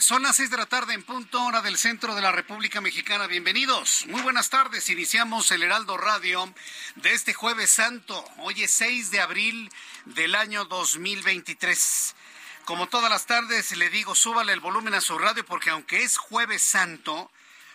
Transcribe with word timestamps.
Son 0.00 0.24
las 0.24 0.34
seis 0.34 0.50
de 0.50 0.56
la 0.56 0.66
tarde 0.66 0.94
en 0.94 1.04
punto 1.04 1.44
hora 1.44 1.62
del 1.62 1.78
centro 1.78 2.16
de 2.16 2.20
la 2.20 2.32
República 2.32 2.80
Mexicana. 2.80 3.28
Bienvenidos, 3.28 4.04
muy 4.08 4.20
buenas 4.20 4.50
tardes. 4.50 4.90
Iniciamos 4.90 5.52
el 5.52 5.62
Heraldo 5.62 5.96
Radio 5.96 6.52
de 6.96 7.12
este 7.14 7.34
jueves 7.34 7.70
santo. 7.70 8.24
Hoy 8.38 8.64
es 8.64 8.72
6 8.72 9.12
de 9.12 9.20
abril 9.20 9.70
del 10.06 10.34
año 10.34 10.64
2023. 10.64 12.16
Como 12.64 12.88
todas 12.88 13.10
las 13.10 13.26
tardes, 13.26 13.76
le 13.76 13.90
digo, 13.90 14.16
súbale 14.16 14.52
el 14.52 14.58
volumen 14.58 14.94
a 14.94 15.00
su 15.00 15.16
radio 15.18 15.46
porque 15.46 15.70
aunque 15.70 16.02
es 16.02 16.18
jueves 16.18 16.62
santo, 16.62 17.30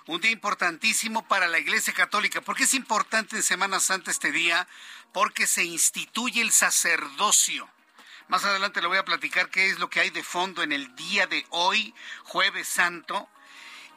un 0.05 0.19
día 0.19 0.31
importantísimo 0.31 1.25
para 1.29 1.47
la 1.47 1.59
Iglesia 1.59 1.93
Católica. 1.93 2.41
¿Por 2.41 2.57
qué 2.57 2.65
es 2.65 2.73
importante 2.73 3.37
en 3.37 3.43
Semana 3.43 3.79
Santa 3.79 4.11
este 4.11 4.33
día? 4.33 4.67
Porque 5.13 5.47
se 5.47 5.63
instituye 5.63 6.41
el 6.41 6.51
sacerdocio. 6.51 7.69
Más 8.27 8.43
adelante 8.43 8.81
le 8.81 8.87
voy 8.87 8.97
a 8.97 9.05
platicar 9.05 9.49
qué 9.49 9.67
es 9.69 9.77
lo 9.77 9.89
que 9.89 9.99
hay 9.99 10.09
de 10.09 10.23
fondo 10.23 10.63
en 10.63 10.71
el 10.71 10.95
día 10.95 11.27
de 11.27 11.45
hoy, 11.51 11.93
jueves 12.23 12.67
santo. 12.67 13.29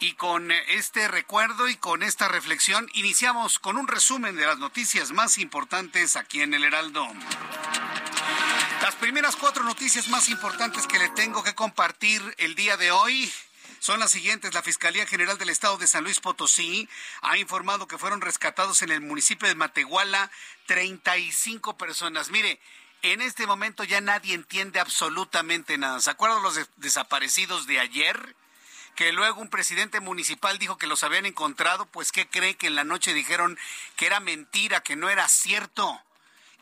Y 0.01 0.13
con 0.13 0.53
este 0.53 1.09
recuerdo 1.09 1.69
y 1.69 1.77
con 1.77 2.03
esta 2.03 2.29
reflexión 2.29 2.89
iniciamos 2.93 3.59
con 3.59 3.77
un 3.77 3.89
resumen 3.89 4.37
de 4.37 4.47
las 4.47 4.59
noticias 4.59 5.13
más 5.13 5.39
importantes 5.39 6.15
aquí 6.15 6.43
en 6.43 6.55
el 6.55 6.63
Heraldo. 6.63 7.09
Las 8.83 8.95
primeras 8.97 9.35
cuatro 9.35 9.65
noticias 9.65 10.09
más 10.09 10.29
importantes 10.29 10.87
que 10.87 10.99
le 10.99 11.09
tengo 11.11 11.43
que 11.43 11.55
compartir 11.55 12.23
el 12.37 12.55
día 12.55 12.77
de 12.77 12.93
hoy 12.93 13.33
son 13.81 13.99
las 13.99 14.11
siguientes. 14.11 14.55
La 14.55 14.63
Fiscalía 14.63 15.07
General 15.07 15.39
del 15.39 15.49
Estado 15.49 15.79
de 15.79 15.87
San 15.87 16.05
Luis 16.05 16.21
Potosí 16.21 16.89
ha 17.23 17.39
informado 17.39 17.89
que 17.89 17.99
fueron 17.99 18.21
rescatados 18.21 18.83
en 18.83 18.91
el 18.91 19.01
municipio 19.01 19.49
de 19.49 19.55
Matehuala 19.55 20.31
35 20.67 21.77
personas. 21.77 22.31
Mire, 22.31 22.61
en 23.03 23.21
este 23.21 23.47
momento 23.47 23.85
ya 23.85 24.01
nadie 24.01 24.35
entiende 24.35 24.81
absolutamente 24.81 25.79
nada. 25.79 26.01
¿Se 26.01 26.11
acuerdan 26.11 26.43
los 26.43 26.55
des 26.57 26.69
desaparecidos 26.77 27.67
de 27.67 27.81
ayer? 27.81 28.37
Que 28.95 29.13
luego 29.13 29.41
un 29.41 29.51
presidente 29.51 30.01
municipal 30.01 30.59
dijo 30.59 30.77
que 30.77 30.89
los 30.89 31.05
habían 31.05 31.27
encontrado, 31.27 31.87
pues 31.87 32.11
¿qué 32.11 32.29
cree 32.29 32.57
que 32.57 32.67
en 32.67 32.75
la 32.75 32.85
noche 32.85 33.15
dijeron 33.15 33.57
que 33.97 34.07
era 34.07 34.19
mentira, 34.19 34.81
que 34.81 34.97
no 34.97 35.09
era 35.09 35.29
cierto? 35.29 36.03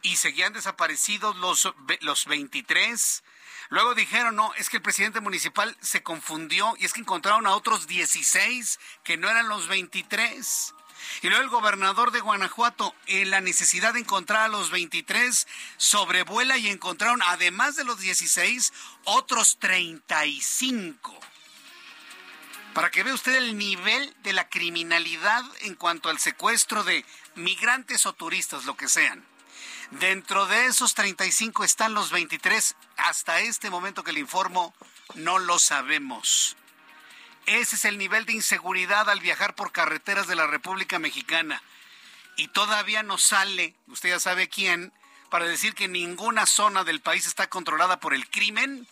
Y 0.02 0.16
seguían 0.16 0.52
desaparecidos 0.52 1.36
los, 1.36 1.72
los 2.00 2.26
23. 2.26 3.24
Luego 3.70 3.94
dijeron, 3.94 4.36
no, 4.36 4.52
es 4.54 4.68
que 4.68 4.76
el 4.76 4.82
presidente 4.82 5.20
municipal 5.20 5.76
se 5.80 6.02
confundió 6.02 6.74
y 6.78 6.84
es 6.84 6.92
que 6.92 7.00
encontraron 7.00 7.46
a 7.46 7.54
otros 7.54 7.86
16 7.86 8.78
que 9.02 9.16
no 9.16 9.28
eran 9.28 9.48
los 9.48 9.66
23. 9.66 10.74
Y 11.22 11.28
luego 11.28 11.42
el 11.42 11.50
gobernador 11.50 12.10
de 12.10 12.20
Guanajuato, 12.20 12.94
en 13.06 13.30
la 13.30 13.40
necesidad 13.40 13.94
de 13.94 14.00
encontrar 14.00 14.42
a 14.42 14.48
los 14.48 14.70
23, 14.70 15.46
sobrevuela 15.76 16.58
y 16.58 16.68
encontraron, 16.68 17.22
además 17.22 17.76
de 17.76 17.84
los 17.84 17.98
16, 17.98 18.72
otros 19.04 19.58
35. 19.58 21.18
Para 22.74 22.90
que 22.90 23.02
vea 23.02 23.14
usted 23.14 23.34
el 23.36 23.56
nivel 23.56 24.14
de 24.22 24.34
la 24.34 24.48
criminalidad 24.48 25.42
en 25.62 25.74
cuanto 25.74 26.10
al 26.10 26.18
secuestro 26.18 26.84
de 26.84 27.06
migrantes 27.34 28.04
o 28.04 28.12
turistas, 28.12 28.66
lo 28.66 28.76
que 28.76 28.88
sean. 28.88 29.24
Dentro 29.92 30.46
de 30.46 30.66
esos 30.66 30.94
35 30.94 31.64
están 31.64 31.94
los 31.94 32.10
23. 32.10 32.76
Hasta 32.96 33.40
este 33.40 33.70
momento 33.70 34.02
que 34.02 34.12
le 34.12 34.20
informo, 34.20 34.74
no 35.14 35.38
lo 35.38 35.58
sabemos. 35.58 36.56
Ese 37.46 37.76
es 37.76 37.84
el 37.84 37.96
nivel 37.96 38.26
de 38.26 38.32
inseguridad 38.32 39.08
al 39.08 39.20
viajar 39.20 39.54
por 39.54 39.70
carreteras 39.70 40.26
de 40.26 40.34
la 40.34 40.48
República 40.48 40.98
Mexicana. 40.98 41.62
Y 42.36 42.48
todavía 42.48 43.04
no 43.04 43.18
sale, 43.18 43.74
usted 43.86 44.10
ya 44.10 44.20
sabe 44.20 44.48
quién, 44.48 44.92
para 45.30 45.46
decir 45.46 45.74
que 45.74 45.88
ninguna 45.88 46.44
zona 46.46 46.82
del 46.82 47.00
país 47.00 47.26
está 47.26 47.48
controlada 47.48 48.00
por 48.00 48.14
el 48.14 48.28
crimen. 48.28 48.86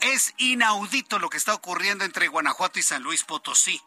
Es 0.00 0.34
inaudito 0.38 1.20
lo 1.20 1.30
que 1.30 1.36
está 1.36 1.54
ocurriendo 1.54 2.04
entre 2.04 2.26
Guanajuato 2.26 2.80
y 2.80 2.82
San 2.82 3.04
Luis 3.04 3.22
Potosí. 3.22 3.80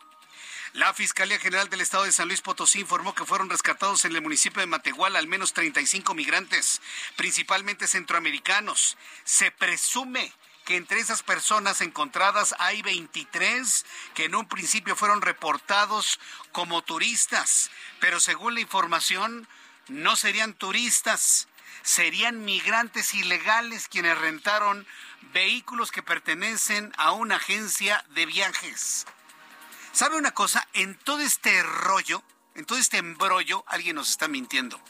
La 0.72 0.94
Fiscalía 0.94 1.40
General 1.40 1.70
del 1.70 1.82
Estado 1.82 2.06
de 2.06 2.12
San 2.14 2.28
Luis 2.28 2.42
Potosí 2.42 2.80
informó 2.80 3.14
que 3.14 3.26
fueron 3.26 3.50
rescatados 3.50 4.04
en 4.06 4.16
el 4.16 4.22
municipio 4.22 4.62
de 4.62 4.68
Matehuala 4.68 5.20
al 5.20 5.28
menos 5.28 5.54
35 5.54 6.14
migrantes, 6.14 6.82
principalmente 7.18 7.88
centroamericanos. 7.88 8.98
Se 9.24 9.52
presume 9.52 10.34
que 10.66 10.76
entre 10.76 11.00
esas 11.00 11.24
personas 11.24 11.80
encontradas 11.82 12.56
hay 12.60 12.82
23 12.82 13.86
que 14.14 14.26
en 14.26 14.36
un 14.36 14.48
principio 14.48 14.96
fueron 14.96 15.22
reportados 15.22 16.20
como 16.52 16.84
turistas, 16.84 17.70
pero 18.00 18.20
según 18.20 18.56
la 18.56 18.62
información 18.62 19.48
no 19.88 20.16
serían 20.16 20.54
turistas, 20.54 21.48
serían 21.84 22.44
migrantes 22.44 23.14
ilegales 23.14 23.88
quienes 23.88 24.18
rentaron 24.18 24.88
vehículos 25.34 25.92
que 25.92 26.02
pertenecen 26.02 26.92
a 26.98 27.12
una 27.12 27.36
agencia 27.36 28.04
de 28.10 28.26
viajes. 28.26 29.06
¿Sabe 29.92 30.18
una 30.18 30.32
cosa? 30.32 30.68
En 30.74 30.96
todo 30.96 31.20
este 31.20 31.62
rollo, 31.64 32.24
en 32.56 32.66
todo 32.66 32.80
este 32.80 32.98
embrollo, 32.98 33.64
alguien 33.68 33.96
nos 33.96 34.10
está 34.10 34.28
mintiendo. 34.28 34.82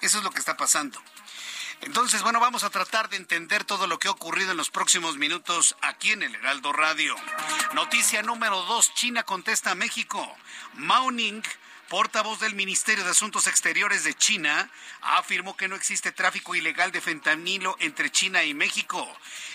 Eso 0.00 0.18
es 0.18 0.24
lo 0.24 0.30
que 0.30 0.38
está 0.38 0.56
pasando. 0.56 1.02
Entonces, 1.84 2.22
bueno, 2.22 2.40
vamos 2.40 2.64
a 2.64 2.70
tratar 2.70 3.10
de 3.10 3.18
entender 3.18 3.64
todo 3.64 3.86
lo 3.86 3.98
que 3.98 4.08
ha 4.08 4.10
ocurrido 4.10 4.52
en 4.52 4.56
los 4.56 4.70
próximos 4.70 5.18
minutos 5.18 5.76
aquí 5.82 6.12
en 6.12 6.22
el 6.22 6.34
Heraldo 6.34 6.72
Radio. 6.72 7.14
Noticia 7.74 8.22
número 8.22 8.62
dos, 8.62 8.94
China 8.94 9.22
contesta 9.22 9.72
a 9.72 9.74
México. 9.74 10.34
Mao 10.72 11.10
Ning, 11.10 11.42
portavoz 11.90 12.40
del 12.40 12.54
Ministerio 12.54 13.04
de 13.04 13.10
Asuntos 13.10 13.46
Exteriores 13.46 14.02
de 14.02 14.14
China, 14.14 14.70
afirmó 15.02 15.58
que 15.58 15.68
no 15.68 15.76
existe 15.76 16.10
tráfico 16.10 16.54
ilegal 16.54 16.90
de 16.90 17.02
fentanilo 17.02 17.76
entre 17.80 18.10
China 18.10 18.42
y 18.44 18.54
México. 18.54 19.06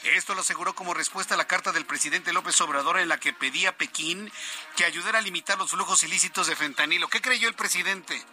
Esto 0.04 0.36
lo 0.36 0.42
aseguró 0.42 0.76
como 0.76 0.94
respuesta 0.94 1.34
a 1.34 1.38
la 1.38 1.48
carta 1.48 1.72
del 1.72 1.88
presidente 1.88 2.32
López 2.32 2.62
Obrador 2.62 3.00
en 3.00 3.10
la 3.10 3.20
que 3.20 3.34
pedía 3.34 3.70
a 3.70 3.76
Pekín 3.76 4.32
que 4.76 4.86
ayudara 4.86 5.18
a 5.18 5.22
limitar 5.22 5.58
los 5.58 5.72
flujos 5.72 6.04
ilícitos 6.04 6.46
de 6.46 6.56
fentanilo. 6.56 7.08
¿Qué 7.08 7.22
creyó 7.22 7.48
el 7.48 7.56
presidente? 7.56 8.24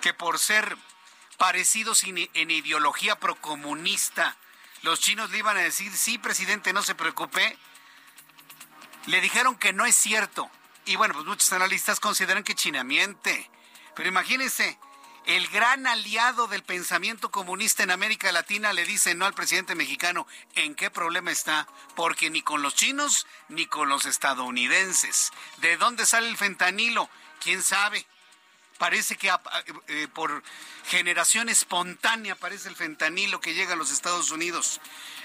Que 0.00 0.14
por 0.14 0.38
ser 0.38 0.78
parecidos 1.42 2.04
en 2.04 2.50
ideología 2.52 3.18
procomunista. 3.18 4.36
Los 4.82 5.00
chinos 5.00 5.32
le 5.32 5.38
iban 5.38 5.56
a 5.56 5.62
decir, 5.62 5.92
sí, 5.92 6.16
presidente, 6.16 6.72
no 6.72 6.84
se 6.84 6.94
preocupe. 6.94 7.58
Le 9.06 9.20
dijeron 9.20 9.56
que 9.56 9.72
no 9.72 9.84
es 9.84 9.96
cierto. 9.96 10.48
Y 10.84 10.94
bueno, 10.94 11.14
pues 11.14 11.26
muchos 11.26 11.52
analistas 11.52 11.98
consideran 11.98 12.44
que 12.44 12.54
China 12.54 12.84
miente. 12.84 13.50
Pero 13.96 14.08
imagínense, 14.08 14.78
el 15.26 15.48
gran 15.48 15.88
aliado 15.88 16.46
del 16.46 16.62
pensamiento 16.62 17.32
comunista 17.32 17.82
en 17.82 17.90
América 17.90 18.30
Latina 18.30 18.72
le 18.72 18.84
dice 18.84 19.16
no 19.16 19.26
al 19.26 19.34
presidente 19.34 19.74
mexicano. 19.74 20.28
¿En 20.54 20.76
qué 20.76 20.92
problema 20.92 21.32
está? 21.32 21.66
Porque 21.96 22.30
ni 22.30 22.42
con 22.42 22.62
los 22.62 22.76
chinos 22.76 23.26
ni 23.48 23.66
con 23.66 23.88
los 23.88 24.06
estadounidenses. 24.06 25.32
¿De 25.56 25.76
dónde 25.76 26.06
sale 26.06 26.28
el 26.28 26.36
fentanilo? 26.36 27.10
¿Quién 27.40 27.64
sabe? 27.64 28.06
Parece 28.78 29.16
que 29.16 29.32
eh, 29.88 30.08
por 30.12 30.42
generación 30.86 31.48
espontánea 31.48 32.34
aparece 32.34 32.68
el 32.68 32.76
fentanilo 32.76 33.40
que 33.40 33.54
llega 33.54 33.74
a 33.74 33.76
los 33.76 33.90
Estados 33.90 34.30
Unidos. 34.30 34.80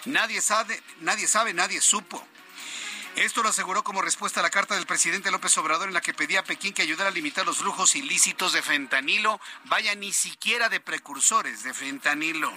Nadie 0.06 0.42
sabe, 0.42 0.82
nadie 1.02 1.28
sabe, 1.28 1.54
nadie 1.54 1.82
supo. 1.82 2.26
Esto 3.18 3.42
lo 3.42 3.50
aseguró 3.50 3.84
como 3.84 4.04
respuesta 4.04 4.42
a 4.42 4.44
la 4.44 4.52
carta 4.52 4.76
del 4.76 4.86
presidente 4.86 5.32
López 5.32 5.58
Obrador 5.58 5.88
en 5.88 5.96
la 5.96 6.02
que 6.02 6.14
pedía 6.14 6.42
a 6.42 6.44
Pekín 6.44 6.72
que 6.72 6.84
ayudara 6.84 7.10
a 7.10 7.14
limitar 7.14 7.48
los 7.48 7.62
lujos 7.62 7.96
ilícitos 7.96 8.54
de 8.54 8.62
fentanilo, 8.62 9.42
vaya 9.66 9.96
ni 9.96 10.14
siquiera 10.14 10.70
de 10.70 10.80
precursores 10.80 11.64
de 11.64 11.74
fentanilo. 11.74 12.54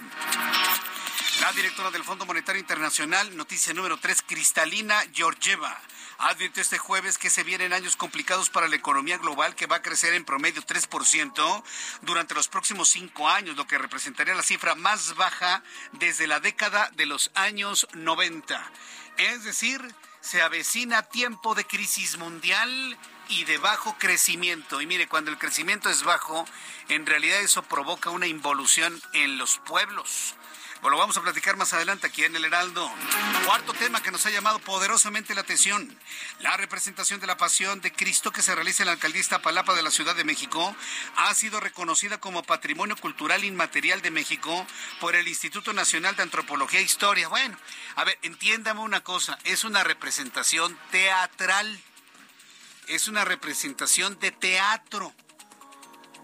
La 1.41 1.51
directora 1.53 1.91
del 1.91 2.03
Fondo 2.03 2.25
Monetario 2.25 2.59
Internacional, 2.59 3.35
noticia 3.35 3.73
número 3.73 3.97
3, 3.97 4.23
Cristalina 4.27 5.01
Georgieva, 5.13 5.79
advirtió 6.17 6.61
este 6.61 6.77
jueves 6.77 7.17
que 7.17 7.29
se 7.29 7.43
vienen 7.43 7.73
años 7.73 7.95
complicados 7.95 8.49
para 8.49 8.67
la 8.67 8.75
economía 8.75 9.17
global 9.17 9.55
que 9.55 9.65
va 9.65 9.77
a 9.77 9.81
crecer 9.81 10.13
en 10.13 10.25
promedio 10.25 10.61
3% 10.61 11.63
durante 12.01 12.33
los 12.35 12.47
próximos 12.47 12.89
cinco 12.89 13.27
años, 13.27 13.55
lo 13.55 13.67
que 13.67 13.77
representaría 13.77 14.35
la 14.35 14.43
cifra 14.43 14.75
más 14.75 15.15
baja 15.15 15.63
desde 15.93 16.27
la 16.27 16.39
década 16.39 16.89
de 16.95 17.05
los 17.05 17.31
años 17.35 17.87
90. 17.93 18.71
Es 19.17 19.43
decir, 19.43 19.81
se 20.21 20.41
avecina 20.41 21.03
tiempo 21.03 21.55
de 21.55 21.65
crisis 21.65 22.17
mundial 22.17 22.97
y 23.29 23.43
de 23.45 23.57
bajo 23.57 23.97
crecimiento. 23.97 24.81
Y 24.81 24.85
mire, 24.85 25.07
cuando 25.07 25.31
el 25.31 25.37
crecimiento 25.37 25.89
es 25.89 26.03
bajo, 26.03 26.45
en 26.89 27.05
realidad 27.05 27.41
eso 27.41 27.63
provoca 27.63 28.09
una 28.11 28.27
involución 28.27 29.01
en 29.13 29.37
los 29.37 29.57
pueblos. 29.59 30.35
Bueno, 30.81 30.97
vamos 30.97 31.15
a 31.15 31.21
platicar 31.21 31.57
más 31.57 31.73
adelante 31.73 32.07
aquí 32.07 32.23
en 32.23 32.35
el 32.35 32.43
Heraldo. 32.43 32.91
Cuarto 33.45 33.71
tema 33.73 34.01
que 34.01 34.09
nos 34.09 34.25
ha 34.25 34.31
llamado 34.31 34.57
poderosamente 34.57 35.35
la 35.35 35.41
atención. 35.41 35.95
La 36.39 36.57
representación 36.57 37.19
de 37.19 37.27
la 37.27 37.37
pasión 37.37 37.81
de 37.81 37.93
Cristo 37.93 38.31
que 38.31 38.41
se 38.41 38.55
realiza 38.55 38.81
en 38.81 38.87
la 38.87 38.93
alcaldía 38.93 39.21
Palapa 39.43 39.75
de 39.75 39.83
la 39.83 39.91
Ciudad 39.91 40.15
de 40.15 40.23
México 40.23 40.75
ha 41.17 41.35
sido 41.35 41.59
reconocida 41.59 42.19
como 42.19 42.41
Patrimonio 42.41 42.95
Cultural 42.95 43.43
Inmaterial 43.43 44.01
de 44.01 44.09
México 44.09 44.65
por 44.99 45.15
el 45.15 45.27
Instituto 45.27 45.71
Nacional 45.71 46.15
de 46.15 46.23
Antropología 46.23 46.79
e 46.79 46.83
Historia. 46.83 47.27
Bueno, 47.27 47.55
a 47.95 48.03
ver, 48.03 48.17
entiéndame 48.23 48.79
una 48.79 49.01
cosa, 49.01 49.37
es 49.43 49.63
una 49.63 49.83
representación 49.83 50.75
teatral. 50.89 51.79
Es 52.87 53.07
una 53.07 53.23
representación 53.23 54.19
de 54.19 54.31
teatro. 54.31 55.13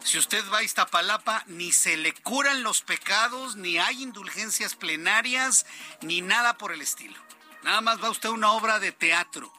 Si 0.08 0.18
usted 0.18 0.50
va 0.50 0.60
a 0.60 0.64
Iztapalapa, 0.64 1.44
ni 1.48 1.74
se 1.74 1.98
le 1.98 2.14
curan 2.14 2.64
los 2.64 2.82
pecados, 2.82 3.58
ni 3.58 3.78
hay 3.78 4.02
indulgencias 4.02 4.74
plenarias, 4.74 5.66
ni 6.00 6.22
nada 6.22 6.58
por 6.58 6.72
el 6.72 6.82
estilo. 6.82 7.20
Nada 7.64 7.82
más 7.82 8.02
va 8.02 8.10
usted 8.10 8.30
a 8.30 8.32
una 8.32 8.52
obra 8.52 8.80
de 8.80 8.94
teatro. 8.94 9.52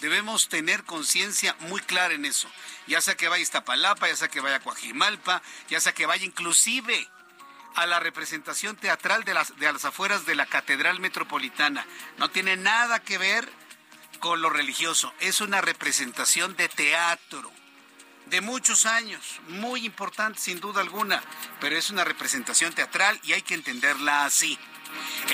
Debemos 0.00 0.50
tener 0.50 0.84
conciencia 0.84 1.56
muy 1.60 1.80
clara 1.80 2.12
en 2.12 2.26
eso. 2.26 2.50
Ya 2.86 3.00
sea 3.00 3.16
que 3.16 3.28
vaya 3.28 3.40
a 3.40 3.42
Iztapalapa, 3.42 4.08
ya 4.08 4.16
sea 4.16 4.28
que 4.28 4.42
vaya 4.42 4.56
a 4.56 4.60
Coajimalpa, 4.60 5.40
ya 5.70 5.80
sea 5.80 5.94
que 5.94 6.04
vaya 6.04 6.26
inclusive 6.26 7.08
a 7.74 7.86
la 7.86 7.98
representación 7.98 8.76
teatral 8.76 9.24
de 9.24 9.32
las, 9.32 9.56
de 9.56 9.72
las 9.72 9.86
afueras 9.86 10.26
de 10.26 10.34
la 10.34 10.44
Catedral 10.44 11.00
Metropolitana. 11.00 11.86
No 12.18 12.28
tiene 12.28 12.58
nada 12.58 13.02
que 13.02 13.16
ver 13.16 13.50
con 14.20 14.42
lo 14.42 14.50
religioso. 14.50 15.14
Es 15.20 15.40
una 15.40 15.62
representación 15.62 16.56
de 16.56 16.68
teatro 16.68 17.50
de 18.30 18.40
muchos 18.40 18.86
años, 18.86 19.40
muy 19.48 19.84
importante 19.86 20.40
sin 20.40 20.60
duda 20.60 20.80
alguna, 20.80 21.22
pero 21.60 21.76
es 21.76 21.90
una 21.90 22.04
representación 22.04 22.72
teatral 22.72 23.18
y 23.24 23.32
hay 23.32 23.42
que 23.42 23.54
entenderla 23.54 24.24
así. 24.24 24.58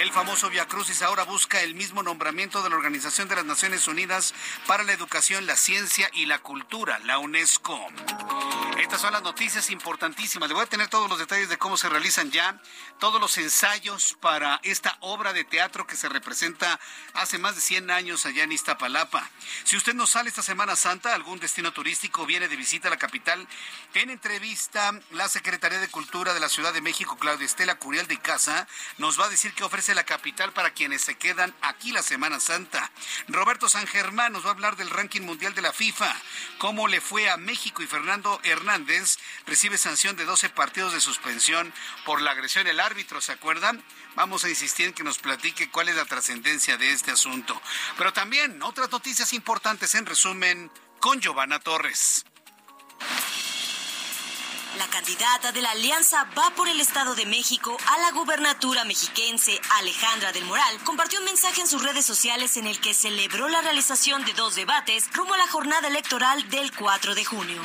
El 0.00 0.10
famoso 0.12 0.50
Via 0.50 0.66
Crucis 0.66 1.02
ahora 1.02 1.24
busca 1.24 1.62
el 1.62 1.74
mismo 1.74 2.02
nombramiento 2.02 2.62
de 2.62 2.70
la 2.70 2.76
Organización 2.76 3.28
de 3.28 3.36
las 3.36 3.44
Naciones 3.44 3.88
Unidas 3.88 4.34
para 4.66 4.84
la 4.84 4.92
Educación, 4.92 5.46
la 5.46 5.56
Ciencia 5.56 6.10
y 6.12 6.26
la 6.26 6.40
Cultura, 6.40 6.98
la 7.00 7.18
UNESCO. 7.18 7.78
Estas 8.78 9.00
son 9.00 9.12
las 9.12 9.22
noticias 9.22 9.70
importantísimas. 9.70 10.48
Le 10.48 10.54
voy 10.54 10.64
a 10.64 10.68
tener 10.68 10.88
todos 10.88 11.08
los 11.08 11.18
detalles 11.18 11.48
de 11.48 11.58
cómo 11.58 11.76
se 11.76 11.88
realizan 11.88 12.30
ya 12.30 12.60
todos 12.98 13.20
los 13.20 13.38
ensayos 13.38 14.16
para 14.20 14.60
esta 14.62 14.96
obra 15.00 15.32
de 15.32 15.44
teatro 15.44 15.86
que 15.86 15.96
se 15.96 16.08
representa 16.08 16.80
hace 17.14 17.38
más 17.38 17.54
de 17.54 17.60
100 17.60 17.90
años 17.90 18.26
allá 18.26 18.44
en 18.44 18.52
Iztapalapa. 18.52 19.30
Si 19.64 19.76
usted 19.76 19.94
no 19.94 20.06
sale 20.06 20.28
esta 20.28 20.42
Semana 20.42 20.76
Santa 20.76 21.12
a 21.12 21.14
algún 21.14 21.38
destino 21.38 21.72
turístico, 21.72 22.26
viene 22.26 22.48
de 22.48 22.56
visita 22.56 22.88
a 22.88 22.90
la 22.90 22.96
capital, 22.96 23.46
en 23.94 24.10
entrevista, 24.10 24.92
la 25.10 25.28
Secretaría 25.28 25.78
de 25.78 25.88
Cultura 25.88 26.34
de 26.34 26.40
la 26.40 26.48
Ciudad 26.48 26.72
de 26.72 26.80
México, 26.80 27.16
Claudia 27.16 27.46
Estela 27.46 27.78
Curiel 27.78 28.06
de 28.06 28.18
Casa, 28.18 28.66
nos 28.98 29.20
va 29.20 29.26
a 29.26 29.28
decir 29.28 29.43
que 29.52 29.64
ofrece 29.64 29.94
la 29.94 30.04
capital 30.04 30.52
para 30.52 30.72
quienes 30.72 31.02
se 31.02 31.16
quedan 31.16 31.54
aquí 31.60 31.92
la 31.92 32.02
Semana 32.02 32.40
Santa. 32.40 32.90
Roberto 33.28 33.68
San 33.68 33.86
Germán 33.86 34.32
nos 34.32 34.44
va 34.44 34.48
a 34.48 34.52
hablar 34.52 34.76
del 34.76 34.90
ranking 34.90 35.20
mundial 35.22 35.54
de 35.54 35.62
la 35.62 35.72
FIFA, 35.72 36.14
cómo 36.58 36.88
le 36.88 37.00
fue 37.00 37.28
a 37.28 37.36
México 37.36 37.82
y 37.82 37.86
Fernando 37.86 38.40
Hernández 38.44 39.18
recibe 39.46 39.78
sanción 39.78 40.16
de 40.16 40.24
12 40.24 40.50
partidos 40.50 40.92
de 40.92 41.00
suspensión 41.00 41.72
por 42.04 42.20
la 42.22 42.30
agresión 42.30 42.64
del 42.64 42.80
árbitro, 42.80 43.20
¿se 43.20 43.32
acuerdan? 43.32 43.84
Vamos 44.14 44.44
a 44.44 44.48
insistir 44.48 44.86
en 44.86 44.94
que 44.94 45.04
nos 45.04 45.18
platique 45.18 45.70
cuál 45.70 45.88
es 45.88 45.96
la 45.96 46.04
trascendencia 46.04 46.76
de 46.76 46.92
este 46.92 47.10
asunto. 47.10 47.60
Pero 47.98 48.12
también 48.12 48.62
otras 48.62 48.90
noticias 48.90 49.32
importantes 49.32 49.94
en 49.94 50.06
resumen 50.06 50.70
con 51.00 51.20
Giovanna 51.20 51.58
Torres. 51.58 52.24
La 54.78 54.88
candidata 54.88 55.52
de 55.52 55.62
la 55.62 55.70
Alianza 55.70 56.26
Va 56.36 56.50
por 56.56 56.68
el 56.68 56.80
Estado 56.80 57.14
de 57.14 57.26
México 57.26 57.76
a 57.86 58.00
la 58.00 58.10
gubernatura 58.10 58.84
mexiquense, 58.84 59.60
Alejandra 59.78 60.32
del 60.32 60.44
Moral, 60.46 60.78
compartió 60.84 61.20
un 61.20 61.26
mensaje 61.26 61.60
en 61.60 61.68
sus 61.68 61.82
redes 61.82 62.04
sociales 62.04 62.56
en 62.56 62.66
el 62.66 62.80
que 62.80 62.92
celebró 62.92 63.48
la 63.48 63.62
realización 63.62 64.24
de 64.24 64.32
dos 64.32 64.56
debates 64.56 65.08
rumbo 65.12 65.34
a 65.34 65.38
la 65.38 65.46
jornada 65.46 65.86
electoral 65.86 66.48
del 66.50 66.72
4 66.74 67.14
de 67.14 67.24
junio. 67.24 67.62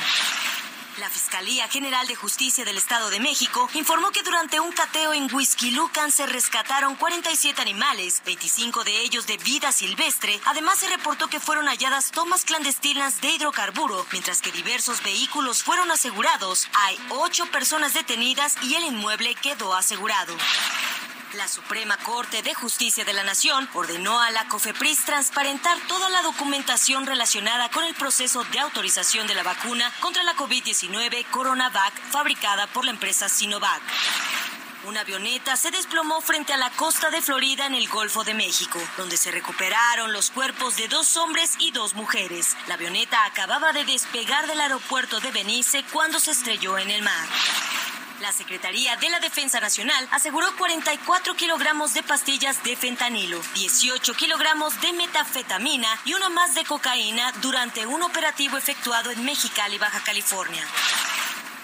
La 1.00 1.08
Fiscalía 1.08 1.66
General 1.66 2.06
de 2.06 2.14
Justicia 2.14 2.62
del 2.66 2.76
Estado 2.76 3.08
de 3.08 3.20
México 3.20 3.70
informó 3.72 4.10
que 4.10 4.22
durante 4.22 4.60
un 4.60 4.70
cateo 4.70 5.14
en 5.14 5.34
Huizquilucan 5.34 6.12
se 6.12 6.26
rescataron 6.26 6.94
47 6.94 7.58
animales, 7.62 8.20
25 8.26 8.84
de 8.84 9.00
ellos 9.00 9.26
de 9.26 9.38
vida 9.38 9.72
silvestre. 9.72 10.38
Además, 10.44 10.76
se 10.76 10.90
reportó 10.90 11.28
que 11.28 11.40
fueron 11.40 11.68
halladas 11.68 12.10
tomas 12.10 12.44
clandestinas 12.44 13.22
de 13.22 13.30
hidrocarburo, 13.30 14.06
mientras 14.12 14.42
que 14.42 14.52
diversos 14.52 15.02
vehículos 15.02 15.62
fueron 15.62 15.90
asegurados. 15.90 16.68
Hay 16.74 16.98
ocho 17.08 17.46
personas 17.46 17.94
detenidas 17.94 18.56
y 18.62 18.74
el 18.74 18.84
inmueble 18.84 19.34
quedó 19.36 19.72
asegurado. 19.74 20.36
La 21.34 21.46
Suprema 21.46 21.96
Corte 21.98 22.42
de 22.42 22.54
Justicia 22.54 23.04
de 23.04 23.12
la 23.12 23.22
Nación 23.22 23.68
ordenó 23.74 24.20
a 24.20 24.32
la 24.32 24.48
COFEPRIS 24.48 25.04
transparentar 25.04 25.78
toda 25.86 26.08
la 26.08 26.22
documentación 26.22 27.06
relacionada 27.06 27.70
con 27.70 27.84
el 27.84 27.94
proceso 27.94 28.42
de 28.50 28.58
autorización 28.58 29.28
de 29.28 29.36
la 29.36 29.44
vacuna 29.44 29.92
contra 30.00 30.24
la 30.24 30.34
COVID-19 30.34 31.24
CoronaVac 31.30 31.94
fabricada 32.10 32.66
por 32.66 32.84
la 32.84 32.90
empresa 32.90 33.28
Sinovac. 33.28 33.80
Una 34.86 35.02
avioneta 35.02 35.56
se 35.56 35.70
desplomó 35.70 36.20
frente 36.20 36.52
a 36.52 36.56
la 36.56 36.70
costa 36.70 37.10
de 37.10 37.22
Florida 37.22 37.64
en 37.66 37.74
el 37.74 37.88
Golfo 37.88 38.24
de 38.24 38.34
México, 38.34 38.80
donde 38.96 39.16
se 39.16 39.30
recuperaron 39.30 40.12
los 40.12 40.32
cuerpos 40.32 40.76
de 40.78 40.88
dos 40.88 41.16
hombres 41.16 41.54
y 41.60 41.70
dos 41.70 41.94
mujeres. 41.94 42.56
La 42.66 42.74
avioneta 42.74 43.24
acababa 43.24 43.72
de 43.72 43.84
despegar 43.84 44.48
del 44.48 44.60
aeropuerto 44.60 45.20
de 45.20 45.30
Benice 45.30 45.84
cuando 45.92 46.18
se 46.18 46.32
estrelló 46.32 46.76
en 46.76 46.90
el 46.90 47.02
mar. 47.02 47.28
La 48.20 48.32
Secretaría 48.32 48.96
de 48.96 49.08
la 49.08 49.18
Defensa 49.18 49.60
Nacional 49.60 50.06
aseguró 50.10 50.54
44 50.56 51.34
kilogramos 51.36 51.94
de 51.94 52.02
pastillas 52.02 52.62
de 52.62 52.76
fentanilo, 52.76 53.40
18 53.54 54.12
kilogramos 54.12 54.78
de 54.82 54.92
metafetamina 54.92 55.88
y 56.04 56.12
uno 56.12 56.28
más 56.28 56.54
de 56.54 56.64
cocaína 56.64 57.32
durante 57.40 57.86
un 57.86 58.02
operativo 58.02 58.58
efectuado 58.58 59.10
en 59.10 59.24
Mexicali, 59.24 59.78
Baja 59.78 60.00
California. 60.04 60.62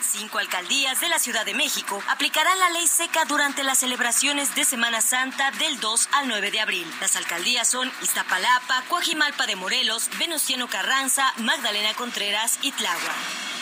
Cinco 0.01 0.39
alcaldías 0.39 0.99
de 1.01 1.11
la 1.11 1.19
Ciudad 1.19 1.45
de 1.45 1.53
México 1.53 2.03
aplicarán 2.09 2.59
la 2.59 2.71
ley 2.71 2.87
seca 2.87 3.27
durante 3.27 3.63
las 3.63 3.79
celebraciones 3.79 4.55
de 4.55 4.65
Semana 4.65 5.03
Santa 5.03 5.51
del 5.53 5.79
2 5.79 6.09
al 6.13 6.29
9 6.29 6.51
de 6.51 6.61
abril. 6.61 6.91
Las 7.03 7.17
alcaldías 7.17 7.69
son 7.69 7.93
Iztapalapa, 8.01 8.83
Coajimalpa 8.89 9.47
de 9.47 9.57
Morelos, 9.57 10.09
Venustiano 10.19 10.69
Carranza, 10.69 11.35
Magdalena 11.37 11.93
Contreras 11.93 12.59
y 12.63 12.73
Tláhuac. 12.73 13.56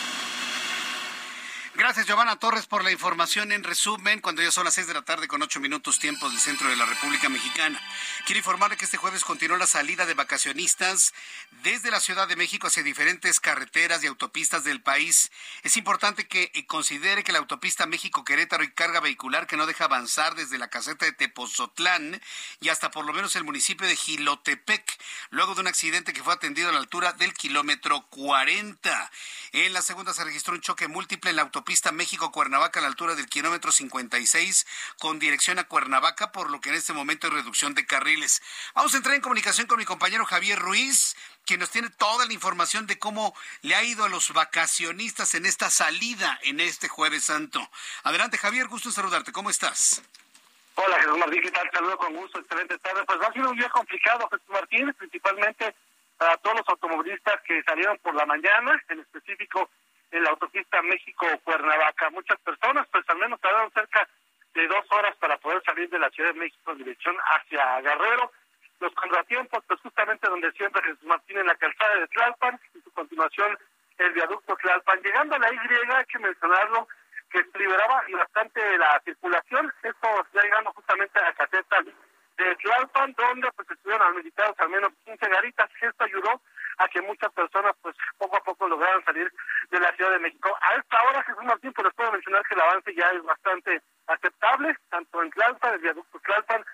Gracias, 1.77 2.05
Giovanna 2.07 2.37
Torres, 2.37 2.67
por 2.67 2.85
la 2.85 2.91
información. 2.93 3.51
En 3.51 3.61
resumen, 3.61 4.21
cuando 4.21 4.41
ya 4.41 4.49
son 4.49 4.63
las 4.63 4.75
seis 4.75 4.87
de 4.87 4.93
la 4.93 5.01
tarde 5.01 5.27
con 5.27 5.41
ocho 5.41 5.59
minutos 5.59 5.99
tiempo 5.99 6.29
del 6.29 6.39
centro 6.39 6.69
de 6.69 6.77
la 6.77 6.85
República 6.85 7.27
Mexicana. 7.27 7.81
Quiero 8.25 8.37
informarle 8.37 8.77
que 8.77 8.85
este 8.85 8.95
jueves 8.95 9.25
continuó 9.25 9.57
la 9.57 9.67
salida 9.67 10.05
de 10.05 10.13
vacacionistas 10.13 11.13
desde 11.63 11.91
la 11.91 11.99
Ciudad 11.99 12.29
de 12.29 12.37
México 12.37 12.67
hacia 12.67 12.81
diferentes 12.81 13.41
carreteras 13.41 14.01
y 14.01 14.07
autopistas 14.07 14.63
del 14.63 14.81
país. 14.81 15.33
Es 15.63 15.75
importante 15.75 16.29
que 16.29 16.49
eh, 16.53 16.65
considere 16.65 17.25
que 17.25 17.33
la 17.33 17.39
autopista 17.39 17.85
México-Querétaro 17.85 18.63
y 18.63 18.71
carga 18.71 19.01
vehicular 19.01 19.45
que 19.45 19.57
no 19.57 19.65
deja 19.65 19.83
avanzar 19.83 20.35
desde 20.35 20.57
la 20.57 20.69
caseta 20.69 21.05
de 21.05 21.11
Tepozotlán 21.11 22.21
y 22.61 22.69
hasta 22.69 22.89
por 22.89 23.05
lo 23.05 23.11
menos 23.11 23.35
el 23.35 23.43
municipio 23.43 23.85
de 23.85 23.97
Gilotepec, 23.97 24.97
luego 25.29 25.55
de 25.55 25.61
un 25.61 25.67
accidente 25.67 26.13
que 26.13 26.23
fue 26.23 26.35
atendido 26.35 26.69
a 26.69 26.71
la 26.71 26.79
altura 26.79 27.11
del 27.11 27.33
kilómetro 27.33 28.07
40. 28.11 29.11
En 29.57 29.71
la 29.71 29.81
segunda 29.81 30.13
se 30.13 30.25
registró 30.25 30.53
un 30.53 30.59
choque 30.59 30.89
múltiple 30.89 31.29
en 31.29 31.37
la 31.37 31.43
autopista 31.43 31.89
pista 31.89 31.91
México-Cuernavaca 31.93 32.79
a 32.79 32.81
la 32.81 32.89
altura 32.89 33.15
del 33.15 33.29
kilómetro 33.29 33.71
56 33.71 34.67
con 34.99 35.17
dirección 35.17 35.59
a 35.59 35.63
Cuernavaca, 35.63 36.33
por 36.33 36.51
lo 36.51 36.59
que 36.59 36.67
en 36.67 36.75
este 36.75 36.91
momento 36.91 37.27
hay 37.27 37.33
reducción 37.35 37.73
de 37.73 37.85
carriles. 37.85 38.43
Vamos 38.73 38.93
a 38.93 38.97
entrar 38.97 39.15
en 39.15 39.21
comunicación 39.21 39.65
con 39.65 39.77
mi 39.77 39.85
compañero 39.85 40.25
Javier 40.25 40.59
Ruiz, 40.59 41.15
quien 41.45 41.61
nos 41.61 41.71
tiene 41.71 41.89
toda 41.89 42.25
la 42.25 42.33
información 42.33 42.85
de 42.85 42.99
cómo 42.99 43.33
le 43.61 43.75
ha 43.75 43.83
ido 43.85 44.03
a 44.03 44.09
los 44.09 44.33
vacacionistas 44.33 45.35
en 45.35 45.45
esta 45.45 45.69
salida 45.69 46.37
en 46.43 46.59
este 46.59 46.89
jueves 46.89 47.23
santo. 47.23 47.65
Adelante 48.03 48.37
Javier, 48.37 48.67
gusto 48.67 48.89
en 48.89 48.95
saludarte. 48.95 49.31
¿Cómo 49.31 49.49
estás? 49.49 50.01
Hola 50.75 50.97
Jesús 50.99 51.17
Martín, 51.17 51.41
¿qué 51.41 51.51
tal? 51.51 51.69
Saludo 51.71 51.97
con 51.97 52.13
gusto, 52.13 52.39
excelente 52.39 52.77
tarde. 52.79 53.05
Pues 53.05 53.19
ha 53.21 53.31
sido 53.31 53.51
un 53.51 53.57
día 53.57 53.69
complicado, 53.69 54.27
Jesús 54.29 54.49
Martín, 54.49 54.93
principalmente 54.97 55.73
para 56.17 56.37
todos 56.37 56.57
los 56.57 56.69
automovilistas 56.69 57.41
que 57.41 57.61
salieron 57.63 57.97
por 57.99 58.15
la 58.15 58.25
mañana, 58.25 58.81
en 58.89 58.99
específico 58.99 59.69
en 60.11 60.23
la 60.23 60.29
autopista 60.29 60.81
México-Cuernavaca. 60.81 62.09
Muchas 62.11 62.39
personas, 62.39 62.87
pues 62.91 63.03
al 63.09 63.17
menos 63.17 63.39
tardaron 63.41 63.71
cerca 63.73 64.07
de 64.53 64.67
dos 64.67 64.85
horas 64.91 65.15
para 65.17 65.37
poder 65.37 65.61
salir 65.63 65.89
de 65.89 65.99
la 65.99 66.09
Ciudad 66.09 66.33
de 66.33 66.39
México 66.39 66.71
en 66.71 66.77
dirección 66.77 67.15
hacia 67.17 67.81
Guerrero. 67.81 68.31
Los 68.79 68.93
contratiempos, 68.93 69.63
pues 69.67 69.79
justamente 69.81 70.29
donde 70.29 70.51
siempre 70.53 70.83
Jesús 70.83 71.03
Martín 71.03 71.37
en 71.37 71.47
la 71.47 71.55
calzada 71.55 71.95
de 71.95 72.07
Tlalpan, 72.07 72.59
y 72.73 72.81
su 72.81 72.91
continuación 72.91 73.57
el 73.97 74.11
viaducto 74.13 74.55
Tlalpan. 74.55 75.01
Llegando 75.01 75.35
a 75.35 75.39
la 75.39 75.53
Y, 75.53 75.57
hay 75.57 76.05
que 76.05 76.19
mencionarlo, 76.19 76.87
que 77.29 77.45
liberaba 77.59 78.03
bastante 78.11 78.77
la 78.77 79.01
circulación, 79.03 79.73
esto 79.83 80.25
ya 80.33 80.41
llegando 80.41 80.71
justamente 80.73 81.19
a 81.19 81.23
la 81.23 81.33
de 82.37 82.55
Tlalpan, 82.55 83.13
donde 83.13 83.51
pues 83.53 83.69
estuvieron 83.69 84.07
habilitados 84.07 84.55
al 84.59 84.69
menos 84.69 84.91
15 85.05 85.29
garitas. 85.29 85.69
Esto 85.81 86.03
ayudó 86.03 86.41
a 86.77 86.87
que 86.89 87.01
muchas 87.01 87.31
personas 87.33 87.73
pues 87.81 87.95
poco 88.17 88.37
a 88.37 88.43
poco 88.43 88.67
lograran 88.67 89.03
salir 89.05 89.31
de 89.69 89.79
la 89.79 89.91
Ciudad 89.93 90.11
de 90.11 90.19
México. 90.19 90.55
A 90.61 90.75
esta 90.75 91.03
hora, 91.03 91.23
Jesús 91.23 91.43
Martín, 91.43 91.73
pues 91.73 91.85
les 91.85 91.93
puedo 91.93 92.11
mencionar 92.11 92.43
que 92.43 92.55
el 92.55 92.61
avance 92.61 92.93
ya 92.93 93.09
es 93.11 93.23
bastante 93.23 93.81
aceptable, 94.07 94.75
tanto 94.89 95.23
en 95.23 95.31
Tlalpan, 95.31 95.73
el 95.73 95.79
viaducto 95.79 96.19
Tlalpan, 96.19 96.65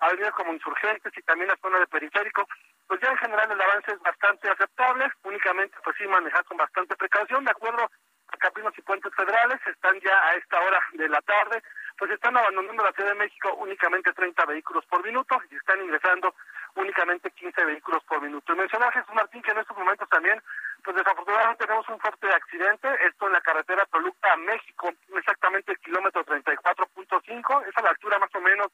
avenidas 0.00 0.32
como 0.32 0.52
insurgentes 0.52 1.12
y 1.16 1.22
también 1.22 1.48
la 1.48 1.58
zona 1.60 1.78
de 1.78 1.86
periférico, 1.86 2.46
pues 2.86 3.00
ya 3.00 3.10
en 3.10 3.18
general 3.18 3.52
el 3.52 3.60
avance 3.60 3.92
es 3.92 4.00
bastante 4.00 4.48
aceptable, 4.48 5.12
únicamente 5.24 5.76
pues 5.84 5.96
sí 5.96 6.06
manejar 6.06 6.44
con 6.44 6.56
bastante 6.56 6.96
precaución, 6.96 7.44
de 7.44 7.50
acuerdo 7.50 7.90
a 8.32 8.38
Caminos 8.38 8.72
y 8.76 8.82
Puentes 8.82 9.14
Federales, 9.14 9.60
están 9.66 9.98
ya 10.00 10.16
a 10.26 10.34
esta 10.34 10.60
hora 10.60 10.80
de 10.92 11.08
la 11.08 11.20
tarde, 11.22 11.62
pues 11.98 12.10
están 12.10 12.36
abandonando 12.36 12.84
la 12.84 12.92
Ciudad 12.92 13.10
de 13.10 13.18
México 13.18 13.54
únicamente 13.56 14.12
30 14.12 14.44
vehículos 14.46 14.84
por 14.86 15.04
minuto 15.04 15.40
y 15.50 15.56
están 15.56 15.80
ingresando 15.82 16.34
únicamente 16.76 17.30
15 17.30 17.64
vehículos 17.64 18.02
por 18.04 18.22
minuto. 18.22 18.52
Y 18.52 18.56
mencionar 18.56 18.92
Jesús 18.92 19.14
Martín 19.14 19.42
que 19.42 19.50
en 19.50 19.58
estos 19.58 19.76
momentos 19.76 20.08
también, 20.08 20.40
pues 20.84 20.96
desafortunadamente 20.96 21.66
tenemos 21.66 21.88
un 21.88 22.00
fuerte 22.00 22.28
accidente, 22.32 22.88
esto 23.06 23.26
en 23.26 23.32
la 23.32 23.40
carretera 23.40 23.84
Toluca 23.86 24.36
México, 24.36 24.90
exactamente 25.16 25.72
el 25.72 25.78
kilómetro 25.78 26.24
34.5, 26.24 27.68
es 27.68 27.76
a 27.76 27.82
la 27.82 27.90
altura 27.90 28.18
más 28.18 28.34
o 28.34 28.40
menos 28.40 28.68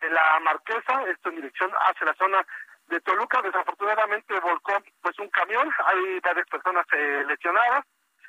de 0.00 0.10
la 0.10 0.38
Marquesa, 0.40 1.02
esto 1.08 1.30
en 1.30 1.36
dirección 1.36 1.70
hacia 1.72 2.06
la 2.06 2.14
zona 2.14 2.46
de 2.86 3.00
Toluca, 3.00 3.42
desafortunadamente 3.42 4.38
volcó 4.40 4.72
pues 5.02 5.18
un 5.18 5.28
camión, 5.28 5.70
hay 5.84 6.20
varias 6.20 6.46
personas 6.46 6.86
eh, 6.92 7.24
lesionadas 7.26 7.84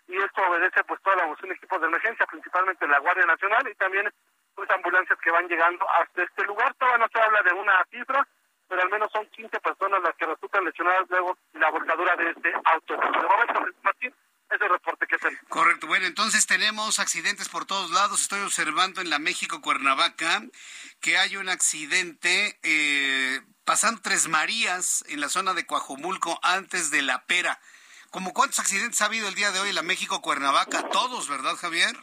y 0.10 0.18
esto 0.18 0.42
obedece 0.42 0.84
pues 0.86 1.00
toda 1.04 1.18
la 1.18 1.24
evolución 1.24 1.50
de 1.50 1.56
equipos 1.56 1.80
de 1.80 1.88
emergencia, 1.88 2.26
principalmente 2.26 2.88
la 2.88 3.00
Guardia 3.00 3.26
Nacional 3.26 3.68
y 3.70 3.76
también 3.76 4.12
pues 4.56 4.70
ambulancias 4.72 5.20
que 5.24 5.30
van 5.30 5.48
llegando 5.48 5.86
hasta 6.02 6.24
este 6.24 6.44
lugar. 6.46 6.74
Todavía 6.74 7.06
no 7.06 7.08
se 7.14 7.22
habla 7.22 7.42
de 7.44 7.54
una 7.54 7.86
cifra, 7.92 8.28
pero 8.68 8.82
al 8.82 8.90
menos 8.90 9.12
son 9.12 9.26
15 9.28 9.60
personas 9.60 10.02
las 10.02 10.16
que 10.16 10.26
resultan 10.26 10.66
lesionadas 10.66 11.08
luego 11.10 11.38
de 11.54 11.60
la 11.60 11.70
volcadura 11.70 12.16
de 12.16 12.32
este 12.32 12.54
auto. 12.66 12.98
De 12.98 13.28
momento, 13.28 13.66
Martín, 13.84 14.16
es 14.50 14.62
el 14.62 14.70
reporte 14.70 15.06
que 15.06 15.18
tenemos. 15.18 15.46
Correcto. 15.48 15.86
Bueno, 15.86 16.08
entonces 16.08 16.48
tenemos 16.48 17.00
accidentes 17.00 17.48
por 17.48 17.66
todos 17.66 17.92
lados. 17.92 18.22
Estoy 18.22 18.42
observando 18.42 19.02
en 19.02 19.12
la 19.12 19.20
México 19.20 19.62
Cuernavaca 19.62 20.42
que 21.02 21.18
hay 21.20 21.38
un 21.38 21.50
accidente 21.50 22.60
eh, 22.64 23.42
pasando 23.64 24.02
Tres 24.02 24.28
Marías 24.28 25.06
en 25.08 25.22
la 25.22 25.30
zona 25.30 25.54
de 25.54 25.68
Coajomulco 25.68 26.40
antes 26.42 26.90
de 26.90 27.04
La 27.04 27.26
Pera. 27.26 27.60
¿Cómo 28.12 28.34
cuántos 28.34 28.58
accidentes 28.58 29.02
ha 29.02 29.06
habido 29.06 29.28
el 29.28 29.36
día 29.36 29.52
de 29.52 29.60
hoy 29.60 29.70
en 29.70 29.76
la 29.76 29.84
México 29.84 30.20
Cuernavaca? 30.22 30.90
Todos, 30.90 31.30
¿verdad, 31.30 31.56
Javier? 31.56 31.94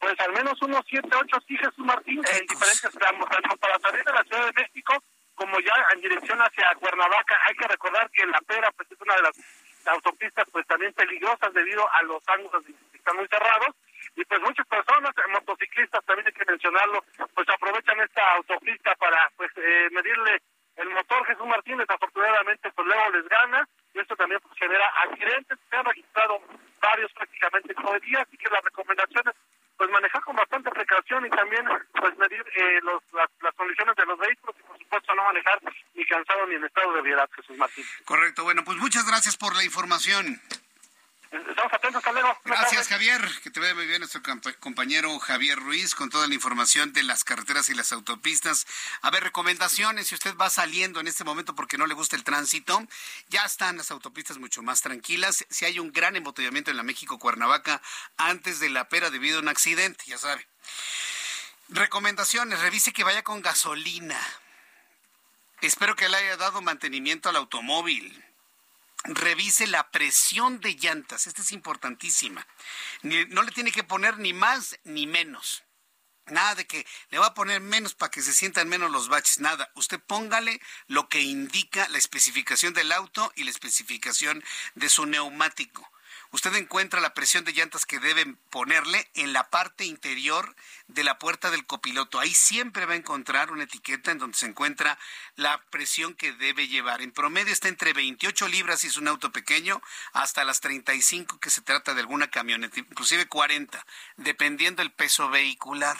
Pues 0.00 0.18
al 0.18 0.32
menos 0.32 0.60
unos 0.60 0.84
siete, 0.88 1.08
ocho, 1.14 1.38
sí, 1.46 1.56
Jesús 1.56 1.86
Martín, 1.86 2.18
en 2.18 2.46
diferentes 2.46 2.90
tramos, 2.90 3.28
tanto 3.30 3.56
para 3.56 3.78
salir 3.78 4.04
de 4.04 4.12
la 4.12 4.24
Ciudad 4.24 4.46
de 4.46 4.62
México 4.62 4.94
como 5.36 5.60
ya 5.60 5.74
en 5.94 6.00
dirección 6.00 6.38
hacia 6.40 6.74
Cuernavaca. 6.80 7.38
Hay 7.46 7.54
que 7.54 7.68
recordar 7.68 8.10
que 8.10 8.26
La 8.26 8.40
Pera 8.40 8.72
pues, 8.72 8.90
es 8.90 9.00
una 9.00 9.14
de 9.14 9.22
las 9.22 9.36
autopistas 9.86 10.48
pues 10.50 10.66
también 10.66 10.92
peligrosas 10.94 11.54
debido 11.54 11.86
a 11.92 12.02
los 12.02 12.22
ángulos 12.26 12.64
que 12.90 12.98
están 12.98 13.16
muy 13.16 13.28
cerrados 13.28 13.70
y 14.16 14.24
pues 14.24 14.40
muchas 14.40 14.66
personas, 14.66 15.14
motociclistas 15.30 16.04
también 16.06 16.26
hay 16.26 16.32
que 16.32 16.50
mencionarlo, 16.50 17.04
pues 17.34 17.48
aprovechan 17.48 18.00
esta 18.00 18.22
autopista 18.34 18.96
para 18.96 19.30
pues 19.36 19.50
eh, 19.56 19.88
medirle 19.92 20.42
el 20.76 20.90
motor 20.90 21.24
Jesús 21.26 21.46
Martínez, 21.46 21.86
afortunadamente 21.88 22.72
pues 22.72 22.86
luego 22.86 23.10
les 23.10 23.28
gana 23.28 23.68
y 23.96 24.00
esto 24.00 24.14
también 24.16 24.40
pues, 24.42 24.58
genera 24.58 24.84
accidentes, 25.08 25.58
se 25.70 25.76
han 25.76 25.84
registrado 25.84 26.40
varios 26.80 27.12
prácticamente 27.12 27.74
todo 27.74 27.98
día, 28.00 28.20
así 28.20 28.36
que 28.36 28.50
las 28.50 28.62
recomendaciones 28.62 29.34
pues 29.76 29.90
manejar 29.90 30.22
con 30.22 30.36
bastante 30.36 30.70
precaución 30.70 31.26
y 31.26 31.30
también 31.30 31.64
pues 31.92 32.16
medir 32.16 32.40
eh, 32.56 32.80
los, 32.82 33.02
las, 33.12 33.28
las, 33.42 33.54
condiciones 33.54 33.94
de 33.96 34.06
los 34.06 34.18
vehículos 34.18 34.56
y 34.58 34.62
por 34.62 34.78
supuesto 34.78 35.14
no 35.14 35.24
manejar 35.24 35.60
ni 35.94 36.04
cansado 36.06 36.46
ni 36.46 36.54
en 36.54 36.64
estado 36.64 36.92
de 36.94 36.98
ebriedad, 37.00 37.28
Jesús 37.36 37.56
Martín. 37.58 37.84
Correcto, 38.04 38.44
bueno, 38.44 38.64
pues 38.64 38.78
muchas 38.78 39.06
gracias 39.06 39.36
por 39.36 39.54
la 39.54 39.64
información. 39.64 40.40
Estamos 41.48 41.72
atentos. 41.72 42.02
Gracias, 42.44 42.88
Javier. 42.88 43.20
Que 43.42 43.50
te 43.50 43.60
vea 43.60 43.74
muy 43.74 43.86
bien 43.86 44.00
nuestro 44.00 44.22
compañero 44.60 45.18
Javier 45.18 45.58
Ruiz 45.58 45.94
con 45.94 46.08
toda 46.08 46.26
la 46.26 46.34
información 46.34 46.92
de 46.92 47.02
las 47.02 47.24
carreteras 47.24 47.68
y 47.68 47.74
las 47.74 47.92
autopistas. 47.92 48.66
A 49.02 49.10
ver, 49.10 49.22
recomendaciones, 49.22 50.08
si 50.08 50.14
usted 50.14 50.36
va 50.36 50.48
saliendo 50.48 51.00
en 51.00 51.08
este 51.08 51.24
momento 51.24 51.54
porque 51.54 51.78
no 51.78 51.86
le 51.86 51.94
gusta 51.94 52.16
el 52.16 52.24
tránsito, 52.24 52.82
ya 53.28 53.44
están 53.44 53.76
las 53.76 53.90
autopistas 53.90 54.38
mucho 54.38 54.62
más 54.62 54.80
tranquilas. 54.80 55.44
Si 55.50 55.64
hay 55.64 55.78
un 55.78 55.92
gran 55.92 56.16
embotellamiento 56.16 56.70
en 56.70 56.76
la 56.76 56.82
México-Cuernavaca 56.82 57.82
antes 58.16 58.60
de 58.60 58.70
la 58.70 58.88
pera 58.88 59.10
debido 59.10 59.38
a 59.38 59.42
un 59.42 59.48
accidente, 59.48 60.04
ya 60.06 60.18
sabe. 60.18 60.46
Recomendaciones, 61.68 62.60
revise 62.60 62.92
que 62.92 63.04
vaya 63.04 63.22
con 63.22 63.42
gasolina. 63.42 64.18
Espero 65.60 65.96
que 65.96 66.08
le 66.08 66.16
haya 66.16 66.36
dado 66.36 66.62
mantenimiento 66.62 67.28
al 67.28 67.36
automóvil 67.36 68.24
revise 69.08 69.66
la 69.66 69.90
presión 69.90 70.60
de 70.60 70.74
llantas. 70.74 71.26
Esta 71.26 71.42
es 71.42 71.52
importantísima. 71.52 72.46
no 73.02 73.42
le 73.42 73.52
tiene 73.52 73.72
que 73.72 73.84
poner 73.84 74.18
ni 74.18 74.32
más 74.32 74.78
ni 74.84 75.06
menos. 75.06 75.62
Nada 76.26 76.56
de 76.56 76.66
que 76.66 76.84
le 77.10 77.18
va 77.18 77.26
a 77.26 77.34
poner 77.34 77.60
menos 77.60 77.94
para 77.94 78.10
que 78.10 78.20
se 78.20 78.34
sientan 78.34 78.68
menos 78.68 78.90
los 78.90 79.08
baches. 79.08 79.38
Nada. 79.38 79.70
Usted 79.74 80.00
póngale 80.00 80.60
lo 80.88 81.08
que 81.08 81.20
indica 81.20 81.88
la 81.88 81.98
especificación 81.98 82.74
del 82.74 82.90
auto 82.90 83.32
y 83.36 83.44
la 83.44 83.50
especificación 83.50 84.42
de 84.74 84.88
su 84.88 85.06
neumático 85.06 85.88
usted 86.30 86.54
encuentra 86.54 87.00
la 87.00 87.14
presión 87.14 87.44
de 87.44 87.52
llantas 87.52 87.86
que 87.86 87.98
deben 87.98 88.36
ponerle 88.50 89.08
en 89.14 89.32
la 89.32 89.50
parte 89.50 89.84
interior 89.84 90.54
de 90.88 91.04
la 91.04 91.18
puerta 91.18 91.50
del 91.50 91.66
copiloto. 91.66 92.18
Ahí 92.18 92.34
siempre 92.34 92.86
va 92.86 92.94
a 92.94 92.96
encontrar 92.96 93.50
una 93.50 93.64
etiqueta 93.64 94.10
en 94.10 94.18
donde 94.18 94.36
se 94.36 94.46
encuentra 94.46 94.98
la 95.36 95.60
presión 95.70 96.14
que 96.14 96.32
debe 96.32 96.68
llevar. 96.68 97.02
En 97.02 97.12
promedio 97.12 97.52
está 97.52 97.68
entre 97.68 97.92
28 97.92 98.48
libras 98.48 98.80
si 98.80 98.88
es 98.88 98.96
un 98.96 99.08
auto 99.08 99.32
pequeño 99.32 99.82
hasta 100.12 100.44
las 100.44 100.60
35 100.60 101.38
que 101.38 101.50
se 101.50 101.62
trata 101.62 101.94
de 101.94 102.00
alguna 102.00 102.30
camioneta, 102.30 102.78
inclusive 102.80 103.26
40, 103.26 103.84
dependiendo 104.16 104.82
del 104.82 104.92
peso 104.92 105.28
vehicular. 105.28 105.98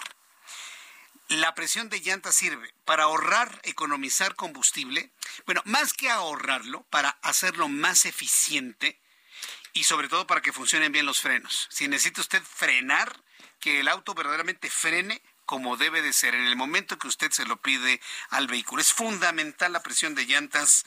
La 1.28 1.56
presión 1.56 1.88
de 1.88 2.00
llantas 2.00 2.37
sirve 2.37 2.73
para 2.85 3.04
ahorrar, 3.04 3.61
economizar 3.64 4.37
combustible, 4.37 5.11
bueno, 5.45 5.61
más 5.64 5.92
que 5.92 6.09
ahorrarlo, 6.09 6.85
para 6.85 7.11
hacerlo 7.23 7.68
más 7.68 8.06
eficiente 8.06 9.00
y 9.76 9.85
sobre 9.85 10.09
todo 10.09 10.26
para 10.26 10.40
que 10.40 10.52
funcionen 10.52 10.90
bien 10.90 11.04
los 11.04 11.21
frenos. 11.21 11.68
Si 11.71 11.87
necesita 11.87 12.23
usted 12.23 12.42
frenar, 12.42 13.14
que 13.61 13.80
el 13.80 13.88
auto 13.88 14.14
verdaderamente 14.14 14.71
frene 14.71 15.23
como 15.45 15.76
debe 15.76 16.02
de 16.02 16.12
ser 16.12 16.35
en 16.35 16.47
el 16.47 16.56
momento 16.56 16.99
que 16.99 17.06
usted 17.06 17.30
se 17.30 17.45
lo 17.45 17.61
pide 17.61 18.00
al 18.30 18.49
vehículo. 18.49 18.83
Es 18.83 18.92
fundamental 18.92 19.73
la 19.73 19.83
presión 19.83 20.14
de 20.14 20.26
llantas 20.26 20.85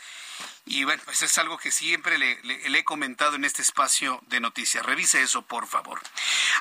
y 0.66 0.84
bueno, 0.84 1.02
pues 1.06 1.22
es 1.22 1.38
algo 1.38 1.58
que 1.58 1.72
siempre 1.72 2.18
le, 2.18 2.40
he 2.44 2.84
comentado 2.84 3.36
en 3.36 3.46
este 3.46 3.62
espacio 3.62 4.22
de 4.28 4.40
noticias. 4.40 4.86
Revise 4.86 5.22
eso, 5.22 5.44
por 5.44 5.68
favor. 5.68 6.02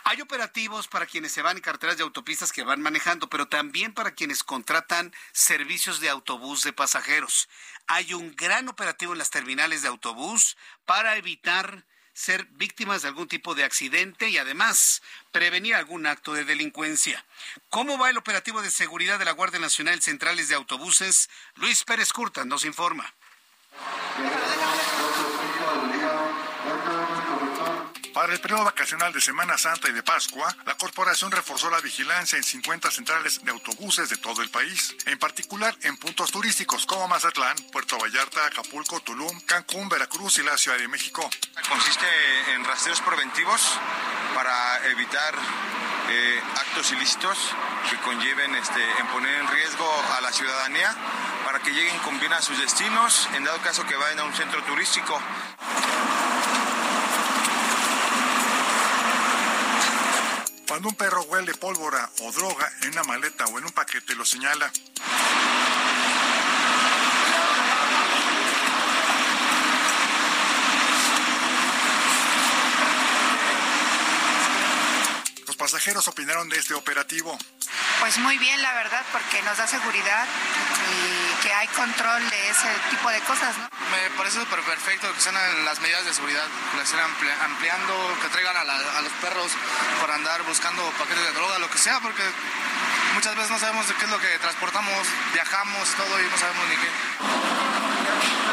Hay 0.04 0.20
operativos 0.20 0.86
para 0.86 1.06
quienes 1.06 1.32
se 1.32 1.42
van 1.42 1.56
en 1.56 1.62
carreteras 1.62 1.96
de 1.96 2.04
autopistas 2.04 2.52
que 2.52 2.62
van 2.62 2.80
manejando, 2.80 3.28
pero 3.28 3.48
también 3.48 3.92
para 3.92 4.12
quienes 4.12 4.44
contratan 4.44 5.12
servicios 5.32 5.98
de 5.98 6.10
autobús 6.10 6.62
de 6.62 6.72
pasajeros. 6.72 7.48
Hay 7.88 8.14
un 8.14 8.36
gran 8.36 8.68
operativo 8.68 9.12
en 9.12 9.18
las 9.18 9.30
terminales 9.30 9.82
de 9.82 9.88
autobús 9.88 10.56
para 10.84 11.16
evitar 11.16 11.84
ser 12.18 12.46
víctimas 12.50 13.02
de 13.02 13.08
algún 13.08 13.28
tipo 13.28 13.54
de 13.54 13.62
accidente 13.62 14.28
y 14.28 14.38
además 14.38 15.02
prevenir 15.30 15.76
algún 15.76 16.04
acto 16.04 16.32
de 16.32 16.44
delincuencia. 16.44 17.24
¿Cómo 17.70 17.96
va 17.96 18.10
el 18.10 18.18
operativo 18.18 18.60
de 18.60 18.72
seguridad 18.72 19.20
de 19.20 19.24
la 19.24 19.30
Guardia 19.30 19.60
Nacional 19.60 20.02
Centrales 20.02 20.48
de 20.48 20.56
Autobuses? 20.56 21.30
Luis 21.54 21.84
Pérez 21.84 22.12
Curta 22.12 22.44
nos 22.44 22.64
informa. 22.64 23.14
Para 28.14 28.32
el 28.32 28.40
periodo 28.40 28.64
vacacional 28.64 29.12
de 29.12 29.20
Semana 29.20 29.56
Santa 29.58 29.88
y 29.88 29.92
de 29.92 30.02
Pascua, 30.02 30.54
la 30.66 30.74
corporación 30.76 31.30
reforzó 31.30 31.70
la 31.70 31.80
vigilancia 31.80 32.36
en 32.36 32.42
50 32.42 32.90
centrales 32.90 33.44
de 33.44 33.50
autobuses 33.50 34.08
de 34.08 34.16
todo 34.16 34.42
el 34.42 34.50
país, 34.50 34.96
en 35.06 35.18
particular 35.18 35.76
en 35.82 35.96
puntos 35.96 36.30
turísticos 36.30 36.86
como 36.86 37.06
Mazatlán, 37.08 37.56
Puerto 37.72 37.98
Vallarta, 37.98 38.46
Acapulco, 38.46 39.00
Tulum, 39.00 39.40
Cancún, 39.42 39.88
Veracruz 39.88 40.38
y 40.38 40.42
la 40.42 40.56
Ciudad 40.56 40.78
de 40.78 40.88
México. 40.88 41.28
Consiste 41.68 42.06
en 42.54 42.64
rastreos 42.64 43.00
preventivos 43.00 43.78
para 44.34 44.86
evitar 44.88 45.34
eh, 46.10 46.42
actos 46.56 46.90
ilícitos 46.92 47.38
que 47.90 47.96
conlleven 47.98 48.54
este, 48.56 48.82
en 48.98 49.06
poner 49.08 49.34
en 49.40 49.48
riesgo 49.48 50.04
a 50.16 50.20
la 50.20 50.32
ciudadanía 50.32 50.94
para 51.44 51.60
que 51.60 51.70
lleguen 51.70 51.98
con 51.98 52.18
bien 52.18 52.32
a 52.32 52.42
sus 52.42 52.58
destinos, 52.58 53.28
en 53.34 53.44
dado 53.44 53.58
caso 53.58 53.84
que 53.86 53.96
vayan 53.96 54.20
a 54.20 54.24
un 54.24 54.34
centro 54.34 54.62
turístico. 54.64 55.20
Cuando 60.68 60.90
un 60.90 60.94
perro 60.96 61.22
huele 61.22 61.54
pólvora 61.54 62.10
o 62.20 62.30
droga 62.30 62.70
en 62.82 62.90
una 62.90 63.02
maleta 63.02 63.46
o 63.46 63.58
en 63.58 63.64
un 63.64 63.72
paquete, 63.72 64.14
lo 64.14 64.26
señala. 64.26 64.70
Pasajeros 75.58 76.08
opinaron 76.08 76.48
de 76.48 76.56
este 76.56 76.72
operativo. 76.72 77.36
Pues 78.00 78.16
muy 78.18 78.38
bien, 78.38 78.62
la 78.62 78.72
verdad, 78.74 79.04
porque 79.12 79.42
nos 79.42 79.58
da 79.58 79.66
seguridad 79.66 80.24
y 80.24 81.42
que 81.42 81.52
hay 81.52 81.66
control 81.68 82.30
de 82.30 82.48
ese 82.48 82.68
tipo 82.90 83.10
de 83.10 83.20
cosas, 83.20 83.58
¿no? 83.58 83.68
Me 83.90 84.10
parece 84.16 84.38
súper 84.38 84.60
perfecto 84.60 85.12
que 85.12 85.20
sean 85.20 85.34
las 85.64 85.80
medidas 85.80 86.04
de 86.04 86.14
seguridad, 86.14 86.44
que 86.70 86.76
las 86.78 86.86
estén 86.88 87.00
ampliando, 87.00 88.18
que 88.22 88.28
traigan 88.28 88.56
a, 88.56 88.60
a, 88.60 89.02
los 89.02 89.12
perros 89.20 89.50
para 90.00 90.14
andar 90.14 90.42
buscando 90.44 90.82
paquetes 90.92 91.24
de 91.24 91.32
droga, 91.32 91.58
lo 91.58 91.68
que 91.68 91.78
sea, 91.78 92.00
porque 92.00 92.22
muchas 93.14 93.34
veces 93.34 93.50
no 93.50 93.58
sabemos 93.58 93.88
de 93.88 93.94
qué 93.94 94.04
es 94.04 94.10
lo 94.10 94.20
que 94.20 94.38
transportamos, 94.38 95.06
viajamos, 95.34 95.88
todo 95.90 96.20
y 96.20 96.26
no 96.30 96.38
sabemos 96.38 96.68
ni 96.68 96.76
qué. 96.76 98.47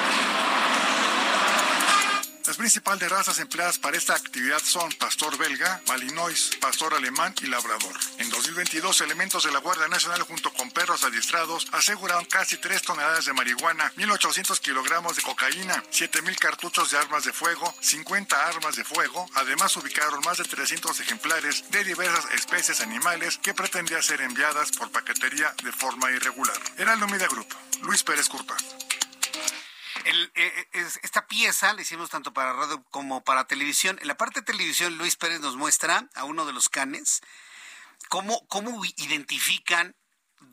Las 2.47 2.57
principales 2.57 3.09
razas 3.09 3.39
empleadas 3.39 3.79
para 3.79 3.97
esta 3.97 4.13
actividad 4.13 4.59
son 4.63 4.91
pastor 4.93 5.35
belga, 5.35 5.81
malinois, 5.87 6.51
pastor 6.61 6.93
alemán 6.93 7.33
y 7.41 7.47
labrador. 7.47 7.93
En 8.19 8.29
2022, 8.29 9.01
elementos 9.01 9.45
de 9.45 9.51
la 9.51 9.57
Guardia 9.57 9.87
Nacional 9.87 10.21
junto 10.21 10.53
con 10.53 10.69
perros 10.69 11.03
adiestrados 11.03 11.65
aseguraron 11.71 12.25
casi 12.25 12.57
3 12.57 12.83
toneladas 12.83 13.25
de 13.25 13.33
marihuana, 13.33 13.91
1.800 13.97 14.59
kilogramos 14.59 15.15
de 15.15 15.23
cocaína, 15.23 15.83
7.000 15.91 16.37
cartuchos 16.37 16.91
de 16.91 16.99
armas 16.99 17.23
de 17.23 17.33
fuego, 17.33 17.73
50 17.79 18.47
armas 18.47 18.75
de 18.75 18.83
fuego. 18.83 19.27
Además, 19.33 19.75
ubicaron 19.77 20.21
más 20.23 20.37
de 20.37 20.43
300 20.43 20.99
ejemplares 20.99 21.63
de 21.71 21.83
diversas 21.83 22.31
especies 22.31 22.79
animales 22.81 23.39
que 23.39 23.55
pretendían 23.55 24.03
ser 24.03 24.21
enviadas 24.21 24.71
por 24.71 24.91
paquetería 24.91 25.51
de 25.63 25.71
forma 25.71 26.11
irregular. 26.11 26.57
Era 26.77 26.93
el 26.93 26.99
Media 27.07 27.27
Group. 27.27 27.47
Luis 27.81 28.03
Pérez 28.03 28.29
Curpa. 28.29 28.55
El, 30.05 30.31
eh, 30.35 30.67
esta 31.01 31.27
pieza 31.27 31.73
la 31.73 31.81
hicimos 31.81 32.09
tanto 32.09 32.31
para 32.31 32.53
radio 32.53 32.83
como 32.91 33.23
para 33.23 33.47
televisión. 33.47 33.97
En 34.01 34.07
la 34.07 34.17
parte 34.17 34.39
de 34.39 34.45
televisión, 34.45 34.97
Luis 34.97 35.15
Pérez 35.15 35.41
nos 35.41 35.57
muestra 35.57 36.07
a 36.13 36.23
uno 36.23 36.45
de 36.45 36.53
los 36.53 36.69
canes 36.69 37.21
cómo, 38.07 38.45
cómo 38.47 38.81
identifican 38.97 39.95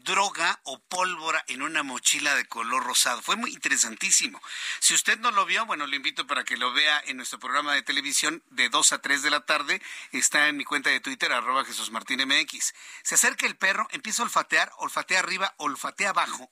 droga 0.01 0.61
o 0.65 0.79
pólvora 0.81 1.45
en 1.49 1.63
una 1.63 1.83
mochila 1.83 2.35
de 2.35 2.47
color 2.47 2.85
rosado. 2.85 3.23
Fue 3.23 3.37
muy 3.37 3.53
interesantísimo. 3.53 4.41
Si 4.81 4.95
usted 4.95 5.19
no 5.19 5.31
lo 5.31 5.47
vio, 5.47 5.67
bueno, 5.67 5.87
le 5.87 5.97
invito 5.97 6.27
para 6.27 6.45
que 6.45 6.57
lo 6.57 6.73
vea 6.73 7.03
en 7.07 7.17
nuestro 7.17 7.39
programa 7.39 7.75
de 7.75 7.83
televisión 7.83 8.43
de 8.51 8.69
2 8.69 8.93
a 8.93 9.01
3 9.01 9.23
de 9.23 9.31
la 9.31 9.47
tarde. 9.47 9.83
Está 10.13 10.49
en 10.49 10.57
mi 10.57 10.65
cuenta 10.65 10.91
de 10.91 11.01
Twitter, 11.01 11.33
arroba 11.33 11.65
Jesús 11.65 11.91
Martín 11.91 12.21
MX. 12.27 12.75
Se 13.03 13.15
acerca 13.15 13.47
el 13.47 13.57
perro, 13.57 13.87
empieza 13.91 14.23
a 14.23 14.25
olfatear, 14.25 14.73
olfatea 14.79 15.21
arriba, 15.21 15.55
olfatea 15.59 16.11
abajo 16.11 16.51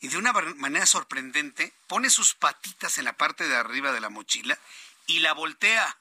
y 0.00 0.08
de 0.08 0.16
una 0.16 0.32
manera 0.32 0.86
sorprendente 0.86 1.72
pone 1.86 2.10
sus 2.10 2.34
patitas 2.34 2.98
en 2.98 3.04
la 3.04 3.16
parte 3.16 3.48
de 3.48 3.56
arriba 3.56 3.92
de 3.92 4.00
la 4.00 4.10
mochila 4.10 4.58
y 5.06 5.20
la 5.20 5.32
voltea. 5.32 5.98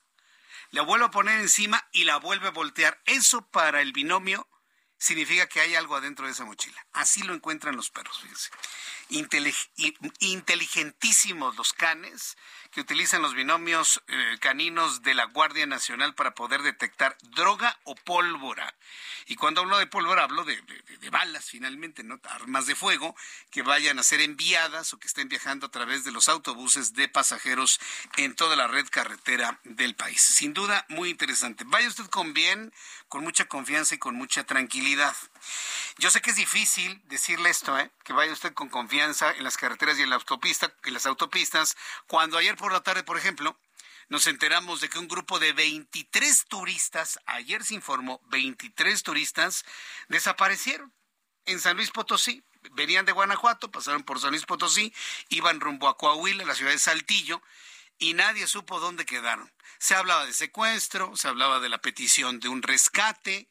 La 0.72 0.82
vuelve 0.82 1.06
a 1.06 1.12
poner 1.12 1.40
encima 1.40 1.88
y 1.94 2.04
la 2.04 2.18
vuelve 2.18 2.48
a 2.48 2.52
voltear. 2.52 3.00
Eso 3.06 3.42
para 3.42 3.82
el 3.82 3.94
binomio 3.94 4.48
significa 4.98 5.48
que 5.48 5.62
hay 5.62 5.76
algo 5.76 5.96
adentro 5.96 6.26
de 6.26 6.32
esa 6.32 6.46
mochila. 6.46 6.86
Así 6.94 7.24
lo 7.24 7.34
encuentran 7.34 7.76
los 7.76 7.90
perros, 7.90 8.20
fíjense. 8.22 8.50
inteligentísimos 10.20 11.56
los 11.56 11.74
canes 11.74 12.38
que 12.78 12.82
utilizan 12.82 13.24
los 13.24 13.34
binomios 13.34 14.04
eh, 14.08 14.38
caninos 14.40 15.02
de 15.02 15.16
la 15.16 15.26
Guardia 15.26 15.66
Nacional 15.66 16.14
para 16.14 16.36
poder 16.36 16.62
detectar 16.62 17.18
droga 17.24 17.76
o 17.86 17.96
pólvora. 17.96 18.72
Y 19.26 19.36
cuando 19.36 19.62
hablo 19.62 19.80
de 19.80 19.88
pólvora, 19.88 20.26
hablo 20.26 20.46
de, 20.46 20.62
balas 21.10 21.50
finalmente, 21.50 22.04
¿no? 22.04 22.20
Armas 22.30 22.68
de 22.68 22.76
fuego 22.76 23.16
que 23.50 23.64
vayan 23.64 23.98
a 23.98 24.04
ser 24.04 24.22
enviadas 24.22 24.94
o 24.94 25.00
que 25.00 25.08
estén 25.08 25.28
viajando 25.28 25.66
a 25.66 25.72
través 25.72 26.04
de 26.04 26.12
los 26.12 26.30
autobuses 26.30 26.94
de 26.94 27.08
pasajeros 27.08 27.80
en 28.16 28.36
toda 28.36 28.56
la 28.56 28.68
red 28.68 28.86
carretera 28.92 29.60
del 29.64 29.96
país. 29.96 30.22
Sin 30.22 30.54
duda, 30.54 30.86
muy 30.88 31.10
interesante. 31.10 31.64
Vaya 31.66 31.88
usted 31.88 32.06
con 32.06 32.36
bien, 32.36 32.72
con 33.08 33.24
mucha 33.24 33.46
confianza 33.46 33.96
y 33.96 33.98
con 33.98 34.14
mucha 34.14 34.44
tranquilidad. 34.44 35.16
Yo 35.98 36.12
sé 36.12 36.22
que 36.22 36.30
es 36.30 36.36
difícil 36.36 37.02
decirle 37.06 37.50
esto, 37.50 37.78
¿eh? 37.80 37.90
que 38.04 38.14
vaya 38.14 38.32
usted 38.32 38.54
con 38.54 38.70
confianza 38.70 39.32
en 39.32 39.44
las 39.44 39.58
carreteras 39.58 39.98
y 39.98 40.04
en, 40.04 40.12
la 40.12 40.18
autopista, 40.18 40.72
en 40.84 40.94
las 40.94 41.06
autopistas, 41.06 41.76
cuando 42.06 42.38
ayer 42.38 42.56
por 42.56 42.67
la 42.72 42.82
tarde, 42.82 43.04
por 43.04 43.18
ejemplo, 43.18 43.58
nos 44.10 44.28
enteramos 44.28 44.80
de 44.80 44.90
que 44.90 45.00
un 45.00 45.08
grupo 45.08 45.40
de 45.40 45.52
23 45.54 46.46
turistas, 46.48 47.20
ayer 47.26 47.64
se 47.64 47.76
informó, 47.76 48.22
23 48.28 49.04
turistas 49.04 49.66
desaparecieron 50.08 50.94
en 51.46 51.60
San 51.60 51.76
Luis 51.76 51.92
Potosí. 51.92 52.44
Venían 52.72 53.06
de 53.06 53.12
Guanajuato, 53.12 53.72
pasaron 53.72 54.04
por 54.04 54.20
San 54.20 54.32
Luis 54.32 54.46
Potosí, 54.46 54.94
iban 55.30 55.60
rumbo 55.60 55.88
a 55.88 55.98
Coahuila, 55.98 56.46
la 56.46 56.56
ciudad 56.56 56.72
de 56.72 56.80
Saltillo, 56.80 57.42
y 57.98 58.14
nadie 58.14 58.48
supo 58.48 58.80
dónde 58.80 59.06
quedaron. 59.06 59.52
Se 59.80 59.96
hablaba 59.96 60.26
de 60.26 60.34
secuestro, 60.34 61.16
se 61.16 61.28
hablaba 61.28 61.60
de 61.60 61.70
la 61.70 61.80
petición 61.80 62.40
de 62.40 62.50
un 62.50 62.62
rescate, 62.62 63.48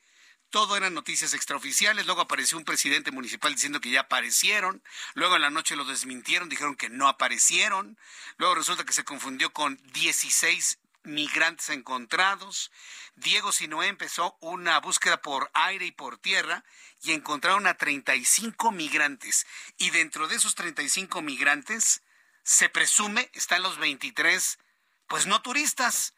todo 0.57 0.75
eran 0.75 0.95
noticias 0.95 1.35
extraoficiales, 1.35 2.07
luego 2.07 2.23
apareció 2.23 2.57
un 2.57 2.65
presidente 2.65 3.11
municipal 3.11 3.53
diciendo 3.53 3.79
que 3.79 3.91
ya 3.91 4.01
aparecieron, 4.01 4.83
luego 5.13 5.37
en 5.37 5.43
la 5.43 5.51
noche 5.51 5.77
lo 5.77 5.85
desmintieron, 5.85 6.49
dijeron 6.49 6.77
que 6.77 6.89
no 6.89 7.09
aparecieron, 7.09 7.99
luego 8.39 8.55
resulta 8.55 8.87
que 8.87 8.95
se 8.95 9.05
confundió 9.05 9.53
con 9.53 9.79
16 9.93 10.79
migrantes 11.03 11.69
encontrados. 11.69 12.73
Diego 13.17 13.53
Sinoé 13.53 13.89
empezó 13.89 14.39
una 14.41 14.81
búsqueda 14.81 15.21
por 15.21 15.51
aire 15.53 15.85
y 15.85 15.93
por 15.93 16.17
tierra 16.17 16.65
y 17.03 17.13
encontraron 17.13 17.67
a 17.67 17.75
35 17.75 18.73
migrantes. 18.73 19.47
Y 19.77 19.91
dentro 19.91 20.27
de 20.27 20.37
esos 20.37 20.55
35 20.55 21.21
migrantes, 21.21 22.01
se 22.45 22.71
presume, 22.71 23.31
están 23.35 23.63
los 23.63 23.77
23, 23.77 24.59
pues 25.07 25.27
no 25.27 25.43
turistas. 25.43 26.15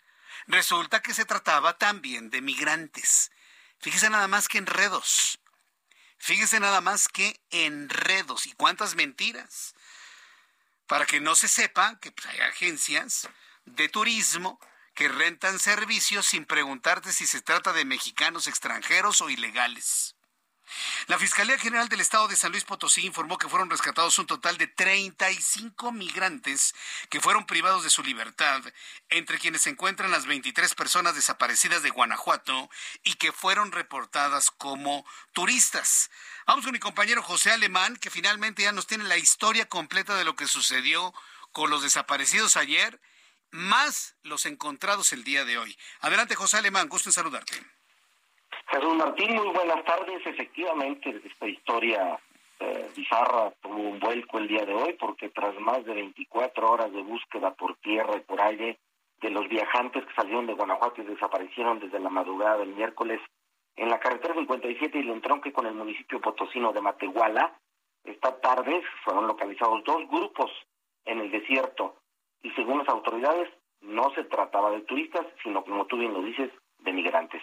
Resulta 0.46 1.03
que 1.03 1.12
se 1.12 1.24
trataba 1.24 1.77
también 1.77 2.31
de 2.31 2.40
migrantes. 2.40 3.33
Fíjese 3.80 4.10
nada 4.10 4.28
más 4.28 4.48
que 4.48 4.58
enredos. 4.58 5.40
Fíjese 6.18 6.60
nada 6.60 6.80
más 6.80 7.08
que 7.08 7.40
enredos 7.50 8.46
y 8.46 8.52
cuántas 8.52 8.94
mentiras. 8.96 9.74
Para 10.86 11.06
que 11.06 11.20
no 11.20 11.36
se 11.36 11.48
sepa 11.48 11.98
que 12.00 12.10
pues, 12.10 12.26
hay 12.26 12.40
agencias 12.40 13.28
de 13.64 13.88
turismo 13.88 14.58
que 14.94 15.08
rentan 15.08 15.60
servicios 15.60 16.26
sin 16.26 16.44
preguntarte 16.44 17.12
si 17.12 17.26
se 17.26 17.40
trata 17.40 17.72
de 17.72 17.84
mexicanos 17.84 18.48
extranjeros 18.48 19.20
o 19.20 19.30
ilegales. 19.30 20.16
La 21.07 21.18
Fiscalía 21.18 21.59
General 21.59 21.88
del 21.88 22.00
Estado 22.00 22.28
de 22.28 22.37
San 22.37 22.52
Luis 22.52 22.64
Potosí 22.64 23.07
informó 23.07 23.38
que 23.38 23.48
fueron 23.48 23.70
rescatados 23.70 24.18
un 24.18 24.26
total 24.26 24.59
de 24.59 24.66
35 24.66 25.92
migrantes 25.92 26.74
que 27.09 27.20
fueron 27.20 27.46
privados 27.46 27.85
de 27.85 27.90
su 27.90 28.02
libertad, 28.02 28.62
entre 29.09 29.38
quienes 29.38 29.62
se 29.62 29.70
encuentran 29.70 30.11
las 30.11 30.26
23 30.26 30.74
personas 30.74 31.14
desaparecidas 31.14 31.83
de 31.83 31.90
Guanajuato 31.90 32.70
y 33.02 33.14
que 33.14 33.33
fueron 33.33 33.72
reportadas 33.72 34.50
como 34.50 35.07
turistas. 35.33 36.11
Vamos 36.46 36.64
con 36.64 36.72
mi 36.72 36.78
compañero 36.78 37.22
José 37.22 37.50
Alemán, 37.50 37.96
que 37.96 38.11
finalmente 38.11 38.62
ya 38.62 38.72
nos 38.72 38.87
tiene 38.87 39.04
la 39.04 39.16
historia 39.16 39.68
completa 39.68 40.16
de 40.16 40.24
lo 40.24 40.37
que 40.37 40.46
sucedió 40.46 41.14
con 41.52 41.70
los 41.70 41.83
desaparecidos 41.83 42.57
ayer, 42.57 43.00
más 43.50 44.16
los 44.22 44.46
encontrados 44.46 45.12
el 45.12 45.24
día 45.24 45.44
de 45.44 45.59
hoy. 45.59 45.78
Adelante, 46.00 46.35
José 46.35 46.59
Alemán, 46.59 46.88
gusto 46.88 47.09
en 47.09 47.14
saludarte. 47.14 47.77
Jesús 48.68 48.94
Martín, 48.96 49.34
muy 49.34 49.48
buenas 49.48 49.84
tardes. 49.84 50.26
Efectivamente, 50.26 51.20
esta 51.24 51.46
historia 51.46 52.18
eh, 52.61 52.90
bizarra 52.96 53.52
tuvo 53.62 53.76
un 53.76 53.98
vuelco 53.98 54.38
el 54.38 54.48
día 54.48 54.64
de 54.64 54.74
hoy 54.74 54.92
porque 54.94 55.30
tras 55.30 55.58
más 55.61 55.84
de 55.84 55.94
24 55.94 56.70
horas 56.70 56.92
de 56.92 57.02
búsqueda 57.02 57.54
por 57.54 57.76
tierra 57.76 58.16
y 58.16 58.20
por 58.20 58.40
aire 58.40 58.78
de 59.20 59.30
los 59.30 59.48
viajantes 59.48 60.04
que 60.04 60.14
salieron 60.14 60.46
de 60.46 60.54
Guanajuato 60.54 61.02
y 61.02 61.06
desaparecieron 61.06 61.80
desde 61.80 61.98
la 61.98 62.11
madrugada 62.11 62.58
del 62.58 62.74
miércoles 62.74 63.20
en 63.78 63.90
la 63.90 64.00
carretera 64.00 64.34
57 64.34 64.98
y 64.98 65.02
el 65.02 65.11
entronque 65.11 65.52
con 65.52 65.66
el 65.66 65.74
municipio 65.74 66.20
potosino 66.20 66.72
de 66.72 66.80
Matehuala, 66.80 67.56
esta 68.04 68.40
tarde 68.40 68.82
fueron 69.04 69.28
localizados 69.28 69.84
dos 69.84 70.08
grupos 70.08 70.50
en 71.04 71.20
el 71.20 71.30
desierto 71.30 71.94
y 72.42 72.50
según 72.50 72.78
las 72.78 72.88
autoridades 72.88 73.48
no 73.80 74.12
se 74.14 74.24
trataba 74.24 74.72
de 74.72 74.80
turistas, 74.80 75.24
sino 75.44 75.62
como 75.62 75.87
tú 75.87 75.96
bien 75.96 76.12
lo 76.12 76.22
dices, 76.22 76.50
de 76.80 76.92
migrantes. 76.92 77.40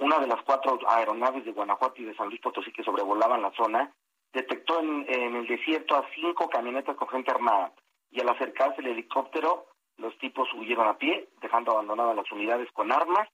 Una 0.00 0.18
de 0.18 0.26
las 0.26 0.40
cuatro 0.42 0.78
aeronaves 0.88 1.44
de 1.44 1.52
Guanajuato 1.52 2.00
y 2.00 2.06
de 2.06 2.14
San 2.14 2.28
Luis 2.28 2.40
Potosí 2.40 2.72
que 2.72 2.82
sobrevolaban 2.82 3.42
la 3.42 3.52
zona 3.52 3.92
detectó 4.32 4.80
en, 4.80 5.06
el 5.08 5.46
desierto 5.46 5.94
a 5.94 6.08
cinco 6.14 6.48
camionetas 6.48 6.96
con 6.96 7.08
gente 7.08 7.30
armada 7.30 7.74
y 8.10 8.18
al 8.20 8.30
acercarse 8.30 8.80
el 8.80 8.88
helicóptero 8.88 9.66
los 9.98 10.16
tipos 10.16 10.48
huyeron 10.54 10.88
a 10.88 10.96
pie, 10.96 11.28
dejando 11.42 11.72
abandonadas 11.72 12.16
las 12.16 12.32
unidades 12.32 12.72
con 12.72 12.90
armas 12.90 13.28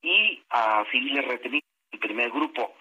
y 0.00 0.40
a 0.50 0.84
civiles 0.92 1.26
retenidos. 1.26 1.68
El 1.90 1.98
primer 1.98 2.30
grupo 2.30 2.72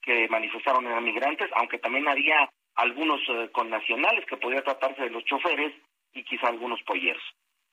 que 0.00 0.26
manifestaron 0.28 0.86
eran 0.86 1.04
migrantes, 1.04 1.50
aunque 1.56 1.78
también 1.78 2.08
había 2.08 2.50
algunos 2.76 3.20
eh, 3.28 3.50
connacionales 3.52 4.24
que 4.24 4.38
podía 4.38 4.64
tratarse 4.64 5.02
de 5.02 5.10
los 5.10 5.24
choferes 5.24 5.74
y 6.14 6.24
quizá 6.24 6.48
algunos 6.48 6.82
polleros. 6.84 7.22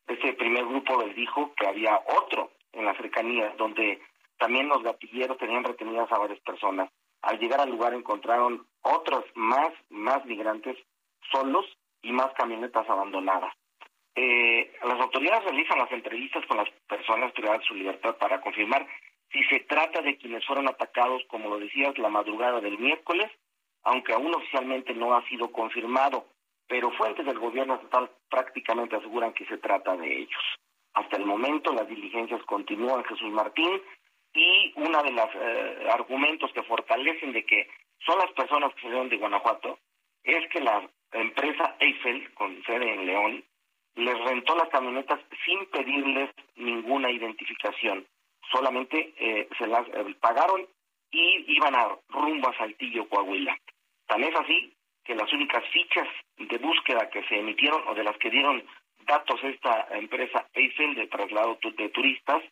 Ese 0.07 0.33
primer 0.33 0.65
grupo 0.65 1.01
les 1.01 1.15
dijo 1.15 1.53
que 1.55 1.67
había 1.67 2.01
otro 2.17 2.51
en 2.73 2.83
la 2.83 2.93
cercanía 2.95 3.53
donde 3.57 4.01
también 4.37 4.67
los 4.67 4.83
gatilleros 4.83 5.37
tenían 5.37 5.63
retenidas 5.63 6.11
a 6.11 6.17
varias 6.17 6.39
personas. 6.41 6.89
Al 7.21 7.39
llegar 7.39 7.59
al 7.59 7.69
lugar 7.69 7.93
encontraron 7.93 8.65
otros 8.81 9.25
más, 9.35 9.71
más 9.89 10.25
migrantes 10.25 10.77
solos 11.31 11.65
y 12.01 12.11
más 12.11 12.31
camionetas 12.37 12.87
abandonadas. 12.89 13.53
Eh, 14.15 14.71
las 14.83 14.99
autoridades 14.99 15.43
realizan 15.43 15.79
las 15.79 15.91
entrevistas 15.91 16.45
con 16.45 16.57
las 16.57 16.69
personas 16.87 17.33
privadas 17.33 17.61
de 17.61 17.65
su 17.65 17.73
libertad 17.73 18.15
para 18.17 18.39
confirmar 18.41 18.87
si 19.31 19.43
se 19.45 19.61
trata 19.61 20.01
de 20.01 20.17
quienes 20.17 20.45
fueron 20.45 20.67
atacados, 20.67 21.23
como 21.27 21.49
lo 21.49 21.59
decías, 21.59 21.97
la 21.97 22.09
madrugada 22.09 22.61
del 22.61 22.77
miércoles, 22.77 23.29
aunque 23.83 24.13
aún 24.13 24.33
oficialmente 24.33 24.93
no 24.93 25.13
ha 25.15 25.27
sido 25.27 25.51
confirmado, 25.51 26.25
pero 26.67 26.91
fuentes 26.91 27.25
del 27.25 27.39
gobierno 27.39 27.75
estatal 27.75 28.09
prácticamente 28.29 28.95
aseguran 28.95 29.33
que 29.33 29.45
se 29.45 29.57
trata 29.57 29.97
de 29.97 30.19
ellos. 30.19 30.41
Hasta 30.93 31.17
el 31.17 31.25
momento 31.25 31.73
las 31.73 31.87
diligencias 31.89 32.41
continúan, 32.43 33.03
Jesús 33.03 33.29
Martín, 33.31 33.81
y 34.35 34.73
uno 34.75 35.01
de 35.01 35.11
los 35.11 35.29
eh, 35.33 35.87
argumentos 35.91 36.51
que 36.51 36.63
fortalecen 36.63 37.31
de 37.31 37.45
que 37.45 37.67
son 38.05 38.19
las 38.19 38.31
personas 38.31 38.73
que 38.75 38.81
salieron 38.81 39.09
de 39.09 39.17
Guanajuato 39.17 39.79
es 40.23 40.47
que 40.49 40.59
la 40.59 40.87
empresa 41.13 41.75
Eiffel, 41.79 42.33
con 42.33 42.61
sede 42.63 42.93
en 42.93 43.05
León, 43.05 43.43
les 43.95 44.19
rentó 44.25 44.55
las 44.55 44.69
camionetas 44.69 45.19
sin 45.45 45.65
pedirles 45.67 46.29
ninguna 46.55 47.09
identificación. 47.09 48.05
Solamente 48.51 49.13
eh, 49.17 49.47
se 49.57 49.67
las 49.67 49.87
eh, 49.87 50.15
pagaron 50.19 50.67
y 51.11 51.55
iban 51.55 51.75
a 51.75 51.97
rumbo 52.09 52.49
a 52.49 52.57
Saltillo, 52.57 53.07
Coahuila. 53.07 53.57
Tan 54.07 54.23
es 54.23 54.35
así 54.35 54.73
que 55.05 55.15
las 55.15 55.31
únicas 55.31 55.63
fichas 55.69 56.07
de 56.37 56.57
búsqueda 56.57 57.09
que 57.09 57.23
se 57.23 57.39
emitieron 57.39 57.87
o 57.87 57.95
de 57.95 58.03
las 58.03 58.17
que 58.17 58.29
dieron 58.29 58.63
datos 59.07 59.41
esta 59.43 59.87
empresa 59.91 60.47
Eiffel 60.53 60.95
de 60.95 61.07
traslado 61.07 61.57
de 61.61 61.89
turistas, 61.89 62.43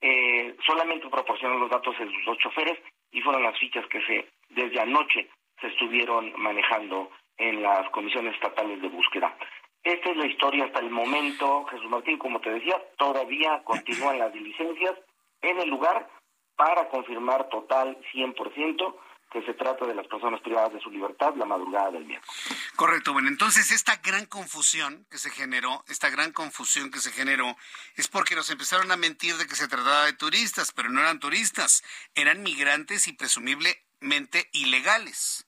eh, 0.00 0.56
solamente 0.66 1.08
proporcionan 1.08 1.60
los 1.60 1.70
datos 1.70 1.98
de 1.98 2.06
sus 2.06 2.24
dos 2.24 2.38
choferes 2.38 2.78
y 3.12 3.20
fueron 3.20 3.42
las 3.42 3.58
fichas 3.58 3.86
que 3.86 4.00
se 4.02 4.28
desde 4.48 4.80
anoche 4.80 5.28
se 5.60 5.68
estuvieron 5.68 6.32
manejando 6.36 7.10
en 7.36 7.62
las 7.62 7.88
comisiones 7.90 8.34
estatales 8.34 8.80
de 8.80 8.88
búsqueda. 8.88 9.36
Esta 9.82 10.10
es 10.10 10.16
la 10.16 10.26
historia 10.26 10.64
hasta 10.64 10.80
el 10.80 10.90
momento, 10.90 11.64
Jesús 11.66 11.88
Martín, 11.88 12.18
como 12.18 12.40
te 12.40 12.50
decía, 12.50 12.76
todavía 12.98 13.62
continúan 13.64 14.18
las 14.18 14.32
diligencias 14.32 14.94
en 15.40 15.58
el 15.58 15.68
lugar 15.68 16.08
para 16.56 16.88
confirmar 16.88 17.48
total 17.48 17.96
100% 18.12 18.94
que 19.30 19.42
se 19.42 19.54
trata 19.54 19.86
de 19.86 19.94
las 19.94 20.06
personas 20.08 20.40
privadas 20.40 20.72
de 20.72 20.80
su 20.80 20.90
libertad 20.90 21.34
la 21.36 21.44
madrugada 21.44 21.92
del 21.92 22.04
miércoles. 22.04 22.72
Correcto, 22.74 23.12
bueno, 23.12 23.28
entonces 23.28 23.70
esta 23.70 23.96
gran 23.96 24.26
confusión 24.26 25.06
que 25.10 25.18
se 25.18 25.30
generó, 25.30 25.84
esta 25.88 26.10
gran 26.10 26.32
confusión 26.32 26.90
que 26.90 26.98
se 26.98 27.12
generó, 27.12 27.56
es 27.96 28.08
porque 28.08 28.34
nos 28.34 28.50
empezaron 28.50 28.90
a 28.90 28.96
mentir 28.96 29.36
de 29.36 29.46
que 29.46 29.54
se 29.54 29.68
trataba 29.68 30.06
de 30.06 30.14
turistas, 30.14 30.72
pero 30.72 30.88
no 30.90 31.00
eran 31.00 31.20
turistas, 31.20 31.84
eran 32.14 32.42
migrantes 32.42 33.06
y 33.06 33.12
presumiblemente 33.12 34.48
ilegales. 34.52 35.46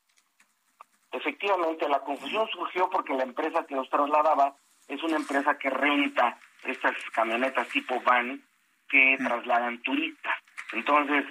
Efectivamente, 1.11 1.89
la 1.89 2.01
confusión 2.01 2.49
surgió 2.51 2.89
porque 2.89 3.15
la 3.15 3.25
empresa 3.25 3.67
que 3.67 3.75
los 3.75 3.91
trasladaba 3.91 4.55
es 4.89 5.03
una 5.03 5.17
empresa 5.17 5.59
que 5.59 5.71
renta 5.71 6.39
estas 6.65 6.95
camionetas 7.13 7.69
tipo 7.69 8.01
van 8.03 8.43
que 8.89 9.17
trasladan 9.19 9.83
turistas. 9.83 10.35
Entonces, 10.73 11.25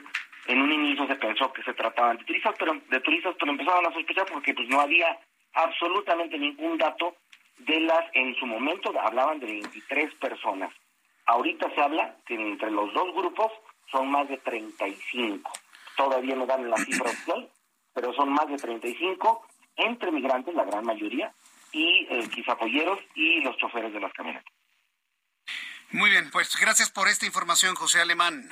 en 0.48 0.62
un 0.62 0.72
inicio 0.72 1.08
se 1.08 1.16
pensó 1.16 1.52
que 1.54 1.64
se 1.64 1.74
trataban 1.74 2.18
de 2.18 2.26
turistas, 2.26 2.56
pero 2.58 2.74
de 2.90 3.00
turistas, 3.00 3.36
pero 3.40 3.52
empezaron 3.52 3.86
a 3.86 3.94
sospechar 3.94 4.26
porque 4.32 4.54
pues 4.54 4.68
no 4.70 4.82
había 4.82 5.20
absolutamente 5.54 6.38
ningún 6.38 6.78
dato 6.78 7.16
de 7.60 7.80
las, 7.82 8.06
en 8.14 8.36
su 8.36 8.46
momento 8.46 8.92
hablaban 9.00 9.40
de 9.40 9.48
23 9.48 10.16
personas. 10.16 10.74
Ahorita 11.26 11.70
se 11.74 11.82
habla 11.82 12.16
que 12.26 12.36
entre 12.36 12.72
los 12.72 12.94
dos 12.94 13.14
grupos 13.14 13.52
son 13.92 14.10
más 14.10 14.28
de 14.28 14.38
35. 14.38 15.52
Todavía 15.96 16.36
no 16.36 16.46
dan 16.46 16.70
la 16.70 16.78
cifra 16.78 17.06
oficial, 17.12 17.50
pero 17.94 18.14
son 18.14 18.30
más 18.30 18.48
de 18.48 18.58
35 18.58 19.48
entre 19.76 20.12
migrantes, 20.12 20.56
la 20.56 20.66
gran 20.66 20.86
mayoría, 20.86 21.34
y 21.72 22.08
eh, 22.10 22.28
quizá 22.34 22.58
polleros 22.58 23.00
y 23.16 23.42
los 23.42 23.56
choferes 23.58 23.94
de 23.94 24.00
las 24.00 24.12
camionetas. 24.14 24.54
Muy 25.92 26.10
bien, 26.10 26.30
pues 26.32 26.56
gracias 26.60 26.90
por 26.90 27.08
esta 27.08 27.26
información, 27.26 27.76
José 27.76 28.02
Alemán. 28.02 28.50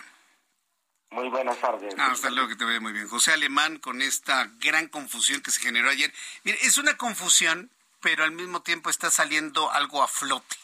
Muy 1.11 1.29
buenas 1.29 1.59
tardes. 1.59 1.93
Ah, 1.97 2.11
hasta 2.11 2.29
luego, 2.29 2.49
que 2.49 2.55
te 2.55 2.65
vaya 2.65 2.79
muy 2.79 2.93
bien. 2.93 3.07
José 3.07 3.33
Alemán, 3.33 3.79
con 3.79 4.01
esta 4.01 4.49
gran 4.59 4.87
confusión 4.87 5.41
que 5.41 5.51
se 5.51 5.61
generó 5.61 5.89
ayer. 5.89 6.13
Mire, 6.43 6.59
es 6.61 6.77
una 6.77 6.97
confusión, 6.97 7.71
pero 7.99 8.23
al 8.23 8.31
mismo 8.31 8.61
tiempo 8.61 8.89
está 8.89 9.09
saliendo 9.09 9.71
algo 9.71 10.03
a 10.03 10.07
flote. 10.07 10.55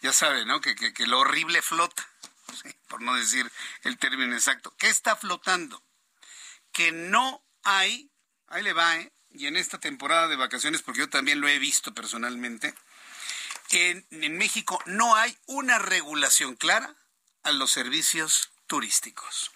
Ya 0.00 0.12
sabe, 0.12 0.44
¿no? 0.44 0.60
Que, 0.60 0.74
que, 0.74 0.92
que 0.92 1.06
lo 1.06 1.20
horrible 1.20 1.62
flota, 1.62 2.08
por 2.88 3.02
no 3.02 3.14
decir 3.14 3.50
el 3.82 3.98
término 3.98 4.34
exacto. 4.34 4.72
¿Qué 4.78 4.88
está 4.88 5.16
flotando? 5.16 5.82
Que 6.72 6.92
no 6.92 7.42
hay, 7.64 8.10
ahí 8.48 8.62
le 8.62 8.72
va, 8.72 8.96
¿eh? 8.96 9.12
y 9.34 9.46
en 9.46 9.56
esta 9.56 9.78
temporada 9.78 10.28
de 10.28 10.36
vacaciones, 10.36 10.82
porque 10.82 11.00
yo 11.00 11.08
también 11.08 11.40
lo 11.40 11.48
he 11.48 11.58
visto 11.58 11.94
personalmente, 11.94 12.74
en, 13.70 14.06
en 14.10 14.36
México 14.36 14.82
no 14.86 15.16
hay 15.16 15.36
una 15.46 15.78
regulación 15.78 16.56
clara 16.56 16.94
a 17.42 17.52
los 17.52 17.70
servicios 17.70 18.50
turísticos. 18.66 19.51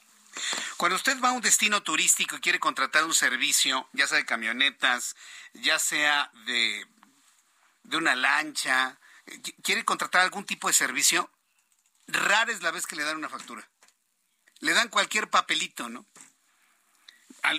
Cuando 0.77 0.97
usted 0.97 1.21
va 1.21 1.31
a 1.31 1.33
un 1.33 1.41
destino 1.41 1.83
turístico 1.83 2.37
y 2.37 2.41
quiere 2.41 2.61
contratar 2.61 3.05
un 3.05 3.15
servicio, 3.15 3.89
ya 3.93 4.07
sea 4.07 4.19
de 4.19 4.27
camionetas, 4.27 5.17
ya 5.55 5.79
sea 5.79 6.31
de, 6.47 6.87
de 7.85 7.97
una 7.97 8.15
lancha, 8.15 8.99
quiere 9.63 9.85
contratar 9.85 10.23
algún 10.23 10.45
tipo 10.45 10.69
de 10.69 10.75
servicio, 10.75 11.31
rara 12.07 12.53
es 12.53 12.63
la 12.63 12.71
vez 12.71 12.87
que 12.87 12.97
le 12.97 13.05
dan 13.05 13.17
una 13.17 13.29
factura. 13.29 13.69
Le 14.61 14.73
dan 14.73 14.89
cualquier 14.89 15.29
papelito, 15.29 15.89
¿no? 15.89 16.07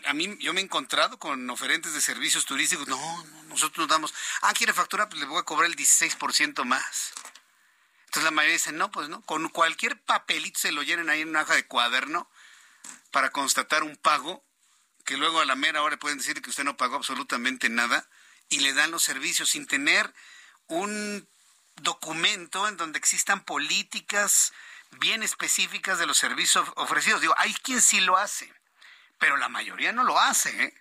a, 0.05 0.13
mí 0.13 0.37
yo 0.39 0.53
me 0.53 0.59
he 0.59 0.63
encontrado 0.63 1.17
con 1.17 1.49
oferentes 1.49 1.93
de 1.93 2.01
servicios 2.01 2.45
turísticos, 2.45 2.87
no, 2.87 3.25
nosotros 3.47 3.79
nos 3.79 3.87
damos, 3.87 4.13
ah, 4.41 4.53
quiere 4.53 4.73
factura, 4.73 5.07
pues 5.07 5.19
le 5.19 5.27
voy 5.27 5.39
a 5.39 5.43
cobrar 5.43 5.69
el 5.69 5.75
16% 5.75 6.63
más. 6.65 7.13
Entonces 8.05 8.23
la 8.23 8.31
mayoría 8.31 8.53
dice, 8.53 8.71
no, 8.71 8.91
pues 8.91 9.09
no, 9.09 9.21
con 9.21 9.47
cualquier 9.49 9.99
papelito 10.01 10.59
se 10.59 10.71
lo 10.71 10.83
llenen 10.83 11.09
ahí 11.09 11.21
en 11.21 11.29
una 11.29 11.43
hoja 11.43 11.55
de 11.55 11.67
cuaderno 11.67 12.29
para 13.11 13.31
constatar 13.31 13.83
un 13.83 13.95
pago, 13.95 14.43
que 15.05 15.17
luego 15.17 15.39
a 15.39 15.45
la 15.45 15.55
mera 15.55 15.81
hora 15.83 15.97
pueden 15.97 16.17
decir 16.17 16.41
que 16.41 16.49
usted 16.49 16.63
no 16.63 16.77
pagó 16.77 16.95
absolutamente 16.95 17.69
nada, 17.69 18.07
y 18.49 18.59
le 18.59 18.73
dan 18.73 18.91
los 18.91 19.03
servicios 19.03 19.49
sin 19.49 19.67
tener 19.67 20.13
un 20.67 21.27
documento 21.77 22.67
en 22.67 22.77
donde 22.77 22.99
existan 22.99 23.43
políticas 23.43 24.53
bien 24.99 25.23
específicas 25.23 25.99
de 25.99 26.05
los 26.05 26.17
servicios 26.17 26.67
ofrecidos. 26.75 27.21
Digo, 27.21 27.35
hay 27.37 27.53
quien 27.53 27.81
sí 27.81 27.99
lo 27.99 28.17
hace 28.17 28.53
pero 29.19 29.37
la 29.37 29.49
mayoría 29.49 29.91
no 29.91 30.03
lo 30.03 30.19
hace. 30.19 30.63
¿eh? 30.63 30.73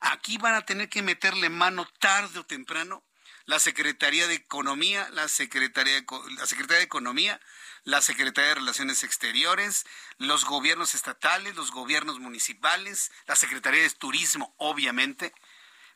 Aquí 0.00 0.38
van 0.38 0.54
a 0.54 0.64
tener 0.64 0.88
que 0.88 1.02
meterle 1.02 1.48
mano 1.48 1.86
tarde 1.98 2.38
o 2.38 2.46
temprano 2.46 3.04
la 3.46 3.58
Secretaría 3.58 4.26
de 4.26 4.34
Economía, 4.34 5.08
la 5.10 5.28
Secretaría 5.28 5.94
de, 5.94 6.06
la 6.36 6.46
Secretaría 6.46 6.78
de 6.78 6.84
Economía, 6.84 7.40
la 7.84 8.00
Secretaría 8.00 8.48
de 8.48 8.54
Relaciones 8.56 9.04
Exteriores, 9.04 9.84
los 10.16 10.44
gobiernos 10.44 10.94
estatales, 10.94 11.54
los 11.54 11.70
gobiernos 11.70 12.18
municipales, 12.18 13.12
la 13.26 13.36
Secretaría 13.36 13.82
de 13.82 13.90
Turismo, 13.90 14.54
obviamente, 14.56 15.34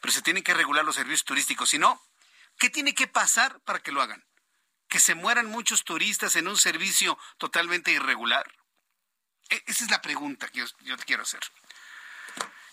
pero 0.00 0.12
se 0.12 0.22
tienen 0.22 0.42
que 0.42 0.54
regular 0.54 0.84
los 0.84 0.96
servicios 0.96 1.24
turísticos. 1.24 1.70
Si 1.70 1.78
no, 1.78 2.00
¿qué 2.58 2.68
tiene 2.68 2.94
que 2.94 3.06
pasar 3.06 3.60
para 3.60 3.80
que 3.80 3.92
lo 3.92 4.02
hagan? 4.02 4.24
¿Que 4.88 5.00
se 5.00 5.14
mueran 5.14 5.46
muchos 5.46 5.84
turistas 5.84 6.36
en 6.36 6.46
un 6.46 6.56
servicio 6.56 7.18
totalmente 7.38 7.90
irregular? 7.90 8.46
E, 9.48 9.62
esa 9.66 9.84
es 9.84 9.90
la 9.90 10.02
pregunta 10.02 10.48
que 10.48 10.64
yo, 10.84 10.96
te 10.96 11.04
quiero 11.04 11.22
hacer. 11.22 11.40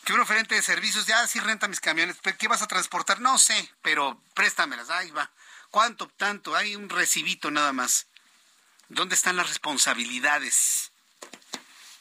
Que 0.04 0.13
un 0.13 0.19
oferente 0.19 0.56
de 0.56 0.62
servicios, 0.62 1.08
ya 1.08 1.25
sí 1.25 1.39
renta 1.39 1.67
mis 1.67 1.80
camiones, 1.80 2.17
¿qué 2.38 2.47
vas 2.47 2.62
a 2.62 2.67
transportar? 2.67 3.21
No 3.21 3.38
sé, 3.38 3.71
pero 3.82 4.21
préstamelas, 4.34 4.89
ahí 4.89 5.10
va. 5.12 5.32
¿Cuánto? 5.71 6.08
Tanto, 6.10 6.56
hay 6.56 6.75
un 6.75 6.89
recibito 6.89 7.49
nada 7.49 7.73
más. 7.73 8.08
¿Dónde 8.89 9.15
están 9.15 9.36
las 9.36 9.50
responsabilidades? 9.50 10.91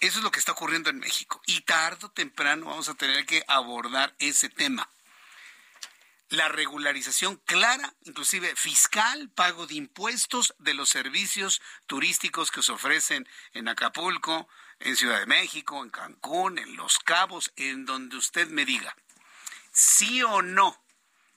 Eso 0.00 0.18
es 0.18 0.24
lo 0.24 0.30
que 0.30 0.38
está 0.38 0.52
ocurriendo 0.52 0.90
en 0.90 0.98
México. 0.98 1.40
Y 1.46 1.62
tarde 1.62 2.06
o 2.06 2.10
temprano 2.10 2.66
vamos 2.66 2.90
a 2.90 2.94
tener 2.94 3.24
que 3.24 3.42
abordar 3.48 4.14
ese 4.18 4.50
tema. 4.50 4.90
La 6.28 6.48
regularización 6.48 7.36
clara, 7.46 7.94
inclusive 8.04 8.54
fiscal, 8.54 9.30
pago 9.30 9.66
de 9.66 9.76
impuestos 9.76 10.54
de 10.58 10.74
los 10.74 10.90
servicios 10.90 11.62
turísticos 11.86 12.50
que 12.50 12.62
se 12.62 12.72
ofrecen 12.72 13.26
en 13.54 13.68
Acapulco, 13.68 14.46
en 14.80 14.96
Ciudad 14.96 15.20
de 15.20 15.26
México, 15.26 15.82
en 15.82 15.90
Cancún, 15.90 16.58
en 16.58 16.76
Los 16.76 16.98
Cabos, 16.98 17.52
en 17.56 17.86
donde 17.86 18.16
usted 18.16 18.48
me 18.48 18.66
diga, 18.66 18.94
sí 19.72 20.22
o 20.22 20.42
no, 20.42 20.83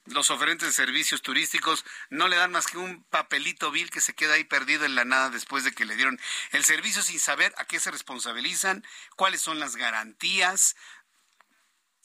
los 0.10 0.30
oferentes 0.30 0.68
de 0.68 0.74
servicios 0.74 1.22
turísticos 1.22 1.86
no 2.10 2.28
le 2.28 2.36
dan 2.36 2.52
más 2.52 2.68
que 2.68 2.78
un 2.78 3.04
papelito 3.06 3.72
vil 3.72 3.90
que 3.90 4.02
se 4.02 4.14
queda 4.14 4.34
ahí 4.34 4.44
perdido 4.44 4.86
en 4.86 4.96
la 4.96 5.06
nada 5.06 5.30
después 5.30 5.64
de 5.64 5.74
que 5.74 5.86
le 5.86 5.96
dieron 5.96 6.20
el 6.52 6.64
servicio 6.64 7.02
sin 7.02 7.20
saber 7.20 7.54
a 7.58 7.66
qué 7.66 7.80
se 7.80 7.92
responsabilizan, 7.92 8.86
cuáles 9.16 9.42
son 9.42 9.60
las 9.60 9.76
garantías, 9.76 10.76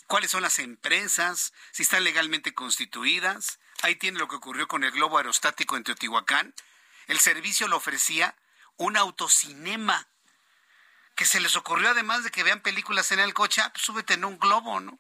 cuáles 0.07 0.31
son 0.31 0.43
las 0.43 0.59
empresas, 0.59 1.53
si 1.71 1.83
están 1.83 2.05
legalmente 2.05 2.55
constituidas. 2.55 3.59
Ahí 3.83 3.97
tiene 3.97 4.19
lo 4.19 4.29
que 4.29 4.37
ocurrió 4.37 4.69
con 4.69 4.85
el 4.85 4.91
globo 4.91 5.19
aerostático 5.19 5.77
en 5.77 5.85
Teotihuacán. 5.85 6.55
El 7.07 7.19
servicio 7.19 7.69
lo 7.69 7.77
ofrecía 7.77 8.37
un 8.77 8.97
autocinema 8.97 10.09
que 11.15 11.25
se 11.25 11.41
les 11.41 11.57
ocurrió 11.57 11.91
además 11.91 12.25
de 12.25 12.31
que 12.31 12.43
vean 12.43 12.61
películas 12.61 13.13
en 13.13 13.21
el 13.21 13.35
coche, 13.35 13.61
ah, 13.61 13.71
pues 13.73 13.85
súbete 13.85 14.15
en 14.15 14.25
un 14.25 14.39
globo, 14.39 14.81
¿no? 14.81 14.99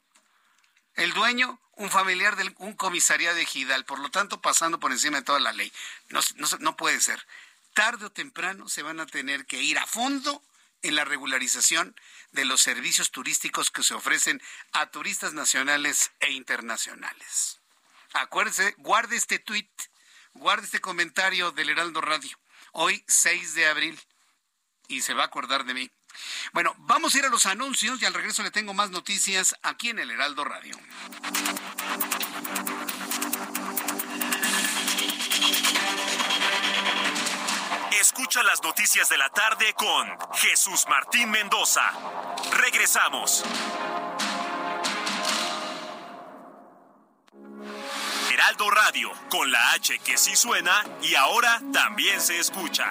El 0.94 1.12
dueño, 1.14 1.61
un 1.76 1.90
familiar 1.90 2.37
de 2.37 2.55
un 2.59 2.74
comisaría 2.74 3.35
de 3.35 3.46
Gidal, 3.46 3.85
por 3.85 3.98
lo 3.98 4.11
tanto 4.11 4.40
pasando 4.40 4.78
por 4.78 4.92
encima 4.92 5.18
de 5.18 5.24
toda 5.24 5.40
la 5.40 5.52
ley. 5.52 5.72
No, 6.09 6.20
no 6.61 6.76
puede 6.76 7.00
ser. 7.00 7.26
Tarde 7.74 8.07
o 8.07 8.12
temprano 8.12 8.68
se 8.68 8.83
van 8.83 9.00
a 9.00 9.07
tener 9.07 9.46
que 9.46 9.62
ir 9.62 9.78
a 9.78 9.87
fondo 9.87 10.42
en 10.83 10.94
la 10.94 11.05
regularización 11.05 11.94
de 12.33 12.44
los 12.44 12.61
servicios 12.61 13.11
turísticos 13.11 13.70
que 13.70 13.83
se 13.83 13.94
ofrecen 13.94 14.42
a 14.72 14.90
turistas 14.90 15.33
nacionales 15.33 16.12
e 16.20 16.33
internacionales. 16.33 17.61
Acuérdese, 18.12 18.74
guarde 18.78 19.16
este 19.16 19.38
tuit, 19.38 19.70
guarde 20.35 20.66
este 20.66 20.81
comentario 20.81 21.52
del 21.52 21.70
Heraldo 21.70 22.00
Radio. 22.00 22.38
Hoy, 22.72 23.05
6 23.07 23.55
de 23.55 23.66
abril, 23.66 24.00
y 24.88 25.02
se 25.02 25.14
va 25.14 25.22
a 25.22 25.26
acordar 25.26 25.64
de 25.64 25.74
mí. 25.74 25.90
Bueno, 26.52 26.74
vamos 26.78 27.14
a 27.14 27.18
ir 27.18 27.24
a 27.24 27.28
los 27.28 27.46
anuncios 27.46 28.00
y 28.02 28.04
al 28.04 28.14
regreso 28.14 28.42
le 28.42 28.50
tengo 28.50 28.74
más 28.74 28.90
noticias 28.90 29.54
aquí 29.62 29.90
en 29.90 29.98
el 29.98 30.11
Heraldo 30.11 30.44
Radio. 30.44 30.76
Escucha 38.00 38.42
las 38.42 38.62
noticias 38.62 39.08
de 39.08 39.16
la 39.16 39.28
tarde 39.30 39.74
con 39.74 40.08
Jesús 40.35 40.87
Martín 40.88 41.30
Mendoza. 41.30 41.82
Regresamos. 42.50 43.44
Heraldo 48.32 48.70
Radio, 48.70 49.12
con 49.30 49.52
la 49.52 49.72
H 49.72 49.98
que 50.00 50.18
sí 50.18 50.35
suena 50.35 50.85
y 51.02 51.14
ahora 51.14 51.61
también 51.72 52.20
se 52.20 52.38
escucha. 52.38 52.90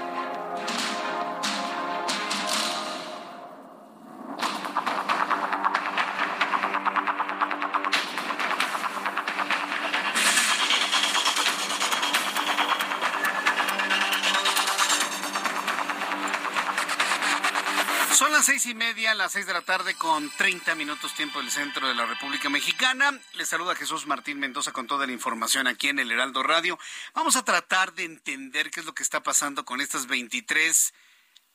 Media, 18.81 19.13
las 19.13 19.33
seis 19.33 19.45
de 19.45 19.53
la 19.53 19.61
tarde, 19.61 19.93
con 19.93 20.31
30 20.37 20.73
minutos 20.73 21.13
tiempo 21.13 21.37
del 21.37 21.51
centro 21.51 21.87
de 21.87 21.93
la 21.93 22.07
República 22.07 22.49
Mexicana. 22.49 23.11
Les 23.35 23.47
saluda 23.47 23.75
Jesús 23.75 24.07
Martín 24.07 24.39
Mendoza 24.39 24.71
con 24.71 24.87
toda 24.87 25.05
la 25.05 25.11
información 25.11 25.67
aquí 25.67 25.89
en 25.89 25.99
el 25.99 26.09
Heraldo 26.09 26.41
Radio. 26.41 26.79
Vamos 27.13 27.35
a 27.35 27.45
tratar 27.45 27.93
de 27.93 28.05
entender 28.05 28.71
qué 28.71 28.79
es 28.79 28.87
lo 28.87 28.95
que 28.95 29.03
está 29.03 29.21
pasando 29.21 29.65
con 29.65 29.81
estas 29.81 30.07
23 30.07 30.95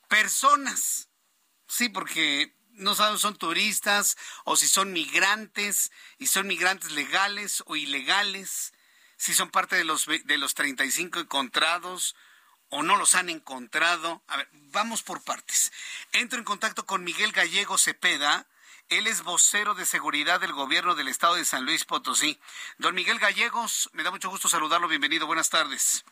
personas. 0.07 1.09
Sí, 1.67 1.89
porque 1.89 2.55
no 2.69 2.95
saben 2.95 3.17
si 3.17 3.23
son 3.23 3.35
turistas 3.35 4.15
o 4.45 4.55
si 4.55 4.65
son 4.65 4.93
migrantes, 4.93 5.91
y 6.19 6.27
son 6.27 6.47
migrantes 6.47 6.91
legales 6.91 7.61
o 7.65 7.75
ilegales, 7.75 8.71
si 9.17 9.33
son 9.33 9.49
parte 9.49 9.75
de 9.75 9.83
los, 9.83 10.05
de 10.05 10.37
los 10.37 10.53
35 10.53 11.19
encontrados 11.19 12.15
o 12.69 12.83
no 12.83 12.97
los 12.97 13.15
han 13.15 13.29
encontrado. 13.29 14.21
A 14.27 14.37
ver, 14.37 14.47
vamos 14.71 15.03
por 15.03 15.23
partes. 15.23 15.71
Entro 16.11 16.39
en 16.39 16.45
contacto 16.45 16.85
con 16.85 17.03
Miguel 17.03 17.31
Gallego 17.31 17.77
Cepeda. 17.77 18.45
Él 18.89 19.07
es 19.07 19.23
vocero 19.23 19.73
de 19.73 19.85
seguridad 19.85 20.39
del 20.39 20.53
gobierno 20.53 20.95
del 20.95 21.09
estado 21.09 21.35
de 21.35 21.45
San 21.45 21.65
Luis 21.65 21.83
Potosí. 21.83 22.39
Don 22.77 22.95
Miguel 22.95 23.19
Gallegos, 23.19 23.89
me 23.93 24.03
da 24.03 24.11
mucho 24.11 24.29
gusto 24.29 24.47
saludarlo. 24.47 24.87
Bienvenido. 24.87 25.27
Buenas 25.27 25.49
tardes. 25.49 26.05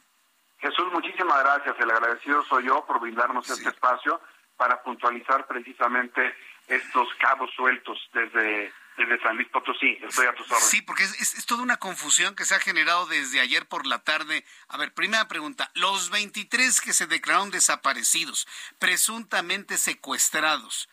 Jesús, 0.60 0.86
muchísimas 0.92 1.40
gracias. 1.44 1.76
El 1.80 1.92
agradecido 1.92 2.44
soy 2.46 2.66
yo 2.66 2.86
por 2.86 3.00
brindarnos 3.00 3.50
este 3.50 3.70
espacio 3.70 4.20
para 4.58 4.82
puntualizar 4.84 5.48
precisamente 5.48 6.36
estos 6.68 7.08
cabos 7.20 7.52
sueltos 7.56 7.98
desde 8.14 8.74
desde 8.98 9.22
San 9.22 9.36
Luis 9.36 9.48
Potosí. 9.50 9.98
Estoy 10.02 10.28
a 10.28 10.34
tus 10.34 10.46
órdenes. 10.48 10.70
Sí, 10.70 10.82
porque 10.82 11.04
es, 11.04 11.46
toda 11.46 11.64
una 11.64 11.78
confusión 11.78 12.36
que 12.36 12.46
se 12.46 12.56
ha 12.56 12.60
generado 12.60 13.06
desde 13.08 13.40
ayer 13.40 13.68
por 13.68 13.86
la 13.86 14.04
tarde. 14.04 14.46
A 14.68 14.78
ver, 14.78 14.94
primera 14.94 15.28
pregunta. 15.28 15.72
Los 15.76 16.10
23 16.10 16.82
que 16.82 16.94
se 16.94 17.08
declararon 17.08 17.52
desaparecidos, 17.52 18.48
presuntamente 18.80 19.78
secuestrados, 19.78 20.90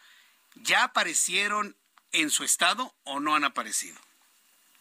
¿ya 0.55 0.85
aparecieron 0.85 1.77
en 2.13 2.31
su 2.31 2.45
estado 2.45 2.93
o 3.05 3.21
no 3.21 3.35
han 3.35 3.45
aparecido? 3.45 3.99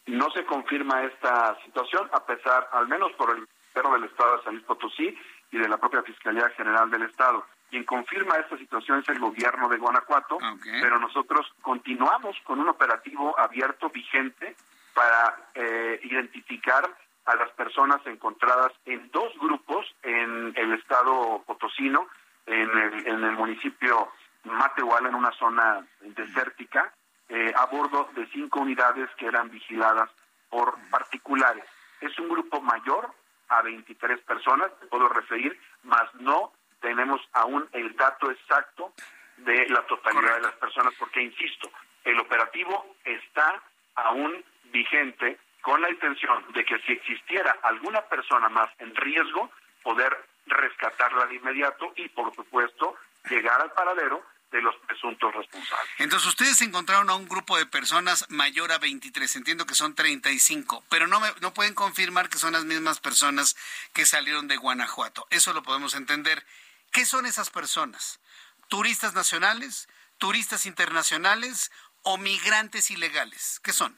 No 0.07 0.29
se 0.31 0.45
confirma 0.45 1.03
esta 1.03 1.57
situación, 1.63 2.09
a 2.11 2.25
pesar, 2.25 2.67
al 2.73 2.87
menos 2.87 3.11
por 3.13 3.29
el 3.29 3.47
Ministerio 3.47 3.91
del 3.93 4.03
Estado 4.05 4.37
de 4.37 4.43
San 4.43 4.53
Luis 4.55 4.65
Potosí 4.65 5.17
y 5.51 5.57
de 5.57 5.69
la 5.69 5.77
propia 5.77 6.01
Fiscalía 6.03 6.49
General 6.57 6.89
del 6.89 7.03
Estado. 7.03 7.45
Quien 7.71 7.85
confirma 7.85 8.35
esta 8.35 8.57
situación 8.57 8.99
es 8.99 9.07
el 9.07 9.19
gobierno 9.19 9.69
de 9.69 9.77
Guanajuato, 9.77 10.37
pero 10.61 10.99
nosotros 10.99 11.47
continuamos 11.61 12.35
con 12.43 12.59
un 12.59 12.67
operativo 12.67 13.33
abierto, 13.39 13.89
vigente, 13.89 14.57
para 14.93 15.37
eh, 15.55 15.97
identificar 16.03 16.83
a 17.23 17.35
las 17.35 17.49
personas 17.51 18.05
encontradas 18.05 18.73
en 18.83 19.09
dos 19.11 19.31
grupos 19.39 19.85
en 20.03 20.51
el 20.57 20.73
estado 20.73 21.43
potosino, 21.47 22.09
en 22.45 22.69
el, 22.77 23.07
en 23.07 23.23
el 23.23 23.37
municipio 23.37 24.09
Matehuala, 24.43 25.07
en 25.07 25.15
una 25.15 25.31
zona 25.31 25.87
desértica, 26.01 26.91
eh, 27.29 27.53
a 27.55 27.67
bordo 27.67 28.09
de 28.17 28.27
cinco 28.33 28.59
unidades 28.59 29.09
que 29.15 29.27
eran 29.27 29.49
vigiladas 29.49 30.09
por 30.49 30.77
particulares. 30.89 31.63
Es 32.01 32.19
un 32.19 32.27
grupo 32.27 32.59
mayor 32.59 33.13
a 33.47 33.61
23 33.61 34.19
personas, 34.23 34.71
puedo 34.89 35.07
referir, 35.07 35.57
más 35.83 36.13
no 36.15 36.51
tenemos 36.81 37.21
aún 37.33 37.67
el 37.71 37.95
dato 37.95 38.29
exacto 38.31 38.93
de 39.37 39.67
la 39.69 39.85
totalidad 39.87 40.35
de 40.35 40.41
las 40.41 40.55
personas, 40.55 40.93
porque, 40.99 41.21
insisto, 41.21 41.71
el 42.03 42.19
operativo 42.19 42.95
está 43.05 43.61
aún 43.95 44.43
vigente 44.65 45.39
con 45.61 45.81
la 45.81 45.89
intención 45.89 46.51
de 46.53 46.65
que 46.65 46.79
si 46.79 46.93
existiera 46.93 47.57
alguna 47.63 48.01
persona 48.01 48.49
más 48.49 48.69
en 48.79 48.95
riesgo, 48.95 49.51
poder 49.83 50.17
rescatarla 50.47 51.27
de 51.27 51.35
inmediato 51.35 51.93
y, 51.95 52.09
por 52.09 52.33
supuesto, 52.35 52.95
llegar 53.29 53.61
al 53.61 53.71
paradero 53.71 54.23
de 54.51 54.61
los 54.61 54.75
presuntos 54.87 55.33
responsables. 55.33 55.89
Entonces, 55.97 56.27
ustedes 56.27 56.61
encontraron 56.61 57.09
a 57.09 57.15
un 57.15 57.27
grupo 57.27 57.57
de 57.57 57.65
personas 57.65 58.25
mayor 58.29 58.71
a 58.71 58.79
23, 58.79 59.37
entiendo 59.37 59.65
que 59.65 59.75
son 59.75 59.95
35, 59.95 60.83
pero 60.89 61.07
no, 61.07 61.19
me, 61.19 61.29
no 61.41 61.53
pueden 61.53 61.73
confirmar 61.73 62.27
que 62.27 62.37
son 62.37 62.53
las 62.53 62.65
mismas 62.65 62.99
personas 62.99 63.55
que 63.93 64.05
salieron 64.05 64.47
de 64.47 64.57
Guanajuato. 64.57 65.25
Eso 65.29 65.53
lo 65.53 65.63
podemos 65.63 65.95
entender. 65.95 66.45
¿Qué 66.91 67.05
son 67.05 67.25
esas 67.25 67.49
personas? 67.49 68.19
¿Turistas 68.67 69.13
nacionales, 69.13 69.87
turistas 70.17 70.65
internacionales 70.65 71.71
o 72.03 72.17
migrantes 72.17 72.91
ilegales? 72.91 73.61
¿Qué 73.63 73.71
son? 73.71 73.97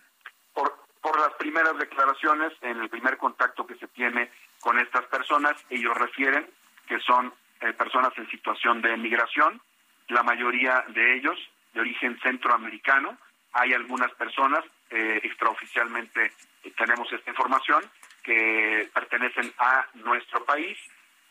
Por, 0.53 1.19
las 1.19 1.33
primeras 1.33 1.77
declaraciones, 1.77 2.53
en 2.61 2.79
el 2.79 2.89
primer 2.89 3.17
contacto 3.17 3.65
que 3.65 3.75
se 3.75 3.87
tiene 3.87 4.31
con 4.59 4.79
estas 4.79 5.05
personas, 5.05 5.53
ellos 5.69 5.95
refieren 5.95 6.49
que 6.87 6.99
son 6.99 7.33
eh, 7.61 7.71
personas 7.73 8.13
en 8.17 8.29
situación 8.29 8.81
de 8.81 8.97
migración, 8.97 9.61
la 10.09 10.23
mayoría 10.23 10.83
de 10.89 11.15
ellos 11.15 11.37
de 11.73 11.81
origen 11.81 12.19
centroamericano. 12.21 13.17
Hay 13.53 13.73
algunas 13.73 14.11
personas, 14.13 14.63
eh, 14.89 15.19
extraoficialmente 15.23 16.31
eh, 16.63 16.73
tenemos 16.77 17.11
esta 17.11 17.29
información, 17.29 17.89
que 18.23 18.89
pertenecen 18.93 19.53
a 19.57 19.87
nuestro 19.93 20.43
país 20.45 20.77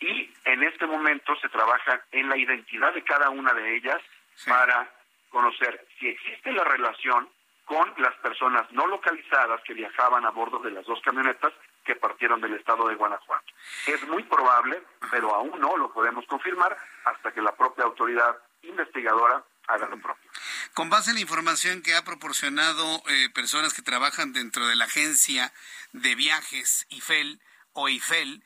y 0.02 0.34
en 0.44 0.62
este 0.64 0.86
momento 0.86 1.34
se 1.36 1.48
trabaja 1.48 2.04
en 2.10 2.28
la 2.28 2.36
identidad 2.36 2.92
de 2.92 3.04
cada 3.04 3.30
una 3.30 3.54
de 3.54 3.76
ellas 3.76 4.00
para 4.46 4.90
conocer 5.30 5.86
si 5.98 6.08
existe 6.08 6.52
la 6.52 6.64
relación 6.64 7.28
con 7.64 7.94
las 7.98 8.14
personas 8.16 8.70
no 8.72 8.86
localizadas 8.88 9.62
que 9.62 9.74
viajaban 9.74 10.26
a 10.26 10.30
bordo 10.30 10.58
de 10.58 10.72
las 10.72 10.84
dos 10.84 11.00
camionetas 11.02 11.52
que 11.84 11.94
partieron 11.94 12.40
del 12.40 12.54
estado 12.54 12.88
de 12.88 12.96
Guanajuato. 12.96 13.46
Es 13.86 14.06
muy 14.08 14.24
probable, 14.24 14.82
pero 15.10 15.34
aún 15.34 15.58
no 15.60 15.76
lo 15.76 15.92
podemos 15.92 16.26
confirmar 16.26 16.76
hasta 17.04 17.32
que 17.32 17.40
la 17.40 17.54
propia 17.54 17.84
autoridad 17.84 18.36
investigadora 18.62 19.44
haga 19.68 19.88
lo 19.88 20.00
propio. 20.00 20.30
Con 20.74 20.90
base 20.90 21.10
en 21.10 21.16
la 21.16 21.22
información 21.22 21.82
que 21.82 21.94
ha 21.94 22.04
proporcionado 22.04 23.02
eh, 23.08 23.28
personas 23.32 23.72
que 23.74 23.82
trabajan 23.82 24.32
dentro 24.32 24.66
de 24.66 24.74
la 24.74 24.86
agencia 24.86 25.52
de 25.92 26.14
viajes 26.16 26.86
IFEL 26.90 27.40
o 27.72 27.88
IFEL, 27.88 28.42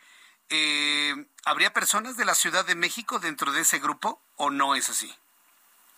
eh, 0.50 1.14
¿habría 1.44 1.72
personas 1.72 2.16
de 2.16 2.24
la 2.24 2.34
Ciudad 2.34 2.64
de 2.64 2.74
México 2.74 3.18
dentro 3.18 3.52
de 3.52 3.62
ese 3.62 3.78
grupo 3.78 4.20
o 4.36 4.50
no 4.50 4.74
es 4.74 4.88
así? 4.88 5.12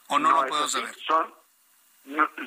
¿O 0.08 0.18
no, 0.18 0.30
lo 0.30 0.46
puedo 0.46 0.68
saber? 0.68 0.94
Son, 1.06 1.34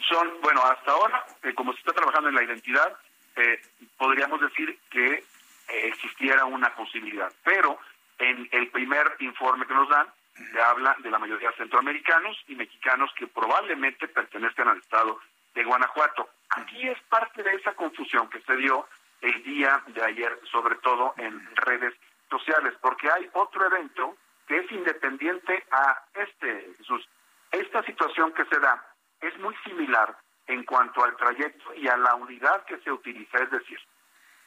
son, 0.10 0.42
bueno, 0.42 0.64
hasta 0.64 0.92
ahora, 0.92 1.26
eh, 1.44 1.54
como 1.54 1.74
se 1.74 1.80
está 1.80 1.94
trabajando 1.94 2.30
en 2.30 2.36
la 2.36 2.44
identidad, 2.44 2.98
eh, 3.36 3.62
podríamos 3.98 4.42
decir 4.42 4.80
que 4.90 5.24
existiera 5.68 6.44
una 6.46 6.76
posibilidad. 6.76 7.32
Pero 7.44 7.80
en 8.20 8.50
el 8.52 8.70
primer 8.72 9.16
informe 9.20 9.66
que 9.66 9.74
nos 9.74 9.88
dan, 9.88 10.08
se 10.52 10.62
habla 10.62 10.96
de 11.00 11.12
la 11.12 11.20
mayoría 11.20 11.50
de 11.52 11.58
centroamericanos 11.58 12.38
y 12.48 12.56
mexicanos 12.56 13.12
que 13.16 13.28
probablemente 13.28 14.08
pertenezcan 14.08 14.68
al 14.68 14.80
estado 14.80 15.20
de 15.54 15.64
Guanajuato. 15.64 16.30
Aquí 16.50 16.88
es 16.88 17.00
parte 17.04 17.44
de 17.44 17.56
esa 17.56 17.74
confusión 17.74 18.30
que 18.30 18.42
se 18.42 18.56
dio 18.58 18.88
el 19.22 19.44
día 19.44 19.82
de 19.88 20.04
ayer, 20.04 20.40
sobre 20.52 20.76
todo 20.78 21.14
en 21.18 21.56
redes 21.56 21.94
sociales, 22.30 22.74
porque 22.82 23.10
hay 23.10 23.30
otro 23.34 23.66
evento 23.66 24.18
que 24.48 24.58
es 24.58 24.72
independiente 24.72 25.64
a 25.72 26.04
este, 26.14 26.74
Jesús. 26.78 27.08
Esta 27.52 27.84
situación 27.84 28.34
que 28.34 28.46
se 28.46 28.60
da 28.60 28.84
es 29.20 29.38
muy 29.40 29.56
similar 29.64 30.18
en 30.48 30.64
cuanto 30.64 31.04
al 31.04 31.16
trayecto 31.16 31.74
y 31.76 31.88
a 31.88 31.98
la 31.98 32.16
unidad 32.16 32.66
que 32.66 32.80
se 32.80 32.92
utiliza, 32.92 33.38
es 33.38 33.52
decir, 33.52 33.80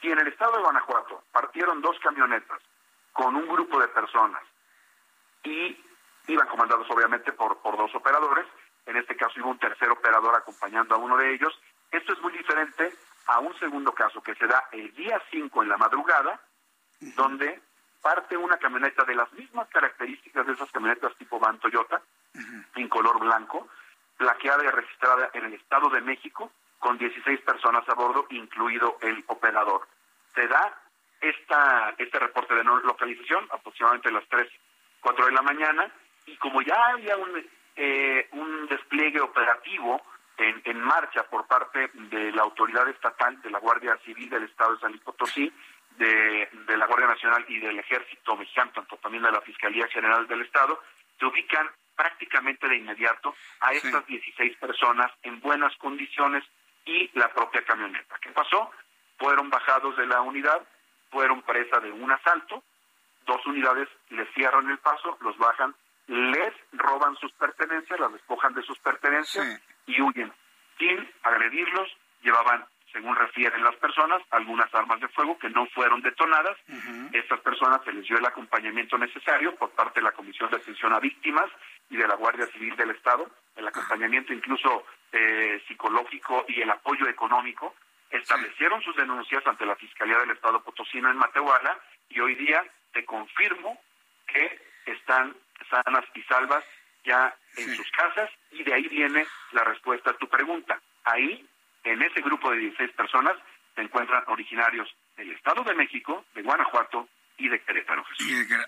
si 0.01 0.11
en 0.11 0.19
el 0.19 0.27
estado 0.29 0.53
de 0.53 0.63
Guanajuato 0.63 1.23
partieron 1.33 1.81
dos 1.81 1.99
camionetas 2.01 2.61
con 3.13 3.37
un 3.37 3.49
grupo 3.49 3.81
de 3.81 3.89
personas 3.89 4.43
y 5.45 5.79
iban 6.27 6.49
comandados 6.49 6.91
obviamente 6.91 7.33
por, 7.33 7.59
por 7.59 7.77
dos 7.77 7.95
operadores, 7.95 8.47
en 8.87 8.97
este 8.97 9.17
caso 9.17 9.41
hubo 9.41 9.51
un 9.51 9.59
tercer 9.59 9.89
operador 9.91 10.35
acompañando 10.35 10.95
a 10.95 10.99
uno 10.99 11.17
de 11.17 11.33
ellos, 11.33 11.59
esto 11.91 12.13
es 12.13 12.21
muy 12.21 12.33
diferente 12.33 12.93
a 13.27 13.41
un 13.41 13.59
segundo 13.59 13.93
caso 13.93 14.23
que 14.23 14.35
se 14.35 14.47
da 14.47 14.69
el 14.73 14.95
día 14.95 15.21
5 15.31 15.63
en 15.63 15.69
la 15.69 15.77
madrugada, 15.77 16.41
donde 17.17 17.61
parte 18.03 18.37
una 18.37 18.59
camioneta 18.59 19.05
de 19.05 19.15
las 19.15 19.33
mismas 19.33 19.69
características 19.69 20.47
de 20.47 20.53
esas 20.53 20.71
camionetas 20.71 21.17
tipo 21.17 21.39
Van 21.39 21.59
Toyota, 21.59 22.03
en 22.75 22.89
color 22.89 23.19
blanco, 23.19 23.69
plaqueada 24.17 24.65
y 24.65 24.69
registrada 24.69 25.31
en 25.33 25.47
el 25.47 25.55
Estado 25.55 25.89
de 25.91 26.01
México, 26.01 26.51
con 26.79 26.99
16 26.99 27.41
personas 27.41 27.89
a 27.89 27.95
bordo, 27.95 28.27
incluido 28.31 28.99
el 29.01 29.25
operador. 29.29 29.89
Se 30.35 30.47
da 30.47 30.79
esta, 31.21 31.95
este 31.97 32.19
reporte 32.19 32.55
de 32.55 32.65
no 32.65 32.79
localización 32.81 33.49
aproximadamente 33.51 34.09
a 34.11 34.13
las 34.13 34.29
3, 34.29 34.49
4 35.01 35.27
de 35.27 35.33
la 35.33 35.43
mañana, 35.43 35.91
y 36.27 36.37
como 36.37 36.61
ya 36.61 36.77
había 36.89 37.17
un, 37.17 37.47
eh, 37.77 38.29
un 38.33 38.67
despliegue 38.67 39.21
operativo 39.21 40.03
en, 40.39 40.63
en, 40.65 40.81
marcha 40.81 41.25
por 41.25 41.47
parte 41.47 41.91
de 41.95 42.33
la 42.33 42.43
autoridad 42.43 42.89
estatal, 42.89 43.41
de 43.43 43.51
la 43.51 43.59
Guardia 43.59 43.97
Civil 44.05 44.29
del 44.29 44.45
Estado 44.45 44.75
de 44.75 44.81
San 44.81 44.91
Luis 44.91 45.03
Potosí, 45.03 45.53
de, 45.97 46.49
de 46.67 46.77
la 46.77 46.87
Guardia 46.87 47.09
Nacional 47.09 47.45
y 47.49 47.59
del 47.61 47.79
Ejército 47.79 48.37
Mexicano, 48.37 48.73
tanto 48.75 48.97
también 48.97 49.23
de 49.23 49.33
la 49.33 49.41
Fiscalía 49.43 49.87
General 49.89 50.27
del 50.27 50.43
Estado, 50.43 50.81
se 51.19 51.27
ubican 51.27 51.69
prácticamente 51.95 52.69
de 52.69 52.77
inmediato 52.77 53.35
a 53.61 53.73
estas 53.73 54.05
16 54.07 54.57
personas 54.57 55.13
en 55.23 55.41
buenas 55.41 55.75
condiciones 55.77 56.43
y 56.85 57.11
la 57.19 57.33
propia 57.33 57.65
camioneta. 57.65 58.17
¿Qué 58.21 58.31
pasó? 58.31 58.71
Fueron 59.19 59.49
bajados 59.49 59.97
de 59.97 60.07
la 60.07 60.21
unidad, 60.21 60.67
fueron 61.11 61.43
presa 61.43 61.79
de 61.79 61.93
un 61.93 62.11
asalto, 62.11 62.65
dos 63.27 63.47
unidades 63.47 63.89
les 64.11 64.29
cierran 64.35 64.69
el 64.69 64.79
paso, 64.79 65.17
los 65.21 65.39
bajan, 65.39 65.75
les 66.09 66.53
roban 66.73 67.17
sus 67.17 67.33
pertenencias, 67.35 68.01
las 68.01 68.13
despojan 68.13 68.53
de 68.55 68.63
sus 68.63 68.79
pertenencias 68.81 69.63
y 69.87 70.01
huyen. 70.01 70.33
Sin 70.79 71.09
agredirlos, 71.23 71.97
llevaban, 72.23 72.65
según 72.93 73.15
refieren 73.17 73.63
las 73.63 73.77
personas, 73.77 74.23
algunas 74.31 74.73
armas 74.75 75.01
de 75.01 75.09
fuego 75.09 75.39
que 75.39 75.51
no 75.51 75.67
fueron 75.67 76.01
detonadas. 76.03 76.57
Estas 77.13 77.41
personas 77.41 77.83
se 77.85 77.93
les 77.93 78.05
dio 78.07 78.19
el 78.19 78.27
acompañamiento 78.27 78.99
necesario 78.99 79.55
por 79.57 79.71
parte 79.71 80.01
de 80.01 80.05
la 80.05 80.13
Comisión 80.13 80.51
de 80.51 80.57
Atención 80.57 80.93
a 80.93 81.01
Víctimas 81.01 81.51
y 81.91 81.97
de 81.97 82.09
la 82.09 82.17
Guardia 82.17 82.47
Civil 82.47 82.75
del 82.77 82.91
Estado, 82.91 83.29
el 83.57 83.69
acompañamiento 83.69 84.33
incluso 84.33 84.85
eh, 85.13 85.63
psicológico 85.69 86.45
y 86.49 86.61
el 86.61 86.71
apoyo 86.71 87.07
económico. 87.09 87.75
Establecieron 88.11 88.81
sus 88.83 88.97
denuncias 88.97 89.47
ante 89.47 89.67
la 89.67 89.77
Fiscalía 89.77 90.19
del 90.19 90.31
Estado 90.31 90.63
Potosino 90.63 91.11
en 91.11 91.17
Matehuala 91.17 91.79
y 92.09 92.21
hoy 92.21 92.35
día 92.37 92.65
te 92.93 93.05
confirmo 93.05 93.81
que 94.27 94.61
están 94.87 95.37
sanas 95.69 96.05
y 96.15 96.23
salvas 96.23 96.65
ya 97.05 97.35
en 97.57 97.77
sus 97.77 97.91
casas 97.93 98.31
y 98.51 98.63
de 98.63 98.75
ahí 98.75 98.89
viene 98.89 99.27
la 99.53 99.65
respuesta 99.65 100.11
a 100.11 100.17
tu 100.17 100.29
pregunta. 100.29 100.81
Ahí, 101.05 101.47
en 101.85 102.03
ese 102.03 102.21
grupo 102.23 102.51
de 102.51 102.59
16 102.59 102.93
personas, 102.93 103.37
se 103.75 103.83
encuentran 103.83 104.25
originarios 104.27 104.89
del 105.17 105.33
Estado 105.33 105.63
de 105.65 105.75
México, 105.75 106.25
de 106.35 106.43
Guanajuato 106.43 107.09
y 107.37 107.49
de 107.49 107.61
Querétaro. 107.63 108.05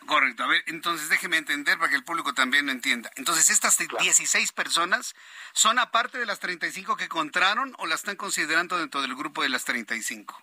correcto. 0.06 0.42
A 0.42 0.48
ver, 0.48 0.62
entonces 0.66 1.08
déjeme 1.08 1.36
entender 1.36 1.78
para 1.78 1.90
que 1.90 1.96
el 1.96 2.04
público 2.04 2.34
también 2.34 2.66
lo 2.66 2.72
entienda. 2.72 3.10
Entonces, 3.16 3.48
¿estas 3.50 3.78
16 3.78 4.52
personas 4.52 5.14
son 5.52 5.78
aparte 5.78 6.18
de 6.18 6.26
las 6.26 6.40
35 6.40 6.96
que 6.96 7.04
encontraron 7.04 7.74
o 7.78 7.86
las 7.86 8.00
están 8.00 8.16
considerando 8.16 8.78
dentro 8.78 9.02
del 9.02 9.14
grupo 9.14 9.42
de 9.42 9.50
las 9.50 9.64
35? 9.64 10.36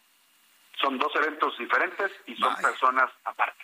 Son 0.80 0.98
dos 0.98 1.14
eventos 1.16 1.58
diferentes 1.58 2.12
y 2.26 2.36
son 2.38 2.56
personas 2.56 3.10
aparte. 3.26 3.64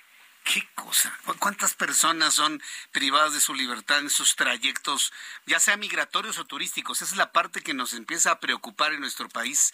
¿Qué 0.51 0.67
cosa? 0.73 1.15
¿Cuántas 1.37 1.75
personas 1.75 2.33
son 2.33 2.59
privadas 2.91 3.35
de 3.35 3.39
su 3.39 3.53
libertad 3.53 3.99
en 3.99 4.09
sus 4.09 4.35
trayectos, 4.35 5.13
ya 5.45 5.59
sea 5.59 5.77
migratorios 5.77 6.39
o 6.39 6.45
turísticos? 6.45 7.03
Esa 7.03 7.13
es 7.13 7.17
la 7.17 7.31
parte 7.31 7.61
que 7.61 7.75
nos 7.75 7.93
empieza 7.93 8.31
a 8.31 8.39
preocupar 8.39 8.93
en 8.93 8.99
nuestro 8.99 9.29
país. 9.29 9.71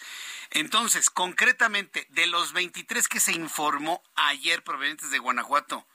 Entonces, 0.50 1.08
concretamente, 1.08 2.06
de 2.10 2.26
los 2.26 2.52
23 2.52 3.08
que 3.08 3.20
se 3.20 3.32
informó 3.32 4.02
ayer 4.16 4.62
provenientes 4.64 5.10
de 5.10 5.18
Guanajuato, 5.18 5.86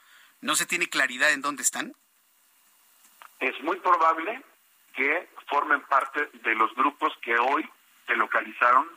¿no 0.41 0.55
se 0.55 0.65
tiene 0.65 0.87
claridad 0.87 1.31
en 1.31 1.41
dónde 1.41 1.61
están? 1.61 1.93
Es 3.39 3.61
muy 3.61 3.77
probable 3.81 4.41
que 4.95 5.29
formen 5.47 5.81
parte 5.81 6.27
de 6.41 6.55
los 6.55 6.73
grupos 6.73 7.13
que 7.21 7.37
hoy 7.37 7.69
se 8.07 8.15
localizaron 8.15 8.89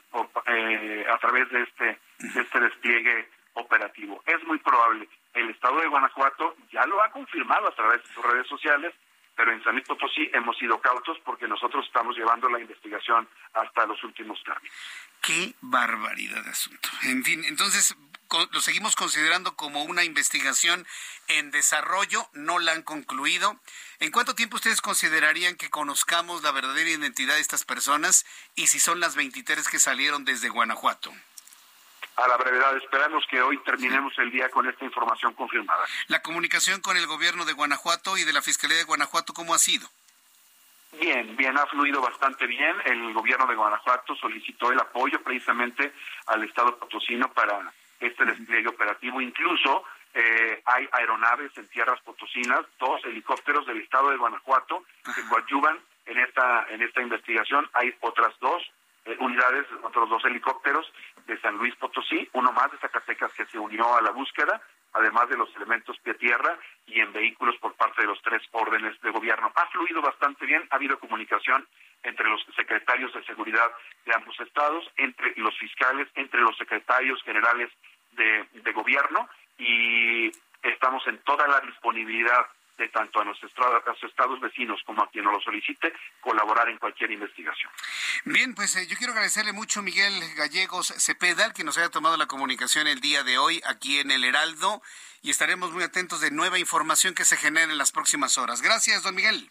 eh, 0.46 1.06
a 1.10 1.18
través 1.18 1.50
de 1.50 1.62
este, 1.62 2.00
de 2.20 2.40
este 2.40 2.60
despliegue 2.60 3.28
operativo. 3.52 4.22
Es 4.24 4.42
muy 4.44 4.58
probable 4.60 5.10
el 5.34 5.50
Estado 5.50 5.80
de 5.80 5.88
Guanajuato 5.88 6.56
ya 6.72 6.86
lo 6.86 7.02
ha 7.02 7.10
confirmado 7.10 7.68
a 7.68 7.74
través 7.74 8.02
de 8.02 8.14
sus 8.14 8.24
redes 8.24 8.46
sociales, 8.46 8.94
pero 9.36 9.52
en 9.52 9.62
San 9.64 9.74
Luis 9.74 9.86
Potosí 9.86 10.30
hemos 10.32 10.56
sido 10.56 10.80
cautos 10.80 11.18
porque 11.24 11.48
nosotros 11.48 11.84
estamos 11.86 12.16
llevando 12.16 12.48
la 12.48 12.60
investigación 12.60 13.28
hasta 13.52 13.86
los 13.86 14.02
últimos 14.04 14.42
términos. 14.44 14.76
Qué 15.20 15.54
barbaridad 15.60 16.44
de 16.44 16.50
asunto. 16.50 16.88
En 17.02 17.24
fin, 17.24 17.44
entonces 17.44 17.96
lo 18.52 18.60
seguimos 18.60 18.96
considerando 18.96 19.54
como 19.54 19.84
una 19.84 20.04
investigación 20.04 20.86
en 21.28 21.50
desarrollo, 21.50 22.28
no 22.32 22.58
la 22.58 22.72
han 22.72 22.82
concluido. 22.82 23.60
¿En 24.00 24.10
cuánto 24.10 24.34
tiempo 24.34 24.56
ustedes 24.56 24.80
considerarían 24.80 25.56
que 25.56 25.70
conozcamos 25.70 26.42
la 26.42 26.50
verdadera 26.50 26.90
identidad 26.90 27.34
de 27.34 27.40
estas 27.40 27.64
personas 27.64 28.26
y 28.54 28.68
si 28.68 28.80
son 28.80 29.00
las 29.00 29.14
23 29.14 29.68
que 29.68 29.78
salieron 29.78 30.24
desde 30.24 30.48
Guanajuato? 30.48 31.12
A 32.16 32.28
la 32.28 32.36
brevedad. 32.36 32.76
Esperamos 32.76 33.24
que 33.30 33.40
hoy 33.40 33.58
terminemos 33.64 34.12
el 34.18 34.30
día 34.30 34.48
con 34.50 34.68
esta 34.68 34.84
información 34.84 35.34
confirmada. 35.34 35.84
La 36.08 36.22
comunicación 36.22 36.80
con 36.80 36.96
el 36.96 37.06
gobierno 37.06 37.44
de 37.44 37.52
Guanajuato 37.52 38.16
y 38.16 38.24
de 38.24 38.32
la 38.32 38.42
Fiscalía 38.42 38.76
de 38.76 38.84
Guanajuato, 38.84 39.32
¿cómo 39.32 39.54
ha 39.54 39.58
sido? 39.58 39.88
Bien, 41.00 41.36
bien, 41.36 41.58
ha 41.58 41.66
fluido 41.66 42.00
bastante 42.00 42.46
bien. 42.46 42.76
El 42.84 43.12
gobierno 43.12 43.46
de 43.46 43.56
Guanajuato 43.56 44.14
solicitó 44.14 44.70
el 44.70 44.78
apoyo 44.78 45.20
precisamente 45.22 45.92
al 46.26 46.44
Estado 46.44 46.76
potosino 46.78 47.32
para 47.32 47.72
este 47.98 48.24
despliegue 48.24 48.68
operativo. 48.68 49.20
Incluso 49.20 49.84
eh, 50.14 50.62
hay 50.64 50.88
aeronaves 50.92 51.50
en 51.58 51.66
tierras 51.68 52.00
potosinas, 52.02 52.64
dos 52.78 53.04
helicópteros 53.04 53.66
del 53.66 53.78
Estado 53.78 54.10
de 54.10 54.16
Guanajuato 54.16 54.84
que 55.14 55.22
coadyuvan 55.28 55.78
en 56.06 56.18
esta 56.18 56.66
en 56.68 56.82
esta 56.82 57.02
investigación. 57.02 57.68
Hay 57.72 57.92
otras 58.00 58.32
dos 58.38 58.62
eh, 59.06 59.16
unidades, 59.18 59.66
otros 59.82 60.08
dos 60.08 60.24
helicópteros 60.24 60.86
de 61.26 61.40
San 61.40 61.56
Luis 61.56 61.74
Potosí, 61.76 62.28
uno 62.32 62.52
más 62.52 62.70
de 62.70 62.78
Zacatecas 62.78 63.32
que 63.32 63.46
se 63.46 63.58
unió 63.58 63.96
a 63.96 64.02
la 64.02 64.10
búsqueda, 64.10 64.60
además 64.92 65.28
de 65.28 65.36
los 65.36 65.54
elementos 65.56 65.98
pie-tierra 66.00 66.58
y 66.86 67.00
en 67.00 67.12
vehículos 67.12 67.56
por 67.56 67.74
parte 67.74 68.02
de 68.02 68.08
los 68.08 68.20
tres 68.22 68.42
órdenes 68.52 69.00
de 69.00 69.10
gobierno. 69.10 69.52
Ha 69.54 69.66
fluido 69.68 70.00
bastante 70.02 70.46
bien, 70.46 70.66
ha 70.70 70.76
habido 70.76 70.98
comunicación 70.98 71.66
entre 72.02 72.28
los 72.28 72.44
secretarios 72.54 73.12
de 73.14 73.24
seguridad 73.24 73.70
de 74.04 74.14
ambos 74.14 74.38
estados, 74.40 74.84
entre 74.96 75.34
los 75.36 75.56
fiscales, 75.58 76.08
entre 76.14 76.40
los 76.40 76.56
secretarios 76.56 77.22
generales 77.22 77.70
de 78.12 78.72
gobierno 78.72 79.28
y 79.58 80.30
estamos 80.62 81.06
en 81.06 81.18
toda 81.18 81.46
la 81.48 81.60
disponibilidad 81.60 82.46
de 82.76 82.88
tanto 82.88 83.20
a 83.20 83.24
nuestros 83.24 83.52
estados 84.02 84.40
vecinos 84.40 84.80
como 84.84 85.02
a 85.02 85.10
quien 85.10 85.24
nos 85.24 85.34
lo 85.34 85.40
solicite, 85.40 85.92
colaborar 86.20 86.68
en 86.68 86.78
cualquier 86.78 87.10
investigación. 87.10 87.70
Bien, 88.24 88.54
pues 88.54 88.74
eh, 88.76 88.86
yo 88.86 88.96
quiero 88.96 89.12
agradecerle 89.12 89.52
mucho 89.52 89.82
Miguel 89.82 90.12
Gallegos 90.36 90.94
Cepeda, 90.98 91.52
que 91.52 91.64
nos 91.64 91.78
haya 91.78 91.90
tomado 91.90 92.16
la 92.16 92.26
comunicación 92.26 92.86
el 92.86 93.00
día 93.00 93.22
de 93.22 93.38
hoy 93.38 93.62
aquí 93.66 93.98
en 93.98 94.10
el 94.10 94.24
Heraldo 94.24 94.82
y 95.22 95.30
estaremos 95.30 95.72
muy 95.72 95.84
atentos 95.84 96.20
de 96.20 96.30
nueva 96.30 96.58
información 96.58 97.14
que 97.14 97.24
se 97.24 97.36
genere 97.36 97.72
en 97.72 97.78
las 97.78 97.92
próximas 97.92 98.38
horas. 98.38 98.60
Gracias, 98.60 99.02
don 99.02 99.14
Miguel. 99.14 99.48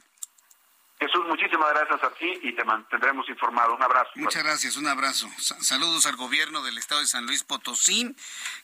Jesús, 0.99 1.25
muchísimas 1.27 1.69
gracias 1.73 2.03
a 2.03 2.13
ti 2.13 2.31
y 2.43 2.55
te 2.55 2.63
mantendremos 2.63 3.27
informado. 3.27 3.75
Un 3.75 3.83
abrazo. 3.83 4.11
Muchas 4.15 4.43
gracias, 4.43 4.77
un 4.77 4.87
abrazo. 4.87 5.27
Saludos 5.37 6.05
al 6.05 6.15
gobierno 6.15 6.61
del 6.63 6.77
estado 6.77 7.01
de 7.01 7.07
San 7.07 7.25
Luis 7.25 7.43
Potosí, 7.43 8.15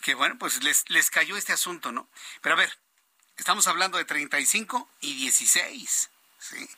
que 0.01 0.15
bueno, 0.15 0.35
pues 0.37 0.63
les, 0.63 0.89
les 0.89 1.09
cayó 1.09 1.35
este 1.35 1.51
asunto, 1.51 1.91
¿no? 1.91 2.07
Pero 2.41 2.55
a 2.55 2.59
ver, 2.59 2.69
estamos 3.39 3.67
hablando 3.67 3.97
de 3.97 4.05
35 4.05 4.89
y 5.01 5.15
16, 5.15 6.09
¿sí? 6.39 6.69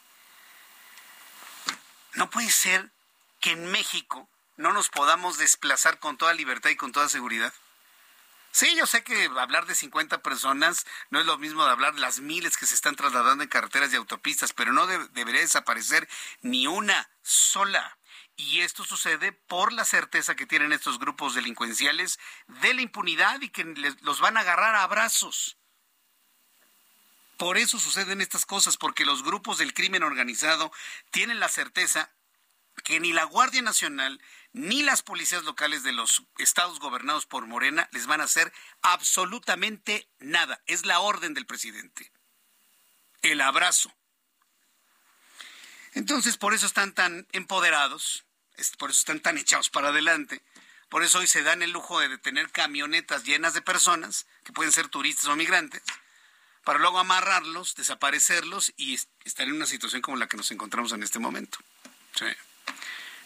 No 2.14 2.30
puede 2.30 2.50
ser 2.50 2.92
que 3.40 3.52
en 3.52 3.72
México 3.72 4.30
no 4.58 4.74
nos 4.74 4.90
podamos 4.90 5.38
desplazar 5.38 6.00
con 6.00 6.18
toda 6.18 6.34
libertad 6.34 6.70
y 6.70 6.76
con 6.76 6.92
toda 6.92 7.10
seguridad. 7.10 7.54
Sí, 8.52 8.76
yo 8.76 8.86
sé 8.86 9.04
que 9.04 9.30
hablar 9.40 9.66
de 9.66 9.76
50 9.76 10.22
personas 10.22 10.86
no 11.10 11.20
es 11.20 11.26
lo 11.26 11.38
mismo 11.38 11.64
de 11.64 11.72
hablar 11.72 11.96
de 11.96 12.02
las 12.02 12.20
miles 12.20 12.58
que 12.58 12.68
se 12.68 12.76
están 12.76 12.96
trasladando 12.96 13.44
en 13.44 13.50
carreteras 13.50 13.94
y 13.94 13.96
autopistas, 13.96 14.52
pero 14.52 14.74
no 14.74 14.88
debería 14.88 15.42
desaparecer 15.42 16.08
ni 16.42 16.68
una 16.68 17.10
sola. 17.22 17.98
Y 18.36 18.62
esto 18.62 18.84
sucede 18.84 19.32
por 19.32 19.72
la 19.72 19.86
certeza 19.86 20.36
que 20.36 20.46
tienen 20.46 20.74
estos 20.74 21.00
grupos 21.00 21.34
delincuenciales 21.34 22.20
de 22.48 22.74
la 22.74 22.82
impunidad 22.82 23.40
y 23.42 23.50
que 23.50 23.64
los 24.02 24.20
van 24.20 24.36
a 24.36 24.42
agarrar 24.42 24.76
a 24.76 24.84
abrazos. 24.84 25.58
Por 27.42 27.58
eso 27.58 27.80
suceden 27.80 28.22
estas 28.22 28.46
cosas, 28.46 28.78
porque 28.78 29.04
los 29.04 29.24
grupos 29.24 29.58
del 29.58 29.74
crimen 29.74 30.04
organizado 30.04 30.72
tienen 31.10 31.40
la 31.40 31.50
certeza 31.50 32.12
que 32.84 33.00
ni 33.00 33.14
la 33.14 33.24
Guardia 33.24 33.64
Nacional 33.64 34.22
ni 34.54 34.84
las 34.84 35.02
policías 35.02 35.44
locales 35.44 35.82
de 35.82 35.92
los 35.92 36.22
estados 36.38 36.80
gobernados 36.80 37.26
por 37.26 37.48
Morena 37.48 37.90
les 37.94 38.06
van 38.06 38.22
a 38.22 38.26
hacer 38.26 38.54
absolutamente 38.84 40.08
nada. 40.20 40.62
Es 40.68 40.86
la 40.86 41.00
orden 41.00 41.34
del 41.34 41.48
presidente. 41.48 42.12
El 43.24 43.42
abrazo. 43.42 43.92
Entonces, 45.94 46.38
por 46.38 46.54
eso 46.54 46.68
están 46.68 46.94
tan 46.94 47.28
empoderados, 47.32 48.24
por 48.78 48.92
eso 48.92 49.00
están 49.00 49.20
tan 49.20 49.40
echados 49.40 49.72
para 49.72 49.88
adelante. 49.88 50.44
Por 50.90 51.02
eso 51.02 51.18
hoy 51.18 51.26
se 51.26 51.42
dan 51.42 51.64
el 51.64 51.72
lujo 51.72 52.02
de 52.02 52.08
detener 52.08 52.52
camionetas 52.52 53.24
llenas 53.24 53.56
de 53.56 53.64
personas, 53.64 54.28
que 54.44 54.54
pueden 54.54 54.72
ser 54.72 54.90
turistas 54.90 55.26
o 55.26 55.36
migrantes, 55.36 55.82
para 56.64 56.80
luego 56.80 57.00
amarrarlos, 57.00 57.76
desaparecerlos 57.76 58.74
y 58.78 59.00
estar 59.24 59.48
en 59.48 59.54
una 59.54 59.66
situación 59.66 60.02
como 60.02 60.18
la 60.18 60.28
que 60.28 60.38
nos 60.38 60.52
encontramos 60.52 60.92
en 60.92 61.04
este 61.04 61.20
momento. 61.20 61.58
Sí. 62.16 62.26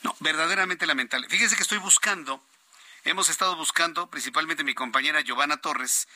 No, 0.03 0.15
verdaderamente 0.19 0.85
lamentable. 0.85 1.27
Fíjense 1.29 1.55
que 1.55 1.63
estoy 1.63 1.79
buscando, 1.79 2.43
hemos 3.03 3.29
estado 3.29 3.55
buscando, 3.55 4.09
principalmente 4.09 4.63
mi 4.63 4.75
compañera 4.75 5.21
Giovanna 5.21 5.57
Torres, 5.57 6.07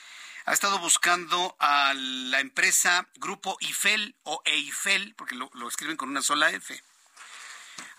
ha 0.46 0.54
estado 0.54 0.80
buscando 0.80 1.56
a 1.60 1.94
la 1.96 2.40
empresa 2.40 3.08
Grupo 3.16 3.58
Eiffel 3.62 4.16
o 4.24 4.42
Eiffel, 4.46 5.14
porque 5.16 5.36
lo, 5.36 5.50
escriben 5.68 5.98
con 5.98 6.10
una 6.10 6.22
sola 6.22 6.50
F, 6.50 6.82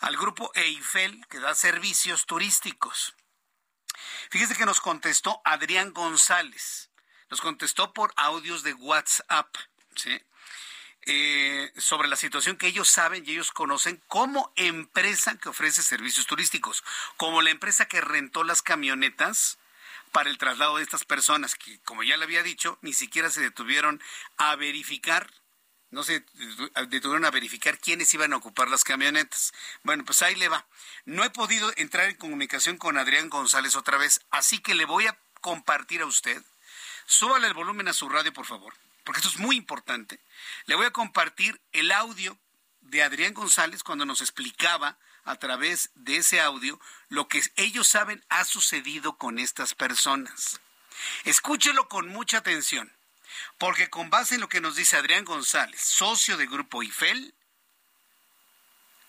al 0.00 0.16
Grupo 0.16 0.50
Eiffel 0.54 1.24
que 1.28 1.38
da 1.38 1.54
servicios 1.54 2.26
turísticos. 2.26 3.14
Fíjense 4.30 4.56
que 4.56 4.66
nos 4.66 4.80
contestó 4.80 5.40
Adrián 5.44 5.92
González, 5.92 6.89
nos 7.30 7.40
contestó 7.40 7.92
por 7.92 8.12
audios 8.16 8.62
de 8.62 8.74
WhatsApp, 8.74 9.54
¿sí? 9.94 10.20
Eh, 11.06 11.72
sobre 11.78 12.08
la 12.08 12.16
situación 12.16 12.58
que 12.58 12.66
ellos 12.66 12.88
saben 12.88 13.24
y 13.26 13.32
ellos 13.32 13.52
conocen 13.52 14.02
como 14.06 14.52
empresa 14.56 15.38
que 15.38 15.48
ofrece 15.48 15.82
servicios 15.82 16.26
turísticos, 16.26 16.84
como 17.16 17.40
la 17.40 17.50
empresa 17.50 17.86
que 17.86 18.02
rentó 18.02 18.44
las 18.44 18.60
camionetas 18.60 19.58
para 20.12 20.28
el 20.28 20.36
traslado 20.36 20.76
de 20.76 20.82
estas 20.82 21.04
personas, 21.04 21.54
que 21.54 21.80
como 21.80 22.02
ya 22.02 22.16
le 22.16 22.24
había 22.24 22.42
dicho, 22.42 22.78
ni 22.82 22.92
siquiera 22.92 23.30
se 23.30 23.40
detuvieron 23.40 24.02
a 24.36 24.56
verificar, 24.56 25.32
no 25.90 26.02
se 26.04 26.24
detuvieron 26.88 27.24
a 27.24 27.30
verificar 27.30 27.78
quiénes 27.78 28.12
iban 28.12 28.32
a 28.32 28.36
ocupar 28.36 28.68
las 28.68 28.84
camionetas. 28.84 29.52
Bueno, 29.82 30.04
pues 30.04 30.22
ahí 30.22 30.34
le 30.34 30.48
va. 30.48 30.66
No 31.04 31.24
he 31.24 31.30
podido 31.30 31.72
entrar 31.76 32.08
en 32.08 32.16
comunicación 32.16 32.76
con 32.76 32.98
Adrián 32.98 33.30
González 33.30 33.74
otra 33.74 33.96
vez, 33.96 34.20
así 34.30 34.58
que 34.58 34.74
le 34.74 34.84
voy 34.84 35.06
a 35.06 35.18
compartir 35.40 36.02
a 36.02 36.06
usted. 36.06 36.42
Súbale 37.06 37.46
el 37.46 37.54
volumen 37.54 37.88
a 37.88 37.92
su 37.92 38.08
radio, 38.08 38.32
por 38.32 38.46
favor 38.46 38.74
porque 39.04 39.20
esto 39.20 39.30
es 39.30 39.38
muy 39.38 39.56
importante, 39.56 40.20
le 40.66 40.74
voy 40.74 40.86
a 40.86 40.92
compartir 40.92 41.60
el 41.72 41.90
audio 41.90 42.38
de 42.80 43.02
Adrián 43.02 43.34
González 43.34 43.82
cuando 43.82 44.04
nos 44.04 44.20
explicaba 44.20 44.98
a 45.24 45.36
través 45.36 45.90
de 45.94 46.18
ese 46.18 46.40
audio 46.40 46.80
lo 47.08 47.28
que 47.28 47.42
ellos 47.56 47.88
saben 47.88 48.24
ha 48.28 48.44
sucedido 48.44 49.16
con 49.16 49.38
estas 49.38 49.74
personas. 49.74 50.60
Escúchelo 51.24 51.88
con 51.88 52.08
mucha 52.08 52.38
atención, 52.38 52.92
porque 53.58 53.90
con 53.90 54.10
base 54.10 54.36
en 54.36 54.42
lo 54.42 54.48
que 54.48 54.60
nos 54.60 54.76
dice 54.76 54.96
Adrián 54.96 55.24
González, 55.24 55.80
socio 55.80 56.36
de 56.36 56.46
Grupo 56.46 56.82
IFEL, 56.82 57.34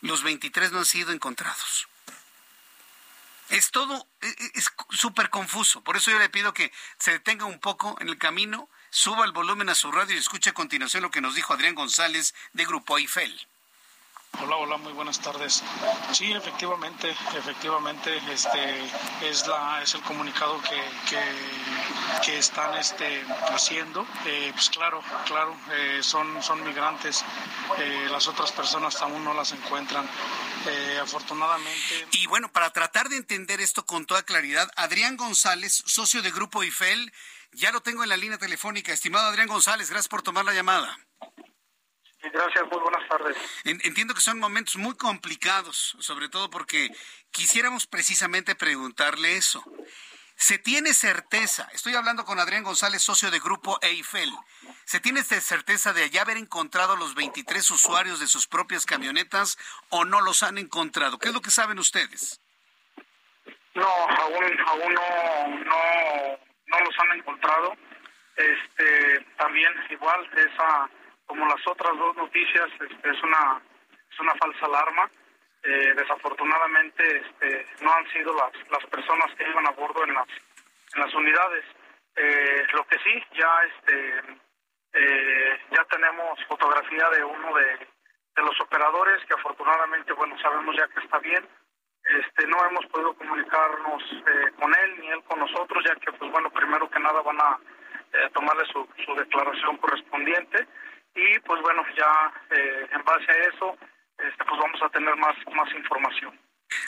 los 0.02 0.24
23 0.24 0.72
no 0.72 0.80
han 0.80 0.86
sido 0.86 1.12
encontrados. 1.12 1.88
Es 3.52 3.72
todo, 3.72 4.08
e, 4.22 4.28
e, 4.28 4.52
es 4.56 4.72
súper 4.89 5.30
confuso. 5.30 5.84
Por 5.84 5.95
eso 5.97 6.10
yo 6.10 6.20
le 6.20 6.30
pido 6.30 6.54
que 6.54 6.72
se 6.97 7.12
detenga 7.12 7.45
un 7.45 7.60
poco 7.60 7.95
en 7.99 8.10
el 8.10 8.18
camino 8.18 8.70
Suba 8.93 9.24
el 9.24 9.32
volumen 9.32 9.70
a 9.70 9.76
su 9.76 9.89
radio 9.89 10.16
y 10.16 10.20
escuche 10.20 10.49
a 10.49 10.54
continuación 10.54 11.02
lo 11.02 11.12
que 11.12 11.22
nos 11.22 11.34
dijo 11.34 11.54
Adrián 11.54 11.76
González 11.76 12.36
de 12.52 12.66
Grupo 12.66 12.97
Eiffel. 12.97 13.47
Hola, 14.39 14.55
hola, 14.55 14.77
muy 14.77 14.93
buenas 14.93 15.19
tardes. 15.19 15.61
Sí, 16.13 16.32
efectivamente, 16.32 17.09
efectivamente, 17.38 18.17
este 18.32 18.79
es 19.21 19.45
la 19.45 19.82
es 19.84 19.93
el 19.93 20.01
comunicado 20.01 20.59
que, 20.61 20.82
que, 22.25 22.38
están 22.38 22.73
este, 22.75 23.23
haciendo. 23.49 24.05
Eh, 24.25 24.51
pues 24.53 24.69
claro, 24.69 25.03
claro, 25.25 25.55
eh, 25.71 25.99
son 26.01 26.41
son 26.41 26.63
migrantes. 26.63 27.23
Eh, 27.77 28.07
las 28.09 28.27
otras 28.27 28.51
personas 28.51 29.01
aún 29.01 29.23
no 29.23 29.34
las 29.34 29.51
encuentran. 29.51 30.09
afortunadamente. 31.01 32.07
Y 32.11 32.27
bueno, 32.27 32.51
para 32.51 32.71
tratar 32.71 33.09
de 33.09 33.17
entender 33.17 33.59
esto 33.61 33.86
con 33.86 34.05
toda 34.05 34.23
claridad, 34.23 34.69
Adrián 34.75 35.17
González, 35.17 35.84
socio 35.86 36.21
de 36.21 36.32
Grupo 36.32 36.63
Eiffel 36.63 37.11
ya 37.53 37.71
lo 37.71 37.82
tengo 37.82 38.03
en 38.03 38.09
la 38.09 38.17
línea 38.17 38.38
telefónica. 38.38 38.93
Estimado 38.93 39.27
Adrián 39.27 39.47
González, 39.47 39.89
gracias 39.89 40.07
por 40.07 40.21
tomar 40.21 40.45
la 40.45 40.53
llamada. 40.53 40.97
Gracias, 42.24 42.63
muy 42.72 42.80
buenas 42.80 43.07
tardes. 43.09 43.38
Entiendo 43.63 44.13
que 44.13 44.22
son 44.22 44.39
momentos 44.39 44.76
muy 44.76 44.95
complicados, 44.95 45.95
sobre 45.99 46.30
todo 46.30 46.49
porque 46.49 46.89
quisiéramos 47.32 47.88
precisamente 47.88 48.55
preguntarle 48.55 49.38
eso. 49.38 49.63
¿Se 50.36 50.57
tiene 50.57 50.93
certeza, 50.93 51.67
estoy 51.74 51.93
hablando 51.95 52.26
con 52.26 52.39
Adrián 52.39 52.63
González, 52.63 53.01
socio 53.01 53.30
de 53.30 53.39
Grupo 53.39 53.78
Eiffel, 53.82 54.32
¿se 54.86 54.99
tiene 54.99 55.24
certeza 55.24 55.93
de 55.93 56.09
ya 56.09 56.24
haber 56.24 56.38
encontrado 56.38 56.95
los 56.95 57.13
23 57.13 57.69
usuarios 57.72 58.19
de 58.19 58.28
sus 58.28 58.47
propias 58.47 58.86
camionetas 58.86 59.57
o 59.89 60.03
no 60.03 60.22
los 60.22 60.41
han 60.41 60.57
encontrado? 60.57 61.19
¿Qué 61.19 61.28
es 61.28 61.34
lo 61.34 61.41
que 61.41 61.51
saben 61.51 61.78
ustedes? 61.78 62.41
No, 63.76 63.88
aún, 63.88 64.59
aún 64.67 64.93
no, 64.93 65.65
no 65.65 66.39
no 66.72 66.80
los 66.80 66.99
han 66.99 67.17
encontrado. 67.17 67.76
Este, 68.36 69.26
también 69.38 69.72
igual 69.89 70.28
esa 70.36 70.89
como 71.32 71.47
las 71.47 71.65
otras 71.65 71.97
dos 71.97 72.13
noticias 72.17 72.67
este, 72.77 73.09
es 73.09 73.23
una 73.23 73.61
es 74.11 74.19
una 74.19 74.36
falsa 74.36 74.65
alarma. 74.65 75.09
Eh, 75.63 75.93
desafortunadamente 75.95 77.21
este, 77.21 77.65
no 77.79 77.93
han 77.93 78.05
sido 78.11 78.34
las, 78.36 78.51
las 78.69 78.86
personas 78.88 79.34
que 79.38 79.47
iban 79.47 79.65
a 79.65 79.71
bordo 79.71 80.03
en 80.03 80.13
las 80.13 80.27
en 80.93 81.01
las 81.01 81.13
unidades. 81.13 81.63
Eh, 82.17 82.67
lo 82.73 82.86
que 82.86 82.99
sí 82.99 83.23
ya 83.32 83.49
este 83.63 84.19
eh, 84.91 85.59
ya 85.71 85.86
tenemos 85.86 86.38
fotografía 86.49 87.09
de 87.11 87.23
uno 87.23 87.55
de, 87.55 87.88
de 88.36 88.43
los 88.43 88.59
operadores 88.59 89.23
que 89.25 89.34
afortunadamente 89.34 90.11
bueno 90.11 90.38
sabemos 90.39 90.75
ya 90.75 90.89
que 90.89 90.99
está 90.99 91.17
bien 91.19 91.47
este, 92.03 92.45
no 92.47 92.57
hemos 92.65 92.86
podido 92.88 93.13
comunicarnos 93.13 94.03
eh, 94.11 94.51
con 94.59 94.73
él 94.73 94.99
ni 94.99 95.07
él 95.07 95.23
con 95.23 95.39
nosotros, 95.39 95.82
ya 95.86 95.95
que, 95.95 96.11
pues 96.11 96.29
bueno, 96.32 96.49
primero 96.49 96.89
que 96.89 96.99
nada 96.99 97.21
van 97.21 97.39
a 97.39 97.57
eh, 98.13 98.29
tomarle 98.34 98.65
su, 98.65 98.86
su, 99.05 99.15
declaración 99.15 99.77
correspondiente 99.77 100.67
y, 101.16 101.39
pues 101.39 101.62
bueno, 101.62 101.84
ya 101.95 102.34
eh, 102.51 102.88
en 102.91 103.03
base 103.03 103.32
a 103.32 103.38
eso, 103.53 103.78
este, 104.18 104.45
pues 104.45 104.59
vamos 104.59 104.82
a 104.82 104.89
tener 104.89 105.16
más, 105.18 105.36
más 105.53 105.74
información. 105.74 106.39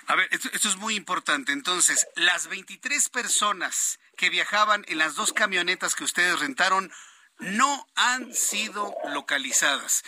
A 0.08 0.16
ver, 0.16 0.28
esto, 0.32 0.50
esto, 0.54 0.70
es 0.70 0.78
muy 0.78 0.96
importante. 0.96 1.52
Entonces, 1.52 2.08
las 2.16 2.48
23 2.48 3.10
personas 3.10 4.00
que 4.16 4.30
viajaban 4.30 4.86
en 4.88 4.98
las 4.98 5.16
dos 5.16 5.34
camionetas 5.34 5.96
que 5.96 6.06
ustedes 6.06 6.40
rentaron 6.40 6.92
no 7.40 7.86
han 7.96 8.34
sido 8.34 8.94
localizadas. 9.14 10.04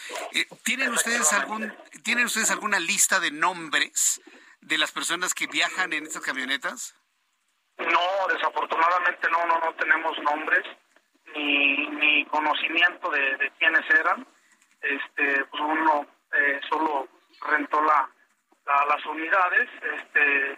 ¿Tienen 0.63 0.91
ustedes 0.91 1.33
algún 1.33 1.75
tienen 2.03 2.25
ustedes 2.25 2.51
alguna 2.51 2.79
lista 2.79 3.19
de 3.19 3.31
nombres 3.31 4.21
de 4.61 4.77
las 4.77 4.91
personas 4.91 5.33
que 5.33 5.47
viajan 5.47 5.93
en 5.93 6.05
estas 6.05 6.21
camionetas? 6.21 6.95
No, 7.77 8.27
desafortunadamente 8.33 9.29
no, 9.29 9.45
no, 9.47 9.59
no 9.59 9.73
tenemos 9.75 10.17
nombres 10.19 10.65
ni, 11.35 11.87
ni 11.87 12.25
conocimiento 12.25 13.09
de, 13.09 13.51
quiénes 13.59 13.89
eran. 13.89 14.27
Este, 14.81 15.45
pues 15.45 15.61
uno 15.61 16.05
eh, 16.33 16.59
solo 16.69 17.07
rentó 17.41 17.81
la, 17.81 18.09
las 18.65 19.05
unidades, 19.05 19.69
este, 19.81 20.57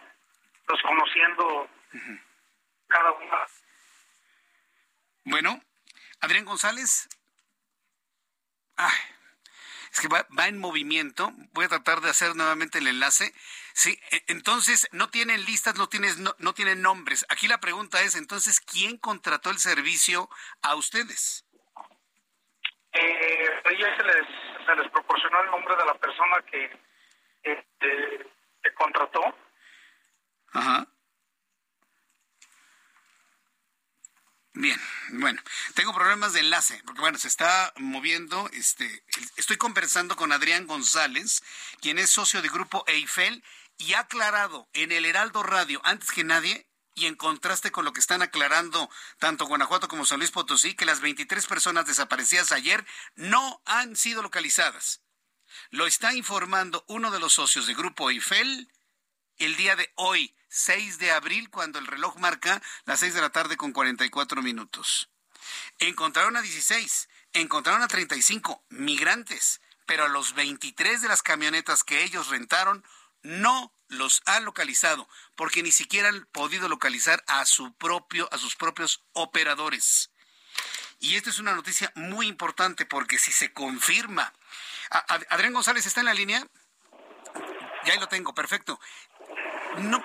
los 0.68 0.82
conociendo 0.82 1.70
cada 2.88 3.12
una. 3.12 3.48
Bueno, 5.26 5.62
Adrián 6.22 6.46
González. 6.46 7.10
Ay, 8.78 8.98
Es 9.92 10.00
que 10.00 10.08
va, 10.08 10.26
en 10.48 10.58
movimiento. 10.58 11.32
Voy 11.54 11.66
a 11.66 11.70
tratar 11.70 12.02
de 12.02 12.10
hacer 12.10 12.36
nuevamente 12.36 12.78
el 12.78 12.88
enlace. 12.88 13.34
Sí, 13.78 14.02
e, 14.10 14.24
entonces 14.30 14.88
no 14.92 15.12
tienen 15.12 15.46
listas, 15.46 15.76
no, 15.76 15.88
tienes, 15.88 16.18
no, 16.18 16.36
no 16.40 16.56
tienen 16.56 16.82
nombres. 16.82 17.28
Aquí 17.30 17.48
la 17.48 17.60
pregunta 17.60 18.02
es, 18.02 18.16
entonces, 18.16 18.60
¿quién 18.60 18.98
contrató 18.98 19.52
el 19.52 19.60
servicio 19.60 20.32
a 20.64 20.74
ustedes? 20.74 21.46
Eh, 22.94 23.62
se 23.64 24.04
les, 24.04 24.26
se 24.66 24.76
les 24.78 24.92
proporcionó 24.92 25.44
el 25.44 25.52
nombre 25.52 25.76
de 25.76 25.86
la 25.86 25.94
persona 25.94 26.44
que, 26.50 26.64
este, 27.44 28.26
que 28.64 28.74
contrató. 28.74 29.22
Ajá. 30.54 30.88
Bien, 34.54 34.82
bueno, 35.10 35.40
tengo 35.76 35.94
problemas 35.94 36.34
de 36.34 36.40
enlace, 36.40 36.82
porque 36.84 37.02
bueno, 37.02 37.20
se 37.20 37.28
está 37.28 37.72
moviendo, 37.78 38.50
este, 38.54 39.04
estoy 39.36 39.58
conversando 39.58 40.16
con 40.16 40.32
Adrián 40.32 40.66
González, 40.66 41.44
quien 41.80 42.00
es 42.00 42.10
socio 42.10 42.42
de 42.42 42.50
Grupo 42.50 42.84
Eiffel, 42.88 43.44
y 43.78 43.94
ha 43.94 44.02
aclarado 44.02 44.70
en 44.74 44.92
el 44.92 45.06
Heraldo 45.06 45.44
Radio, 45.44 45.82
antes 45.84 46.12
que 46.12 46.24
nadie, 46.24 46.70
y 46.96 47.06
en 47.06 47.16
contraste 47.16 47.72
con 47.72 47.86
lo 47.86 47.94
que 47.94 48.00
están 48.00 48.24
aclarando 48.24 48.90
tanto 49.20 49.46
Guanajuato 49.46 49.88
como 49.88 50.06
San 50.06 50.20
Luis 50.20 50.32
Potosí, 50.32 50.74
que 50.74 50.86
las 50.86 51.00
23 51.00 51.46
personas 51.46 51.86
desaparecidas 51.86 52.52
ayer 52.52 52.86
no 53.16 53.62
han 53.66 53.96
sido 53.96 54.24
localizadas. 54.24 55.02
Lo 55.70 55.86
está 55.86 56.14
informando 56.14 56.84
uno 56.88 57.12
de 57.12 57.20
los 57.20 57.34
socios 57.34 57.68
de 57.68 57.76
Grupo 57.76 58.10
Eiffel 58.10 58.72
el 59.38 59.56
día 59.56 59.76
de 59.76 59.92
hoy. 59.96 60.34
6 60.50 60.98
de 60.98 61.12
abril, 61.12 61.50
cuando 61.50 61.78
el 61.78 61.88
reloj 61.88 62.18
marca 62.18 62.62
las 62.86 63.02
6 63.02 63.14
de 63.14 63.22
la 63.22 63.30
tarde 63.30 63.58
con 63.58 63.74
44 63.74 64.42
minutos. 64.42 65.10
Encontraron 65.80 66.38
a 66.38 66.42
16, 66.42 67.10
encontraron 67.34 67.84
a 67.84 67.88
35 67.88 68.66
migrantes, 68.70 69.62
pero 69.86 70.06
a 70.06 70.08
los 70.08 70.34
23 70.34 71.02
de 71.02 71.08
las 71.10 71.22
camionetas 71.22 71.84
que 71.84 72.04
ellos 72.04 72.30
rentaron 72.30 72.84
no 73.24 73.74
los 73.90 74.22
han 74.26 74.46
localizado, 74.46 75.08
porque 75.36 75.64
ni 75.64 75.72
siquiera 75.72 76.10
han 76.10 76.26
podido 76.32 76.68
localizar 76.68 77.24
a 77.28 77.46
su 77.46 77.74
propio 77.74 78.28
a 78.32 78.38
sus 78.38 78.56
propios 78.56 79.04
operadores. 79.14 80.12
Y 81.00 81.16
esta 81.16 81.30
es 81.30 81.40
una 81.40 81.54
noticia 81.54 81.92
muy 81.96 82.28
importante 82.28 82.86
porque 82.86 83.20
si 83.20 83.32
se 83.32 83.54
confirma 83.54 84.34
Adrián 84.90 85.54
González 85.54 85.86
está 85.86 86.02
en 86.02 86.06
la 86.06 86.14
línea. 86.14 86.46
Ya 87.86 87.96
lo 87.96 88.08
tengo, 88.08 88.34
perfecto. 88.34 88.80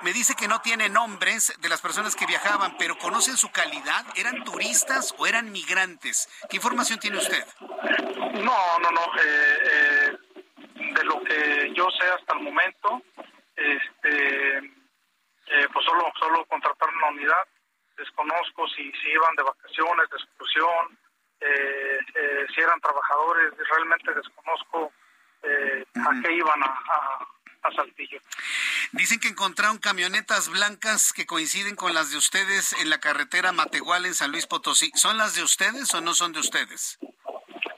Me 0.02 0.12
dice 0.12 0.34
que 0.34 0.48
no 0.48 0.60
tiene 0.60 0.88
nombres 0.88 1.54
de 1.58 1.68
las 1.68 1.80
personas 1.80 2.14
que 2.14 2.26
viajaban, 2.26 2.76
pero 2.78 2.98
conocen 2.98 3.36
su 3.36 3.50
calidad. 3.50 4.04
¿Eran 4.16 4.44
turistas 4.44 5.14
o 5.18 5.26
eran 5.26 5.50
migrantes? 5.50 6.28
¿Qué 6.50 6.56
información 6.56 6.98
tiene 6.98 7.18
usted? 7.18 7.44
No, 7.60 8.78
no, 8.80 8.90
no. 8.90 9.04
Eh, 9.18 9.58
eh, 9.72 10.11
de 10.94 11.04
lo 11.04 11.22
que 11.22 11.72
yo 11.74 11.88
sé 11.90 12.06
hasta 12.08 12.34
el 12.34 12.40
momento, 12.40 13.02
este, 13.56 14.56
eh, 14.58 15.68
pues 15.72 15.84
solo, 15.84 16.12
solo 16.18 16.44
contrataron 16.46 16.96
una 16.96 17.08
unidad. 17.08 17.44
Desconozco 17.96 18.68
si, 18.68 18.90
si 18.92 19.08
iban 19.10 19.36
de 19.36 19.42
vacaciones, 19.42 20.08
de 20.10 20.16
excursión, 20.16 20.98
si 22.54 22.60
eran 22.60 22.80
trabajadores. 22.80 23.52
Realmente 23.68 24.14
desconozco 24.14 24.92
a 25.42 26.22
qué 26.22 26.32
iban 26.32 26.62
a 26.62 27.26
a 27.62 27.72
Saltillo. 27.72 28.20
Dicen 28.92 29.20
que 29.20 29.28
encontraron 29.28 29.78
camionetas 29.78 30.48
blancas 30.48 31.12
que 31.12 31.26
coinciden 31.26 31.76
con 31.76 31.94
las 31.94 32.10
de 32.10 32.16
ustedes 32.16 32.72
en 32.74 32.90
la 32.90 32.98
carretera 32.98 33.52
Matehual 33.52 34.06
en 34.06 34.14
San 34.14 34.32
Luis 34.32 34.46
Potosí. 34.46 34.90
¿Son 34.94 35.16
las 35.16 35.34
de 35.34 35.42
ustedes 35.42 35.94
o 35.94 36.00
no 36.00 36.14
son 36.14 36.32
de 36.32 36.40
ustedes? 36.40 36.98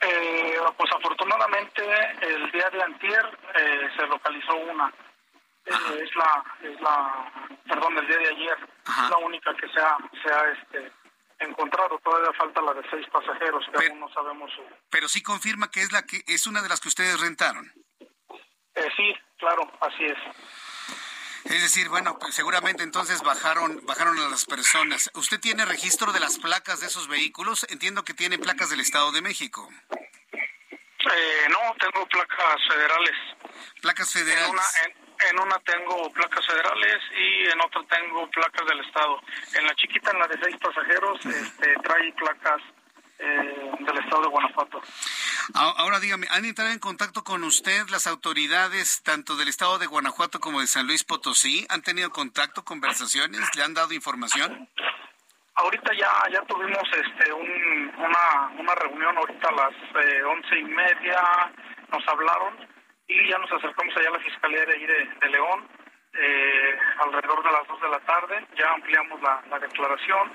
Eh, 0.06 0.58
pues 0.76 0.90
afortunadamente 0.92 1.82
el 2.20 2.50
día 2.52 2.68
de 2.70 2.82
antier 2.82 3.38
eh, 3.54 3.88
se 3.96 4.06
localizó 4.06 4.54
una. 4.56 4.92
Eh, 5.64 5.72
es 6.02 6.14
la, 6.14 6.44
es 6.62 6.80
la, 6.80 7.32
perdón, 7.66 7.96
el 7.96 8.06
día 8.06 8.18
de 8.18 8.28
ayer 8.28 8.58
la 9.08 9.16
única 9.16 9.54
que 9.54 9.66
se 9.68 9.80
ha, 9.80 9.96
se 10.22 10.30
ha 10.30 10.52
este, 10.52 10.92
encontrado. 11.38 11.98
Todavía 12.00 12.32
falta 12.34 12.60
la 12.60 12.74
de 12.74 12.82
seis 12.90 13.06
pasajeros 13.10 13.64
que 13.72 13.88
aún 13.88 14.00
no 14.00 14.12
sabemos 14.12 14.50
su. 14.52 14.62
Pero 14.90 15.08
sí 15.08 15.22
confirma 15.22 15.70
que 15.70 15.80
es 15.80 15.92
la 15.92 16.02
que 16.02 16.22
es 16.26 16.46
una 16.46 16.60
de 16.60 16.68
las 16.68 16.80
que 16.80 16.88
ustedes 16.88 17.18
rentaron. 17.20 17.72
sí, 18.96 19.14
claro, 19.38 19.70
así 19.80 20.04
es. 20.04 20.18
Es 21.44 21.62
decir, 21.62 21.88
bueno, 21.88 22.18
pues, 22.18 22.34
seguramente 22.34 22.82
entonces 22.82 23.22
bajaron, 23.22 23.84
bajaron 23.84 24.18
a 24.18 24.28
las 24.28 24.46
personas. 24.46 25.10
¿Usted 25.14 25.38
tiene 25.40 25.64
registro 25.64 26.12
de 26.12 26.20
las 26.20 26.38
placas 26.38 26.80
de 26.80 26.86
esos 26.86 27.06
vehículos? 27.08 27.66
Entiendo 27.68 28.02
que 28.04 28.14
tiene 28.14 28.38
placas 28.38 28.70
del 28.70 28.80
Estado 28.80 29.12
de 29.12 29.20
México. 29.20 29.68
Eh, 29.90 31.46
no, 31.50 31.74
tengo 31.78 32.06
placas 32.06 32.56
federales. 32.66 33.16
Placas 33.82 34.12
federales. 34.12 34.62
En 35.30 35.38
una, 35.38 35.58
tengo 35.60 36.10
placas 36.12 36.46
federales 36.46 36.98
y 37.16 37.48
en 37.48 37.60
otra 37.60 37.82
tengo 37.88 38.28
placas 38.30 38.66
del 38.66 38.80
Estado. 38.80 39.20
En 39.54 39.66
la 39.66 39.74
chiquita, 39.76 40.10
en 40.10 40.18
la 40.18 40.26
de 40.26 40.38
seis 40.42 40.56
pasajeros, 40.60 41.24
este, 41.24 41.74
trae 41.82 42.12
placas 42.14 42.60
del 43.84 43.98
Estado 43.98 44.22
de 44.22 44.28
Guanajuato. 44.28 44.82
Ahora 45.54 46.00
dígame, 46.00 46.26
¿han 46.30 46.44
entrado 46.44 46.70
en 46.70 46.78
contacto 46.78 47.22
con 47.22 47.44
usted 47.44 47.88
las 47.90 48.06
autoridades 48.06 49.02
tanto 49.02 49.36
del 49.36 49.48
estado 49.48 49.78
de 49.78 49.86
Guanajuato 49.86 50.40
como 50.40 50.60
de 50.60 50.66
San 50.66 50.88
Y 50.90 50.96
Potosí? 51.04 51.66
¿Han 51.68 51.82
tenido 51.82 52.10
contacto, 52.10 52.64
conversaciones? 52.64 53.40
¿Le 53.54 53.62
han 53.62 53.74
dado 53.74 53.92
información? 53.92 54.68
Ahorita 55.56 55.92
ya 55.94 56.10
ya 56.32 56.42
tuvimos 56.42 56.82
este 56.92 57.32
una, 57.32 58.50
una 58.58 58.74
reunión 58.74 59.16
ahorita 59.16 59.48
a 59.48 59.52
las 59.52 59.74
eh, 60.04 60.22
once 60.24 60.58
y 60.58 60.64
media, 60.64 61.20
nos 61.92 62.06
hablaron 62.08 62.74
y 63.06 63.30
ya 63.30 63.38
nos 63.38 63.52
acercamos 63.52 63.96
allá 63.96 64.08
a 64.08 64.12
la 64.12 64.20
Fiscalía 64.20 64.64
de 64.66 64.72
ahí 64.72 64.86
de, 64.86 65.28
León, 65.28 65.68
eh, 66.14 66.78
alrededor 66.98 67.44
de 67.44 67.52
las 67.52 67.66
dos 67.68 67.80
de 67.80 67.88
la 67.88 68.00
tarde, 68.00 68.46
ya 68.56 68.72
ampliamos 68.72 69.20
la, 69.20 69.58
declaración, 69.58 70.32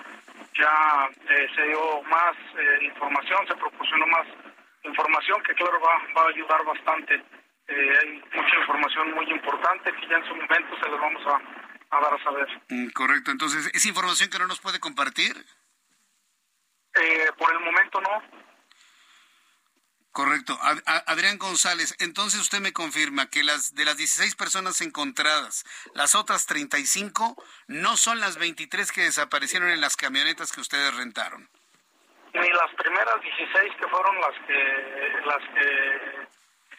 ya 0.55 1.09
eh, 1.29 1.47
se 1.55 1.63
dio 1.63 2.01
más 2.03 2.35
información, 2.81 3.47
se 3.47 3.55
proporcionó 3.55 4.07
más 4.07 4.27
información 4.83 5.41
que 5.43 5.53
claro 5.53 5.79
va, 5.79 6.01
va 6.15 6.27
a 6.27 6.29
ayudar 6.29 6.63
bastante. 6.65 7.15
Eh, 7.67 7.99
hay 8.01 8.23
mucha 8.33 8.55
información 8.57 9.13
muy 9.13 9.29
importante 9.29 9.93
que 9.93 10.07
ya 10.07 10.17
en 10.17 10.25
su 10.25 10.35
momento 10.35 10.75
se 10.81 10.89
les 10.89 10.99
vamos 10.99 11.21
a, 11.27 12.01
dar 12.01 12.13
a 12.13 12.23
saber. 12.23 12.47
Mm, 12.69 12.89
correcto, 12.89 13.31
entonces, 13.31 13.69
¿es 13.73 13.85
información 13.85 14.29
que 14.29 14.39
no 14.39 14.47
nos 14.47 14.59
puede 14.59 14.79
compartir? 14.79 15.35
Eh, 16.95 17.31
por 17.37 17.51
el 17.53 17.59
momento 17.59 18.01
no. 18.01 18.48
Correcto. 20.19 20.59
Adrián 21.07 21.37
González, 21.37 21.95
entonces 21.99 22.41
usted 22.41 22.59
me 22.59 22.73
confirma 22.73 23.29
que 23.29 23.41
las 23.41 23.73
de 23.73 23.85
las 23.85 23.95
16 23.95 24.35
personas 24.35 24.81
encontradas, 24.81 25.63
las 25.95 26.13
otras 26.13 26.45
35 26.45 27.41
no 27.67 27.95
son 27.95 28.19
las 28.19 28.37
23 28.37 28.91
que 28.91 29.03
desaparecieron 29.03 29.69
en 29.69 29.79
las 29.79 29.95
camionetas 29.95 30.51
que 30.51 30.59
ustedes 30.59 30.93
rentaron 30.93 31.47
ni 32.33 32.49
las 32.49 32.73
primeras 32.75 33.15
16 33.21 33.73
que 33.79 33.87
fueron 33.87 34.15
las 34.19 34.35
que 34.45 35.21
las 35.23 35.43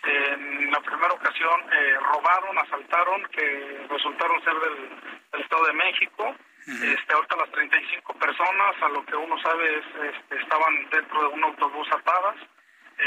que 0.03 0.33
en 0.33 0.71
la 0.71 0.81
primera 0.81 1.13
ocasión 1.15 1.61
eh, 1.73 1.97
robaron, 2.13 2.59
asaltaron, 2.59 3.23
que 3.33 3.87
resultaron 3.89 4.45
ser 4.45 4.55
del, 4.55 5.41
Estado 5.41 5.65
de 5.65 5.73
México. 5.73 6.37
este, 6.67 7.15
ahorita 7.15 7.37
las 7.37 7.51
35 7.53 8.15
personas, 8.15 8.83
a 8.83 8.89
lo 8.89 9.05
que 9.07 9.17
uno 9.17 9.41
sabe, 9.41 9.79
es, 9.79 9.85
este, 10.15 10.37
estaban 10.43 10.91
dentro 10.91 11.23
de 11.23 11.29
un 11.29 11.45
autobús 11.45 11.89
atadas 11.93 12.37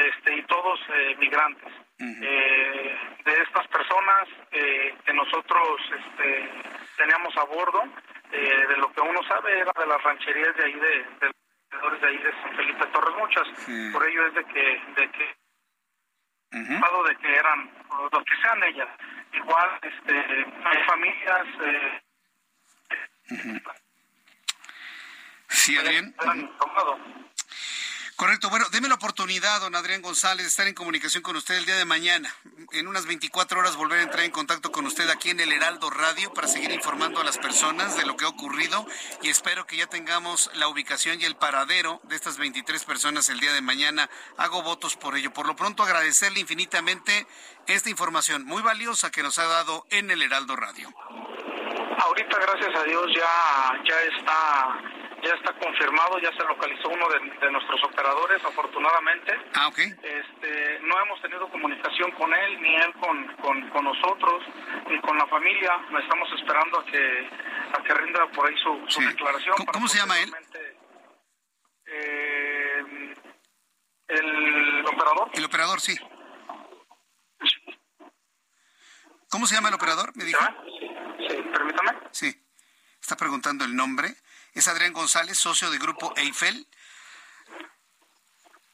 este, 0.08 0.36
y 0.38 0.44
todos 0.44 0.80
eh, 0.94 1.16
migrantes. 1.20 1.72
eh, 2.00 2.98
de 3.24 3.41
estas 3.44 3.68
personas 3.68 4.28
eh, 4.52 4.94
que 5.06 5.14
nosotros 5.14 5.82
este, 5.98 6.50
teníamos 6.98 7.36
a 7.38 7.44
bordo, 7.44 7.84
eh, 8.32 8.66
de 8.68 8.78
lo 8.78 8.91
que 8.91 9.02
uno 9.02 9.22
sabe 9.28 9.60
era 9.60 9.72
de 9.80 9.86
las 9.88 10.02
rancherías 10.04 10.56
de 10.58 10.64
ahí 10.66 10.74
de, 10.74 11.06
de 11.22 11.32
de 12.02 12.08
ahí 12.08 12.18
de 12.18 12.32
San 12.41 12.56
Felipe 12.56 12.86
Torres 12.88 13.16
Muchas. 13.18 13.48
Por 13.94 14.08
ello 14.08 14.28
es 14.28 14.34
de 14.36 14.46
que, 14.46 14.82
de 14.96 15.12
que, 15.12 15.36
de 17.04 17.16
que 17.18 17.36
eran 17.36 17.72
los 18.12 18.24
que 18.24 18.36
sean 18.41 18.64
ellas. 18.64 18.88
Igual, 19.34 19.80
este, 19.82 20.46
hay 20.66 20.84
familias. 20.86 21.48
Eh, 21.62 22.02
sí, 25.48 25.78
Adrián. 25.78 26.14
Correcto. 28.24 28.49
Bueno, 28.49 28.65
deme 28.71 28.88
la 28.88 28.95
oportunidad, 28.95 29.59
don 29.59 29.76
Adrián 29.76 30.01
González, 30.01 30.43
de 30.43 30.47
estar 30.47 30.65
en 30.65 30.74
comunicación 30.74 31.21
con 31.21 31.36
usted 31.36 31.55
el 31.55 31.65
día 31.65 31.76
de 31.76 31.84
mañana. 31.84 32.34
En 32.71 32.88
unas 32.88 33.05
24 33.05 33.59
horas 33.59 33.76
volver 33.76 33.99
a 33.99 34.03
entrar 34.03 34.24
en 34.24 34.32
contacto 34.32 34.71
con 34.71 34.86
usted 34.86 35.09
aquí 35.09 35.32
en 35.32 35.41
el 35.41 35.51
Heraldo 35.51 35.89
Radio 35.89 36.34
para 36.34 36.47
seguir 36.47 36.71
informando 36.71 37.19
a 37.19 37.26
las 37.26 37.38
personas 37.38 37.97
de 37.97 38.05
lo 38.05 38.15
que 38.15 38.24
ha 38.24 38.30
ocurrido 38.30 38.88
y 39.21 39.28
espero 39.28 39.67
que 39.67 39.76
ya 39.76 39.88
tengamos 39.88 40.49
la 40.53 40.69
ubicación 40.69 41.19
y 41.19 41.26
el 41.26 41.36
paradero 41.36 41.99
de 42.03 42.15
estas 42.15 42.38
23 42.38 42.86
personas 42.86 43.28
el 43.28 43.41
día 43.41 43.51
de 43.51 43.59
mañana. 43.59 44.09
Hago 44.38 44.63
votos 44.63 44.95
por 44.95 45.17
ello. 45.17 45.34
Por 45.34 45.45
lo 45.45 45.57
pronto, 45.57 45.84
agradecerle 45.84 46.39
infinitamente 46.39 47.28
esta 47.67 47.89
información 47.89 48.45
muy 48.45 48.61
valiosa 48.61 49.11
que 49.11 49.21
nos 49.21 49.38
ha 49.38 49.47
dado 49.47 49.86
en 49.89 50.11
el 50.11 50.21
Heraldo 50.21 50.55
Radio. 50.55 50.93
Ahorita, 51.97 52.39
gracias 52.39 52.74
a 52.74 52.84
Dios, 52.86 53.05
ya, 53.17 53.84
ya 53.86 54.01
está 54.01 55.03
ya 55.24 55.34
está 55.36 55.53
confirmado, 55.53 56.19
ya 56.19 56.32
se 56.32 56.43
localizó 56.43 56.89
uno 56.89 57.07
de, 57.09 57.51
nuestros 57.51 57.84
operadores, 57.84 58.43
afortunadamente. 58.43 59.32
Ah, 59.55 59.67
ok. 59.67 59.80
Este, 59.80 60.80
no 60.82 60.99
hemos 61.01 61.21
tenido 61.21 61.49
comunicación 61.49 62.11
con 62.11 62.34
él, 62.34 62.61
ni 62.61 62.76
él 62.76 62.93
con, 62.99 63.28
con, 63.38 63.84
nosotros, 63.84 64.43
ni 64.89 64.99
con 65.01 65.17
la 65.17 65.28
familia. 65.28 65.71
Estamos 66.01 66.30
esperando 66.38 66.80
a 66.80 66.86
que, 66.86 67.30
a 67.78 67.84
que 67.84 67.93
rinda 67.93 68.28
por 68.32 68.47
ahí 68.47 68.55
su, 68.57 69.01
declaración. 69.01 69.55
¿Cómo, 69.71 69.88
se 69.88 69.99
llama 69.99 70.19
él? 70.19 70.34
Eh, 71.86 73.13
el 74.07 74.86
operador. 74.86 75.30
El 75.34 75.45
operador, 75.45 75.80
sí. 75.80 75.97
¿Cómo 79.30 79.47
se 79.47 79.55
llama 79.55 79.69
el 79.69 79.76
operador? 79.76 80.15
Me 80.15 80.26
dijo. 80.26 80.39
Sí, 81.28 81.41
permítame. 81.51 81.97
Sí. 82.11 82.39
Está 83.01 83.15
preguntando 83.15 83.65
el 83.65 83.76
nombre. 83.76 84.15
Es 84.54 84.68
Adrián 84.68 84.93
González, 84.93 85.38
socio 85.38 85.72
de 85.72 85.80
Grupo 85.80 86.14
Eiffel. 86.16 86.68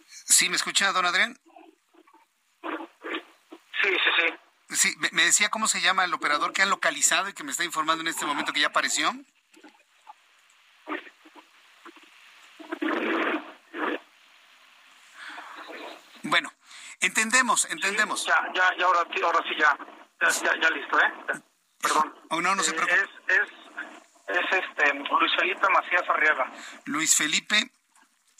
¿Sí 0.05 0.49
me 0.49 0.55
escucha, 0.57 0.91
don 0.91 1.05
Adrián? 1.05 1.39
Sí, 3.81 3.89
sí, 3.89 4.11
sí. 4.17 4.75
Sí, 4.75 4.95
me 5.11 5.23
decía 5.23 5.49
cómo 5.49 5.67
se 5.67 5.81
llama 5.81 6.03
el 6.03 6.13
operador 6.13 6.53
que 6.53 6.61
han 6.61 6.69
localizado 6.69 7.29
y 7.29 7.33
que 7.33 7.43
me 7.43 7.51
está 7.51 7.63
informando 7.63 8.01
en 8.01 8.07
este 8.07 8.25
momento 8.25 8.53
que 8.53 8.59
ya 8.59 8.67
apareció. 8.67 9.11
Bueno, 16.23 16.51
entendemos, 16.99 17.65
entendemos. 17.65 18.25
ya, 18.25 18.39
ya, 18.53 18.77
ya, 18.77 18.85
ahora, 18.85 18.99
ahora 19.23 19.43
sí, 19.47 19.55
ya, 19.57 19.77
ya, 20.21 20.61
ya, 20.61 20.69
listo, 20.69 20.99
¿eh? 20.99 21.41
Perdón. 21.81 22.13
Oh, 22.29 22.41
no, 22.41 22.53
no 22.55 22.61
se 22.61 22.73
preocupe. 22.73 23.01
Es, 23.01 23.09
es, 23.41 23.58
es 24.29 24.63
este, 24.63 24.93
Luis 24.93 25.35
Felipe 25.35 25.67
Macías 25.69 26.09
Arriaga. 26.09 26.51
Luis 26.85 27.15
Felipe 27.15 27.71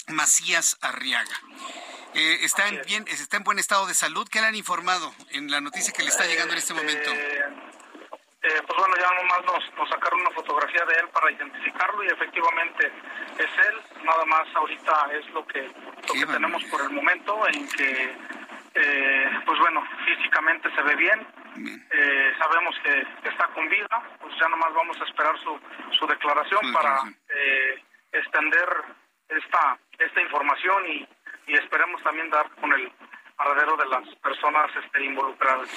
Macías 0.08 0.78
Arriaga. 0.82 1.36
Eh, 2.14 2.40
está, 2.42 2.68
en 2.68 2.82
bien, 2.86 3.06
está 3.08 3.38
en 3.38 3.44
buen 3.44 3.60
estado 3.60 3.86
de 3.88 3.94
salud. 3.94 4.28
¿Qué 4.30 4.42
le 4.42 4.48
han 4.48 4.56
informado 4.56 5.14
en 5.32 5.52
la 5.52 5.62
noticia 5.62 5.94
que 5.94 6.04
le 6.04 6.10
está 6.10 6.26
llegando 6.26 6.54
en 6.54 6.60
este 6.60 6.74
momento? 6.74 7.12
Eh, 7.12 7.44
eh, 8.42 8.62
pues 8.66 8.80
bueno, 8.80 8.96
ya 8.98 9.14
nomás 9.16 9.46
nos, 9.46 9.78
nos 9.78 9.90
sacaron 9.90 10.22
una 10.22 10.32
fotografía 10.32 10.86
de 10.86 10.94
él 10.94 11.10
para 11.10 11.32
identificarlo 11.32 12.04
y 12.04 12.08
efectivamente 12.08 12.92
es 13.38 13.68
él. 13.68 14.04
Nada 14.04 14.26
más 14.26 14.48
ahorita 14.56 15.10
es 15.20 15.30
lo 15.32 15.46
que, 15.46 15.62
lo 15.62 16.14
que 16.14 16.26
tenemos 16.26 16.64
por 16.66 16.82
el 16.82 16.90
momento 16.92 17.48
en 17.48 17.68
que, 17.70 18.16
pues 19.46 19.60
bueno, 19.60 19.84
físicamente 20.06 20.74
se 20.74 20.82
ve 20.82 20.96
bien. 20.96 21.28
Eh, 21.58 22.34
sabemos 22.38 22.76
que, 22.84 23.30
está 23.30 23.48
con 23.54 23.68
vida, 23.70 24.18
pues 24.22 24.34
ya 24.40 24.48
nomás 24.50 24.74
vamos 24.74 25.00
a 25.02 25.04
esperar 25.06 25.38
su, 25.44 25.60
su 25.98 26.08
declaración 26.08 26.74
para 26.74 27.00
eh, 27.30 27.84
extender 28.12 28.70
esta, 29.30 29.78
esta 29.98 30.22
información 30.22 30.88
y, 30.88 31.08
y 31.48 31.56
esperemos 31.56 32.02
también 32.04 32.30
dar 32.30 32.50
con 32.56 32.72
el 32.74 32.92
paradero 33.36 33.78
de 33.78 33.86
las 33.88 34.16
personas 34.16 34.70
este, 34.84 35.04
involucradas. 35.04 35.70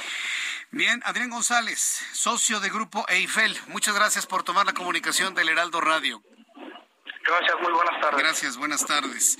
Bien, 0.70 1.02
Adrián 1.04 1.30
González, 1.30 1.78
socio 2.12 2.58
de 2.60 2.70
Grupo 2.70 3.04
Eiffel, 3.08 3.54
muchas 3.68 3.94
gracias 3.94 4.26
por 4.26 4.42
tomar 4.42 4.66
la 4.66 4.72
comunicación 4.72 5.34
del 5.34 5.50
Heraldo 5.50 5.80
Radio. 5.80 6.22
Gracias, 7.24 7.60
muy 7.60 7.72
buenas 7.72 8.00
tardes. 8.00 8.18
Gracias, 8.18 8.56
buenas 8.56 8.86
tardes. 8.86 9.38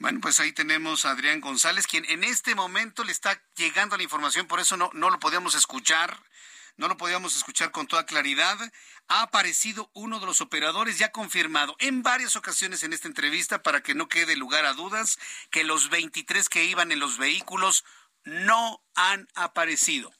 Bueno, 0.00 0.18
pues 0.22 0.40
ahí 0.40 0.50
tenemos 0.52 1.04
a 1.04 1.10
Adrián 1.10 1.42
González, 1.42 1.86
quien 1.86 2.06
en 2.06 2.24
este 2.24 2.54
momento 2.54 3.04
le 3.04 3.12
está 3.12 3.38
llegando 3.54 3.98
la 3.98 4.02
información, 4.02 4.46
por 4.46 4.58
eso 4.58 4.78
no, 4.78 4.88
no 4.94 5.10
lo 5.10 5.20
podíamos 5.20 5.54
escuchar, 5.54 6.22
no 6.78 6.88
lo 6.88 6.96
podíamos 6.96 7.36
escuchar 7.36 7.70
con 7.70 7.86
toda 7.86 8.06
claridad. 8.06 8.56
Ha 9.08 9.20
aparecido 9.20 9.90
uno 9.92 10.18
de 10.18 10.24
los 10.24 10.40
operadores 10.40 10.96
ya 10.96 11.12
confirmado 11.12 11.76
en 11.80 12.02
varias 12.02 12.34
ocasiones 12.34 12.82
en 12.82 12.94
esta 12.94 13.08
entrevista 13.08 13.62
para 13.62 13.82
que 13.82 13.94
no 13.94 14.08
quede 14.08 14.36
lugar 14.36 14.64
a 14.64 14.72
dudas 14.72 15.18
que 15.50 15.64
los 15.64 15.90
23 15.90 16.48
que 16.48 16.64
iban 16.64 16.92
en 16.92 16.98
los 16.98 17.18
vehículos 17.18 17.84
no 18.24 18.82
han 18.94 19.28
aparecido. 19.34 20.14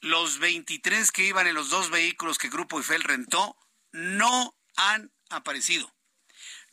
Los 0.00 0.38
23 0.38 1.12
que 1.12 1.24
iban 1.24 1.46
en 1.46 1.54
los 1.54 1.68
dos 1.68 1.90
vehículos 1.90 2.38
que 2.38 2.48
Grupo 2.48 2.78
Eiffel 2.78 3.04
rentó 3.04 3.58
no 3.92 4.56
han 4.74 5.12
aparecido 5.28 5.97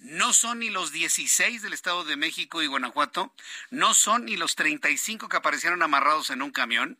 no 0.05 0.33
son 0.33 0.59
ni 0.59 0.69
los 0.69 0.91
16 0.91 1.63
del 1.63 1.73
Estado 1.73 2.03
de 2.03 2.15
México 2.15 2.61
y 2.61 2.67
Guanajuato, 2.67 3.33
no 3.71 3.93
son 3.95 4.25
ni 4.25 4.37
los 4.37 4.55
35 4.55 5.29
que 5.29 5.37
aparecieron 5.37 5.81
amarrados 5.81 6.29
en 6.29 6.43
un 6.43 6.51
camión, 6.51 6.99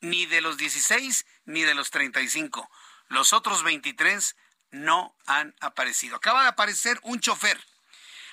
ni 0.00 0.24
de 0.26 0.40
los 0.40 0.56
16 0.56 1.26
ni 1.44 1.62
de 1.62 1.74
los 1.74 1.90
35. 1.90 2.70
Los 3.08 3.34
otros 3.34 3.62
23 3.62 4.36
no 4.70 5.14
han 5.26 5.54
aparecido. 5.60 6.16
Acaba 6.16 6.42
de 6.42 6.48
aparecer 6.48 6.98
un 7.02 7.20
chofer. 7.20 7.62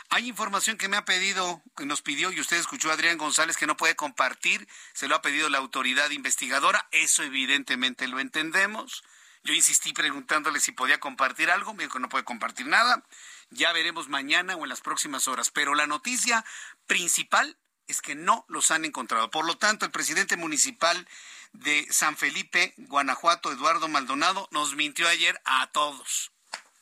Hay 0.10 0.28
información 0.28 0.78
que 0.78 0.88
me 0.88 0.98
ha 0.98 1.04
pedido, 1.04 1.62
que 1.76 1.86
nos 1.86 2.02
pidió, 2.02 2.32
y 2.32 2.40
usted 2.40 2.58
escuchó 2.58 2.90
a 2.90 2.94
Adrián 2.94 3.18
González 3.18 3.58
que 3.58 3.68
no 3.68 3.78
puede 3.78 3.96
compartir, 3.96 4.68
se 4.94 5.08
lo 5.08 5.16
ha 5.16 5.22
pedido 5.22 5.50
la 5.50 5.58
autoridad 5.58 6.10
investigadora, 6.12 6.88
eso 6.92 7.24
evidentemente 7.24 8.08
lo 8.08 8.20
entendemos. 8.20 9.04
Yo 9.44 9.54
insistí 9.54 9.94
preguntándole 9.94 10.60
si 10.60 10.72
podía 10.72 11.00
compartir 11.00 11.52
algo, 11.52 11.74
me 11.74 11.84
dijo 11.84 11.94
que 11.94 12.00
no 12.00 12.10
puede 12.10 12.24
compartir 12.24 12.66
nada. 12.68 13.04
Ya 13.52 13.72
veremos 13.74 14.10
mañana 14.10 14.56
o 14.56 14.64
en 14.64 14.70
las 14.70 14.82
próximas 14.82 15.28
horas. 15.28 15.50
Pero 15.50 15.76
la 15.76 15.88
noticia 15.88 16.46
principal 16.88 17.58
es 17.88 18.02
que 18.02 18.16
no 18.16 18.46
los 18.48 18.72
han 18.72 18.86
encontrado. 18.86 19.32
Por 19.32 19.46
lo 19.46 19.58
tanto, 19.58 19.86
el 19.86 19.92
presidente 19.92 20.38
municipal 20.38 21.08
de 21.54 21.88
San 21.90 22.18
Felipe, 22.18 22.74
Guanajuato, 22.78 23.52
Eduardo 23.52 23.88
Maldonado, 23.88 24.48
nos 24.52 24.76
mintió 24.76 25.08
ayer 25.08 25.42
a 25.46 25.72
todos 25.72 26.32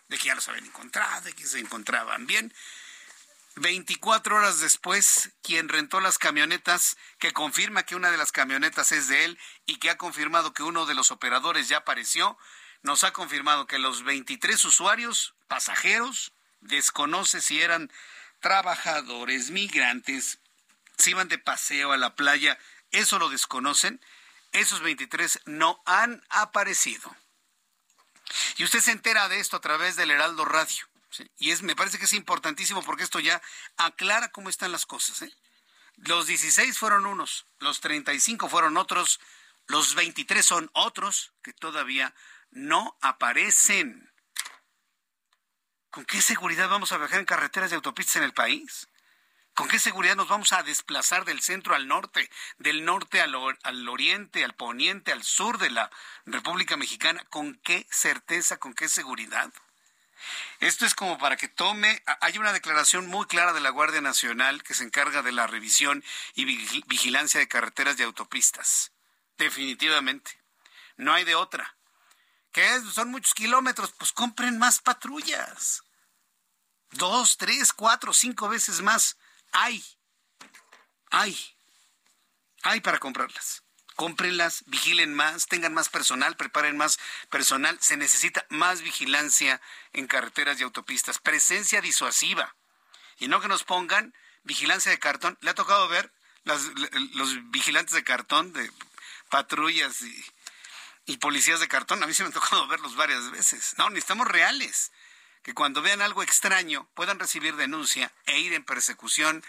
de 0.09 0.17
que 0.17 0.25
ya 0.25 0.35
los 0.35 0.47
habían 0.47 0.65
encontrado, 0.65 1.21
de 1.21 1.33
que 1.33 1.45
se 1.45 1.59
encontraban 1.59 2.27
bien. 2.27 2.53
24 3.55 4.35
horas 4.35 4.59
después, 4.59 5.31
quien 5.41 5.67
rentó 5.67 5.99
las 5.99 6.17
camionetas, 6.17 6.97
que 7.17 7.33
confirma 7.33 7.83
que 7.83 7.95
una 7.95 8.11
de 8.11 8.17
las 8.17 8.31
camionetas 8.31 8.91
es 8.91 9.07
de 9.07 9.25
él 9.25 9.39
y 9.65 9.77
que 9.77 9.89
ha 9.89 9.97
confirmado 9.97 10.53
que 10.53 10.63
uno 10.63 10.85
de 10.85 10.93
los 10.93 11.11
operadores 11.11 11.67
ya 11.67 11.77
apareció, 11.77 12.37
nos 12.83 13.03
ha 13.03 13.13
confirmado 13.13 13.65
que 13.65 13.79
los 13.79 14.03
23 14.03 14.63
usuarios, 14.63 15.33
pasajeros, 15.47 16.33
desconoce 16.61 17.41
si 17.41 17.61
eran 17.61 17.91
trabajadores, 18.39 19.51
migrantes, 19.51 20.39
si 20.97 21.11
iban 21.11 21.27
de 21.27 21.37
paseo 21.37 21.91
a 21.91 21.97
la 21.97 22.15
playa, 22.15 22.57
eso 22.91 23.19
lo 23.19 23.29
desconocen. 23.29 24.01
Esos 24.51 24.81
23 24.81 25.41
no 25.45 25.81
han 25.85 26.23
aparecido. 26.29 27.15
Y 28.57 28.63
usted 28.63 28.79
se 28.79 28.91
entera 28.91 29.29
de 29.29 29.39
esto 29.39 29.57
a 29.57 29.61
través 29.61 29.95
del 29.95 30.11
Heraldo 30.11 30.45
Radio. 30.45 30.87
Y 31.37 31.51
es, 31.51 31.61
me 31.61 31.75
parece 31.75 31.97
que 31.97 32.05
es 32.05 32.13
importantísimo 32.13 32.83
porque 32.83 33.03
esto 33.03 33.19
ya 33.19 33.41
aclara 33.77 34.31
cómo 34.31 34.49
están 34.49 34.71
las 34.71 34.85
cosas. 34.85 35.21
¿eh? 35.21 35.33
Los 35.97 36.27
16 36.27 36.77
fueron 36.77 37.05
unos, 37.05 37.45
los 37.59 37.79
35 37.79 38.49
fueron 38.49 38.77
otros, 38.77 39.19
los 39.67 39.95
23 39.95 40.45
son 40.45 40.69
otros 40.73 41.33
que 41.41 41.53
todavía 41.53 42.13
no 42.51 42.97
aparecen. 43.01 44.06
¿Con 45.89 46.05
qué 46.05 46.21
seguridad 46.21 46.69
vamos 46.69 46.91
a 46.91 46.97
viajar 46.97 47.19
en 47.19 47.25
carreteras 47.25 47.71
y 47.71 47.75
autopistas 47.75 48.17
en 48.17 48.23
el 48.23 48.33
país? 48.33 48.87
¿Con 49.53 49.67
qué 49.67 49.79
seguridad 49.79 50.15
nos 50.15 50.27
vamos 50.27 50.53
a 50.53 50.61
desplazar 50.61 51.25
del 51.25 51.41
centro 51.41 51.73
al 51.73 51.87
norte, 51.87 52.29
del 52.59 52.85
norte 52.85 53.21
al, 53.21 53.33
al, 53.63 53.89
oriente, 53.89 54.43
al 54.43 54.53
poniente, 54.53 55.11
al 55.11 55.23
sur 55.23 55.57
de 55.57 55.71
la 55.71 55.89
República 56.25 56.77
Mexicana? 56.77 57.25
¿Con 57.31 57.55
qué 57.63 57.87
certeza, 57.89 58.57
con 58.57 58.75
qué 58.75 58.87
seguridad? 58.87 59.51
Esto 60.59 60.85
es 60.85 60.93
como 60.93 61.17
para 61.17 61.37
que 61.37 61.47
tome, 61.47 62.03
hay 62.21 62.37
una 62.37 62.53
declaración 62.53 63.07
muy 63.07 63.25
clara 63.25 63.53
de 63.53 63.59
la 63.59 63.69
Guardia 63.69 64.01
Nacional 64.01 64.61
que 64.61 64.73
se 64.73 64.83
encarga 64.83 65.23
de 65.23 65.31
la 65.31 65.47
revisión 65.47 66.03
y 66.35 66.45
vigilancia 66.85 67.39
de 67.39 67.47
carreteras 67.47 67.99
y 67.99 68.03
autopistas. 68.03 68.91
Definitivamente. 69.37 70.39
No 70.97 71.13
hay 71.13 71.23
de 71.23 71.35
otra. 71.35 71.76
¿Qué 72.57 72.81
Son 72.91 73.11
muchos 73.11 73.35
kilómetros, 73.35 73.91
pues 73.91 74.11
compren 74.11 74.57
más 74.57 74.79
patrullas. 74.79 75.83
Dos, 76.89 77.37
tres, 77.37 77.71
cuatro, 77.71 78.13
cinco 78.13 78.49
veces 78.49 78.81
más. 78.81 79.15
Hay. 79.51 79.85
Hay. 81.11 81.37
Hay 82.63 82.81
para 82.81 82.97
comprarlas 82.97 83.61
cómprenlas, 83.95 84.63
vigilen 84.67 85.13
más, 85.15 85.47
tengan 85.47 85.73
más 85.73 85.89
personal, 85.89 86.35
preparen 86.35 86.77
más 86.77 86.99
personal. 87.29 87.77
Se 87.81 87.97
necesita 87.97 88.45
más 88.49 88.81
vigilancia 88.81 89.59
en 89.91 90.05
carreteras 90.05 90.59
y 90.59 90.63
autopistas, 90.63 91.17
presencia 91.17 91.81
disuasiva. 91.81 92.55
Y 93.17 93.27
no 93.27 93.41
que 93.41 93.47
nos 93.47 93.63
pongan 93.63 94.13
vigilancia 94.43 94.91
de 94.91 94.99
cartón. 94.99 95.37
¿Le 95.41 95.49
ha 95.49 95.55
tocado 95.55 95.87
ver 95.89 96.11
los 96.43 97.51
vigilantes 97.51 97.93
de 97.95 98.03
cartón 98.03 98.53
de 98.53 98.71
patrullas 99.29 100.01
y, 100.01 100.25
y 101.07 101.17
policías 101.17 101.59
de 101.59 101.67
cartón? 101.67 102.03
A 102.03 102.07
mí 102.07 102.13
se 102.13 102.21
me 102.21 102.29
ha 102.29 102.33
tocado 102.33 102.67
verlos 102.69 102.95
varias 102.95 103.31
veces. 103.31 103.73
No, 103.77 103.89
necesitamos 103.89 104.27
reales. 104.27 104.91
Que 105.41 105.53
cuando 105.53 105.81
vean 105.81 106.01
algo 106.01 106.21
extraño 106.21 106.87
puedan 106.93 107.19
recibir 107.19 107.55
denuncia 107.55 108.13
e 108.25 108.39
ir 108.39 108.53
en 108.53 108.65
persecución 108.65 109.43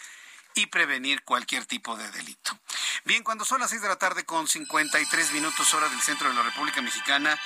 y 0.55 0.67
prevenir 0.67 1.23
cualquier 1.25 1.67
tipo 1.67 1.97
de 1.97 2.11
delito. 2.13 2.59
Bien, 3.05 3.23
cuando 3.23 3.45
son 3.45 3.61
las 3.61 3.71
seis 3.71 3.83
de 3.83 3.89
la 3.89 3.97
tarde 3.97 4.25
con 4.25 4.47
53 4.47 5.33
minutos 5.33 5.75
hora 5.75 5.89
del 5.89 6.01
centro 6.01 6.29
de 6.29 6.35
la 6.35 6.43
República 6.43 6.81
Mexicana, 6.83 7.39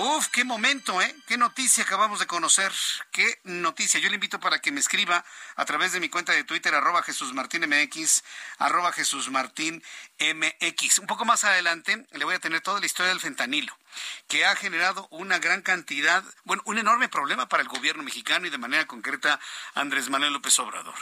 Uf, 0.00 0.28
qué 0.28 0.44
momento, 0.44 1.02
¿eh? 1.02 1.12
Qué 1.26 1.36
noticia 1.36 1.82
acabamos 1.82 2.20
de 2.20 2.28
conocer. 2.28 2.70
Qué 3.10 3.40
noticia. 3.42 3.98
Yo 3.98 4.08
le 4.08 4.14
invito 4.14 4.38
para 4.38 4.60
que 4.60 4.70
me 4.70 4.78
escriba 4.78 5.24
a 5.56 5.64
través 5.64 5.90
de 5.90 5.98
mi 5.98 6.08
cuenta 6.08 6.32
de 6.32 6.44
Twitter, 6.44 6.72
arroba 6.72 7.02
Jesús 7.02 7.34
Martín 7.34 7.68
MX, 7.68 8.22
arroba 8.58 8.92
Jesús 8.92 9.28
Martín 9.28 9.82
MX. 10.20 11.00
Un 11.00 11.08
poco 11.08 11.24
más 11.24 11.42
adelante 11.42 12.06
le 12.12 12.24
voy 12.24 12.36
a 12.36 12.38
tener 12.38 12.60
toda 12.60 12.78
la 12.78 12.86
historia 12.86 13.08
del 13.08 13.18
fentanilo, 13.18 13.76
que 14.28 14.46
ha 14.46 14.54
generado 14.54 15.08
una 15.10 15.40
gran 15.40 15.62
cantidad, 15.62 16.22
bueno, 16.44 16.62
un 16.66 16.78
enorme 16.78 17.08
problema 17.08 17.48
para 17.48 17.64
el 17.64 17.68
gobierno 17.68 18.04
mexicano 18.04 18.46
y 18.46 18.50
de 18.50 18.58
manera 18.58 18.86
concreta 18.86 19.40
Andrés 19.74 20.10
Manuel 20.10 20.32
López 20.32 20.56
Obrador. 20.60 20.94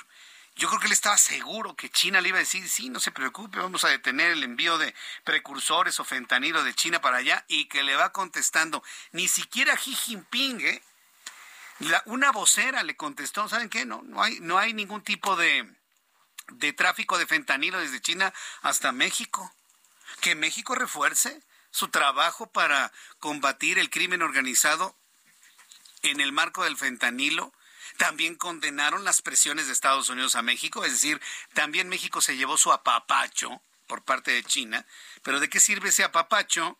Yo 0.56 0.68
creo 0.68 0.80
que 0.80 0.86
él 0.86 0.92
estaba 0.92 1.18
seguro 1.18 1.76
que 1.76 1.90
China 1.90 2.22
le 2.22 2.30
iba 2.30 2.38
a 2.38 2.40
decir, 2.40 2.66
sí, 2.66 2.88
no 2.88 2.98
se 2.98 3.12
preocupe, 3.12 3.58
vamos 3.58 3.84
a 3.84 3.88
detener 3.88 4.30
el 4.30 4.42
envío 4.42 4.78
de 4.78 4.94
precursores 5.22 6.00
o 6.00 6.04
fentanilo 6.04 6.64
de 6.64 6.74
China 6.74 7.02
para 7.02 7.18
allá 7.18 7.44
y 7.46 7.66
que 7.66 7.82
le 7.82 7.94
va 7.94 8.12
contestando. 8.12 8.82
Ni 9.12 9.28
siquiera 9.28 9.76
Xi 9.76 9.94
Jinping, 9.94 10.60
¿eh? 10.62 10.82
una 12.06 12.32
vocera 12.32 12.82
le 12.84 12.96
contestó, 12.96 13.46
¿saben 13.50 13.68
qué? 13.68 13.84
No, 13.84 14.00
no, 14.02 14.22
hay, 14.22 14.40
no 14.40 14.58
hay 14.58 14.72
ningún 14.72 15.02
tipo 15.02 15.36
de, 15.36 15.70
de 16.52 16.72
tráfico 16.72 17.18
de 17.18 17.26
fentanilo 17.26 17.78
desde 17.78 18.00
China 18.00 18.32
hasta 18.62 18.92
México. 18.92 19.54
Que 20.22 20.34
México 20.34 20.74
refuerce 20.74 21.42
su 21.70 21.88
trabajo 21.88 22.50
para 22.50 22.90
combatir 23.18 23.78
el 23.78 23.90
crimen 23.90 24.22
organizado 24.22 24.96
en 26.00 26.20
el 26.22 26.32
marco 26.32 26.64
del 26.64 26.78
fentanilo 26.78 27.52
también 27.96 28.34
condenaron 28.34 29.04
las 29.04 29.22
presiones 29.22 29.66
de 29.66 29.72
Estados 29.72 30.08
Unidos 30.08 30.36
a 30.36 30.42
México, 30.42 30.84
es 30.84 30.92
decir, 30.92 31.20
también 31.54 31.88
México 31.88 32.20
se 32.20 32.36
llevó 32.36 32.56
su 32.56 32.72
apapacho 32.72 33.60
por 33.86 34.02
parte 34.02 34.32
de 34.32 34.44
China, 34.44 34.84
pero 35.22 35.40
¿de 35.40 35.48
qué 35.48 35.60
sirve 35.60 35.88
ese 35.88 36.04
apapacho 36.04 36.78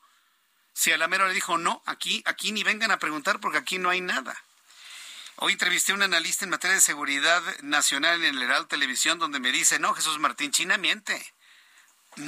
si 0.72 0.92
a 0.92 0.98
la 0.98 1.08
mera 1.08 1.26
le 1.28 1.34
dijo, 1.34 1.58
no, 1.58 1.82
aquí, 1.86 2.22
aquí 2.26 2.52
ni 2.52 2.62
vengan 2.62 2.90
a 2.90 2.98
preguntar 2.98 3.40
porque 3.40 3.58
aquí 3.58 3.78
no 3.78 3.90
hay 3.90 4.00
nada? 4.00 4.36
Hoy 5.36 5.52
entrevisté 5.52 5.92
a 5.92 5.94
un 5.94 6.02
analista 6.02 6.44
en 6.44 6.50
materia 6.50 6.76
de 6.76 6.80
seguridad 6.80 7.42
nacional 7.60 8.24
en 8.24 8.36
el 8.36 8.42
Heraldo 8.42 8.68
Televisión 8.68 9.18
donde 9.18 9.38
me 9.38 9.52
dice, 9.52 9.78
no, 9.78 9.92
Jesús 9.94 10.18
Martín, 10.18 10.50
China 10.50 10.78
miente. 10.78 11.34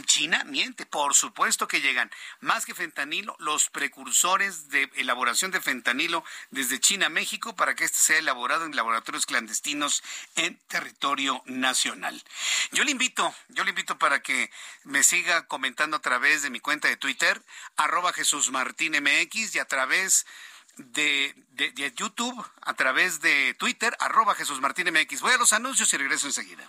China 0.05 0.45
miente, 0.45 0.87
por 0.87 1.15
supuesto 1.15 1.67
que 1.67 1.81
llegan 1.81 2.11
más 2.41 2.67
que 2.67 2.75
fentanilo, 2.75 3.37
los 3.39 3.71
precursores 3.71 4.69
de 4.69 4.91
elaboración 4.97 5.51
de 5.51 5.61
fentanilo 5.61 6.25
desde 6.51 6.81
China 6.81 7.07
a 7.07 7.11
México 7.11 7.57
para 7.57 7.75
que 7.75 7.85
este 7.85 7.99
sea 7.99 8.19
elaborado 8.19 8.65
en 8.65 8.77
laboratorios 8.77 9.27
clandestinos 9.27 10.03
en 10.37 10.59
territorio 10.69 11.43
nacional. 11.47 12.23
Yo 12.73 12.85
le 12.85 12.91
invito, 12.91 13.35
yo 13.49 13.65
le 13.65 13.71
invito 13.71 13.99
para 13.99 14.23
que 14.23 14.51
me 14.85 15.03
siga 15.03 15.47
comentando 15.47 15.97
a 15.97 16.01
través 16.01 16.43
de 16.43 16.51
mi 16.51 16.61
cuenta 16.61 16.89
de 16.89 16.97
Twitter, 16.97 17.43
arroba 17.77 18.13
Jesús 18.13 18.51
Martín 18.51 18.93
MX 18.93 19.55
y 19.55 19.59
a 19.59 19.65
través 19.65 20.27
de, 20.79 21.35
YouTube, 21.97 22.45
a 22.63 22.75
través 22.75 23.21
de 23.21 23.55
Twitter, 23.55 23.97
arroba 24.01 24.35
Jesús 24.35 24.61
Martín 24.61 24.89
MX. 24.93 25.21
Voy 25.21 25.33
a 25.33 25.39
los 25.39 25.53
anuncios 25.53 25.93
y 25.93 25.97
regreso 25.97 26.27
enseguida. 26.27 26.69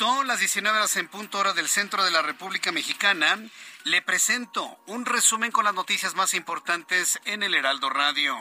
Las 0.00 0.38
19 0.38 0.78
horas 0.78 0.96
en 0.96 1.08
punto 1.08 1.38
hora 1.38 1.52
del 1.52 1.68
centro 1.68 2.02
de 2.02 2.10
la 2.10 2.22
República 2.22 2.72
Mexicana, 2.72 3.38
le 3.84 4.00
presento 4.00 4.78
un 4.86 5.04
resumen 5.04 5.52
con 5.52 5.66
las 5.66 5.74
noticias 5.74 6.14
más 6.14 6.32
importantes 6.32 7.20
en 7.26 7.42
el 7.42 7.54
Heraldo 7.54 7.90
Radio. 7.90 8.34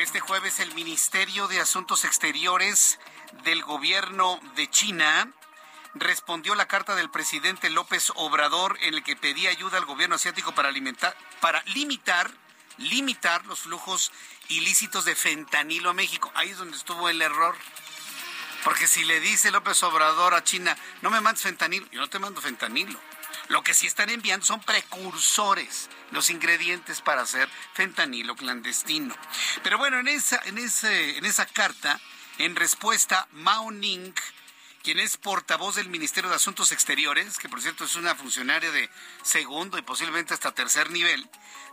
Este 0.00 0.20
jueves 0.20 0.58
el 0.60 0.72
Ministerio 0.72 1.48
de 1.48 1.60
Asuntos 1.60 2.06
Exteriores 2.06 2.98
del 3.44 3.62
gobierno 3.62 4.40
de 4.56 4.70
China 4.70 5.30
respondió 5.92 6.54
la 6.54 6.66
carta 6.66 6.94
del 6.94 7.10
presidente 7.10 7.68
López 7.68 8.10
Obrador 8.14 8.78
en 8.80 8.94
el 8.94 9.02
que 9.02 9.16
pedía 9.16 9.50
ayuda 9.50 9.76
al 9.76 9.84
gobierno 9.84 10.14
asiático 10.14 10.54
para 10.54 10.70
alimentar, 10.70 11.14
para 11.42 11.62
limitar, 11.66 12.30
limitar 12.78 13.44
los 13.44 13.60
flujos 13.60 14.12
ilícitos 14.48 15.04
de 15.04 15.14
fentanilo 15.14 15.90
a 15.90 15.94
México. 15.94 16.32
Ahí 16.34 16.48
es 16.48 16.56
donde 16.56 16.78
estuvo 16.78 17.10
el 17.10 17.20
error. 17.20 17.54
Porque 18.64 18.86
si 18.86 19.04
le 19.04 19.20
dice 19.20 19.50
López 19.50 19.82
Obrador 19.82 20.34
a 20.34 20.44
China, 20.44 20.76
no 21.02 21.10
me 21.10 21.20
mandes 21.20 21.42
fentanilo, 21.42 21.86
yo 21.90 22.00
no 22.00 22.08
te 22.08 22.18
mando 22.18 22.40
fentanilo. 22.40 22.98
Lo 23.48 23.62
que 23.62 23.72
sí 23.72 23.86
están 23.86 24.10
enviando 24.10 24.44
son 24.44 24.60
precursores, 24.60 25.88
los 26.10 26.28
ingredientes 26.28 27.00
para 27.00 27.22
hacer 27.22 27.48
fentanilo 27.72 28.36
clandestino. 28.36 29.14
Pero 29.62 29.78
bueno, 29.78 29.98
en 29.98 30.08
esa, 30.08 30.40
en 30.44 30.58
ese, 30.58 31.16
en 31.16 31.24
esa 31.24 31.46
carta, 31.46 31.98
en 32.38 32.56
respuesta, 32.56 33.26
Mao 33.32 33.70
Ning, 33.70 34.12
quien 34.88 35.00
es 35.00 35.18
portavoz 35.18 35.74
del 35.74 35.90
Ministerio 35.90 36.30
de 36.30 36.36
Asuntos 36.36 36.72
Exteriores, 36.72 37.36
que 37.36 37.50
por 37.50 37.60
cierto 37.60 37.84
es 37.84 37.94
una 37.94 38.14
funcionaria 38.14 38.70
de 38.70 38.88
segundo 39.22 39.76
y 39.76 39.82
posiblemente 39.82 40.32
hasta 40.32 40.54
tercer 40.54 40.90
nivel, 40.90 41.28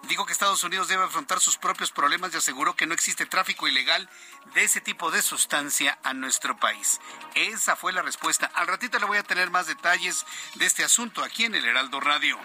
dijo 0.10 0.26
que 0.26 0.34
Estados 0.34 0.66
Unidos 0.66 0.90
debe 0.90 1.06
afrontar 1.06 1.40
sus 1.40 1.56
propios 1.56 1.92
problemas 1.92 2.34
y 2.34 2.38
aseguró 2.40 2.76
que 2.76 2.86
no 2.86 2.94
existe 2.94 3.26
tráfico 3.26 3.70
ilegal 3.70 4.10
de 4.54 4.66
ese 4.66 4.82
tipo 4.82 5.12
de 5.12 5.22
sustancia 5.22 5.98
a 6.04 6.14
nuestro 6.14 6.58
país. 6.58 7.00
Esa 7.36 7.78
fue 7.78 7.94
la 7.94 8.02
respuesta. 8.02 8.52
Al 8.54 8.68
ratito 8.68 9.00
le 9.00 9.06
voy 9.06 9.18
a 9.18 9.24
tener 9.24 9.50
más 9.50 9.68
detalles 9.68 10.26
de 10.56 10.66
este 10.66 10.84
asunto 10.84 11.24
aquí 11.24 11.46
en 11.46 11.56
el 11.56 11.64
Heraldo 11.64 12.02
Radio. 12.02 12.38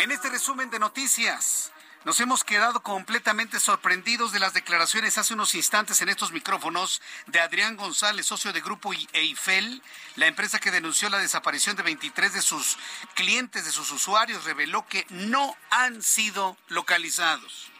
En 0.00 0.10
este 0.10 0.28
resumen 0.28 0.68
de 0.68 0.78
noticias, 0.78 1.72
nos 2.06 2.20
hemos 2.20 2.44
quedado 2.44 2.84
completamente 2.84 3.58
sorprendidos 3.58 4.30
de 4.30 4.38
las 4.38 4.54
declaraciones 4.54 5.18
hace 5.18 5.34
unos 5.34 5.56
instantes 5.56 6.00
en 6.02 6.08
estos 6.08 6.30
micrófonos 6.30 7.02
de 7.26 7.40
Adrián 7.40 7.76
González, 7.76 8.26
socio 8.26 8.52
de 8.52 8.60
Grupo 8.60 8.92
Eiffel, 9.12 9.82
la 10.14 10.28
empresa 10.28 10.60
que 10.60 10.70
denunció 10.70 11.10
la 11.10 11.18
desaparición 11.18 11.74
de 11.74 11.82
23 11.82 12.32
de 12.32 12.42
sus 12.42 12.78
clientes, 13.14 13.64
de 13.64 13.72
sus 13.72 13.90
usuarios, 13.90 14.44
reveló 14.44 14.86
que 14.86 15.04
no 15.10 15.56
han 15.70 16.00
sido 16.00 16.56
localizados. 16.68 17.72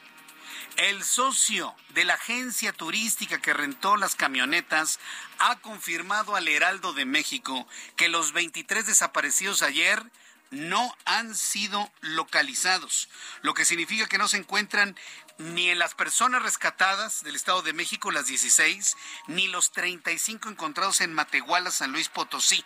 El 0.77 1.05
socio 1.05 1.77
de 1.91 2.05
la 2.05 2.15
agencia 2.15 2.73
turística 2.73 3.41
que 3.41 3.55
rentó 3.55 3.97
las 3.97 4.17
camionetas 4.17 4.99
ha 5.39 5.55
confirmado 5.61 6.35
al 6.35 6.49
Heraldo 6.49 6.95
de 6.95 7.05
México 7.05 7.69
que 7.95 8.09
los 8.09 8.33
23 8.33 8.87
desaparecidos 8.87 9.63
ayer 9.63 10.03
no 10.51 10.97
han 11.05 11.35
sido 11.35 11.91
localizados, 12.01 13.09
lo 13.43 13.55
que 13.55 13.65
significa 13.65 14.07
que 14.07 14.19
no 14.19 14.29
se 14.29 14.37
encuentran 14.37 14.97
ni 15.39 15.69
en 15.69 15.79
las 15.79 15.95
personas 15.95 16.43
rescatadas 16.43 17.23
del 17.23 17.37
Estado 17.37 17.63
de 17.63 17.73
México, 17.73 18.11
las 18.11 18.27
16, 18.27 18.97
ni 19.27 19.49
los 19.49 19.71
35 19.73 20.49
encontrados 20.49 21.01
en 21.01 21.13
Matehuala, 21.13 21.71
San 21.71 21.93
Luis 21.93 22.09
Potosí. 22.09 22.65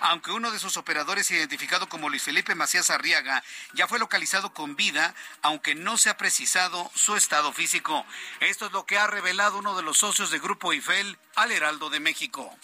Aunque 0.00 0.30
uno 0.30 0.50
de 0.50 0.58
sus 0.58 0.76
operadores, 0.76 1.30
identificado 1.30 1.88
como 1.88 2.10
Luis 2.10 2.22
Felipe 2.22 2.54
Macías 2.54 2.90
Arriaga, 2.90 3.42
ya 3.72 3.88
fue 3.88 3.98
localizado 3.98 4.52
con 4.52 4.76
vida, 4.76 5.14
aunque 5.40 5.74
no 5.74 5.96
se 5.96 6.10
ha 6.10 6.18
precisado 6.18 6.90
su 6.94 7.16
estado 7.16 7.52
físico. 7.52 8.04
Esto 8.40 8.66
es 8.66 8.72
lo 8.72 8.84
que 8.84 8.98
ha 8.98 9.06
revelado 9.06 9.58
uno 9.58 9.76
de 9.76 9.82
los 9.82 9.98
socios 9.98 10.30
de 10.30 10.38
Grupo 10.38 10.72
Eiffel 10.72 11.18
al 11.36 11.52
Heraldo 11.52 11.88
de 11.88 12.00
México. 12.00 12.54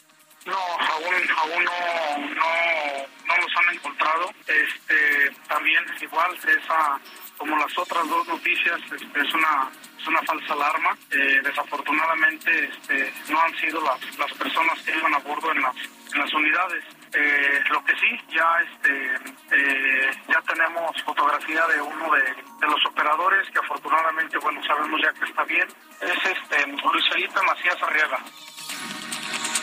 No, 0.46 0.54
aún, 0.54 1.14
aún 1.38 1.64
no, 1.64 2.18
no, 2.34 3.06
no 3.26 3.36
los 3.36 3.56
han 3.56 3.74
encontrado. 3.74 4.30
Este, 4.46 5.30
también 5.48 5.84
igual 6.00 6.36
esa 6.36 7.00
como 7.36 7.56
las 7.56 7.76
otras 7.76 8.08
dos 8.08 8.26
noticias 8.28 8.80
este, 8.92 9.20
es 9.20 9.34
una 9.34 9.68
es 9.98 10.06
una 10.06 10.22
falsa 10.22 10.52
alarma. 10.52 10.96
Eh, 11.10 11.40
desafortunadamente 11.42 12.70
este, 12.70 13.12
no 13.28 13.40
han 13.40 13.56
sido 13.56 13.80
las, 13.82 14.18
las 14.18 14.32
personas 14.34 14.80
que 14.84 14.96
iban 14.96 15.14
a 15.14 15.18
bordo 15.18 15.50
en 15.50 15.62
las 15.62 15.74
en 16.14 16.20
las 16.20 16.32
unidades. 16.32 16.84
Eh, 17.12 17.64
lo 17.70 17.84
que 17.84 17.96
sí 17.96 18.20
ya 18.28 18.60
este 18.70 19.14
eh, 19.50 20.10
ya 20.28 20.40
tenemos 20.42 21.02
fotografía 21.02 21.66
de 21.66 21.80
uno 21.80 22.14
de, 22.14 22.22
de, 22.22 22.66
los 22.68 22.86
operadores 22.86 23.50
que 23.50 23.58
afortunadamente 23.58 24.38
bueno 24.38 24.62
sabemos 24.64 25.00
ya 25.02 25.12
que 25.12 25.24
está 25.24 25.42
bien. 25.42 25.66
Es 26.00 26.24
este 26.24 26.66
Luis 26.68 27.08
Felipe 27.08 27.42
Macías 27.42 27.82
Arriaga 27.82 28.20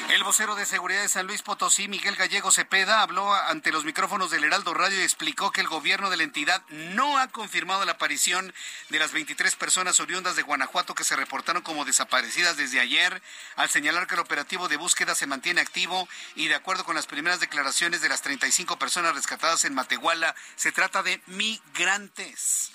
el 0.09 0.23
vocero 0.23 0.55
de 0.55 0.65
seguridad 0.65 1.01
de 1.01 1.09
San 1.09 1.27
Luis 1.27 1.41
Potosí, 1.41 1.87
Miguel 1.87 2.15
Gallego 2.15 2.51
Cepeda, 2.51 3.01
habló 3.01 3.33
ante 3.33 3.71
los 3.71 3.85
micrófonos 3.85 4.31
del 4.31 4.43
Heraldo 4.43 4.73
Radio 4.73 4.99
y 4.99 5.03
explicó 5.03 5.51
que 5.51 5.61
el 5.61 5.67
gobierno 5.67 6.09
de 6.09 6.17
la 6.17 6.23
entidad 6.23 6.61
no 6.69 7.17
ha 7.17 7.27
confirmado 7.27 7.85
la 7.85 7.93
aparición 7.93 8.53
de 8.89 8.99
las 8.99 9.11
23 9.11 9.55
personas 9.55 9.99
oriundas 9.99 10.35
de 10.35 10.41
Guanajuato 10.41 10.95
que 10.95 11.03
se 11.03 11.15
reportaron 11.15 11.61
como 11.61 11.85
desaparecidas 11.85 12.57
desde 12.57 12.79
ayer, 12.79 13.21
al 13.55 13.69
señalar 13.69 14.07
que 14.07 14.15
el 14.15 14.21
operativo 14.21 14.67
de 14.67 14.77
búsqueda 14.77 15.15
se 15.15 15.27
mantiene 15.27 15.61
activo 15.61 16.07
y 16.35 16.47
de 16.47 16.55
acuerdo 16.55 16.83
con 16.83 16.95
las 16.95 17.07
primeras 17.07 17.39
declaraciones 17.39 18.01
de 18.01 18.09
las 18.09 18.21
35 18.21 18.77
personas 18.77 19.15
rescatadas 19.15 19.65
en 19.65 19.73
Matehuala, 19.73 20.35
se 20.55 20.71
trata 20.71 21.03
de 21.03 21.21
migrantes. 21.27 22.71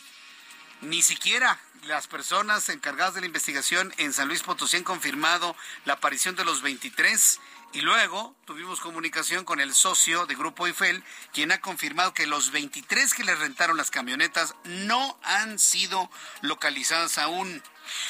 Ni 0.80 1.02
siquiera 1.02 1.58
las 1.88 2.06
personas 2.06 2.68
encargadas 2.68 3.14
de 3.14 3.20
la 3.20 3.26
investigación 3.26 3.92
en 3.96 4.12
San 4.12 4.28
Luis 4.28 4.42
Potosí 4.42 4.76
han 4.76 4.84
confirmado 4.84 5.56
la 5.84 5.94
aparición 5.94 6.36
de 6.36 6.44
los 6.44 6.62
23 6.62 7.40
y 7.72 7.80
luego 7.80 8.36
tuvimos 8.44 8.78
comunicación 8.78 9.44
con 9.44 9.58
el 9.58 9.74
socio 9.74 10.26
de 10.26 10.36
Grupo 10.36 10.66
Eiffel, 10.66 11.02
quien 11.32 11.50
ha 11.50 11.60
confirmado 11.60 12.14
que 12.14 12.26
los 12.26 12.52
23 12.52 13.12
que 13.12 13.24
le 13.24 13.34
rentaron 13.34 13.76
las 13.76 13.90
camionetas 13.90 14.54
no 14.64 15.18
han 15.24 15.58
sido 15.58 16.10
localizadas 16.42 17.18
aún. 17.18 17.60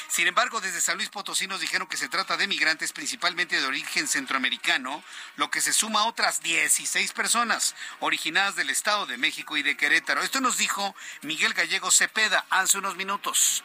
Sin 0.07 0.27
embargo, 0.27 0.61
desde 0.61 0.81
San 0.81 0.97
Luis 0.97 1.09
Potosí 1.09 1.47
nos 1.47 1.61
dijeron 1.61 1.87
que 1.87 1.97
se 1.97 2.09
trata 2.09 2.37
de 2.37 2.47
migrantes 2.47 2.93
principalmente 2.93 3.59
de 3.59 3.67
origen 3.67 4.07
centroamericano, 4.07 5.03
lo 5.35 5.49
que 5.49 5.61
se 5.61 5.73
suma 5.73 6.01
a 6.01 6.07
otras 6.07 6.41
16 6.41 7.13
personas 7.13 7.75
originadas 7.99 8.55
del 8.55 8.69
Estado 8.69 9.05
de 9.05 9.17
México 9.17 9.57
y 9.57 9.63
de 9.63 9.77
Querétaro. 9.77 10.21
Esto 10.21 10.41
nos 10.41 10.57
dijo 10.57 10.95
Miguel 11.21 11.53
Gallego 11.53 11.91
Cepeda 11.91 12.45
hace 12.49 12.77
unos 12.77 12.95
minutos. 12.95 13.63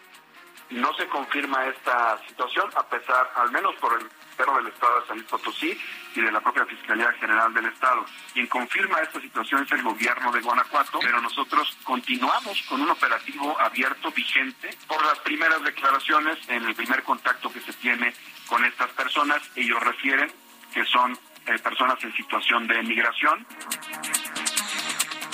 No 0.71 0.95
se 0.97 1.07
confirma 1.09 1.67
esta 1.67 2.21
situación, 2.27 2.71
a 2.75 2.89
pesar, 2.89 3.31
al 3.37 3.51
menos 3.51 3.75
por 3.77 4.01
el 4.01 4.09
pero 4.37 4.57
del 4.57 4.69
Estado 4.69 5.01
de 5.01 5.07
San 5.07 5.17
Luis 5.17 5.29
Potosí 5.29 5.81
y 6.15 6.21
de 6.21 6.33
la 6.33 6.41
propia 6.41 6.65
Fiscalía 6.67 7.13
General 7.21 7.53
del 7.53 7.67
Estado. 7.67 8.05
Quien 8.33 8.47
confirma 8.47 9.01
esta 9.01 9.21
situación 9.21 9.65
es 9.65 9.73
el 9.73 9.83
gobierno 9.83 10.33
de 10.33 10.41
Guanajuato, 10.41 10.99
pero 11.01 11.21
nosotros 11.21 11.77
continuamos 11.85 12.63
con 12.69 12.81
un 12.81 12.91
operativo 12.91 13.59
abierto, 13.61 14.11
vigente, 14.13 14.77
por 14.87 15.05
las 15.05 15.19
primeras 15.21 15.63
declaraciones 15.63 16.39
en 16.49 16.65
el 16.65 16.75
primer 16.75 17.03
contacto 17.03 17.53
que 17.53 17.61
se 17.61 17.73
tiene 17.75 18.15
con 18.47 18.65
estas 18.65 18.91
personas. 18.91 19.43
Ellos 19.57 19.81
refieren 19.83 20.31
que 20.73 20.85
son 20.85 21.19
eh, 21.47 21.59
personas 21.59 22.03
en 22.03 22.15
situación 22.15 22.67
de 22.67 22.83
migración. 22.83 23.47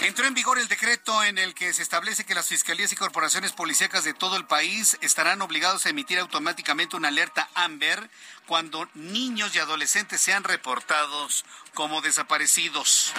Entró 0.03 0.25
en 0.25 0.33
vigor 0.33 0.59
el 0.59 0.67
decreto 0.67 1.23
en 1.25 1.37
el 1.37 1.53
que 1.53 1.75
se 1.75 1.83
establece 1.83 2.25
que 2.25 2.35
las 2.35 2.49
fiscalías 2.49 2.91
y 2.91 2.97
corporaciones 2.97 3.53
policíacas 3.53 4.03
de 4.03 4.15
todo 4.15 4.39
el 4.39 4.47
país 4.47 4.97
estarán 5.03 5.43
obligados 5.43 5.85
a 5.85 5.91
emitir 5.91 6.19
automáticamente 6.19 6.97
una 6.97 7.09
alerta 7.09 7.51
AMBER 7.55 8.09
cuando 8.51 8.89
niños 8.95 9.55
y 9.55 9.61
adolescentes 9.61 10.21
sean 10.21 10.43
reportados 10.43 11.45
como 11.73 12.01
desaparecidos. 12.01 13.13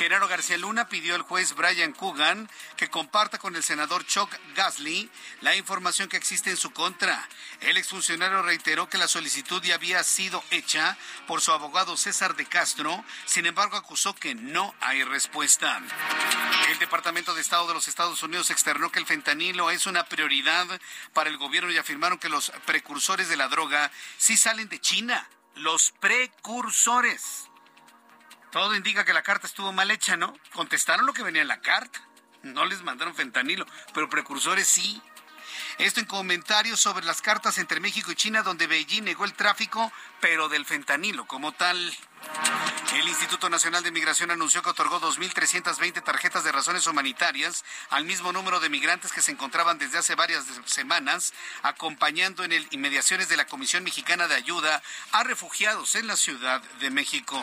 Genaro 0.00 0.26
García 0.26 0.56
Luna 0.56 0.88
pidió 0.88 1.14
al 1.14 1.22
juez 1.22 1.54
Brian 1.54 1.92
Coogan 1.92 2.50
que 2.76 2.88
comparta 2.88 3.38
con 3.38 3.54
el 3.54 3.62
senador 3.62 4.04
Chuck 4.06 4.34
Gasly 4.56 5.10
la 5.42 5.54
información 5.54 6.08
que 6.08 6.16
existe 6.16 6.48
en 6.48 6.56
su 6.56 6.72
contra. 6.72 7.28
El 7.60 7.76
exfuncionario 7.76 8.40
reiteró 8.40 8.88
que 8.88 8.96
la 8.96 9.06
solicitud 9.06 9.62
ya 9.62 9.74
había 9.74 10.02
sido 10.02 10.42
hecha 10.50 10.96
por 11.26 11.42
su 11.42 11.52
abogado 11.52 11.98
César 11.98 12.34
de 12.34 12.46
Castro, 12.46 13.04
sin 13.26 13.44
embargo 13.44 13.76
acusó 13.76 14.14
que 14.14 14.34
no 14.34 14.74
hay 14.80 15.04
respuesta. 15.04 15.80
El 16.70 16.78
Departamento 16.78 17.34
de 17.34 17.42
Estado 17.42 17.68
de 17.68 17.74
los 17.74 17.86
Estados 17.86 18.22
Unidos 18.22 18.50
externó 18.50 18.90
que 18.90 19.00
el 19.00 19.06
fentanilo 19.06 19.70
es 19.70 19.86
una 19.86 20.06
prioridad 20.06 20.66
para 21.12 21.28
el 21.28 21.36
gobierno 21.36 21.70
y 21.70 21.76
afirmaron 21.76 22.18
que 22.18 22.30
los 22.30 22.50
precursores 22.64 23.28
de 23.28 23.36
la 23.36 23.48
droga 23.48 23.92
sí 24.16 24.38
salen 24.40 24.68
de 24.68 24.80
China. 24.80 25.28
Los 25.54 25.92
precursores. 26.00 27.50
Todo 28.50 28.74
indica 28.74 29.04
que 29.04 29.12
la 29.12 29.22
carta 29.22 29.46
estuvo 29.46 29.72
mal 29.72 29.90
hecha, 29.90 30.16
¿no? 30.16 30.34
Contestaron 30.54 31.06
lo 31.06 31.12
que 31.12 31.22
venía 31.22 31.42
en 31.42 31.48
la 31.48 31.60
carta. 31.60 32.00
No 32.42 32.64
les 32.64 32.82
mandaron 32.82 33.14
fentanilo, 33.14 33.66
pero 33.92 34.08
precursores 34.08 34.66
sí. 34.66 35.00
Esto 35.78 36.00
en 36.00 36.06
comentarios 36.06 36.80
sobre 36.80 37.04
las 37.04 37.20
cartas 37.20 37.58
entre 37.58 37.80
México 37.80 38.10
y 38.10 38.16
China, 38.16 38.42
donde 38.42 38.66
Beijing 38.66 39.04
negó 39.04 39.24
el 39.24 39.34
tráfico, 39.34 39.92
pero 40.20 40.48
del 40.48 40.64
fentanilo 40.64 41.26
como 41.26 41.52
tal. 41.52 41.78
El 42.94 43.08
Instituto 43.08 43.48
Nacional 43.48 43.84
de 43.84 43.92
Migración 43.92 44.30
anunció 44.30 44.62
que 44.62 44.70
otorgó 44.70 45.00
2.320 45.00 46.02
tarjetas 46.02 46.42
de 46.42 46.50
razones 46.50 46.86
humanitarias 46.86 47.64
al 47.88 48.04
mismo 48.04 48.32
número 48.32 48.58
de 48.58 48.68
migrantes 48.68 49.12
que 49.12 49.22
se 49.22 49.30
encontraban 49.30 49.78
desde 49.78 49.98
hace 49.98 50.16
varias 50.16 50.44
semanas 50.64 51.32
acompañando 51.62 52.42
en 52.42 52.52
el 52.52 52.66
inmediaciones 52.72 53.28
de 53.28 53.36
la 53.36 53.46
Comisión 53.46 53.84
Mexicana 53.84 54.26
de 54.26 54.34
Ayuda 54.34 54.82
a 55.12 55.22
Refugiados 55.22 55.94
en 55.94 56.08
la 56.08 56.16
Ciudad 56.16 56.62
de 56.80 56.90
México. 56.90 57.42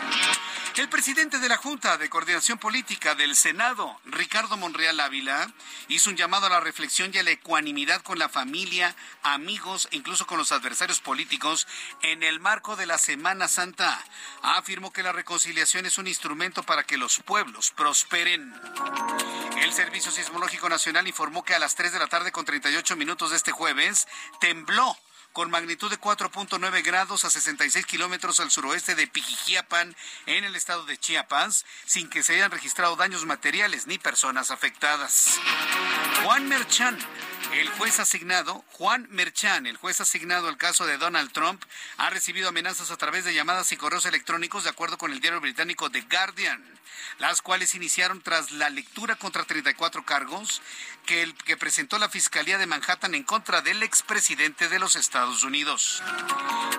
El 0.75 0.89
presidente 0.89 1.39
de 1.39 1.49
la 1.49 1.57
Junta 1.57 1.97
de 1.97 2.09
Coordinación 2.09 2.59
Política 2.59 3.15
del 3.15 3.35
Senado, 3.35 3.99
Ricardo 4.05 4.57
Monreal 4.57 4.99
Ávila, 4.99 5.51
hizo 5.87 6.09
un 6.09 6.17
llamado 6.17 6.47
a 6.47 6.49
la 6.49 6.59
reflexión 6.59 7.11
y 7.13 7.17
a 7.17 7.23
la 7.23 7.31
ecuanimidad 7.31 8.01
con 8.01 8.19
la 8.19 8.29
familia, 8.29 8.95
amigos 9.23 9.87
e 9.91 9.95
incluso 9.95 10.27
con 10.27 10.37
los 10.37 10.51
adversarios 10.51 10.99
políticos 10.99 11.67
en 12.01 12.21
el 12.21 12.39
marco 12.39 12.75
de 12.75 12.85
la 12.85 12.97
Semana 12.97 13.47
Santa 13.47 14.03
afirmó 14.67 14.91
que 14.91 15.01
la 15.01 15.13
reconciliación 15.13 15.85
es 15.85 15.97
un 15.97 16.07
instrumento 16.07 16.61
para 16.61 16.83
que 16.83 16.97
los 16.97 17.19
pueblos 17.19 17.71
prosperen. 17.71 18.53
El 19.61 19.71
Servicio 19.71 20.11
Sismológico 20.11 20.67
Nacional 20.67 21.07
informó 21.07 21.41
que 21.45 21.55
a 21.55 21.59
las 21.59 21.75
3 21.75 21.93
de 21.93 21.99
la 21.99 22.07
tarde 22.07 22.33
con 22.33 22.43
38 22.43 22.97
minutos 22.97 23.29
de 23.29 23.37
este 23.37 23.53
jueves 23.53 24.09
tembló 24.41 24.97
con 25.31 25.49
magnitud 25.49 25.89
de 25.89 25.97
4.9 25.97 26.83
grados 26.83 27.23
a 27.23 27.29
66 27.29 27.85
kilómetros 27.85 28.41
al 28.41 28.51
suroeste 28.51 28.95
de 28.95 29.07
Pijijiapan, 29.07 29.95
en 30.25 30.43
el 30.43 30.57
estado 30.57 30.83
de 30.83 30.97
Chiapas, 30.97 31.63
sin 31.85 32.09
que 32.09 32.21
se 32.21 32.33
hayan 32.33 32.51
registrado 32.51 32.97
daños 32.97 33.25
materiales 33.25 33.87
ni 33.87 33.97
personas 33.97 34.51
afectadas. 34.51 35.39
Juan 36.25 36.49
Merchan, 36.49 36.99
el 37.53 37.69
juez 37.69 37.99
asignado, 37.99 38.63
Juan 38.73 39.07
Merchan, 39.09 39.67
el 39.67 39.77
juez 39.77 40.01
asignado 40.01 40.47
al 40.47 40.57
caso 40.57 40.85
de 40.85 40.97
Donald 40.97 41.31
Trump, 41.31 41.63
ha 41.97 42.09
recibido 42.09 42.49
amenazas 42.49 42.91
a 42.91 42.97
través 42.97 43.25
de 43.25 43.33
llamadas 43.33 43.71
y 43.71 43.77
correos 43.77 44.05
electrónicos, 44.05 44.63
de 44.63 44.69
acuerdo 44.69 44.97
con 44.97 45.11
el 45.11 45.19
diario 45.19 45.41
británico 45.41 45.89
The 45.89 46.01
Guardian, 46.01 46.63
las 47.19 47.41
cuales 47.41 47.75
iniciaron 47.75 48.21
tras 48.21 48.51
la 48.51 48.69
lectura 48.69 49.15
contra 49.15 49.43
34 49.43 50.05
cargos 50.05 50.61
que, 51.07 51.23
el, 51.23 51.33
que 51.33 51.57
presentó 51.57 51.97
la 51.97 52.09
Fiscalía 52.09 52.59
de 52.59 52.67
Manhattan 52.67 53.15
en 53.15 53.23
contra 53.23 53.61
del 53.61 53.81
expresidente 53.81 54.69
de 54.69 54.77
los 54.77 54.95
Estados 54.95 55.43
Unidos. 55.43 56.03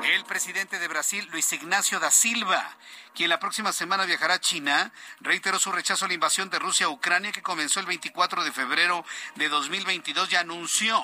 El 0.05 0.24
presidente 0.26 0.79
de 0.79 0.87
Brasil, 0.87 1.26
Luis 1.33 1.51
Ignacio 1.53 1.99
da 1.99 2.11
Silva, 2.11 2.76
quien 3.14 3.31
la 3.31 3.41
próxima 3.41 3.72
semana 3.72 4.05
viajará 4.05 4.35
a 4.35 4.41
China, 4.41 4.93
reiteró 5.20 5.59
su 5.59 5.72
rechazo 5.72 6.05
a 6.05 6.09
la 6.09 6.14
invasión 6.14 6.51
de 6.51 6.59
Rusia 6.59 6.87
a 6.87 6.91
Ucrania 6.91 7.33
que 7.33 7.43
comenzó 7.43 7.81
el 7.81 7.87
24 7.87 8.45
de 8.45 8.53
febrero 8.53 9.05
de 9.35 9.49
2022 9.49 10.31
y 10.31 10.37
anunció 10.37 11.03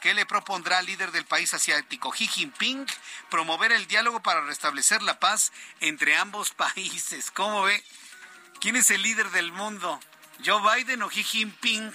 que 0.00 0.14
le 0.14 0.26
propondrá 0.26 0.78
al 0.78 0.86
líder 0.86 1.10
del 1.10 1.24
país 1.24 1.54
asiático 1.54 2.12
Xi 2.12 2.28
Jinping 2.28 2.86
promover 3.30 3.72
el 3.72 3.86
diálogo 3.86 4.22
para 4.22 4.42
restablecer 4.42 5.02
la 5.02 5.18
paz 5.18 5.50
entre 5.80 6.16
ambos 6.16 6.50
países. 6.56 7.30
¿Cómo 7.30 7.62
ve? 7.62 7.82
¿Quién 8.60 8.76
es 8.76 8.90
el 8.90 9.02
líder 9.02 9.30
del 9.30 9.50
mundo? 9.50 9.98
¿Joe 10.44 10.60
Biden 10.76 11.02
o 11.02 11.08
Xi 11.08 11.24
Jinping? 11.24 11.92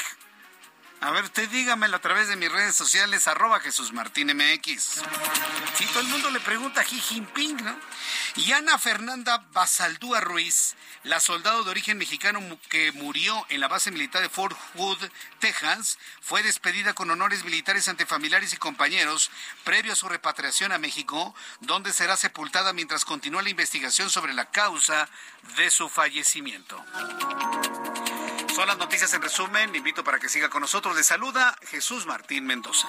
A 1.03 1.09
ver, 1.09 1.23
usted 1.23 1.49
dígamelo 1.49 1.97
a 1.97 1.99
través 1.99 2.27
de 2.27 2.35
mis 2.35 2.51
redes 2.51 2.75
sociales, 2.75 3.27
arroba 3.27 3.59
Jesús 3.59 3.91
Martín 3.91 4.27
MX. 4.37 5.01
Si 5.75 5.85
todo 5.87 6.01
el 6.01 6.07
mundo 6.07 6.29
le 6.29 6.39
pregunta 6.39 6.81
a 6.81 6.83
Xi 6.83 7.01
Jinping, 7.01 7.57
¿no? 7.57 7.75
Y 8.35 8.51
Ana 8.51 8.77
Fernanda 8.77 9.43
Basaldúa 9.51 10.21
Ruiz, 10.21 10.75
la 11.03 11.19
soldado 11.19 11.63
de 11.63 11.71
origen 11.71 11.97
mexicano 11.97 12.39
que 12.69 12.91
murió 12.91 13.47
en 13.49 13.61
la 13.61 13.67
base 13.67 13.89
militar 13.89 14.21
de 14.21 14.29
Fort 14.29 14.55
Hood, 14.75 14.99
Texas, 15.39 15.97
fue 16.21 16.43
despedida 16.43 16.93
con 16.93 17.09
honores 17.09 17.43
militares 17.45 17.87
ante 17.87 18.05
familiares 18.05 18.53
y 18.53 18.57
compañeros 18.57 19.31
previo 19.63 19.93
a 19.93 19.95
su 19.95 20.07
repatriación 20.07 20.71
a 20.71 20.77
México, 20.77 21.33
donde 21.61 21.93
será 21.93 22.15
sepultada 22.15 22.73
mientras 22.73 23.05
continúa 23.05 23.41
la 23.41 23.49
investigación 23.49 24.11
sobre 24.11 24.33
la 24.33 24.51
causa 24.51 25.09
de 25.57 25.71
su 25.71 25.89
fallecimiento. 25.89 26.79
Son 28.55 28.67
las 28.67 28.77
noticias 28.77 29.13
en 29.13 29.21
resumen. 29.21 29.75
invito 29.75 30.03
para 30.03 30.19
que 30.19 30.27
siga 30.27 30.49
con 30.49 30.61
nosotros. 30.61 30.95
Le 30.95 31.03
saluda 31.03 31.55
Jesús 31.69 32.05
Martín 32.05 32.45
Mendoza. 32.45 32.87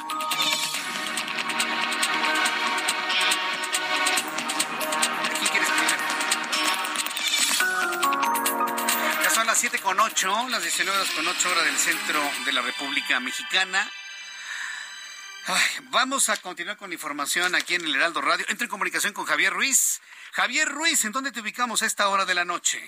son 9.33 9.47
las 9.47 9.59
7 9.59 9.79
con 9.79 9.99
8, 9.99 10.49
las 10.51 10.63
19 10.63 11.05
con 11.17 11.27
8 11.27 11.51
horas 11.51 11.65
del 11.65 11.79
centro 11.79 12.21
de 12.45 12.53
la 12.53 12.61
República 12.61 13.19
Mexicana. 13.19 13.91
vamos 15.85 16.29
a 16.29 16.37
continuar 16.37 16.77
con 16.77 16.93
información 16.93 17.55
aquí 17.55 17.75
en 17.75 17.85
el 17.85 17.97
Heraldo 17.97 18.21
Radio. 18.21 18.45
Entro 18.49 18.67
en 18.67 18.71
comunicación 18.71 19.15
con 19.15 19.25
Javier 19.25 19.53
Ruiz. 19.53 20.03
Javier 20.33 20.69
Ruiz, 20.69 21.05
¿en 21.05 21.13
dónde 21.13 21.33
te 21.33 21.41
ubicamos 21.41 21.83
a 21.83 21.87
esta 21.87 22.09
hora 22.09 22.27
de 22.27 22.35
la 22.35 22.45
noche? 22.45 22.83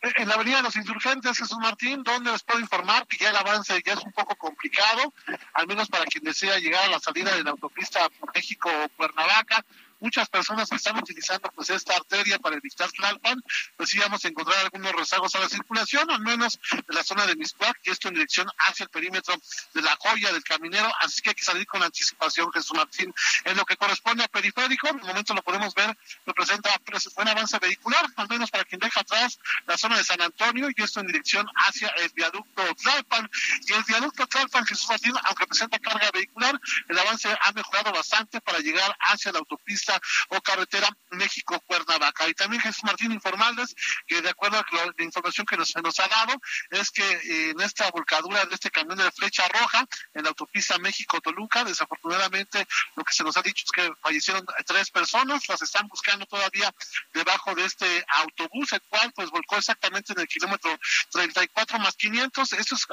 En 0.00 0.28
la 0.28 0.34
Avenida 0.34 0.58
de 0.58 0.62
los 0.64 0.76
Insurgentes, 0.76 1.36
Jesús 1.36 1.58
Martín, 1.58 2.02
donde 2.02 2.30
les 2.30 2.42
puedo 2.42 2.60
informar 2.60 3.06
que 3.06 3.16
ya 3.16 3.30
el 3.30 3.36
avance 3.36 3.82
ya 3.84 3.94
es 3.94 4.04
un 4.04 4.12
poco 4.12 4.36
complicado, 4.36 5.12
al 5.54 5.66
menos 5.66 5.88
para 5.88 6.04
quien 6.04 6.24
desea 6.24 6.58
llegar 6.58 6.84
a 6.84 6.88
la 6.88 7.00
salida 7.00 7.34
de 7.34 7.44
la 7.44 7.50
autopista 7.50 8.08
México-Cuernavaca 8.34 9.64
muchas 10.04 10.28
personas 10.28 10.70
están 10.70 10.98
utilizando 10.98 11.50
pues 11.52 11.70
esta 11.70 11.96
arteria 11.96 12.38
para 12.38 12.56
evitar 12.56 12.90
Tlalpan, 12.92 13.42
pues 13.74 13.88
sí 13.88 13.98
vamos 13.98 14.22
a 14.22 14.28
encontrar 14.28 14.58
algunos 14.58 14.92
rezagos 14.92 15.34
a 15.34 15.38
la 15.38 15.48
circulación, 15.48 16.10
al 16.10 16.20
menos 16.20 16.58
en 16.70 16.94
la 16.94 17.02
zona 17.02 17.24
de 17.26 17.34
Miscuac, 17.36 17.78
y 17.84 17.90
esto 17.90 18.08
en 18.08 18.14
dirección 18.14 18.46
hacia 18.58 18.84
el 18.84 18.90
perímetro 18.90 19.34
de 19.72 19.80
la 19.80 19.96
joya 19.98 20.30
del 20.30 20.44
caminero, 20.44 20.92
así 21.00 21.22
que 21.22 21.30
hay 21.30 21.34
que 21.34 21.42
salir 21.42 21.66
con 21.66 21.82
anticipación, 21.82 22.52
Jesús 22.52 22.76
Martín. 22.76 23.14
En 23.44 23.56
lo 23.56 23.64
que 23.64 23.78
corresponde 23.78 24.24
a 24.24 24.28
periférico, 24.28 24.88
en 24.88 24.98
el 24.98 25.06
momento 25.06 25.32
lo 25.32 25.42
podemos 25.42 25.74
ver, 25.74 25.96
representa 26.26 26.70
buen 27.14 27.28
avance 27.28 27.58
vehicular, 27.58 28.04
al 28.16 28.28
menos 28.28 28.50
para 28.50 28.64
quien 28.64 28.80
deja 28.80 29.00
atrás 29.00 29.38
la 29.66 29.78
zona 29.78 29.96
de 29.96 30.04
San 30.04 30.20
Antonio, 30.20 30.68
y 30.68 30.82
esto 30.82 31.00
en 31.00 31.06
dirección 31.06 31.46
hacia 31.66 31.88
el 31.88 32.10
viaducto 32.10 32.62
Tlalpan. 32.74 33.30
Y 33.66 33.72
el 33.72 33.84
viaducto 33.84 34.26
Tlalpan, 34.26 34.66
Jesús 34.66 34.86
Martín, 34.88 35.14
aunque 35.24 35.46
presenta 35.46 35.78
carga 35.78 36.10
vehicular, 36.12 36.60
el 36.88 36.98
avance 36.98 37.34
ha 37.40 37.52
mejorado 37.52 37.90
bastante 37.92 38.40
para 38.42 38.58
llegar 38.58 38.94
hacia 39.00 39.32
la 39.32 39.38
autopista 39.38 39.93
o 40.28 40.40
carretera 40.40 40.88
México-Cuernavaca. 41.10 42.28
Y 42.28 42.34
también 42.34 42.62
Jesús 42.62 42.84
Martín 42.84 43.12
informarles 43.12 43.74
que 44.06 44.22
de 44.22 44.30
acuerdo 44.30 44.58
a 44.58 44.64
la 44.96 45.04
información 45.04 45.46
que 45.46 45.56
nos, 45.56 45.70
se 45.70 45.80
nos 45.82 45.98
ha 46.00 46.08
dado, 46.08 46.34
es 46.70 46.90
que 46.90 47.02
eh, 47.02 47.50
en 47.50 47.60
esta 47.60 47.90
volcadura 47.90 48.44
de 48.46 48.54
este 48.54 48.70
camión 48.70 48.98
de 48.98 49.10
flecha 49.12 49.46
roja 49.48 49.86
en 50.14 50.22
la 50.22 50.30
autopista 50.30 50.78
México-Toluca, 50.78 51.64
desafortunadamente 51.64 52.66
lo 52.96 53.04
que 53.04 53.12
se 53.12 53.24
nos 53.24 53.36
ha 53.36 53.42
dicho 53.42 53.64
es 53.66 53.70
que 53.70 53.92
fallecieron 54.00 54.44
tres 54.66 54.90
personas, 54.90 55.48
las 55.48 55.62
están 55.62 55.86
buscando 55.88 56.26
todavía 56.26 56.72
debajo 57.12 57.54
de 57.54 57.64
este 57.64 58.04
autobús, 58.08 58.72
el 58.72 58.82
cual 58.82 59.12
pues 59.14 59.30
volcó 59.30 59.56
exactamente 59.56 60.12
en 60.12 60.20
el 60.20 60.28
kilómetro 60.28 60.78
34 61.12 61.78
más 61.78 61.96
500, 61.96 62.52
esto 62.52 62.74
es 62.74 62.86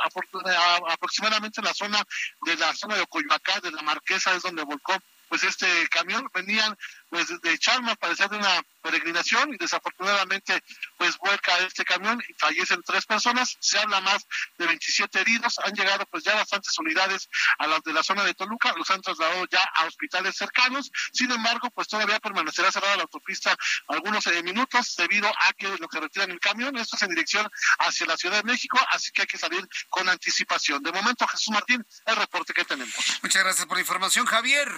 aproximadamente 0.87 1.61
en 1.61 1.65
la 1.65 1.73
zona 1.73 2.03
de 2.41 2.55
la 2.55 2.73
zona 2.75 2.95
de 2.95 3.01
Ocoyoacán, 3.01 3.61
de 3.61 3.71
la 3.71 3.81
Marquesa, 3.81 4.33
es 4.33 4.43
donde 4.43 4.63
volcó 4.63 4.93
pues 5.31 5.43
este 5.45 5.87
camión 5.87 6.29
venían 6.33 6.77
pues 7.09 7.29
de 7.41 7.57
Chalma, 7.57 7.95
parecía 7.95 8.27
de 8.27 8.35
una 8.35 8.61
peregrinación 8.81 9.53
y 9.53 9.57
desafortunadamente 9.57 10.61
pues 10.97 11.17
vuelca 11.19 11.57
este 11.59 11.85
camión 11.85 12.21
y 12.27 12.33
fallecen 12.33 12.81
tres 12.85 13.05
personas, 13.05 13.55
se 13.61 13.79
habla 13.79 14.01
más 14.01 14.27
de 14.57 14.67
27 14.67 15.21
heridos, 15.21 15.57
han 15.63 15.73
llegado 15.73 16.05
pues 16.07 16.25
ya 16.25 16.35
bastantes 16.35 16.77
unidades 16.79 17.29
a 17.59 17.67
las 17.67 17.81
de 17.83 17.93
la 17.93 18.03
zona 18.03 18.25
de 18.25 18.33
Toluca, 18.33 18.73
los 18.75 18.89
han 18.91 19.01
trasladado 19.01 19.47
ya 19.49 19.63
a 19.73 19.85
hospitales 19.85 20.35
cercanos, 20.35 20.91
sin 21.13 21.31
embargo 21.31 21.69
pues 21.71 21.87
todavía 21.87 22.19
permanecerá 22.19 22.69
cerrada 22.69 22.97
la 22.97 23.03
autopista 23.03 23.55
algunos 23.87 24.27
eh, 24.27 24.43
minutos 24.43 24.97
debido 24.97 25.29
a 25.29 25.53
que 25.53 25.69
lo 25.77 25.87
que 25.87 26.01
retiran 26.01 26.29
el 26.29 26.41
camión, 26.41 26.75
esto 26.75 26.97
es 26.97 27.03
en 27.03 27.09
dirección 27.09 27.49
hacia 27.79 28.05
la 28.05 28.17
Ciudad 28.17 28.43
de 28.43 28.51
México, 28.51 28.77
así 28.91 29.13
que 29.13 29.21
hay 29.21 29.27
que 29.27 29.37
salir 29.37 29.65
con 29.87 30.09
anticipación. 30.09 30.83
De 30.83 30.91
momento 30.91 31.25
Jesús 31.25 31.53
Martín, 31.53 31.85
el 32.05 32.15
reporte 32.17 32.53
que 32.53 32.65
tenemos. 32.65 32.93
Muchas 33.23 33.43
gracias 33.45 33.65
por 33.65 33.77
la 33.77 33.81
información, 33.81 34.25
Javier. 34.25 34.69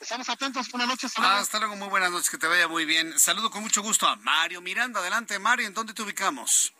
Estamos 0.00 0.28
atentos. 0.28 0.70
Buenas 0.70 0.88
noches. 0.88 1.12
Hasta 1.16 1.58
luego. 1.58 1.76
Muy 1.76 1.88
buenas 1.88 2.10
noches. 2.10 2.30
Que 2.30 2.38
te 2.38 2.46
vaya 2.46 2.68
muy 2.68 2.84
bien. 2.84 3.18
Saludo 3.18 3.50
con 3.50 3.62
mucho 3.62 3.82
gusto 3.82 4.06
a 4.06 4.16
Mario 4.16 4.60
Miranda. 4.60 5.00
Adelante, 5.00 5.38
Mario. 5.38 5.66
¿En 5.66 5.74
dónde 5.74 5.94
te 5.94 6.02
ubicamos? 6.02 6.75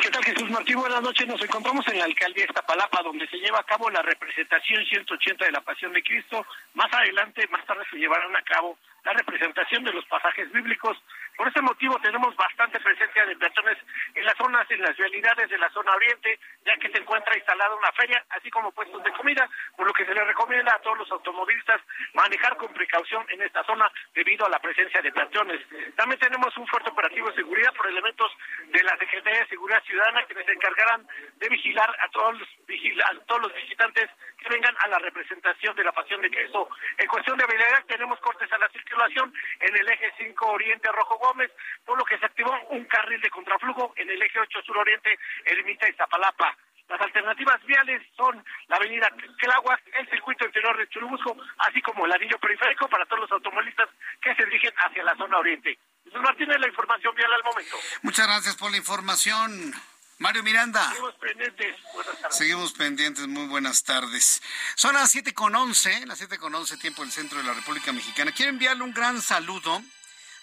¿Qué 0.00 0.08
tal, 0.08 0.24
Jesús 0.24 0.50
Martín? 0.50 0.80
Buenas 0.80 1.02
noches. 1.02 1.26
Nos 1.26 1.42
encontramos 1.42 1.86
en 1.88 1.98
la 1.98 2.04
alcaldía 2.04 2.46
Iztapalapa, 2.46 3.02
donde 3.02 3.28
se 3.28 3.36
lleva 3.36 3.60
a 3.60 3.64
cabo 3.64 3.90
la 3.90 4.00
representación 4.00 4.82
180 4.86 5.44
de 5.44 5.52
la 5.52 5.60
Pasión 5.60 5.92
de 5.92 6.02
Cristo. 6.02 6.46
Más 6.72 6.90
adelante, 6.90 7.46
más 7.48 7.66
tarde, 7.66 7.84
se 7.90 7.98
llevarán 7.98 8.34
a 8.34 8.42
cabo 8.42 8.78
la 9.04 9.12
representación 9.12 9.84
de 9.84 9.92
los 9.92 10.04
pasajes 10.06 10.50
bíblicos. 10.52 10.96
Por 11.36 11.48
ese 11.48 11.62
motivo 11.62 11.98
tenemos 12.00 12.36
bastante 12.36 12.80
presencia 12.80 13.24
de 13.24 13.36
peatones 13.36 13.78
en 14.14 14.24
las 14.24 14.36
zonas, 14.36 14.70
en 14.70 14.82
las 14.82 14.96
vialidades 14.96 15.48
de 15.48 15.58
la 15.58 15.70
zona 15.70 15.92
oriente, 15.92 16.38
ya 16.66 16.76
que 16.76 16.90
se 16.90 16.98
encuentra 16.98 17.36
instalada 17.36 17.74
una 17.76 17.92
feria, 17.92 18.22
así 18.30 18.50
como 18.50 18.72
puestos 18.72 19.02
de 19.02 19.12
comida, 19.12 19.48
por 19.76 19.86
lo 19.86 19.92
que 19.92 20.04
se 20.04 20.14
les 20.14 20.26
recomienda 20.26 20.74
a 20.74 20.80
todos 20.80 20.98
los 20.98 21.10
automovilistas 21.10 21.80
manejar 22.12 22.56
con 22.56 22.72
precaución 22.74 23.24
en 23.30 23.40
esta 23.42 23.64
zona 23.64 23.90
debido 24.14 24.44
a 24.44 24.50
la 24.50 24.58
presencia 24.58 25.00
de 25.00 25.12
peatones. 25.12 25.60
También 25.96 26.20
tenemos 26.20 26.54
un 26.58 26.66
fuerte 26.66 26.90
operativo 26.90 27.30
de 27.30 27.36
seguridad 27.36 27.72
por 27.74 27.86
elementos 27.86 28.30
de 28.68 28.82
la 28.82 28.96
Secretaría 28.98 29.40
de 29.40 29.48
Seguridad 29.48 29.82
Ciudadana 29.90 30.24
que 30.24 30.34
les 30.34 30.48
encargarán 30.48 31.06
de 31.36 31.48
vigilar 31.48 31.90
a 32.00 32.08
todos 32.10 32.38
los, 32.38 32.48
a 32.48 33.26
todos 33.26 33.42
los 33.42 33.54
visitantes 33.54 34.08
que 34.38 34.48
vengan 34.48 34.74
a 34.78 34.88
la 34.88 34.98
representación 35.00 35.74
de 35.74 35.82
la 35.82 35.90
Pasión 35.92 36.22
de 36.22 36.30
Cristo. 36.30 36.68
En 36.96 37.08
cuestión 37.08 37.36
de 37.36 37.44
habilidad 37.44 37.84
tenemos 37.86 38.20
cortes 38.20 38.50
a 38.52 38.58
la 38.58 38.68
circulación 38.68 39.34
en 39.58 39.76
el 39.76 39.88
eje 39.88 40.12
5 40.18 40.46
Oriente 40.46 40.88
Rojo 40.92 41.18
Gómez, 41.18 41.50
por 41.84 41.98
lo 41.98 42.04
que 42.04 42.18
se 42.18 42.26
activó 42.26 42.56
un 42.70 42.84
carril 42.84 43.20
de 43.20 43.30
contraflujo 43.30 43.92
en 43.96 44.08
el 44.08 44.22
eje 44.22 44.38
8 44.38 44.62
Sur 44.62 44.78
Oriente 44.78 45.18
Ermita 45.44 45.88
Iztapalapa. 45.88 46.56
Las 46.88 47.00
alternativas 47.00 47.64
viales 47.66 48.02
son 48.16 48.44
la 48.68 48.76
avenida 48.76 49.08
Tláhuac, 49.38 49.80
el 49.98 50.08
circuito 50.08 50.44
interior 50.44 50.76
de 50.76 50.88
Churubusco, 50.88 51.36
así 51.58 51.80
como 51.82 52.06
el 52.06 52.12
anillo 52.12 52.38
periférico 52.38 52.88
para 52.88 53.06
todos 53.06 53.20
los 53.20 53.32
automovilistas 53.32 53.88
que 54.20 54.34
se 54.34 54.44
dirigen 54.44 54.72
hacia 54.76 55.04
la 55.04 55.14
zona 55.16 55.38
oriente. 55.38 55.78
Jesús 56.10 56.22
Martínez, 56.22 56.58
la 56.58 56.66
información 56.66 57.14
vial 57.14 57.32
al 57.32 57.44
momento. 57.44 57.76
Muchas 58.02 58.26
gracias 58.26 58.56
por 58.56 58.72
la 58.72 58.78
información. 58.78 59.72
Mario 60.18 60.42
Miranda. 60.42 60.88
Seguimos 60.88 61.14
pendientes. 61.14 61.76
Buenas 61.94 62.20
tardes. 62.20 62.36
Seguimos 62.36 62.72
pendientes. 62.72 63.28
Muy 63.28 63.46
buenas 63.46 63.84
tardes. 63.84 64.42
Son 64.74 64.94
las 64.94 65.10
siete 65.12 65.32
con 65.32 65.54
once, 65.54 66.04
las 66.06 66.18
siete 66.18 66.36
con 66.38 66.52
once, 66.52 66.76
tiempo 66.78 67.02
del 67.02 67.12
centro 67.12 67.38
de 67.38 67.44
la 67.44 67.54
República 67.54 67.92
Mexicana. 67.92 68.32
Quiero 68.32 68.50
enviarle 68.50 68.82
un 68.82 68.92
gran 68.92 69.22
saludo 69.22 69.80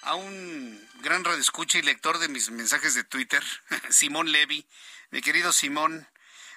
a 0.03 0.15
un 0.15 0.89
gran 1.01 1.25
radioescucha 1.25 1.79
y 1.79 1.81
lector 1.81 2.17
de 2.17 2.29
mis 2.29 2.49
mensajes 2.49 2.95
de 2.95 3.03
Twitter, 3.03 3.43
Simón 3.89 4.31
Levy. 4.31 4.65
Mi 5.11 5.21
querido 5.21 5.51
Simón, 5.51 6.07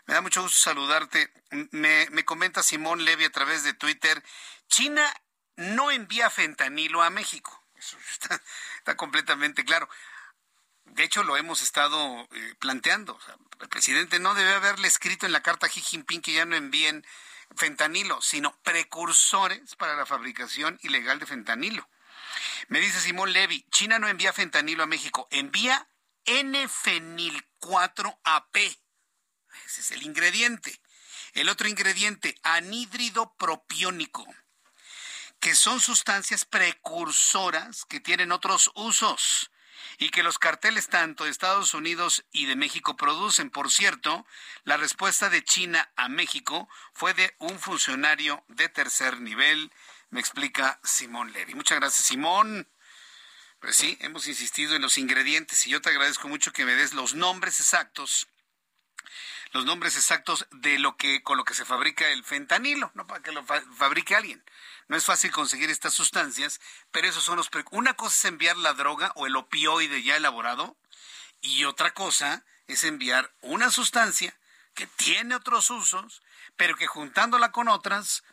me 0.07 0.15
da 0.15 0.21
mucho 0.21 0.43
gusto 0.43 0.57
saludarte. 0.57 1.33
Me, 1.73 2.07
me 2.11 2.25
comenta 2.25 2.63
Simón 2.63 3.05
Levy 3.05 3.25
a 3.25 3.33
través 3.33 3.65
de 3.65 3.75
Twitter, 3.75 4.23
China 4.69 5.05
no 5.57 5.91
envía 5.91 6.31
fentanilo 6.31 7.03
a 7.03 7.11
México. 7.11 7.60
Eso 7.81 7.97
está, 8.79 8.97
completamente 8.97 9.65
claro. 9.65 9.89
De 10.85 11.05
hecho, 11.05 11.25
lo 11.25 11.37
hemos 11.37 11.63
estado 11.63 12.29
eh, 12.33 12.55
planteando. 12.59 13.19
el 13.61 13.69
presidente 13.69 14.19
no 14.19 14.35
debe 14.35 14.55
haberle 14.55 14.89
escrito 14.89 15.27
en 15.27 15.33
la 15.33 15.43
carta 15.43 15.67
a 15.67 15.71
Xi 15.71 15.81
Jinping 15.81 16.21
que 16.21 16.33
ya 16.33 16.45
no 16.45 16.57
envíen 16.57 17.07
fentanilo, 17.57 18.21
sino 18.23 18.57
precursores 18.63 19.75
para 19.77 19.97
la 19.97 20.07
fabricación 20.07 20.79
ilegal 20.83 21.19
de 21.19 21.27
fentanilo. 21.27 21.89
Me 22.69 22.79
dice 22.81 23.01
Simón 23.01 23.33
Levy, 23.33 23.67
China 23.71 23.99
no 23.99 24.09
envía 24.09 24.33
fentanilo 24.33 24.85
a 24.85 24.87
México, 24.87 25.27
envía 25.31 25.89
N-fenil-4-AP. 26.27 28.57
Ese 29.67 29.81
es 29.81 29.91
el 29.91 30.03
ingrediente. 30.03 30.81
El 31.33 31.49
otro 31.49 31.69
ingrediente, 31.69 32.37
anhídrido 32.43 33.35
propiónico, 33.37 34.27
que 35.41 35.55
son 35.55 35.81
sustancias 35.81 36.45
precursoras 36.45 37.87
que 37.87 37.99
tienen 37.99 38.31
otros 38.31 38.71
usos 38.75 39.51
y 39.99 40.11
que 40.11 40.23
los 40.23 40.39
carteles 40.39 40.89
tanto 40.89 41.25
de 41.25 41.31
Estados 41.31 41.73
Unidos 41.73 42.25
y 42.31 42.47
de 42.47 42.57
México 42.57 42.97
producen. 42.97 43.51
Por 43.51 43.71
cierto, 43.71 44.27
la 44.65 44.77
respuesta 44.77 45.31
de 45.31 45.43
China 45.43 45.91
a 45.97 46.09
México 46.09 46.69
fue 46.93 47.15
de 47.15 47.35
un 47.39 47.59
funcionario 47.59 48.45
de 48.49 48.69
tercer 48.69 49.21
nivel, 49.21 49.73
me 50.11 50.21
explica 50.21 50.79
Simón 50.85 51.33
Levy. 51.33 51.55
Muchas 51.55 51.81
gracias, 51.81 52.07
Simón. 52.07 52.69
Pues 53.61 53.77
sí, 53.77 53.97
hemos 54.01 54.27
insistido 54.27 54.75
en 54.75 54.83
los 54.83 54.99
ingredientes 54.99 55.67
y 55.67 55.71
yo 55.71 55.81
te 55.81 55.91
agradezco 55.91 56.29
mucho 56.29 56.53
que 56.53 56.65
me 56.65 56.75
des 56.75 56.93
los 56.93 57.15
nombres 57.15 57.61
exactos 57.61 58.29
los 59.53 59.65
nombres 59.65 59.97
exactos 59.97 60.47
de 60.53 60.79
lo 60.79 60.97
que 60.97 61.23
con 61.23 61.37
lo 61.37 61.45
que 61.45 61.55
se 61.55 61.65
fabrica 61.65 62.09
el 62.11 62.25
fentanilo, 62.25 62.91
no 62.95 63.07
para 63.07 63.23
que 63.23 63.33
lo 63.33 63.45
fabrique 63.45 64.15
alguien. 64.15 64.43
No 64.91 64.97
es 64.97 65.05
fácil 65.05 65.31
conseguir 65.31 65.71
estas 65.71 65.95
sustancias, 65.95 66.61
pero 66.91 67.07
esos 67.07 67.23
son 67.23 67.37
los... 67.37 67.49
Una 67.71 67.95
cosa 67.95 68.17
es 68.17 68.25
enviar 68.25 68.57
la 68.57 68.73
droga 68.73 69.13
o 69.15 69.29
el 69.29 69.37
opioide 69.37 70.03
ya 70.03 70.17
elaborado 70.17 70.77
y 71.41 71.63
otra 71.63 71.95
cosa 71.95 72.45
es 72.67 72.83
enviar 72.83 73.33
una 73.41 73.71
sustancia 73.71 74.37
que 74.75 74.89
tiene 74.89 75.37
otros 75.37 75.71
usos, 75.71 76.23
pero 76.57 76.75
que 76.75 76.89
juntándola 76.89 77.53
con 77.53 77.69
otras 77.69 78.25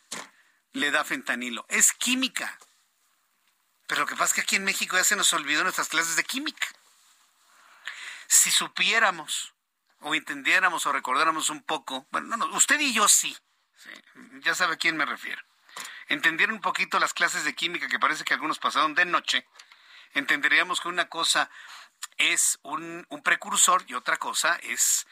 le 0.71 0.89
da 0.89 1.03
fentanilo. 1.03 1.63
Es 1.69 1.93
química. 1.93 2.57
Pero 3.85 4.01
lo 4.01 4.07
que 4.07 4.15
pasa 4.15 4.25
es 4.25 4.33
que 4.33 4.41
aquí 4.41 4.55
en 4.55 4.63
México 4.63 4.97
ya 4.97 5.03
se 5.03 5.15
nos 5.15 5.31
olvidó 5.33 5.61
nuestras 5.61 5.89
clases 5.89 6.15
de 6.15 6.23
química. 6.23 6.65
Si 8.25 8.49
supiéramos 8.49 9.53
o 9.99 10.15
entendiéramos 10.15 10.87
o 10.87 10.91
recordáramos 10.91 11.51
un 11.51 11.61
poco, 11.61 12.07
bueno, 12.09 12.35
no, 12.35 12.47
usted 12.57 12.79
y 12.79 12.93
yo 12.93 13.07
sí, 13.07 13.37
sí, 13.75 13.91
ya 14.41 14.55
sabe 14.55 14.73
a 14.73 14.77
quién 14.77 14.97
me 14.97 15.05
refiero 15.05 15.46
entendieran 16.07 16.55
un 16.55 16.61
poquito 16.61 16.99
las 16.99 17.13
clases 17.13 17.43
de 17.43 17.55
química 17.55 17.87
que 17.87 17.99
parece 17.99 18.23
que 18.23 18.33
algunos 18.33 18.59
pasaron 18.59 18.95
de 18.95 19.05
noche, 19.05 19.45
entenderíamos 20.13 20.81
que 20.81 20.87
una 20.87 21.09
cosa 21.09 21.49
es 22.17 22.59
un, 22.63 23.05
un 23.09 23.21
precursor 23.23 23.83
y 23.87 23.93
otra 23.93 24.17
cosa 24.17 24.55
es 24.63 25.07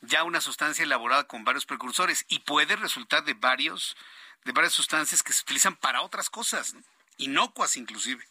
ya 0.00 0.22
una 0.22 0.40
sustancia 0.40 0.84
elaborada 0.84 1.24
con 1.24 1.44
varios 1.44 1.66
precursores 1.66 2.24
y 2.28 2.40
puede 2.40 2.76
resultar 2.76 3.24
de 3.24 3.34
varios 3.34 3.96
de 4.44 4.52
varias 4.52 4.72
sustancias 4.72 5.22
que 5.22 5.32
se 5.32 5.42
utilizan 5.42 5.76
para 5.76 6.02
otras 6.02 6.30
cosas, 6.30 6.74
inocuas 7.18 7.76
inclusive. 7.76 8.24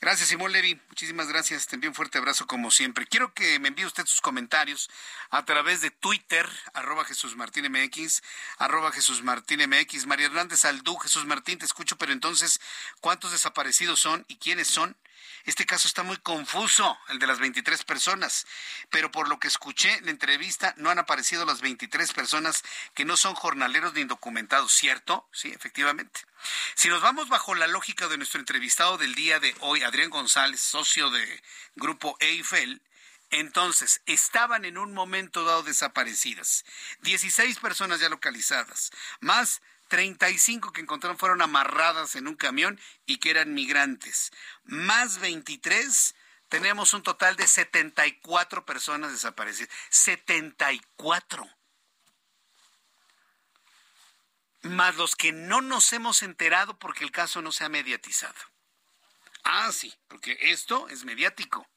Gracias, 0.00 0.28
Simón 0.28 0.52
Levy. 0.52 0.80
Muchísimas 0.88 1.28
gracias. 1.28 1.66
Te 1.66 1.76
envío 1.76 1.90
un 1.90 1.94
fuerte 1.94 2.18
abrazo 2.18 2.46
como 2.46 2.70
siempre. 2.70 3.06
Quiero 3.06 3.32
que 3.34 3.58
me 3.58 3.68
envíe 3.68 3.86
usted 3.86 4.06
sus 4.06 4.20
comentarios 4.20 4.90
a 5.30 5.44
través 5.44 5.80
de 5.80 5.90
Twitter, 5.90 6.48
arroba 6.74 7.04
Jesús 7.04 7.36
Martín 7.36 7.70
MX, 7.70 8.22
arroba 8.58 8.92
Jesús 8.92 9.22
Martín 9.22 9.60
MX. 9.68 10.06
María 10.06 10.26
Hernández 10.26 10.64
Aldú, 10.64 10.96
Jesús 10.98 11.24
Martín, 11.26 11.58
te 11.58 11.64
escucho, 11.64 11.96
pero 11.96 12.12
entonces, 12.12 12.60
¿cuántos 13.00 13.32
desaparecidos 13.32 14.00
son 14.00 14.24
y 14.28 14.36
quiénes 14.36 14.68
son? 14.68 14.96
Este 15.44 15.66
caso 15.66 15.88
está 15.88 16.02
muy 16.02 16.16
confuso, 16.16 16.98
el 17.08 17.18
de 17.18 17.26
las 17.26 17.38
23 17.38 17.84
personas, 17.84 18.46
pero 18.90 19.10
por 19.10 19.28
lo 19.28 19.38
que 19.38 19.48
escuché 19.48 19.92
en 19.98 20.06
la 20.06 20.10
entrevista, 20.10 20.74
no 20.78 20.90
han 20.90 20.98
aparecido 20.98 21.44
las 21.44 21.60
23 21.60 22.12
personas 22.14 22.62
que 22.94 23.04
no 23.04 23.16
son 23.16 23.34
jornaleros 23.34 23.92
ni 23.92 24.00
indocumentados, 24.00 24.72
¿cierto? 24.72 25.28
Sí, 25.32 25.48
efectivamente. 25.48 26.20
Si 26.74 26.88
nos 26.88 27.02
vamos 27.02 27.28
bajo 27.28 27.54
la 27.54 27.66
lógica 27.66 28.08
de 28.08 28.16
nuestro 28.16 28.40
entrevistado 28.40 28.96
del 28.96 29.14
día 29.14 29.38
de 29.38 29.54
hoy, 29.60 29.82
Adrián 29.82 30.10
González, 30.10 30.60
socio 30.60 31.10
de 31.10 31.42
Grupo 31.76 32.16
Eiffel, 32.20 32.80
entonces, 33.30 34.00
estaban 34.06 34.64
en 34.64 34.78
un 34.78 34.94
momento 34.94 35.44
dado 35.44 35.64
desaparecidas. 35.64 36.64
16 37.00 37.58
personas 37.58 37.98
ya 37.98 38.08
localizadas, 38.08 38.92
más 39.20 39.60
35 39.94 40.72
que 40.72 40.80
encontraron 40.80 41.16
fueron 41.16 41.40
amarradas 41.40 42.16
en 42.16 42.26
un 42.26 42.34
camión 42.34 42.80
y 43.06 43.18
que 43.18 43.30
eran 43.30 43.54
migrantes. 43.54 44.32
Más 44.64 45.20
23, 45.20 46.16
tenemos 46.48 46.94
un 46.94 47.04
total 47.04 47.36
de 47.36 47.46
74 47.46 48.66
personas 48.66 49.12
desaparecidas. 49.12 49.72
74. 49.90 51.48
Más 54.62 54.96
los 54.96 55.14
que 55.14 55.30
no 55.30 55.60
nos 55.60 55.92
hemos 55.92 56.24
enterado 56.24 56.76
porque 56.76 57.04
el 57.04 57.12
caso 57.12 57.40
no 57.40 57.52
se 57.52 57.62
ha 57.62 57.68
mediatizado. 57.68 58.34
Ah, 59.44 59.70
sí, 59.70 59.94
porque 60.08 60.36
esto 60.40 60.88
es 60.88 61.04
mediático. 61.04 61.68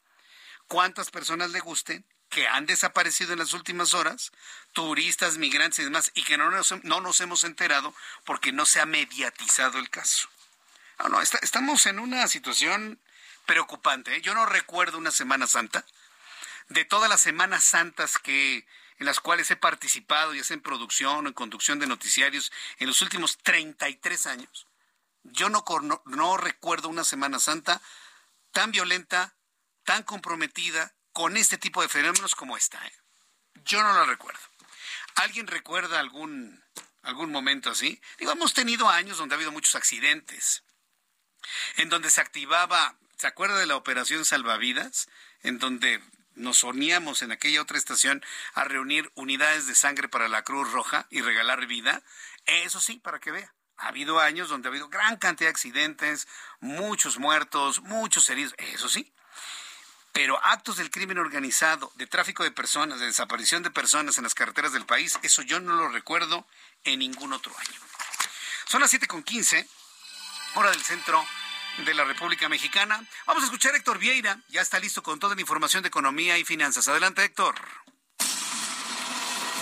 ¿Cuántas 0.68 1.11
personas 1.11 1.51
le 1.51 1.59
gusten? 1.59 2.03
Que 2.30 2.47
han 2.47 2.65
desaparecido 2.65 3.34
en 3.34 3.39
las 3.39 3.53
últimas 3.53 3.93
horas, 3.93 4.32
turistas, 4.73 5.38
migrantes 5.38 5.80
y 5.80 5.84
demás, 5.84 6.11
y 6.13 6.23
que 6.23 6.38
no 6.38 6.51
nos, 6.51 6.84
no 6.84 7.01
nos 7.01 7.21
hemos 7.21 7.43
enterado 7.43 7.93
porque 8.25 8.51
no 8.51 8.65
se 8.65 8.82
ha 8.82 8.86
mediatizado 8.86 9.80
el 9.80 9.89
caso. 9.89 10.30
No, 10.99 11.09
no, 11.09 11.21
estamos 11.21 11.86
en 11.86 11.99
una 11.99 12.28
situación 12.28 12.99
preocupante. 13.45 14.15
¿eh? 14.15 14.21
Yo 14.21 14.34
no 14.34 14.45
recuerdo 14.45 14.97
una 14.97 15.11
Semana 15.11 15.47
Santa. 15.47 15.86
De 16.69 16.84
todas 16.84 17.09
las 17.09 17.21
Semanas 17.21 17.63
Santas 17.63 18.17
que 18.17 18.67
en 18.99 19.05
las 19.05 19.19
cuales 19.19 19.49
he 19.51 19.55
participado, 19.55 20.34
ya 20.34 20.43
sea 20.43 20.55
en 20.55 20.61
producción 20.61 21.25
o 21.25 21.30
en 21.30 21.34
conducción 21.34 21.80
de 21.80 21.88
noticiarios, 21.88 22.51
en 22.80 22.88
los 22.88 23.01
últimos 23.01 23.38
33 23.38 24.25
años, 24.28 24.67
yo 25.23 25.49
no, 25.49 25.63
no, 25.82 26.01
no 26.05 26.38
recuerdo 26.38 26.89
una 26.89 27.03
Semana 27.03 27.39
Santa 27.39 27.82
tan 28.51 28.71
violenta, 28.71 29.36
tan 29.84 30.03
comprometida, 30.03 30.93
con 31.18 31.36
este 31.36 31.57
tipo 31.57 31.82
de 31.82 31.89
fenómenos 31.89 32.36
como 32.36 32.57
esta. 32.57 32.78
¿eh? 32.86 32.93
Yo 33.65 33.82
no 33.82 33.91
lo 33.91 34.05
recuerdo. 34.05 34.39
¿Alguien 35.15 35.47
recuerda 35.47 35.99
algún, 35.99 36.63
algún 37.01 37.32
momento 37.32 37.72
así? 37.72 37.99
Digo, 38.20 38.34
hemos 38.34 38.53
tenido 38.53 38.88
años 38.88 39.18
donde 39.18 39.34
ha 39.34 39.38
habido 39.38 39.51
muchos 39.51 39.74
accidentes, 39.74 40.61
en 41.78 41.89
donde 41.89 42.11
se 42.11 42.22
activaba, 42.22 42.99
¿se 43.18 43.26
acuerda 43.26 43.57
de 43.57 43.65
la 43.65 43.78
operación 43.78 44.26
Salvavidas? 44.26 45.09
En 45.41 45.57
donde 45.57 46.03
nos 46.36 46.63
uníamos 46.63 47.24
en 47.24 47.32
aquella 47.32 47.63
otra 47.63 47.80
estación 47.80 48.24
a 48.53 48.65
reunir 48.65 49.11
unidades 49.15 49.65
de 49.65 49.74
sangre 49.74 50.09
para 50.09 50.28
la 50.28 50.43
Cruz 50.43 50.72
Roja 50.72 51.07
y 51.09 51.22
regalar 51.22 51.65
vida. 51.65 52.03
Eso 52.45 52.80
sí, 52.80 52.99
para 52.99 53.20
que 53.20 53.32
vea. 53.32 53.55
Ha 53.78 53.88
habido 53.88 54.20
años 54.20 54.49
donde 54.49 54.68
ha 54.68 54.70
habido 54.70 54.88
gran 54.88 55.18
cantidad 55.18 55.47
de 55.47 55.53
accidentes, 55.53 56.28
muchos 56.59 57.18
muertos, 57.18 57.82
muchos 57.82 58.30
heridos. 58.30 58.53
Eso 58.59 58.88
sí, 58.88 59.15
pero 60.18 60.43
actos 60.43 60.78
del 60.78 60.89
crimen 60.89 61.20
organizado, 61.20 61.91
de 61.93 62.07
tráfico 62.07 62.43
de 62.43 62.49
personas, 62.49 62.99
de 62.99 63.05
desaparición 63.05 63.61
de 63.61 63.70
personas 63.70 64.18
en 64.18 64.24
las 64.24 64.34
carreteras 64.34 64.74
del 64.74 64.84
país, 64.84 65.20
eso 65.22 65.43
yo 65.43 65.59
no 65.59 65.76
lo 65.76 65.89
recuerdo 65.89 66.47
en 66.86 66.97
ningún 66.97 67.34
otro 67.34 67.55
año. 67.55 67.80
Son 68.65 68.82
las 68.82 68.91
7.15, 68.91 69.68
hora 70.55 70.72
del 70.72 70.82
centro 70.82 71.24
de 71.86 71.93
la 71.93 72.03
República 72.03 72.49
Mexicana. 72.49 72.99
Vamos 73.28 73.43
a 73.43 73.45
escuchar 73.45 73.76
a 73.76 73.78
Héctor 73.78 73.99
Vieira, 73.99 74.41
ya 74.49 74.61
está 74.61 74.80
listo 74.80 75.03
con 75.03 75.20
toda 75.20 75.36
la 75.36 75.41
información 75.41 75.84
de 75.84 75.89
economía 75.89 76.36
y 76.39 76.43
finanzas. 76.43 76.88
Adelante, 76.88 77.24
Héctor. 77.24 77.53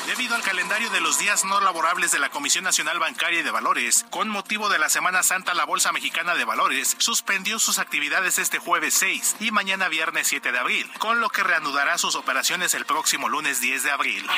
Debido 0.08 0.36
al 0.36 0.44
calendario 0.44 0.92
de 0.92 1.02
los 1.02 1.18
días 1.18 1.46
no 1.46 1.60
laborables 1.60 2.12
de 2.12 2.20
la 2.20 2.30
Comisión 2.30 2.64
Nacional 2.64 3.00
Bancaria 3.00 3.40
y 3.40 3.44
de 3.44 3.50
Valores, 3.50 4.06
con 4.12 4.30
motivo 4.30 4.70
de 4.70 4.78
la 4.78 4.88
Semana 4.88 5.24
Santa, 5.24 5.56
la 5.56 5.66
Bolsa 5.66 5.92
Mexicana 5.92 6.36
de 6.36 6.46
Valores 6.46 6.96
suspendió 7.00 7.58
sus 7.58 7.80
actividades 7.80 8.38
este 8.38 8.60
jueves 8.60 8.94
6 8.94 9.38
y 9.40 9.50
mañana 9.50 9.90
viernes 9.90 10.28
7 10.28 10.52
de 10.52 10.60
abril, 10.60 10.88
con 11.00 11.22
lo 11.22 11.30
que 11.30 11.44
reanudará 11.44 11.98
sus 11.98 12.16
operaciones 12.16 12.76
el 12.76 12.86
próximo 12.86 13.30
lunes 13.30 13.62
10 13.62 13.82
de 13.82 13.92
abril. 13.92 14.30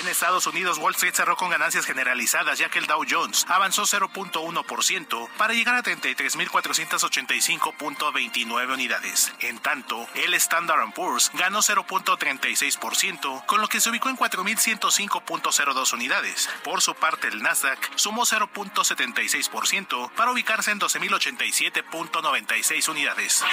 En 0.00 0.08
Estados 0.08 0.48
Unidos, 0.48 0.78
Wall 0.78 0.94
Street 0.94 1.14
cerró 1.14 1.36
con 1.36 1.48
ganancias 1.48 1.86
generalizadas, 1.86 2.58
ya 2.58 2.68
que 2.68 2.80
el 2.80 2.86
Dow 2.86 3.04
Jones 3.08 3.46
avanzó 3.48 3.84
0.1% 3.84 5.28
para 5.36 5.54
llegar 5.54 5.76
a 5.76 5.84
33.485.29 5.84 8.72
unidades. 8.72 9.32
En 9.40 9.60
tanto, 9.60 10.08
el 10.14 10.34
Standard 10.34 10.92
Poor's 10.92 11.30
ganó 11.34 11.60
0.36%, 11.60 13.46
con 13.46 13.60
lo 13.60 13.68
que 13.68 13.80
se 13.80 13.90
ubicó 13.90 14.08
en 14.08 14.16
4.100 14.16 14.75
105.02 14.78 15.94
unidades. 15.94 16.50
Por 16.62 16.82
su 16.82 16.94
parte, 16.94 17.28
el 17.28 17.42
Nasdaq 17.42 17.78
sumó 17.96 18.26
0.76% 18.26 20.10
para 20.12 20.32
ubicarse 20.32 20.70
en 20.70 20.80
12.087.96 20.80 22.88
unidades. 22.88 23.44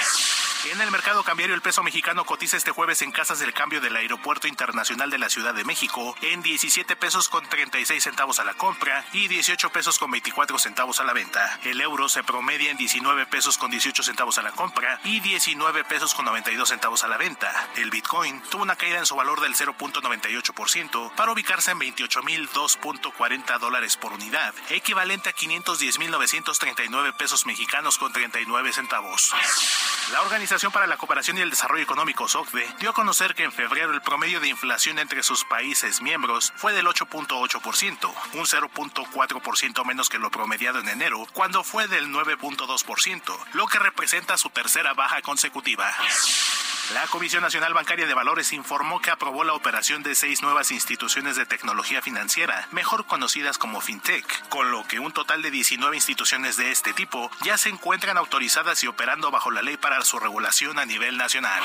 En 0.72 0.80
el 0.80 0.90
mercado 0.90 1.22
cambiario, 1.22 1.54
el 1.54 1.60
peso 1.60 1.82
mexicano 1.82 2.24
cotiza 2.24 2.56
este 2.56 2.70
jueves 2.70 3.02
en 3.02 3.12
casas 3.12 3.38
del 3.38 3.52
cambio 3.52 3.82
del 3.82 3.96
Aeropuerto 3.96 4.48
Internacional 4.48 5.10
de 5.10 5.18
la 5.18 5.28
Ciudad 5.28 5.52
de 5.52 5.64
México 5.64 6.16
en 6.22 6.40
17 6.40 6.96
pesos 6.96 7.28
con 7.28 7.46
36 7.46 8.02
centavos 8.02 8.38
a 8.38 8.44
la 8.44 8.54
compra 8.54 9.04
y 9.12 9.28
18 9.28 9.70
pesos 9.70 9.98
con 9.98 10.10
24 10.10 10.58
centavos 10.58 11.00
a 11.00 11.04
la 11.04 11.12
venta. 11.12 11.60
El 11.64 11.82
euro 11.82 12.08
se 12.08 12.24
promedia 12.24 12.70
en 12.70 12.78
19 12.78 13.26
pesos 13.26 13.58
con 13.58 13.70
18 13.70 14.02
centavos 14.02 14.38
a 14.38 14.42
la 14.42 14.52
compra 14.52 15.00
y 15.04 15.20
19 15.20 15.84
pesos 15.84 16.14
con 16.14 16.24
92 16.24 16.68
centavos 16.68 17.04
a 17.04 17.08
la 17.08 17.18
venta. 17.18 17.68
El 17.76 17.90
Bitcoin 17.90 18.40
tuvo 18.50 18.62
una 18.62 18.76
caída 18.76 18.98
en 18.98 19.06
su 19.06 19.16
valor 19.16 19.42
del 19.42 19.54
0.98% 19.54 21.13
para 21.16 21.32
ubicarse 21.32 21.70
en 21.70 21.80
28.002.40 21.80 23.58
dólares 23.58 23.96
por 23.96 24.12
unidad, 24.12 24.54
equivalente 24.70 25.30
a 25.30 25.34
510.939 25.34 27.16
pesos 27.16 27.46
mexicanos 27.46 27.98
con 27.98 28.12
39 28.12 28.72
centavos. 28.72 29.32
La 30.12 30.22
Organización 30.22 30.70
para 30.70 30.86
la 30.86 30.96
Cooperación 30.96 31.38
y 31.38 31.40
el 31.40 31.50
Desarrollo 31.50 31.82
Económico, 31.82 32.28
SOCDE, 32.28 32.66
dio 32.78 32.90
a 32.90 32.94
conocer 32.94 33.34
que 33.34 33.44
en 33.44 33.52
febrero 33.52 33.92
el 33.92 34.02
promedio 34.02 34.40
de 34.40 34.48
inflación 34.48 34.98
entre 34.98 35.22
sus 35.22 35.44
países 35.44 36.02
miembros 36.02 36.52
fue 36.56 36.72
del 36.72 36.86
8.8%, 36.86 38.12
un 38.34 38.44
0.4% 38.44 39.84
menos 39.84 40.08
que 40.08 40.18
lo 40.18 40.30
promediado 40.30 40.80
en 40.80 40.88
enero, 40.88 41.26
cuando 41.32 41.64
fue 41.64 41.88
del 41.88 42.08
9.2%, 42.08 43.38
lo 43.54 43.66
que 43.66 43.78
representa 43.78 44.36
su 44.36 44.50
tercera 44.50 44.92
baja 44.94 45.22
consecutiva. 45.22 45.90
La 46.92 47.06
Comisión 47.06 47.42
Nacional 47.42 47.72
Bancaria 47.72 48.06
de 48.06 48.12
Valores 48.12 48.52
informó 48.52 49.00
que 49.00 49.10
aprobó 49.10 49.42
la 49.42 49.54
operación 49.54 50.02
de 50.02 50.14
seis 50.14 50.42
nuevas 50.42 50.70
instituciones 50.70 51.34
de 51.34 51.46
tecnología 51.46 52.02
financiera, 52.02 52.68
mejor 52.72 53.06
conocidas 53.06 53.56
como 53.56 53.80
FinTech, 53.80 54.48
con 54.50 54.70
lo 54.70 54.86
que 54.86 55.00
un 55.00 55.10
total 55.10 55.40
de 55.40 55.50
19 55.50 55.96
instituciones 55.96 56.58
de 56.58 56.70
este 56.70 56.92
tipo 56.92 57.30
ya 57.42 57.56
se 57.56 57.70
encuentran 57.70 58.18
autorizadas 58.18 58.84
y 58.84 58.86
operando 58.86 59.30
bajo 59.30 59.50
la 59.50 59.62
ley 59.62 59.78
para 59.78 60.02
su 60.02 60.18
regulación 60.18 60.78
a 60.78 60.84
nivel 60.84 61.16
nacional. 61.16 61.62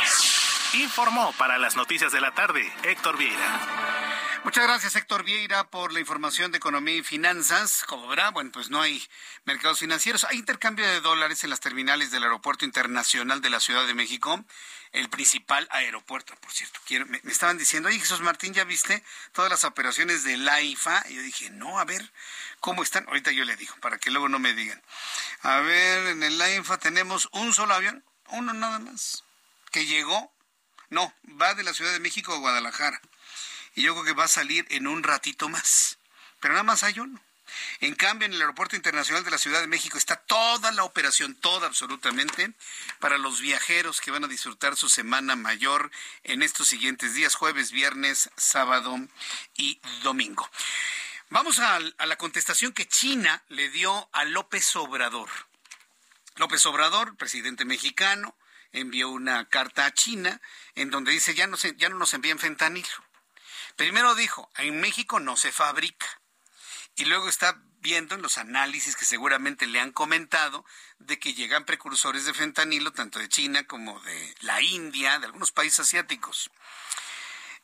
Informó 0.74 1.34
para 1.34 1.58
las 1.58 1.76
noticias 1.76 2.14
de 2.14 2.22
la 2.22 2.32
tarde 2.32 2.72
Héctor 2.84 3.18
Vieira. 3.18 4.29
Muchas 4.44 4.64
gracias, 4.64 4.96
Héctor 4.96 5.24
Vieira, 5.24 5.70
por 5.70 5.94
la 5.94 6.00
información 6.00 6.52
de 6.52 6.58
economía 6.58 6.96
y 6.96 7.04
finanzas. 7.04 7.84
Como 7.86 8.08
verá, 8.08 8.32
bueno, 8.32 8.52
pues 8.52 8.70
no 8.70 8.82
hay 8.82 9.06
mercados 9.46 9.80
financieros. 9.80 10.24
Hay 10.24 10.38
intercambio 10.38 10.88
de 10.88 11.02
dólares 11.02 11.44
en 11.44 11.50
las 11.50 11.60
terminales 11.60 12.12
del 12.12 12.24
Aeropuerto 12.24 12.66
Internacional 12.66 13.42
de 13.42 13.50
la 13.50 13.60
Ciudad 13.60 13.86
de 13.86 13.94
México 13.94 14.44
el 14.92 15.10
principal 15.10 15.68
aeropuerto, 15.72 16.36
por 16.38 16.52
cierto. 16.52 16.80
me, 17.08 17.22
estaban 17.32 17.58
diciendo, 17.58 17.90
oye 17.90 18.00
Jesús 18.00 18.22
Martín, 18.22 18.54
¿ya 18.54 18.64
viste 18.64 19.04
todas 19.34 19.52
las 19.52 19.64
operaciones 19.64 20.24
de 20.24 20.38
la 20.38 20.62
IFA? 20.62 21.04
Y 21.10 21.16
yo 21.16 21.22
dije, 21.22 21.50
no, 21.52 21.80
a 21.80 21.86
ver, 21.86 22.12
¿cómo 22.60 22.82
están? 22.82 23.08
Ahorita 23.08 23.32
yo 23.32 23.46
le 23.46 23.56
digo, 23.56 23.76
para 23.82 24.00
que 24.00 24.10
luego 24.10 24.30
no 24.30 24.40
me 24.40 24.54
digan. 24.54 24.82
A 25.42 25.60
ver, 25.60 26.08
en 26.08 26.24
el 26.24 26.42
IFA 26.58 26.78
tenemos 26.80 27.30
un 27.34 27.54
solo 27.54 27.74
avión, 27.76 28.04
uno 28.30 28.54
nada 28.54 28.80
más, 28.80 29.24
que 29.72 29.86
llegó, 29.86 30.34
no, 30.90 31.14
va 31.40 31.54
de 31.54 31.64
la 31.64 31.74
Ciudad 31.74 31.92
de 31.92 32.00
México 32.00 32.34
a 32.34 32.38
Guadalajara. 32.38 33.00
Y 33.76 33.84
yo 33.84 33.94
creo 33.94 34.06
que 34.06 34.14
va 34.14 34.26
a 34.26 34.30
salir 34.30 34.66
en 34.70 34.88
un 34.88 35.04
ratito 35.04 35.50
más. 35.50 35.98
Pero 36.40 36.54
nada 36.54 36.64
más 36.64 36.84
hay 36.84 37.00
uno. 37.00 37.20
En 37.80 37.96
cambio, 37.96 38.26
en 38.26 38.34
el 38.34 38.42
Aeropuerto 38.42 38.76
Internacional 38.76 39.24
de 39.24 39.32
la 39.32 39.38
Ciudad 39.38 39.62
de 39.62 39.68
México 39.68 39.98
está 39.98 40.16
toda 40.18 40.72
la 40.72 40.84
operación, 40.84 41.36
toda 41.36 41.68
absolutamente, 41.68 42.52
para 43.00 43.18
los 43.18 43.42
viajeros 43.42 44.02
que 44.02 44.12
van 44.12 44.24
a 44.24 44.28
disfrutar 44.28 44.76
su 44.76 44.90
semana 44.90 45.36
mayor 45.36 45.92
en 46.24 46.44
estos 46.44 46.68
siguientes 46.68 47.14
días, 47.14 47.36
jueves, 47.36 47.72
viernes, 47.72 48.30
sábado 48.38 48.98
y 49.56 49.80
domingo. 50.04 50.50
Vamos 51.30 51.60
a, 51.60 51.76
a 51.76 52.06
la 52.06 52.18
contestación 52.18 52.74
que 52.74 52.88
China 52.88 53.44
le 53.50 53.70
dio 53.70 54.10
a 54.12 54.26
López 54.26 54.76
Obrador. 54.76 55.30
López 56.36 56.66
Obrador, 56.66 57.16
presidente 57.18 57.66
mexicano, 57.66 58.36
envió 58.72 59.10
una 59.10 59.48
carta 59.50 59.86
a 59.86 59.94
China 59.94 60.42
en 60.76 60.90
donde 60.90 61.12
dice 61.12 61.34
ya 61.36 61.48
no, 61.48 61.58
ya 61.58 61.90
no 61.90 61.98
nos 61.98 62.14
envíen 62.14 62.40
fentanilo. 62.40 62.88
Primero 63.80 64.14
dijo, 64.14 64.52
en 64.58 64.82
México 64.82 65.22
no 65.22 65.38
se 65.38 65.54
fabrica. 65.54 66.06
Y 66.98 67.06
luego 67.06 67.30
está 67.30 67.64
viendo 67.80 68.14
en 68.14 68.22
los 68.22 68.38
análisis 68.38 68.98
que 68.98 69.06
seguramente 69.06 69.68
le 69.68 69.80
han 69.80 69.94
comentado 69.94 70.66
de 70.98 71.18
que 71.18 71.34
llegan 71.34 71.64
precursores 71.64 72.26
de 72.26 72.34
fentanilo 72.34 72.92
tanto 72.92 73.20
de 73.20 73.30
China 73.30 73.66
como 73.68 73.98
de 74.02 74.36
la 74.42 74.62
India, 74.62 75.18
de 75.20 75.28
algunos 75.28 75.54
países 75.54 75.80
asiáticos. 75.80 76.52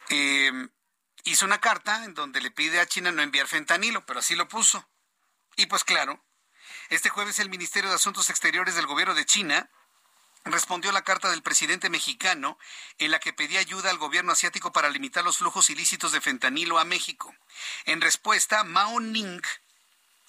Em, 0.08 0.70
hizo 1.26 1.44
una 1.44 1.60
carta 1.60 2.06
en 2.06 2.14
donde 2.14 2.40
le 2.40 2.50
pide 2.50 2.80
a 2.80 2.88
China 2.88 3.12
no 3.12 3.22
enviar 3.22 3.48
fentanilo, 3.48 4.06
pero 4.06 4.22
así 4.22 4.36
lo 4.36 4.48
puso. 4.48 4.88
Y 5.58 5.66
pues 5.66 5.84
claro, 5.84 6.24
este 6.88 7.10
jueves 7.10 7.40
el 7.40 7.50
Ministerio 7.50 7.90
de 7.90 7.98
Asuntos 7.98 8.30
Exteriores 8.30 8.76
del 8.76 8.88
Gobierno 8.88 9.16
de 9.16 9.26
China 9.26 9.70
respondió 10.46 10.92
la 10.92 11.04
carta 11.04 11.30
del 11.30 11.42
presidente 11.42 11.90
mexicano 11.90 12.58
en 13.00 13.12
la 13.12 13.20
que 13.20 13.34
pedía 13.34 13.60
ayuda 13.60 13.90
al 13.90 13.98
gobierno 13.98 14.32
asiático 14.32 14.72
para 14.72 14.90
limitar 14.90 15.24
los 15.24 15.38
flujos 15.38 15.70
ilícitos 15.70 16.12
de 16.12 16.22
fentanilo 16.22 16.80
a 16.80 16.86
México. 16.86 17.36
En 17.86 18.00
respuesta, 18.00 18.64
Mao 18.64 19.00
Ning, 19.00 19.42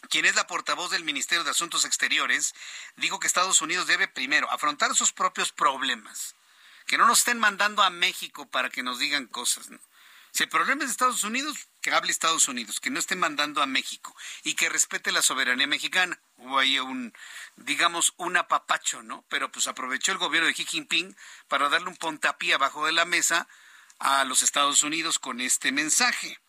quien 0.09 0.24
es 0.24 0.34
la 0.34 0.47
portavoz 0.47 0.90
del 0.90 1.05
Ministerio 1.05 1.44
de 1.44 1.51
Asuntos 1.51 1.84
Exteriores, 1.84 2.55
dijo 2.97 3.20
que 3.20 3.26
Estados 3.26 3.60
Unidos 3.60 3.86
debe 3.86 4.09
primero 4.09 4.51
afrontar 4.51 4.94
sus 4.94 5.12
propios 5.12 5.52
problemas, 5.52 6.34
que 6.86 6.97
no 6.97 7.06
nos 7.06 7.18
estén 7.18 7.38
mandando 7.38 7.82
a 7.82 7.90
México 7.90 8.47
para 8.47 8.70
que 8.70 8.82
nos 8.82 8.98
digan 8.98 9.26
cosas. 9.26 9.68
Si 10.32 10.43
el 10.43 10.48
problema 10.48 10.82
es 10.82 10.88
de 10.88 10.93
Estados 10.93 11.24
Unidos, 11.24 11.68
que 11.86 11.94
hable 11.94 12.10
Estados 12.10 12.48
Unidos, 12.48 12.80
que 12.80 12.90
no 12.90 12.98
esté 12.98 13.14
mandando 13.14 13.62
a 13.62 13.66
México 13.66 14.16
y 14.42 14.54
que 14.54 14.68
respete 14.68 15.12
la 15.12 15.22
soberanía 15.22 15.68
mexicana. 15.68 16.18
Hubo 16.36 16.58
ahí 16.58 16.80
un, 16.80 17.14
digamos, 17.54 18.12
un 18.16 18.36
apapacho, 18.36 19.04
¿no? 19.04 19.24
Pero 19.28 19.52
pues 19.52 19.68
aprovechó 19.68 20.10
el 20.10 20.18
gobierno 20.18 20.48
de 20.48 20.54
Xi 20.54 20.64
Jinping 20.64 21.16
para 21.46 21.68
darle 21.68 21.88
un 21.88 21.96
pontapié 21.96 22.54
abajo 22.54 22.86
de 22.86 22.92
la 22.92 23.04
mesa 23.04 23.46
a 24.00 24.24
los 24.24 24.42
Estados 24.42 24.82
Unidos 24.82 25.20
con 25.20 25.40
este 25.40 25.70
mensaje. 25.70 26.40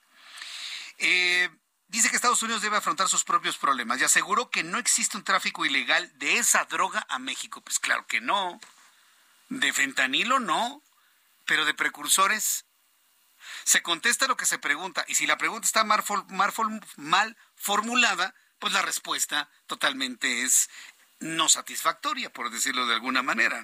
Eh, 0.97 1.51
dice 1.87 2.09
que 2.09 2.15
Estados 2.15 2.41
Unidos 2.41 2.63
debe 2.63 2.77
afrontar 2.77 3.07
sus 3.07 3.23
propios 3.23 3.59
problemas 3.59 4.01
y 4.01 4.05
aseguró 4.05 4.49
que 4.49 4.63
no 4.63 4.79
existe 4.79 5.17
un 5.17 5.23
tráfico 5.23 5.67
ilegal 5.67 6.17
de 6.17 6.39
esa 6.39 6.65
droga 6.65 7.05
a 7.09 7.19
México. 7.19 7.61
Pues 7.61 7.77
claro 7.77 8.07
que 8.07 8.21
no. 8.21 8.59
De 9.49 9.71
fentanilo 9.71 10.39
no, 10.39 10.81
pero 11.45 11.63
de 11.63 11.75
precursores 11.75 12.65
se 13.67 13.81
contesta 13.81 14.27
lo 14.27 14.37
que 14.37 14.45
se 14.45 14.59
pregunta 14.59 15.03
y 15.09 15.15
si 15.15 15.27
la 15.27 15.37
pregunta 15.37 15.65
está 15.65 15.83
mal, 15.83 16.01
formulada, 17.57 18.33
pues 18.59 18.71
la 18.71 18.81
respuesta 18.81 19.49
totalmente 19.65 20.43
es 20.43 20.69
no 21.19 21.49
satisfactoria, 21.49 22.31
por 22.31 22.49
decirlo 22.49 22.87
de 22.87 22.93
alguna 22.93 23.23
manera. 23.23 23.61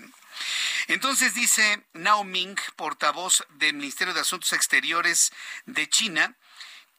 Entonces 0.87 1.33
dice 1.33 1.87
Nao 1.93 2.25
Ming, 2.25 2.57
portavoz 2.75 3.45
del 3.51 3.75
Ministerio 3.75 4.13
de 4.13 4.19
Asuntos 4.19 4.51
Exteriores 4.51 5.31
de 5.67 5.87
China, 5.87 6.35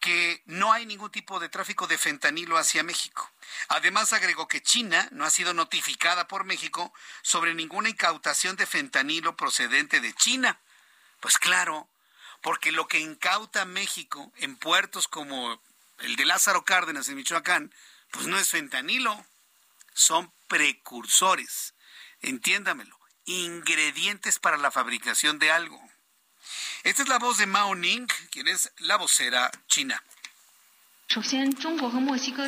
que 0.01 0.43
no 0.47 0.73
hay 0.73 0.87
ningún 0.87 1.11
tipo 1.11 1.41
de 1.41 1.51
tráfico 1.51 1.87
de 1.87 1.99
fentanilo 1.99 2.57
hacia 2.57 2.83
México. 2.85 3.31
Además 3.69 4.15
agregó 4.15 4.49
que 4.49 4.63
China 4.63 5.09
no 5.13 5.27
ha 5.27 5.31
sido 5.31 5.53
notificada 5.53 6.27
por 6.27 6.45
México 6.45 6.91
sobre 7.21 7.55
ninguna 7.55 7.91
incautación 7.91 8.57
de 8.57 8.65
fentanilo 8.65 9.37
procedente 9.37 10.01
de 10.01 10.15
China. 10.15 10.59
Pues 11.21 11.37
claro, 11.37 11.91
porque 12.45 12.73
lo 12.73 12.87
que 12.87 13.01
incauta 13.01 13.65
México 13.65 14.31
en 14.37 14.57
puertos 14.57 15.09
como 15.09 15.59
el 16.01 16.15
de 16.17 16.27
Lázaro 16.27 16.63
Cárdenas 16.63 17.09
en 17.09 17.17
Michoacán, 17.17 17.75
pues 18.11 18.27
no 18.27 18.39
es 18.39 18.51
fentanilo, 18.51 19.25
son 19.95 20.31
precursores, 20.47 21.73
entiéndamelo, 22.21 23.01
ingredientes 23.25 24.39
para 24.39 24.59
la 24.59 24.71
fabricación 24.71 25.39
de 25.39 25.51
algo. 25.51 25.81
Esta 26.83 27.03
es 27.03 27.09
la 27.09 27.19
voz 27.19 27.39
de 27.39 27.47
Mao 27.47 27.75
Ning, 27.75 28.07
quien 28.31 28.47
es 28.47 28.71
la 28.77 28.99
vocera 28.99 29.51
china. 29.67 30.05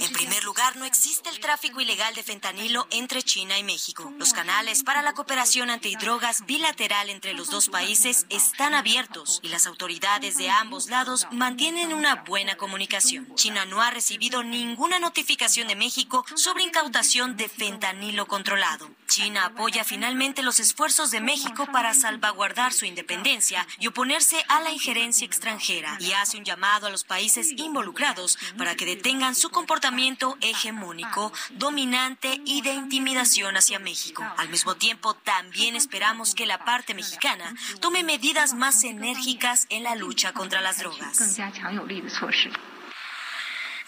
En 0.06 0.12
primer 0.12 0.42
lugar, 0.42 0.76
no 0.76 0.84
existe 0.84 1.30
el 1.30 1.38
tráfico 1.38 1.80
ilegal 1.80 2.14
de 2.14 2.24
fentanilo 2.24 2.88
entre 2.90 3.22
China 3.22 3.56
y 3.58 3.62
México. 3.62 4.12
Los 4.18 4.32
canales 4.32 4.82
para 4.82 5.02
la 5.02 5.12
cooperación 5.12 5.70
antidrogas 5.70 6.44
bilateral 6.46 7.08
entre 7.10 7.34
los 7.34 7.48
dos 7.48 7.68
países 7.68 8.26
están 8.28 8.74
abiertos 8.74 9.38
y 9.42 9.48
las 9.50 9.66
autoridades 9.66 10.36
de 10.36 10.50
ambos 10.50 10.88
lados 10.88 11.28
mantienen 11.30 11.92
una 11.92 12.16
buena 12.24 12.56
comunicación. 12.56 13.32
China 13.36 13.66
no 13.66 13.82
ha 13.82 13.90
recibido 13.90 14.42
ninguna 14.42 14.98
notificación 14.98 15.68
de 15.68 15.76
México 15.76 16.24
sobre 16.34 16.64
incautación 16.64 17.36
de 17.36 17.48
fentanilo 17.48 18.26
controlado. 18.26 18.90
China 19.06 19.46
apoya 19.46 19.84
finalmente 19.84 20.42
los 20.42 20.58
esfuerzos 20.58 21.10
de 21.10 21.20
México 21.20 21.66
para 21.72 21.94
salvaguardar 21.94 22.72
su 22.72 22.84
independencia 22.84 23.66
y 23.78 23.86
oponerse 23.86 24.44
a 24.48 24.60
la 24.60 24.72
injerencia 24.72 25.24
extranjera 25.24 25.96
y 26.00 26.12
hace 26.12 26.36
un 26.36 26.44
llamado 26.44 26.86
a 26.86 26.90
los 26.90 27.04
países 27.04 27.52
involucrados 27.52 28.36
para 28.56 28.74
que 28.74 28.86
detengan 28.86 29.34
su 29.34 29.50
comportamiento 29.50 30.36
hegemónico, 30.40 31.32
dominante 31.50 32.40
y 32.44 32.62
de 32.62 32.72
intimidación 32.72 33.56
hacia 33.56 33.78
México. 33.78 34.24
Al 34.36 34.48
mismo 34.48 34.76
tiempo, 34.76 35.14
también 35.14 35.76
esperamos 35.76 36.34
que 36.34 36.46
la 36.46 36.64
parte 36.64 36.94
mexicana 36.94 37.54
tome 37.80 38.02
medidas 38.02 38.54
más 38.54 38.82
enérgicas 38.84 39.66
en 39.70 39.82
la 39.82 39.94
lucha 39.94 40.32
contra 40.32 40.60
las 40.60 40.78
drogas. 40.78 41.38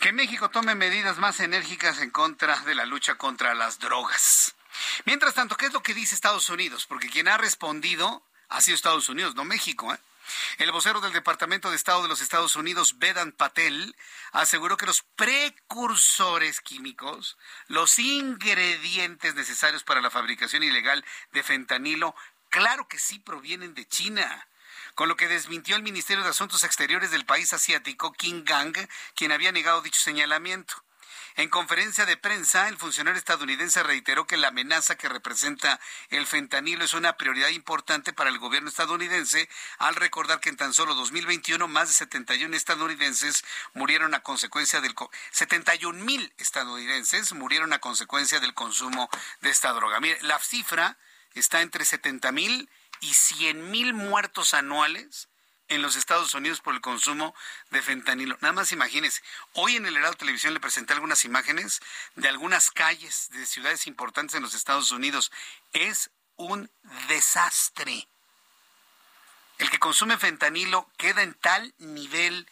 Que 0.01 0.13
México 0.13 0.49
tome 0.51 0.75
medidas 0.75 1.19
más 1.19 1.41
enérgicas 1.41 2.01
en 2.01 2.11
contra 2.11 2.61
de 2.61 2.75
la 2.75 2.85
lucha 2.85 3.17
contra 3.17 3.55
las 3.55 3.79
drogas. 3.79 4.55
Mientras 5.05 5.35
tanto, 5.35 5.57
¿qué 5.57 5.67
es 5.67 5.73
lo 5.73 5.83
que 5.83 5.95
dice 5.95 6.15
Estados 6.15 6.49
Unidos? 6.51 6.87
Porque 6.87 7.09
quien 7.09 7.29
ha 7.29 7.37
respondido 7.37 8.23
ha 8.49 8.61
sido 8.61 8.77
Estados 8.77 9.09
Unidos, 9.09 9.35
no 9.35 9.45
México. 9.45 9.93
¿eh? 9.93 9.99
El 10.59 10.73
vocero 10.73 11.01
del 11.01 11.13
Departamento 11.13 11.71
de 11.71 11.77
Estado 11.77 12.03
de 12.03 12.09
los 12.09 12.21
Estados 12.21 12.57
Unidos, 12.57 12.99
Vedan 12.99 13.33
Patel, 13.33 13.95
aseguró 14.33 14.77
que 14.77 14.87
los 14.87 15.03
precursores 15.17 16.61
químicos, 16.61 17.39
los 17.67 17.99
ingredientes 17.99 19.35
necesarios 19.35 19.85
para 19.85 20.01
la 20.01 20.11
fabricación 20.11 20.63
ilegal 20.63 21.05
de 21.33 21.43
fentanilo, 21.43 22.15
claro 22.51 22.89
que 22.89 22.99
sí 22.99 23.19
provienen 23.19 23.75
de 23.75 23.87
China 23.87 24.49
con 24.95 25.09
lo 25.09 25.17
que 25.17 25.29
desmintió 25.29 25.77
el 25.77 25.85
Ministerio 25.85 26.25
de 26.25 26.31
Asuntos 26.31 26.65
Exteriores 26.65 27.13
del 27.13 27.25
país 27.25 27.53
asiático, 27.53 28.13
King 28.13 28.43
Gang, 28.45 28.77
quien 29.15 29.31
había 29.31 29.53
negado 29.53 29.81
dicho 29.81 30.01
señalamiento. 30.01 30.83
En 31.39 31.51
conferencia 31.51 32.05
de 32.05 32.17
prensa, 32.17 32.67
el 32.67 32.79
funcionario 32.79 33.17
estadounidense 33.17 33.85
reiteró 33.85 34.27
que 34.27 34.37
la 34.37 34.49
amenaza 34.49 34.97
que 34.97 35.09
representa 35.09 35.79
el 36.11 36.27
fentanilo 36.27 36.85
es 36.85 36.95
una 36.95 37.17
prioridad 37.17 37.51
importante 37.51 38.13
para 38.13 38.29
el 38.29 38.41
gobierno 38.41 38.69
estadounidense, 38.69 39.49
al 39.79 39.95
recordar 39.95 40.41
que 40.41 40.49
en 40.49 40.57
tan 40.57 40.75
solo 40.75 40.97
2021 40.97 41.69
más 41.69 41.87
de 41.87 41.95
71 41.95 42.57
estadounidenses 42.57 43.45
murieron 43.73 44.15
a 44.15 44.21
consecuencia 44.25 44.81
del 44.81 44.97
71 45.31 46.05
mil 46.05 46.33
estadounidenses 46.39 47.33
murieron 47.33 47.73
a 47.73 47.79
consecuencia 47.79 48.41
del 48.41 48.55
consumo 48.55 49.09
de 49.41 49.51
esta 49.51 49.73
droga. 49.73 50.01
Mire, 50.01 50.19
la 50.23 50.41
cifra 50.41 50.99
está 51.35 51.63
entre 51.63 51.85
70 51.85 52.33
mil 52.33 52.69
y 53.01 53.15
100 53.15 53.71
mil 53.71 53.95
muertos 53.95 54.55
anuales 54.55 55.29
en 55.69 55.83
los 55.83 55.97
Estados 55.97 56.35
Unidos 56.35 56.61
por 56.61 56.75
el 56.75 56.81
consumo 56.81 57.35
de 57.71 57.83
fentanilo. 57.83 58.37
Nada 58.41 58.53
más 58.53 58.73
imagínense. 58.73 59.23
Hoy 59.53 59.77
en 59.77 59.87
el 59.87 59.97
Heraldo 59.97 60.19
Televisión 60.19 60.55
le 60.55 60.61
presenté 60.61 60.95
algunas 60.95 61.25
imágenes 61.25 61.81
de 62.17 62.29
algunas 62.29 62.71
calles 62.71 63.29
de 63.31 63.47
ciudades 63.47 63.87
importantes 63.87 64.35
en 64.35 64.43
los 64.43 64.55
Estados 64.55 64.91
Unidos. 64.91 65.31
Es 65.73 66.11
un 66.37 66.71
desastre. 67.09 68.09
El 69.59 69.71
que 69.71 69.79
consume 69.79 70.17
fentanilo 70.19 70.91
queda 70.97 71.23
en 71.23 71.35
tal 71.35 71.75
nivel 71.79 72.49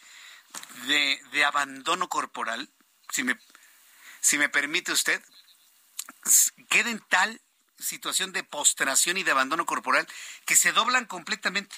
de, 0.87 1.21
de 1.31 1.45
abandono 1.45 2.09
corporal, 2.09 2.69
si 3.11 3.23
me, 3.23 3.39
si 4.19 4.37
me 4.37 4.49
permite 4.49 4.91
usted, 4.91 5.23
queda 6.69 6.89
en 6.89 6.99
tal 7.07 7.41
situación 7.79 8.31
de 8.31 8.43
postración 8.43 9.17
y 9.17 9.23
de 9.23 9.31
abandono 9.31 9.65
corporal 9.65 10.07
que 10.45 10.55
se 10.55 10.71
doblan 10.71 11.05
completamente, 11.05 11.75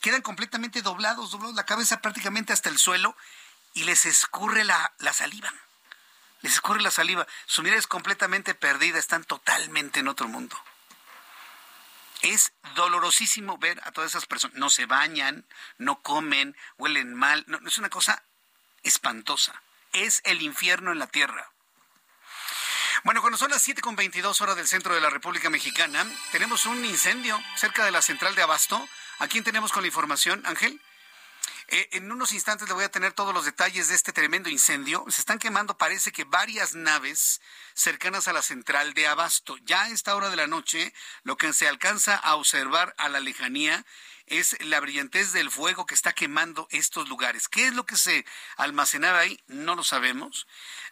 quedan 0.00 0.22
completamente 0.22 0.82
doblados, 0.82 1.30
doblados 1.30 1.56
la 1.56 1.66
cabeza 1.66 2.00
prácticamente 2.00 2.52
hasta 2.52 2.68
el 2.68 2.78
suelo 2.78 3.16
y 3.74 3.84
les 3.84 4.06
escurre 4.06 4.64
la, 4.64 4.94
la 4.98 5.12
saliva. 5.12 5.52
Les 6.40 6.52
escurre 6.52 6.82
la 6.82 6.90
saliva. 6.90 7.26
Su 7.46 7.62
mirada 7.62 7.78
es 7.78 7.86
completamente 7.86 8.54
perdida, 8.54 8.98
están 8.98 9.24
totalmente 9.24 10.00
en 10.00 10.08
otro 10.08 10.28
mundo. 10.28 10.56
Es 12.22 12.52
dolorosísimo 12.74 13.58
ver 13.58 13.80
a 13.84 13.92
todas 13.92 14.10
esas 14.10 14.26
personas. 14.26 14.56
No 14.56 14.70
se 14.70 14.86
bañan, 14.86 15.46
no 15.78 16.02
comen, 16.02 16.56
huelen 16.76 17.14
mal. 17.14 17.44
No, 17.46 17.58
es 17.66 17.78
una 17.78 17.90
cosa 17.90 18.22
espantosa, 18.82 19.62
es 19.92 20.20
el 20.24 20.42
infierno 20.42 20.92
en 20.92 20.98
la 20.98 21.06
tierra. 21.06 21.50
Bueno, 23.04 23.20
cuando 23.20 23.36
son 23.36 23.50
las 23.50 23.68
7.22 23.68 24.40
horas 24.40 24.56
del 24.56 24.66
centro 24.66 24.94
de 24.94 25.00
la 25.02 25.10
República 25.10 25.50
Mexicana, 25.50 26.10
tenemos 26.32 26.64
un 26.64 26.82
incendio 26.86 27.38
cerca 27.54 27.84
de 27.84 27.90
la 27.90 28.00
central 28.00 28.34
de 28.34 28.40
Abasto. 28.40 28.88
¿A 29.18 29.28
quién 29.28 29.44
tenemos 29.44 29.72
con 29.72 29.82
la 29.82 29.88
información, 29.88 30.40
Ángel? 30.46 30.80
Eh, 31.68 31.88
en 31.92 32.12
unos 32.12 32.32
instantes 32.32 32.68
le 32.68 32.74
voy 32.74 32.84
a 32.84 32.90
tener 32.90 33.12
todos 33.12 33.32
los 33.32 33.44
detalles 33.44 33.88
de 33.88 33.94
este 33.94 34.12
tremendo 34.12 34.48
incendio. 34.48 35.04
Se 35.08 35.20
están 35.20 35.38
quemando, 35.38 35.78
parece 35.78 36.12
que 36.12 36.24
varias 36.24 36.74
naves 36.74 37.40
cercanas 37.74 38.28
a 38.28 38.32
la 38.32 38.42
central 38.42 38.94
de 38.94 39.06
Abasto. 39.06 39.56
Ya 39.64 39.84
a 39.84 39.88
esta 39.88 40.14
hora 40.14 40.30
de 40.30 40.36
la 40.36 40.46
noche, 40.46 40.92
lo 41.22 41.36
que 41.36 41.52
se 41.52 41.68
alcanza 41.68 42.16
a 42.16 42.36
observar 42.36 42.94
a 42.98 43.08
la 43.08 43.20
lejanía 43.20 43.84
es 44.26 44.56
la 44.60 44.80
brillantez 44.80 45.32
del 45.32 45.50
fuego 45.50 45.86
que 45.86 45.94
está 45.94 46.12
quemando 46.12 46.66
estos 46.70 47.08
lugares. 47.08 47.48
¿Qué 47.48 47.66
es 47.66 47.74
lo 47.74 47.84
que 47.86 47.96
se 47.96 48.24
almacenaba 48.56 49.20
ahí? 49.20 49.42
No 49.46 49.74
lo 49.74 49.84
sabemos. 49.84 50.46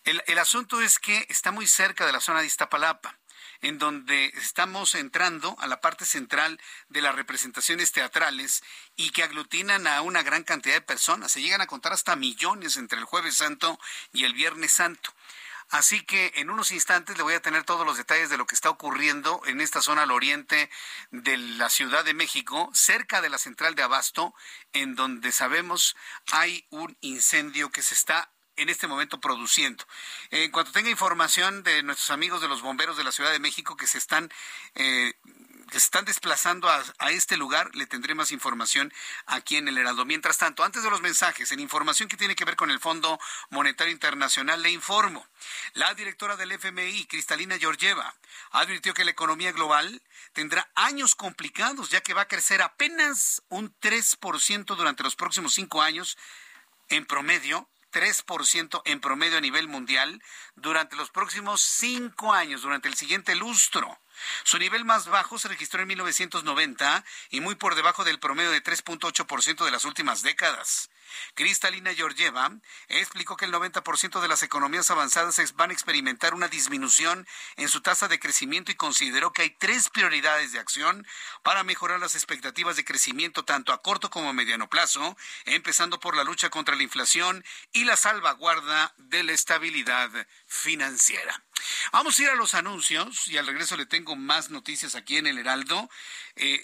El, 0.04 0.22
el 0.26 0.38
asunto 0.38 0.80
es 0.80 0.98
que 0.98 1.26
está 1.28 1.50
muy 1.50 1.66
cerca 1.66 2.06
de 2.06 2.12
la 2.12 2.20
zona 2.20 2.40
de 2.40 2.46
Iztapalapa 2.46 3.18
en 3.62 3.78
donde 3.78 4.26
estamos 4.36 4.94
entrando 4.94 5.56
a 5.60 5.66
la 5.66 5.80
parte 5.80 6.04
central 6.04 6.60
de 6.88 7.00
las 7.00 7.14
representaciones 7.14 7.92
teatrales 7.92 8.62
y 8.96 9.10
que 9.10 9.22
aglutinan 9.22 9.86
a 9.86 10.02
una 10.02 10.22
gran 10.22 10.44
cantidad 10.44 10.74
de 10.74 10.80
personas. 10.80 11.32
Se 11.32 11.40
llegan 11.40 11.60
a 11.60 11.66
contar 11.66 11.92
hasta 11.92 12.16
millones 12.16 12.76
entre 12.76 12.98
el 12.98 13.04
jueves 13.04 13.36
santo 13.36 13.78
y 14.12 14.24
el 14.24 14.34
viernes 14.34 14.72
santo. 14.72 15.14
Así 15.72 16.02
que 16.02 16.32
en 16.34 16.50
unos 16.50 16.70
instantes 16.70 17.16
le 17.16 17.22
voy 17.22 17.32
a 17.32 17.40
tener 17.40 17.64
todos 17.64 17.86
los 17.86 17.96
detalles 17.96 18.28
de 18.28 18.36
lo 18.36 18.46
que 18.46 18.54
está 18.54 18.68
ocurriendo 18.68 19.40
en 19.46 19.62
esta 19.62 19.80
zona 19.80 20.02
al 20.02 20.10
oriente 20.10 20.68
de 21.12 21.38
la 21.38 21.70
Ciudad 21.70 22.04
de 22.04 22.12
México, 22.12 22.70
cerca 22.74 23.22
de 23.22 23.30
la 23.30 23.38
central 23.38 23.74
de 23.74 23.82
Abasto, 23.82 24.34
en 24.74 24.96
donde 24.96 25.32
sabemos 25.32 25.96
hay 26.30 26.66
un 26.68 26.98
incendio 27.00 27.70
que 27.70 27.80
se 27.80 27.94
está 27.94 28.31
en 28.56 28.68
este 28.68 28.86
momento 28.86 29.20
produciendo. 29.20 29.84
En 30.30 30.50
cuanto 30.50 30.72
tenga 30.72 30.90
información 30.90 31.62
de 31.62 31.82
nuestros 31.82 32.10
amigos 32.10 32.40
de 32.40 32.48
los 32.48 32.62
bomberos 32.62 32.96
de 32.96 33.04
la 33.04 33.12
Ciudad 33.12 33.32
de 33.32 33.38
México 33.38 33.76
que 33.76 33.86
se 33.86 33.98
están 33.98 34.30
eh, 34.74 35.14
se 35.72 35.78
están 35.78 36.04
desplazando 36.04 36.68
a, 36.68 36.82
a, 36.98 37.10
este 37.12 37.38
lugar, 37.38 37.74
le 37.74 37.86
tendré 37.86 38.14
más 38.14 38.30
información 38.30 38.92
aquí 39.24 39.56
en 39.56 39.68
el 39.68 39.78
Heraldo. 39.78 40.04
Mientras 40.04 40.36
tanto, 40.36 40.64
antes 40.64 40.82
de 40.82 40.90
los 40.90 41.00
mensajes, 41.00 41.50
en 41.50 41.60
información 41.60 42.10
que 42.10 42.18
tiene 42.18 42.34
que 42.34 42.44
ver 42.44 42.56
con 42.56 42.70
el 42.70 42.78
Fondo 42.78 43.18
Monetario 43.48 43.90
Internacional, 43.90 44.60
le 44.60 44.70
informo. 44.70 45.26
La 45.72 45.94
directora 45.94 46.36
del 46.36 46.52
FMI, 46.52 47.06
Cristalina 47.06 47.58
Georgieva, 47.58 48.14
advirtió 48.50 48.92
que 48.92 49.06
la 49.06 49.12
economía 49.12 49.52
global 49.52 50.02
tendrá 50.34 50.70
años 50.74 51.14
complicados, 51.14 51.88
ya 51.88 52.02
que 52.02 52.12
va 52.12 52.22
a 52.22 52.28
crecer 52.28 52.60
apenas 52.60 53.42
un 53.48 53.74
3% 53.80 54.76
durante 54.76 55.02
los 55.02 55.16
próximos 55.16 55.54
cinco 55.54 55.80
años 55.80 56.18
en 56.90 57.06
promedio 57.06 57.66
3% 57.92 58.82
en 58.86 59.00
promedio 59.00 59.38
a 59.38 59.40
nivel 59.40 59.68
mundial 59.68 60.22
durante 60.56 60.96
los 60.96 61.10
próximos 61.10 61.60
cinco 61.60 62.32
años, 62.32 62.62
durante 62.62 62.88
el 62.88 62.94
siguiente 62.94 63.36
lustro. 63.36 64.00
Su 64.44 64.58
nivel 64.58 64.84
más 64.84 65.06
bajo 65.06 65.38
se 65.38 65.48
registró 65.48 65.82
en 65.82 65.88
1990 65.88 67.04
y 67.30 67.40
muy 67.40 67.54
por 67.54 67.74
debajo 67.74 68.04
del 68.04 68.18
promedio 68.18 68.50
de 68.50 68.62
3.8% 68.62 69.64
de 69.64 69.70
las 69.70 69.84
últimas 69.84 70.22
décadas. 70.22 70.90
Cristalina 71.34 71.94
Georgieva 71.94 72.52
explicó 72.88 73.36
que 73.36 73.44
el 73.44 73.52
90% 73.52 74.20
de 74.20 74.28
las 74.28 74.42
economías 74.42 74.90
avanzadas 74.90 75.54
van 75.54 75.70
a 75.70 75.72
experimentar 75.72 76.34
una 76.34 76.48
disminución 76.48 77.26
en 77.56 77.68
su 77.68 77.80
tasa 77.80 78.08
de 78.08 78.18
crecimiento 78.18 78.70
y 78.72 78.74
consideró 78.74 79.32
que 79.32 79.42
hay 79.42 79.50
tres 79.50 79.88
prioridades 79.88 80.52
de 80.52 80.58
acción 80.58 81.06
para 81.42 81.64
mejorar 81.64 82.00
las 82.00 82.14
expectativas 82.14 82.76
de 82.76 82.84
crecimiento 82.84 83.44
tanto 83.44 83.72
a 83.72 83.82
corto 83.82 84.10
como 84.10 84.30
a 84.30 84.32
mediano 84.32 84.68
plazo, 84.68 85.16
empezando 85.44 86.00
por 86.00 86.16
la 86.16 86.24
lucha 86.24 86.50
contra 86.50 86.76
la 86.76 86.82
inflación 86.82 87.44
y 87.72 87.84
la 87.84 87.96
salvaguarda 87.96 88.94
de 88.98 89.22
la 89.22 89.32
estabilidad 89.32 90.10
financiera. 90.52 91.42
Vamos 91.92 92.18
a 92.18 92.22
ir 92.22 92.28
a 92.28 92.34
los 92.34 92.54
anuncios 92.54 93.26
y 93.28 93.38
al 93.38 93.46
regreso 93.46 93.76
le 93.76 93.86
tengo 93.86 94.16
más 94.16 94.50
noticias 94.50 94.94
aquí 94.94 95.16
en 95.16 95.26
el 95.26 95.38
Heraldo. 95.38 95.88
Eh, 96.36 96.62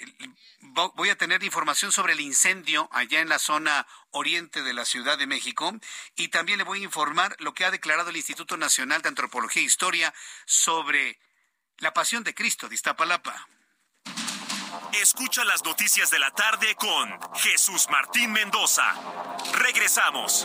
voy 0.94 1.09
a 1.09 1.16
tener 1.16 1.43
información 1.43 1.90
sobre 1.90 2.12
el 2.12 2.20
incendio 2.20 2.89
allá 2.93 3.20
en 3.20 3.31
la 3.31 3.39
zona 3.39 3.86
oriente 4.10 4.62
de 4.62 4.74
la 4.74 4.85
Ciudad 4.85 5.16
de 5.16 5.27
México 5.27 5.73
y 6.16 6.28
también 6.28 6.59
le 6.59 6.65
voy 6.65 6.81
a 6.81 6.85
informar 6.85 7.35
lo 7.39 7.55
que 7.55 7.65
ha 7.65 7.70
declarado 7.70 8.10
el 8.10 8.16
Instituto 8.16 8.56
Nacional 8.56 9.01
de 9.01 9.09
Antropología 9.09 9.62
e 9.62 9.66
Historia 9.66 10.12
sobre 10.44 11.19
la 11.78 11.94
pasión 11.94 12.24
de 12.24 12.35
Cristo 12.35 12.69
de 12.69 12.74
Iztapalapa. 12.74 13.48
Escucha 15.01 15.44
las 15.44 15.65
noticias 15.65 16.10
de 16.10 16.19
la 16.19 16.31
tarde 16.32 16.74
con 16.74 17.19
Jesús 17.36 17.86
Martín 17.89 18.32
Mendoza. 18.32 18.93
Regresamos. 19.55 20.44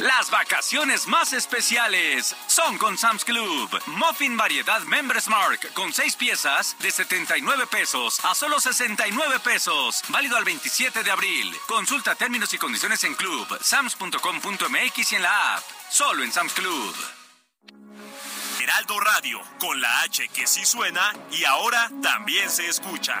Las 0.00 0.30
vacaciones 0.30 1.06
más 1.06 1.34
especiales 1.34 2.34
son 2.46 2.78
con 2.78 2.96
Sam's 2.96 3.22
Club. 3.22 3.68
Muffin 3.86 4.34
variedad 4.34 4.80
Members 4.84 5.28
Mark 5.28 5.60
con 5.74 5.92
6 5.92 6.16
piezas 6.16 6.74
de 6.80 6.90
79 6.90 7.66
pesos 7.66 8.18
a 8.24 8.34
solo 8.34 8.58
69 8.60 9.40
pesos. 9.40 10.02
Válido 10.08 10.38
al 10.38 10.44
27 10.44 11.02
de 11.02 11.10
abril. 11.10 11.54
Consulta 11.68 12.14
términos 12.14 12.54
y 12.54 12.58
condiciones 12.58 13.04
en 13.04 13.14
club, 13.14 13.46
sams.com.mx 13.60 15.12
y 15.12 15.16
en 15.16 15.22
la 15.22 15.56
app. 15.56 15.64
Solo 15.90 16.24
en 16.24 16.32
Sam's 16.32 16.54
Club. 16.54 16.96
Heraldo 18.58 19.00
Radio, 19.00 19.40
con 19.58 19.82
la 19.82 20.00
H 20.00 20.28
que 20.28 20.46
sí 20.46 20.64
suena 20.64 21.12
y 21.30 21.44
ahora 21.44 21.90
también 22.02 22.48
se 22.48 22.66
escucha. 22.66 23.20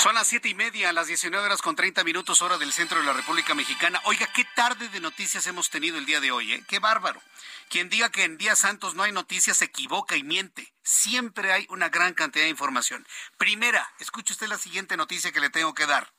Son 0.00 0.14
las 0.14 0.28
siete 0.28 0.48
y 0.48 0.54
media, 0.54 0.94
las 0.94 1.08
19 1.08 1.44
horas 1.44 1.60
con 1.60 1.76
30 1.76 2.04
minutos 2.04 2.40
hora 2.40 2.56
del 2.56 2.72
centro 2.72 2.98
de 3.00 3.04
la 3.04 3.12
República 3.12 3.54
Mexicana. 3.54 4.00
Oiga, 4.04 4.26
qué 4.32 4.46
tarde 4.56 4.88
de 4.88 4.98
noticias 4.98 5.46
hemos 5.46 5.68
tenido 5.68 5.98
el 5.98 6.06
día 6.06 6.20
de 6.20 6.32
hoy, 6.32 6.54
¿eh? 6.54 6.64
Qué 6.66 6.78
bárbaro. 6.78 7.20
Quien 7.68 7.90
diga 7.90 8.08
que 8.08 8.24
en 8.24 8.38
días 8.38 8.60
santos 8.60 8.94
no 8.94 9.02
hay 9.02 9.12
noticias 9.12 9.58
se 9.58 9.66
equivoca 9.66 10.16
y 10.16 10.22
miente. 10.22 10.72
Siempre 10.82 11.52
hay 11.52 11.66
una 11.68 11.90
gran 11.90 12.14
cantidad 12.14 12.44
de 12.44 12.48
información. 12.48 13.06
Primera, 13.36 13.92
escuche 13.98 14.32
usted 14.32 14.48
la 14.48 14.56
siguiente 14.56 14.96
noticia 14.96 15.32
que 15.32 15.40
le 15.40 15.50
tengo 15.50 15.74
que 15.74 15.84
dar. 15.84 16.10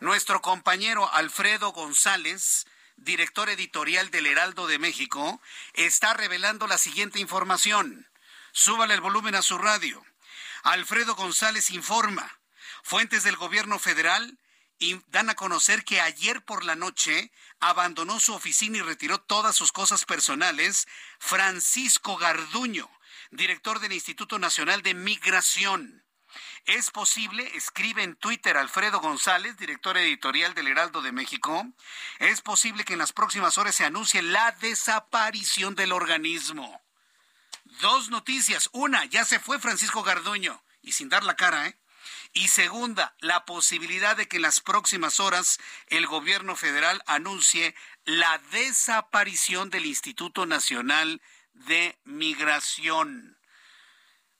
Nuestro 0.00 0.40
compañero 0.40 1.12
Alfredo 1.12 1.72
González, 1.72 2.64
director 2.96 3.50
editorial 3.50 4.10
del 4.10 4.28
Heraldo 4.28 4.66
de 4.66 4.78
México, 4.78 5.42
está 5.74 6.14
revelando 6.14 6.66
la 6.66 6.78
siguiente 6.78 7.18
información. 7.18 8.08
Súbale 8.52 8.94
el 8.94 9.02
volumen 9.02 9.34
a 9.34 9.42
su 9.42 9.58
radio. 9.58 10.02
Alfredo 10.62 11.14
González 11.16 11.68
informa. 11.68 12.35
Fuentes 12.86 13.24
del 13.24 13.34
gobierno 13.34 13.80
federal 13.80 14.38
dan 15.08 15.28
a 15.28 15.34
conocer 15.34 15.84
que 15.84 16.00
ayer 16.00 16.44
por 16.44 16.64
la 16.64 16.76
noche 16.76 17.32
abandonó 17.58 18.20
su 18.20 18.32
oficina 18.32 18.78
y 18.78 18.82
retiró 18.82 19.20
todas 19.20 19.56
sus 19.56 19.72
cosas 19.72 20.04
personales 20.04 20.86
Francisco 21.18 22.16
Garduño, 22.16 22.88
director 23.32 23.80
del 23.80 23.92
Instituto 23.92 24.38
Nacional 24.38 24.82
de 24.82 24.94
Migración. 24.94 26.04
Es 26.64 26.92
posible, 26.92 27.56
escribe 27.56 28.04
en 28.04 28.14
Twitter 28.14 28.56
Alfredo 28.56 29.00
González, 29.00 29.56
director 29.56 29.98
editorial 29.98 30.54
del 30.54 30.68
Heraldo 30.68 31.02
de 31.02 31.10
México, 31.10 31.66
es 32.20 32.40
posible 32.40 32.84
que 32.84 32.92
en 32.92 33.00
las 33.00 33.12
próximas 33.12 33.58
horas 33.58 33.74
se 33.74 33.84
anuncie 33.84 34.22
la 34.22 34.52
desaparición 34.60 35.74
del 35.74 35.90
organismo. 35.90 36.80
Dos 37.80 38.10
noticias. 38.10 38.70
Una, 38.70 39.06
ya 39.06 39.24
se 39.24 39.40
fue 39.40 39.58
Francisco 39.58 40.04
Garduño, 40.04 40.62
y 40.82 40.92
sin 40.92 41.08
dar 41.08 41.24
la 41.24 41.34
cara, 41.34 41.66
¿eh? 41.66 41.76
Y 42.36 42.48
segunda, 42.48 43.14
la 43.20 43.46
posibilidad 43.46 44.14
de 44.14 44.28
que 44.28 44.36
en 44.36 44.42
las 44.42 44.60
próximas 44.60 45.20
horas 45.20 45.58
el 45.86 46.06
gobierno 46.06 46.54
federal 46.54 47.02
anuncie 47.06 47.74
la 48.04 48.36
desaparición 48.50 49.70
del 49.70 49.86
Instituto 49.86 50.44
Nacional 50.44 51.22
de 51.54 51.98
Migración. 52.04 53.38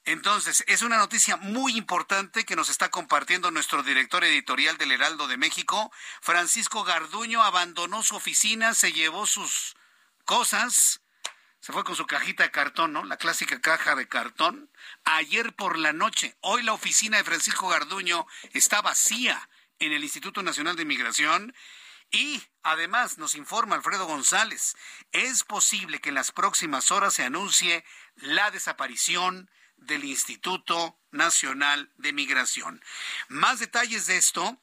Entonces, 0.04 0.62
es 0.66 0.82
una 0.82 0.98
noticia 0.98 1.38
muy 1.38 1.74
importante 1.78 2.44
que 2.44 2.54
nos 2.54 2.68
está 2.68 2.90
compartiendo 2.90 3.50
nuestro 3.50 3.82
director 3.82 4.22
editorial 4.24 4.76
del 4.76 4.92
Heraldo 4.92 5.26
de 5.26 5.38
México. 5.38 5.90
Francisco 6.20 6.84
Garduño 6.84 7.42
abandonó 7.42 8.02
su 8.02 8.14
oficina, 8.14 8.74
se 8.74 8.92
llevó 8.92 9.26
sus 9.26 9.74
cosas, 10.26 11.00
se 11.60 11.72
fue 11.72 11.84
con 11.84 11.96
su 11.96 12.06
cajita 12.06 12.44
de 12.44 12.50
cartón, 12.50 12.92
¿no? 12.92 13.04
La 13.04 13.16
clásica 13.16 13.60
caja 13.60 13.94
de 13.94 14.08
cartón. 14.08 14.70
Ayer 15.04 15.54
por 15.54 15.78
la 15.78 15.92
noche, 15.92 16.36
hoy 16.40 16.62
la 16.62 16.72
oficina 16.72 17.16
de 17.16 17.24
Francisco 17.24 17.68
Garduño 17.68 18.26
está 18.52 18.82
vacía 18.82 19.48
en 19.78 19.92
el 19.92 20.04
Instituto 20.04 20.42
Nacional 20.42 20.76
de 20.76 20.84
Migración. 20.84 21.54
Y 22.10 22.42
además 22.62 23.18
nos 23.18 23.34
informa 23.34 23.76
Alfredo 23.76 24.06
González, 24.06 24.76
es 25.10 25.42
posible 25.42 26.00
que 26.00 26.10
en 26.10 26.14
las 26.14 26.30
próximas 26.30 26.92
horas 26.92 27.14
se 27.14 27.24
anuncie 27.24 27.84
la 28.14 28.50
desaparición 28.52 29.50
del 29.76 30.04
Instituto 30.04 30.98
Nacional 31.10 31.90
de 31.96 32.12
Migración. 32.12 32.82
Más 33.28 33.58
detalles 33.58 34.06
de 34.06 34.16
esto 34.16 34.60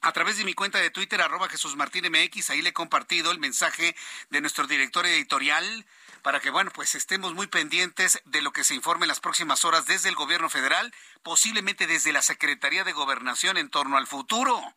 a 0.00 0.12
través 0.12 0.36
de 0.36 0.44
mi 0.44 0.54
cuenta 0.54 0.78
de 0.78 0.90
Twitter, 0.90 1.20
arroba 1.20 1.48
Jesús 1.48 1.74
Martín 1.74 2.04
MX, 2.10 2.50
ahí 2.50 2.62
le 2.62 2.70
he 2.70 2.72
compartido 2.72 3.32
el 3.32 3.40
mensaje 3.40 3.96
de 4.30 4.40
nuestro 4.40 4.66
director 4.68 5.04
editorial 5.06 5.86
para 6.22 6.40
que, 6.40 6.50
bueno, 6.50 6.70
pues 6.74 6.94
estemos 6.94 7.34
muy 7.34 7.46
pendientes 7.46 8.20
de 8.24 8.42
lo 8.42 8.52
que 8.52 8.64
se 8.64 8.74
informe 8.74 9.04
en 9.04 9.08
las 9.08 9.20
próximas 9.20 9.64
horas 9.64 9.86
desde 9.86 10.08
el 10.08 10.14
gobierno 10.14 10.48
federal, 10.48 10.94
posiblemente 11.22 11.86
desde 11.86 12.12
la 12.12 12.22
Secretaría 12.22 12.84
de 12.84 12.92
Gobernación 12.92 13.56
en 13.56 13.70
torno 13.70 13.96
al 13.96 14.06
futuro 14.06 14.74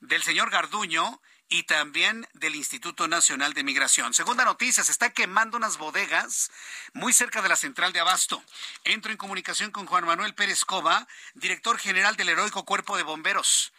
del 0.00 0.22
señor 0.22 0.50
Garduño 0.50 1.20
y 1.48 1.64
también 1.64 2.26
del 2.32 2.56
Instituto 2.56 3.06
Nacional 3.06 3.52
de 3.54 3.64
Migración. 3.64 4.14
Segunda 4.14 4.44
noticia, 4.44 4.82
se 4.82 4.92
está 4.92 5.10
quemando 5.10 5.56
unas 5.56 5.76
bodegas 5.76 6.50
muy 6.94 7.12
cerca 7.12 7.42
de 7.42 7.48
la 7.48 7.56
central 7.56 7.92
de 7.92 8.00
Abasto. 8.00 8.42
Entro 8.84 9.12
en 9.12 9.18
comunicación 9.18 9.70
con 9.70 9.86
Juan 9.86 10.06
Manuel 10.06 10.34
Pérez 10.34 10.64
Cova, 10.64 11.06
director 11.34 11.78
general 11.78 12.16
del 12.16 12.30
Heroico 12.30 12.64
Cuerpo 12.64 12.96
de 12.96 13.02
Bomberos. 13.02 13.73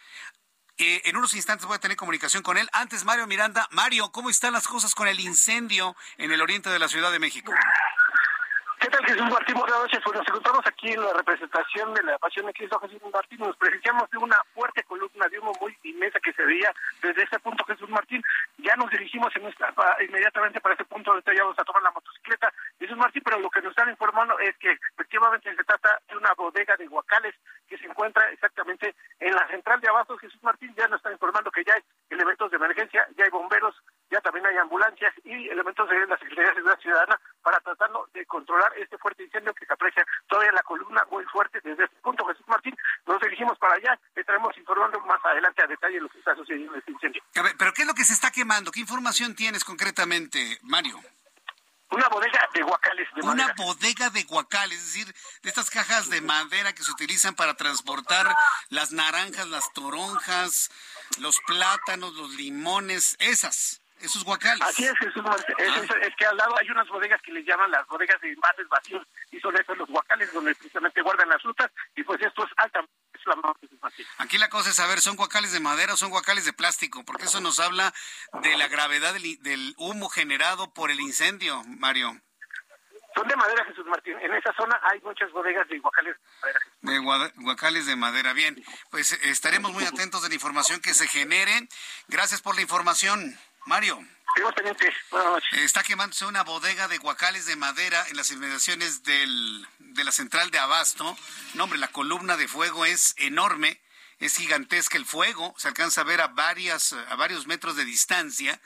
Eh, 0.78 1.02
en 1.06 1.16
unos 1.16 1.34
instantes 1.34 1.66
voy 1.66 1.76
a 1.76 1.80
tener 1.80 1.96
comunicación 1.96 2.42
con 2.42 2.58
él. 2.58 2.68
Antes, 2.72 3.04
Mario 3.04 3.26
Miranda. 3.26 3.66
Mario, 3.70 4.12
¿cómo 4.12 4.28
están 4.28 4.52
las 4.52 4.68
cosas 4.68 4.94
con 4.94 5.08
el 5.08 5.20
incendio 5.20 5.96
en 6.18 6.32
el 6.32 6.42
oriente 6.42 6.68
de 6.68 6.78
la 6.78 6.88
Ciudad 6.88 7.10
de 7.10 7.18
México? 7.18 7.52
¿Qué 8.78 8.88
tal, 8.88 9.04
Jesús 9.06 9.30
Martín? 9.30 9.56
Buenas 9.56 9.78
noches. 9.78 10.00
Pues 10.04 10.18
nos 10.18 10.28
encontramos 10.28 10.66
aquí 10.66 10.92
en 10.92 11.02
la 11.02 11.12
representación 11.14 11.94
de 11.94 12.02
la 12.02 12.18
Pasión 12.18 12.46
de 12.46 12.52
Cristo 12.52 12.78
Jesús 12.80 13.00
Martín. 13.12 13.38
Nos 13.38 13.56
presenciamos 13.56 14.10
de 14.10 14.18
una 14.18 14.36
fuerte 14.54 14.82
columna 14.84 15.26
de 15.28 15.38
humo 15.38 15.52
muy 15.60 15.76
inmensa 15.84 16.20
que 16.20 16.32
se 16.34 16.44
veía 16.44 16.70
desde 17.02 17.22
ese 17.22 17.38
punto, 17.38 17.64
Jesús 17.64 17.88
Martín. 17.88 18.22
Ya 18.58 18.76
nos 18.76 18.90
dirigimos 18.90 19.34
en 19.36 19.46
esta, 19.46 19.72
inmediatamente 20.06 20.60
para 20.60 20.74
ese 20.74 20.84
punto 20.84 21.12
donde 21.12 21.34
ya 21.34 21.42
vamos 21.42 21.58
a 21.58 21.64
tomar 21.64 21.82
la 21.82 21.90
motocicleta, 21.90 22.52
Jesús 22.78 22.96
Martín, 22.96 23.22
pero 23.24 23.40
lo 23.40 23.48
que 23.48 23.62
nos 23.62 23.70
están 23.70 23.88
informando 23.88 24.38
es 24.40 24.54
que 24.58 24.70
efectivamente 24.70 25.56
se 25.56 25.64
trata 25.64 26.00
de 26.08 26.16
una 26.16 26.34
bodega 26.34 26.76
de 26.76 26.86
guacales 26.86 27.34
que 27.68 27.78
se 27.78 27.86
encuentra 27.86 28.30
exactamente 28.30 28.94
en 29.20 29.34
la 29.34 29.46
central 29.48 29.80
de 29.80 29.88
Abastos, 29.88 30.20
Jesús 30.20 30.42
Martín. 30.42 30.74
Ya 30.76 30.86
nos 30.88 30.98
están 30.98 31.12
informando 31.12 31.50
que 31.50 31.64
ya 31.64 31.74
hay 31.74 31.82
elementos 32.10 32.50
de 32.50 32.56
emergencia, 32.56 33.08
ya 33.16 33.24
hay 33.24 33.30
bomberos, 33.30 33.74
ya 34.10 34.20
también 34.20 34.46
hay 34.46 34.56
ambulancias 34.56 35.12
y 35.24 35.48
elementos 35.48 35.88
de 35.88 36.06
la 36.06 36.18
Secretaría 36.18 36.50
de 36.50 36.54
Seguridad 36.56 36.80
Ciudadana 36.80 37.20
para 37.42 37.60
tratarlo 37.60 38.08
de 38.12 38.24
controlar 38.26 38.72
este 38.78 38.98
fuerte 38.98 39.24
incendio 39.24 39.54
que 39.54 39.66
se 39.66 39.72
aprecia 39.72 40.06
todavía 40.28 40.50
en 40.50 40.54
la 40.56 40.62
columna 40.62 41.04
muy 41.10 41.24
fuerte 41.24 41.60
desde 41.62 41.84
este 41.84 41.96
punto. 42.00 42.24
Jesús 42.26 42.46
Martín, 42.46 42.76
nos 43.06 43.20
dirigimos 43.20 43.58
para 43.58 43.74
allá, 43.74 43.98
estaremos 44.14 44.56
informando 44.56 45.00
más 45.00 45.24
adelante 45.24 45.62
a 45.62 45.66
detalle 45.66 46.00
lo 46.00 46.08
que 46.08 46.18
está 46.18 46.34
sucediendo 46.36 46.74
en 46.74 46.78
este 46.80 46.92
incendio. 46.92 47.22
pero 47.58 47.72
¿qué 47.72 47.82
es 47.82 47.88
lo 47.88 47.94
que 47.94 48.04
se 48.04 48.12
está 48.12 48.30
quemando? 48.30 48.70
¿Qué 48.70 48.80
información 48.80 49.34
tienes 49.34 49.64
concretamente, 49.64 50.58
Mario? 50.62 51.00
Una 51.90 52.08
bodega 52.08 52.48
de 52.52 52.62
guacales 52.62 53.08
de 53.14 53.22
Una 53.22 53.54
bodega 53.56 54.10
de 54.10 54.24
guacales, 54.24 54.78
es 54.78 54.86
decir, 54.86 55.14
de 55.42 55.48
estas 55.48 55.70
cajas 55.70 56.10
de 56.10 56.20
madera 56.20 56.74
que 56.74 56.82
se 56.82 56.90
utilizan 56.90 57.34
para 57.34 57.54
transportar 57.54 58.34
las 58.70 58.90
naranjas, 58.90 59.46
las 59.46 59.72
toronjas, 59.72 60.70
los 61.18 61.38
plátanos, 61.46 62.12
los 62.14 62.32
limones, 62.32 63.16
esas. 63.20 63.80
Esos 64.00 64.24
guacales. 64.24 64.62
Así 64.62 64.84
es, 64.84 64.92
Jesús. 64.98 65.24
Es, 65.58 65.90
es, 66.02 66.16
que 66.16 66.26
al 66.26 66.36
lado 66.36 66.54
hay 66.60 66.70
unas 66.70 66.86
bodegas 66.88 67.20
que 67.22 67.32
les 67.32 67.46
llaman 67.46 67.70
las 67.70 67.86
bodegas 67.86 68.20
de 68.20 68.32
envases 68.32 68.68
vacíos 68.68 69.06
y 69.30 69.40
son 69.40 69.56
esos 69.56 69.76
los 69.78 69.88
guacales 69.88 70.32
donde 70.32 70.54
precisamente 70.54 71.00
guardan 71.02 71.28
las 71.30 71.40
frutas 71.40 71.70
y 71.94 72.02
pues 72.02 72.20
esto 72.20 72.44
es 72.44 72.50
altamente 72.56 72.92
Aquí 74.18 74.38
la 74.38 74.48
cosa 74.48 74.70
es 74.70 74.76
saber, 74.76 75.00
¿son 75.00 75.16
guacales 75.16 75.52
de 75.52 75.60
madera 75.60 75.94
o 75.94 75.96
son 75.96 76.10
guacales 76.10 76.44
de 76.44 76.52
plástico? 76.52 77.04
Porque 77.04 77.24
eso 77.24 77.40
nos 77.40 77.60
habla 77.60 77.92
de 78.42 78.56
la 78.56 78.68
gravedad 78.68 79.12
del, 79.14 79.42
del 79.42 79.74
humo 79.78 80.08
generado 80.08 80.72
por 80.72 80.90
el 80.90 81.00
incendio, 81.00 81.62
Mario. 81.64 82.20
Son 83.16 83.26
de 83.26 83.36
madera, 83.36 83.64
Jesús 83.64 83.86
Martín. 83.86 84.14
En 84.20 84.34
esa 84.34 84.52
zona 84.52 84.78
hay 84.82 85.00
muchas 85.00 85.30
bodegas 85.32 85.66
de 85.68 85.78
guacales 85.78 86.16
de 86.82 87.00
madera. 87.00 87.32
De 87.32 87.42
guacales 87.42 87.86
de 87.86 87.96
madera. 87.96 88.32
Bien, 88.34 88.62
pues 88.90 89.12
estaremos 89.12 89.72
muy 89.72 89.84
atentos 89.84 90.22
de 90.22 90.28
la 90.28 90.34
información 90.34 90.80
que 90.80 90.92
se 90.92 91.08
genere. 91.08 91.66
Gracias 92.08 92.42
por 92.42 92.56
la 92.56 92.60
información. 92.60 93.38
Mario. 93.66 94.02
Está 95.52 95.82
quemándose 95.82 96.24
una 96.24 96.42
bodega 96.44 96.88
de 96.88 96.98
guacales 96.98 97.46
de 97.46 97.56
madera 97.56 98.06
en 98.08 98.16
las 98.16 98.30
inmediaciones 98.30 99.02
del, 99.02 99.66
de 99.78 100.04
la 100.04 100.12
central 100.12 100.50
de 100.50 100.58
Abasto. 100.58 101.16
No, 101.54 101.64
hombre, 101.64 101.78
la 101.78 101.88
columna 101.88 102.36
de 102.36 102.46
fuego 102.46 102.84
es 102.84 103.14
enorme, 103.16 103.80
es 104.18 104.36
gigantesca 104.36 104.98
el 104.98 105.06
fuego, 105.06 105.54
se 105.56 105.68
alcanza 105.68 106.02
a 106.02 106.04
ver 106.04 106.20
a, 106.20 106.28
varias, 106.28 106.92
a 106.92 107.16
varios 107.16 107.46
metros 107.46 107.76
de 107.76 107.84
distancia. 107.84 108.60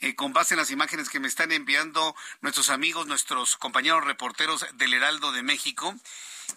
Eh, 0.00 0.16
con 0.16 0.32
base 0.32 0.54
en 0.54 0.58
las 0.58 0.72
imágenes 0.72 1.08
que 1.08 1.20
me 1.20 1.28
están 1.28 1.52
enviando 1.52 2.16
nuestros 2.40 2.70
amigos, 2.70 3.06
nuestros 3.06 3.56
compañeros 3.56 4.04
reporteros 4.04 4.66
del 4.74 4.94
Heraldo 4.94 5.30
de 5.30 5.44
México. 5.44 5.94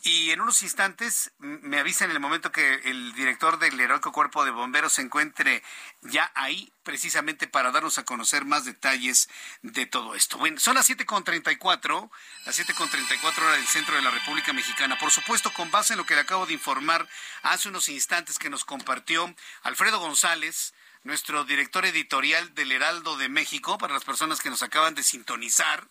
Y 0.03 0.31
en 0.31 0.41
unos 0.41 0.61
instantes 0.63 1.31
me 1.39 1.79
avisan 1.79 2.09
en 2.09 2.15
el 2.15 2.21
momento 2.21 2.51
que 2.51 2.75
el 2.85 3.13
director 3.13 3.57
del 3.59 3.79
Heroico 3.79 4.11
Cuerpo 4.11 4.45
de 4.45 4.51
Bomberos 4.51 4.93
se 4.93 5.01
encuentre 5.01 5.63
ya 6.01 6.31
ahí, 6.35 6.71
precisamente 6.83 7.47
para 7.47 7.71
darnos 7.71 7.97
a 7.97 8.05
conocer 8.05 8.45
más 8.45 8.65
detalles 8.65 9.29
de 9.63 9.85
todo 9.85 10.15
esto. 10.15 10.37
Bueno, 10.37 10.59
son 10.59 10.75
las 10.75 10.89
7.34, 10.89 12.09
las 12.45 12.59
7.34 12.59 13.37
horas 13.39 13.57
del 13.57 13.67
centro 13.67 13.95
de 13.95 14.01
la 14.01 14.11
República 14.11 14.53
Mexicana. 14.53 14.97
Por 14.99 15.11
supuesto, 15.11 15.51
con 15.53 15.71
base 15.71 15.93
en 15.93 15.97
lo 15.97 16.05
que 16.05 16.15
le 16.15 16.21
acabo 16.21 16.45
de 16.45 16.53
informar 16.53 17.07
hace 17.41 17.69
unos 17.69 17.89
instantes 17.89 18.37
que 18.37 18.49
nos 18.49 18.65
compartió 18.65 19.33
Alfredo 19.63 19.99
González, 19.99 20.73
nuestro 21.03 21.45
director 21.45 21.85
editorial 21.85 22.53
del 22.55 22.71
Heraldo 22.71 23.17
de 23.17 23.29
México, 23.29 23.77
para 23.77 23.93
las 23.93 24.03
personas 24.03 24.41
que 24.41 24.49
nos 24.49 24.63
acaban 24.63 24.95
de 24.95 25.03
sintonizar. 25.03 25.87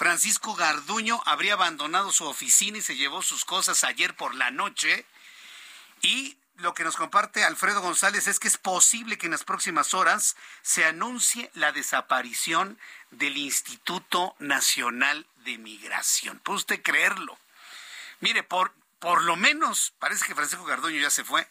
Francisco 0.00 0.54
Garduño 0.54 1.20
habría 1.26 1.52
abandonado 1.52 2.10
su 2.10 2.24
oficina 2.24 2.78
y 2.78 2.80
se 2.80 2.96
llevó 2.96 3.20
sus 3.20 3.44
cosas 3.44 3.84
ayer 3.84 4.16
por 4.16 4.34
la 4.34 4.50
noche. 4.50 5.04
Y 6.00 6.38
lo 6.56 6.72
que 6.72 6.84
nos 6.84 6.96
comparte 6.96 7.44
Alfredo 7.44 7.82
González 7.82 8.26
es 8.26 8.40
que 8.40 8.48
es 8.48 8.56
posible 8.56 9.18
que 9.18 9.26
en 9.26 9.32
las 9.32 9.44
próximas 9.44 9.92
horas 9.92 10.36
se 10.62 10.86
anuncie 10.86 11.50
la 11.52 11.72
desaparición 11.72 12.78
del 13.10 13.36
Instituto 13.36 14.34
Nacional 14.38 15.26
de 15.44 15.58
Migración. 15.58 16.38
¿Puede 16.38 16.60
usted 16.60 16.82
creerlo? 16.82 17.38
Mire, 18.20 18.42
por, 18.42 18.72
por 19.00 19.22
lo 19.22 19.36
menos 19.36 19.92
parece 19.98 20.24
que 20.24 20.34
Francisco 20.34 20.64
Garduño 20.64 20.98
ya 20.98 21.10
se 21.10 21.24
fue 21.24 21.46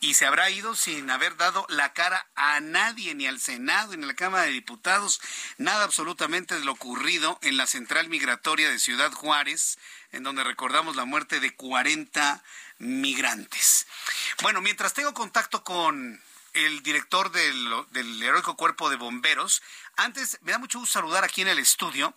y 0.00 0.14
se 0.14 0.26
habrá 0.26 0.50
ido 0.50 0.74
sin 0.74 1.10
haber 1.10 1.36
dado 1.36 1.66
la 1.68 1.92
cara 1.92 2.26
a 2.34 2.60
nadie, 2.60 3.14
ni 3.14 3.26
al 3.26 3.40
Senado, 3.40 3.96
ni 3.96 4.04
a 4.04 4.06
la 4.06 4.14
Cámara 4.14 4.44
de 4.44 4.52
Diputados, 4.52 5.20
nada 5.56 5.84
absolutamente 5.84 6.54
de 6.54 6.64
lo 6.64 6.72
ocurrido 6.72 7.38
en 7.42 7.56
la 7.56 7.66
central 7.66 8.08
migratoria 8.08 8.70
de 8.70 8.78
Ciudad 8.78 9.12
Juárez, 9.12 9.78
en 10.12 10.22
donde 10.22 10.44
recordamos 10.44 10.96
la 10.96 11.04
muerte 11.04 11.40
de 11.40 11.54
40 11.54 12.42
migrantes. 12.78 13.86
Bueno, 14.42 14.60
mientras 14.60 14.94
tengo 14.94 15.14
contacto 15.14 15.64
con 15.64 16.22
el 16.54 16.82
director 16.82 17.30
del, 17.30 17.70
del 17.90 18.22
Heroico 18.22 18.56
Cuerpo 18.56 18.90
de 18.90 18.96
Bomberos, 18.96 19.62
antes 19.96 20.38
me 20.42 20.52
da 20.52 20.58
mucho 20.58 20.78
gusto 20.78 21.00
saludar 21.00 21.24
aquí 21.24 21.42
en 21.42 21.48
el 21.48 21.58
estudio 21.58 22.14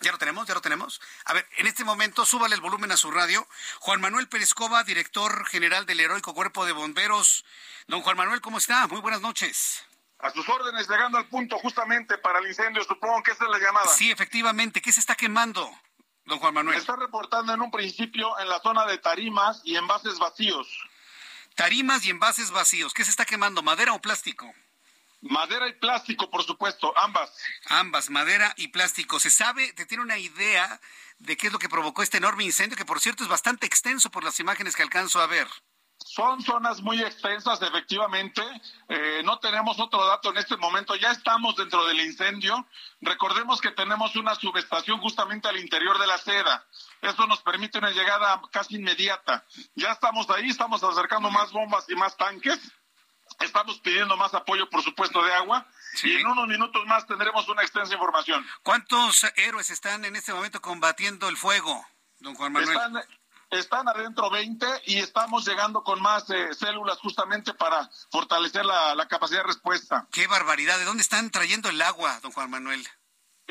¿Ya 0.00 0.12
lo 0.12 0.18
tenemos? 0.18 0.48
¿Ya 0.48 0.54
lo 0.54 0.62
tenemos? 0.62 1.00
A 1.26 1.34
ver, 1.34 1.46
en 1.58 1.66
este 1.66 1.84
momento 1.84 2.24
súbale 2.24 2.54
el 2.54 2.62
volumen 2.62 2.90
a 2.90 2.96
su 2.96 3.10
radio. 3.10 3.46
Juan 3.80 4.00
Manuel 4.00 4.28
Pérez 4.28 4.54
Cova, 4.54 4.82
director 4.82 5.46
general 5.46 5.84
del 5.84 6.00
Heroico 6.00 6.32
Cuerpo 6.32 6.64
de 6.64 6.72
Bomberos. 6.72 7.44
Don 7.86 8.00
Juan 8.00 8.16
Manuel, 8.16 8.40
¿cómo 8.40 8.56
está? 8.56 8.86
Muy 8.86 9.00
buenas 9.00 9.20
noches. 9.20 9.84
A 10.18 10.30
sus 10.30 10.48
órdenes, 10.48 10.88
llegando 10.88 11.18
al 11.18 11.28
punto 11.28 11.58
justamente 11.58 12.16
para 12.18 12.38
el 12.38 12.46
incendio, 12.46 12.82
supongo 12.84 13.22
que 13.22 13.32
esa 13.32 13.44
es 13.44 13.50
la 13.50 13.58
llamada. 13.58 13.88
Sí, 13.88 14.10
efectivamente. 14.10 14.80
¿Qué 14.80 14.90
se 14.90 15.00
está 15.00 15.14
quemando, 15.14 15.70
don 16.24 16.38
Juan 16.38 16.54
Manuel? 16.54 16.76
Se 16.76 16.80
está 16.80 16.96
reportando 16.96 17.52
en 17.52 17.60
un 17.60 17.70
principio 17.70 18.38
en 18.38 18.48
la 18.48 18.60
zona 18.60 18.86
de 18.86 18.96
tarimas 18.96 19.60
y 19.64 19.76
envases 19.76 20.18
vacíos. 20.18 20.66
Tarimas 21.56 22.06
y 22.06 22.10
envases 22.10 22.50
vacíos. 22.50 22.94
¿Qué 22.94 23.04
se 23.04 23.10
está 23.10 23.26
quemando, 23.26 23.62
madera 23.62 23.92
o 23.92 24.00
plástico? 24.00 24.50
Madera 25.22 25.68
y 25.68 25.74
plástico, 25.74 26.30
por 26.30 26.44
supuesto, 26.44 26.96
ambas. 26.96 27.30
Ambas, 27.66 28.08
madera 28.08 28.54
y 28.56 28.68
plástico. 28.68 29.20
¿Se 29.20 29.30
sabe, 29.30 29.72
te 29.74 29.84
tiene 29.84 30.02
una 30.02 30.18
idea 30.18 30.80
de 31.18 31.36
qué 31.36 31.48
es 31.48 31.52
lo 31.52 31.58
que 31.58 31.68
provocó 31.68 32.02
este 32.02 32.16
enorme 32.16 32.44
incendio, 32.44 32.76
que 32.76 32.86
por 32.86 33.00
cierto 33.00 33.22
es 33.22 33.28
bastante 33.28 33.66
extenso 33.66 34.10
por 34.10 34.24
las 34.24 34.40
imágenes 34.40 34.74
que 34.74 34.82
alcanzo 34.82 35.20
a 35.20 35.26
ver? 35.26 35.46
Son 35.98 36.40
zonas 36.40 36.80
muy 36.80 37.02
extensas, 37.02 37.60
efectivamente. 37.60 38.42
Eh, 38.88 39.20
no 39.22 39.38
tenemos 39.38 39.78
otro 39.78 40.06
dato 40.06 40.30
en 40.30 40.38
este 40.38 40.56
momento. 40.56 40.96
Ya 40.96 41.10
estamos 41.10 41.54
dentro 41.56 41.84
del 41.84 42.00
incendio. 42.00 42.66
Recordemos 43.02 43.60
que 43.60 43.70
tenemos 43.72 44.16
una 44.16 44.34
subestación 44.34 44.98
justamente 45.00 45.48
al 45.48 45.58
interior 45.58 45.98
de 45.98 46.06
la 46.06 46.16
seda. 46.16 46.66
Eso 47.02 47.26
nos 47.26 47.42
permite 47.42 47.78
una 47.78 47.90
llegada 47.90 48.40
casi 48.50 48.76
inmediata. 48.76 49.44
Ya 49.74 49.92
estamos 49.92 50.30
ahí, 50.30 50.48
estamos 50.48 50.82
acercando 50.82 51.30
más 51.30 51.52
bombas 51.52 51.84
y 51.90 51.94
más 51.94 52.16
tanques 52.16 52.58
Estamos 53.40 53.80
pidiendo 53.80 54.16
más 54.16 54.34
apoyo, 54.34 54.68
por 54.68 54.82
supuesto, 54.82 55.22
de 55.24 55.32
agua. 55.34 55.66
Y 56.02 56.16
en 56.16 56.26
unos 56.26 56.46
minutos 56.46 56.86
más 56.86 57.06
tendremos 57.06 57.48
una 57.48 57.62
extensa 57.62 57.94
información. 57.94 58.46
¿Cuántos 58.62 59.24
héroes 59.36 59.70
están 59.70 60.04
en 60.04 60.14
este 60.14 60.32
momento 60.32 60.60
combatiendo 60.60 61.28
el 61.28 61.36
fuego, 61.36 61.84
don 62.18 62.34
Juan 62.34 62.52
Manuel? 62.52 62.76
Están, 62.76 63.02
están 63.50 63.88
adentro 63.88 64.30
20 64.30 64.66
y 64.86 64.98
estamos 64.98 65.46
llegando 65.46 65.82
con 65.82 66.00
más 66.00 66.28
eh, 66.30 66.54
células 66.54 66.98
justamente 66.98 67.54
para 67.54 67.88
fortalecer 68.10 68.64
la, 68.64 68.94
la 68.94 69.08
capacidad 69.08 69.40
de 69.40 69.48
respuesta. 69.48 70.06
Qué 70.12 70.26
barbaridad. 70.26 70.78
¿De 70.78 70.84
dónde 70.84 71.02
están 71.02 71.30
trayendo 71.30 71.70
el 71.70 71.80
agua, 71.82 72.20
don 72.20 72.32
Juan 72.32 72.50
Manuel? 72.50 72.86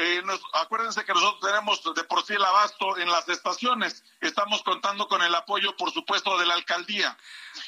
Eh, 0.01 0.21
nos, 0.23 0.39
acuérdense 0.53 1.03
que 1.03 1.13
nosotros 1.13 1.41
tenemos 1.41 1.83
de 1.93 2.05
por 2.05 2.25
sí 2.25 2.31
el 2.31 2.45
abasto 2.45 2.97
en 2.97 3.11
las 3.11 3.27
estaciones. 3.27 4.01
Estamos 4.21 4.63
contando 4.63 5.09
con 5.09 5.21
el 5.21 5.35
apoyo, 5.35 5.75
por 5.75 5.91
supuesto, 5.91 6.37
de 6.37 6.45
la 6.45 6.53
alcaldía 6.53 7.17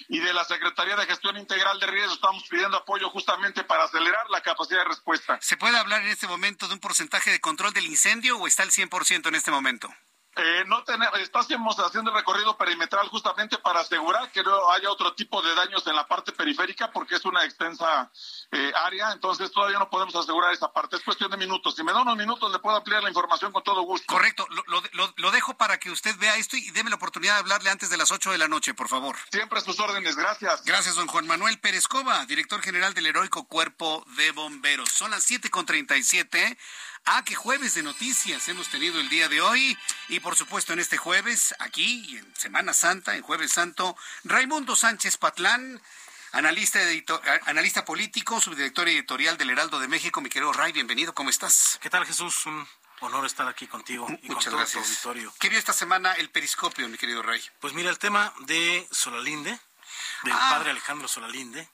y 0.08 0.20
de 0.20 0.34
la 0.34 0.45
Secretaría 0.45 0.95
de 0.95 1.06
Gestión 1.08 1.36
Integral 1.36 1.78
de 1.82 1.88
Riesgos. 1.88 2.14
Estamos 2.14 2.48
pidiendo 2.48 2.78
apoyo 2.78 3.10
justamente 3.10 3.66
para 3.66 3.84
acelerar 3.84 4.30
la 4.30 4.40
capacidad 4.40 4.80
de 4.80 4.86
respuesta. 4.86 5.40
¿Se 5.41 5.58
puede 5.58 5.78
hablar 5.78 6.03
en 6.03 6.08
este 6.08 6.26
momento 6.26 6.70
de 6.70 6.76
un 6.76 6.80
porcentaje 6.80 7.32
de 7.32 7.41
control 7.41 7.74
del 7.74 7.88
incendio 7.88 8.38
o 8.38 8.48
está 8.48 8.64
al 8.64 8.72
100% 8.72 9.28
en 9.28 9.36
este 9.36 9.52
momento? 9.52 9.94
Eh, 10.36 10.64
no 10.68 10.84
tenemos, 10.86 11.20
estamos 11.20 11.76
haciendo 11.80 12.12
el 12.12 12.18
recorrido 12.18 12.58
perimetral 12.58 13.08
justamente 13.10 13.58
para 13.58 13.82
asegurar 13.82 14.32
que 14.32 14.41
no 14.44 14.72
haya 14.72 14.90
otro 14.90 15.14
tipo 15.14 15.41
de 15.41 15.53
daños 15.56 15.86
en 15.88 15.95
la 15.95 16.08
parte 16.08 16.32
periférica 16.32 16.90
porque 16.91 17.16
es 17.16 17.26
una 17.26 17.44
extensa 17.44 18.10
eh, 18.52 18.72
área, 18.76 19.12
entonces 19.12 19.52
todavía 19.52 19.78
no 19.78 19.90
podemos 19.90 20.16
asegurar 20.16 20.53
esa 20.53 20.72
parte. 20.72 20.95
Es 20.95 21.03
cuestión 21.03 21.32
de 21.32 21.38
minutos. 21.38 21.76
Si 21.76 21.84
me 21.84 21.91
da 21.91 22.02
unos 22.02 22.16
minutos 22.16 22.49
le 22.52 22.60
puedo 22.60 22.78
ampliar 22.78 23.03
la 23.03 23.10
información 23.10 23.52
con 23.52 23.62
todo 23.64 23.82
gusto. 23.82 24.06
Correcto. 24.08 24.48
Lo, 24.49 24.82
lo, 24.94 25.14
lo 25.16 25.32
dejo 25.32 25.56
para 25.56 25.78
que 25.80 25.91
usted 25.91 26.16
vea 26.18 26.38
esto 26.38 26.56
y 26.56 26.72
déme 26.72 26.90
la 26.90 26.95
oportunidad 26.95 27.34
de 27.34 27.40
hablarle 27.41 27.70
antes 27.70 27.90
de 27.90 27.98
las 27.98 28.12
8 28.12 28.32
de 28.32 28.38
la 28.38 28.48
noche, 28.48 28.74
por 28.74 28.88
favor. 28.88 29.18
Siempre 29.32 29.60
a 29.60 29.62
sus 29.62 29.80
órdenes. 29.80 30.16
Gracias. 30.16 30.64
Gracias, 30.64 30.95
don 30.95 31.08
Juan 31.08 31.28
Manuel 31.28 31.60
Pérez 31.60 31.88
Cova, 31.88 32.26
director 32.26 32.62
general 32.62 32.94
del 32.94 33.08
Heroico 33.08 33.45
Cuerpo 33.45 34.06
de 34.16 34.32
Bomberos. 34.32 34.90
Son 34.90 35.12
las 35.12 35.24
7 35.24 35.49
con 35.49 35.66
37. 35.66 36.58
Ah, 37.06 37.23
qué 37.26 37.36
jueves 37.36 37.73
de 37.73 37.84
noticias 37.84 38.48
hemos 38.48 38.69
tenido 38.69 38.99
el 38.99 39.10
día 39.10 39.28
de 39.28 39.41
hoy. 39.41 39.78
Y 40.10 40.19
por 40.19 40.36
supuesto, 40.36 40.73
en 40.73 40.80
este 40.80 40.98
jueves, 40.98 41.53
aquí, 41.60 42.15
en 42.18 42.36
Semana 42.36 42.73
Santa, 42.73 43.15
en 43.15 43.23
Jueves 43.23 43.52
Santo, 43.52 43.98
Raimundo 44.23 44.76
Sánchez 44.76 45.18
Patlán, 45.18 45.82
analista, 46.32 46.80
analista 47.48 47.84
político, 47.86 48.40
subdirector 48.40 48.88
editorial 48.88 49.38
del 49.38 49.49
Heraldo 49.49 49.80
de 49.80 49.88
México. 49.88 50.22
Mi 50.22 50.30
querido 50.30 50.53
Ray, 50.53 50.72
bienvenido, 50.73 51.14
¿cómo 51.14 51.30
estás? 51.32 51.80
¿Qué 51.82 51.90
tal, 51.90 52.06
Jesús? 52.06 52.45
Un 52.45 52.68
honor 53.02 53.26
estar 53.26 53.48
aquí 53.48 53.65
contigo 53.68 54.06
y 54.22 54.28
Muchas 54.28 54.36
con 54.36 54.44
todo 54.45 54.57
gracias. 54.57 54.84
tu 54.84 54.90
auditorio. 55.10 55.34
¿Qué 55.40 55.49
vio 55.49 55.57
esta 55.57 55.73
semana 55.73 56.14
el 56.14 56.30
periscopio, 56.30 56.88
mi 56.88 56.98
querido 56.99 57.23
Ray? 57.23 57.41
Pues 57.60 57.73
mira, 57.73 57.90
el 57.90 57.98
tema 57.98 58.32
de 58.41 58.88
Solalinde, 58.91 59.49
del 60.23 60.34
Ah. 60.34 60.49
padre 60.52 60.69
Alejandro 60.69 61.07
Solalinde. 61.07 61.68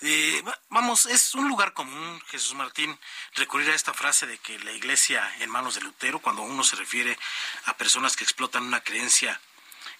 Eh, 0.00 0.42
va- 0.46 0.58
vamos, 0.68 1.06
es 1.06 1.34
un 1.34 1.48
lugar 1.48 1.72
común, 1.72 2.20
Jesús 2.28 2.54
Martín, 2.54 2.98
recurrir 3.34 3.70
a 3.70 3.74
esta 3.74 3.94
frase 3.94 4.26
de 4.26 4.38
que 4.38 4.58
la 4.60 4.72
iglesia 4.72 5.34
en 5.40 5.50
manos 5.50 5.74
de 5.74 5.80
Lutero, 5.82 6.20
cuando 6.20 6.42
uno 6.42 6.62
se 6.64 6.76
refiere 6.76 7.18
a 7.66 7.76
personas 7.76 8.16
que 8.16 8.24
explotan 8.24 8.64
una 8.64 8.80
creencia 8.82 9.40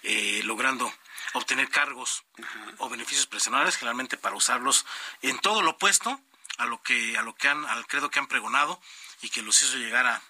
eh, 0.03 0.43
logrando 0.45 0.93
obtener 1.33 1.69
cargos 1.71 2.25
o 2.79 2.89
beneficios 2.89 3.27
personales, 3.27 3.77
generalmente 3.77 4.17
para 4.19 4.37
usarlos 4.37 4.85
en 5.23 5.39
todo 5.39 5.63
lo 5.63 5.71
opuesto 5.73 6.21
a 6.59 6.67
lo 6.67 6.81
que 6.83 7.17
a 7.19 7.23
lo 7.23 7.35
que 7.35 7.49
han 7.49 7.65
al 7.65 7.87
credo 7.87 8.11
que 8.11 8.19
han 8.21 8.29
pregonado 8.29 8.81
y 9.23 9.31
que 9.31 9.43
los 9.43 9.61
hizo 9.63 9.77
llegar 9.77 10.07
a, 10.07 10.23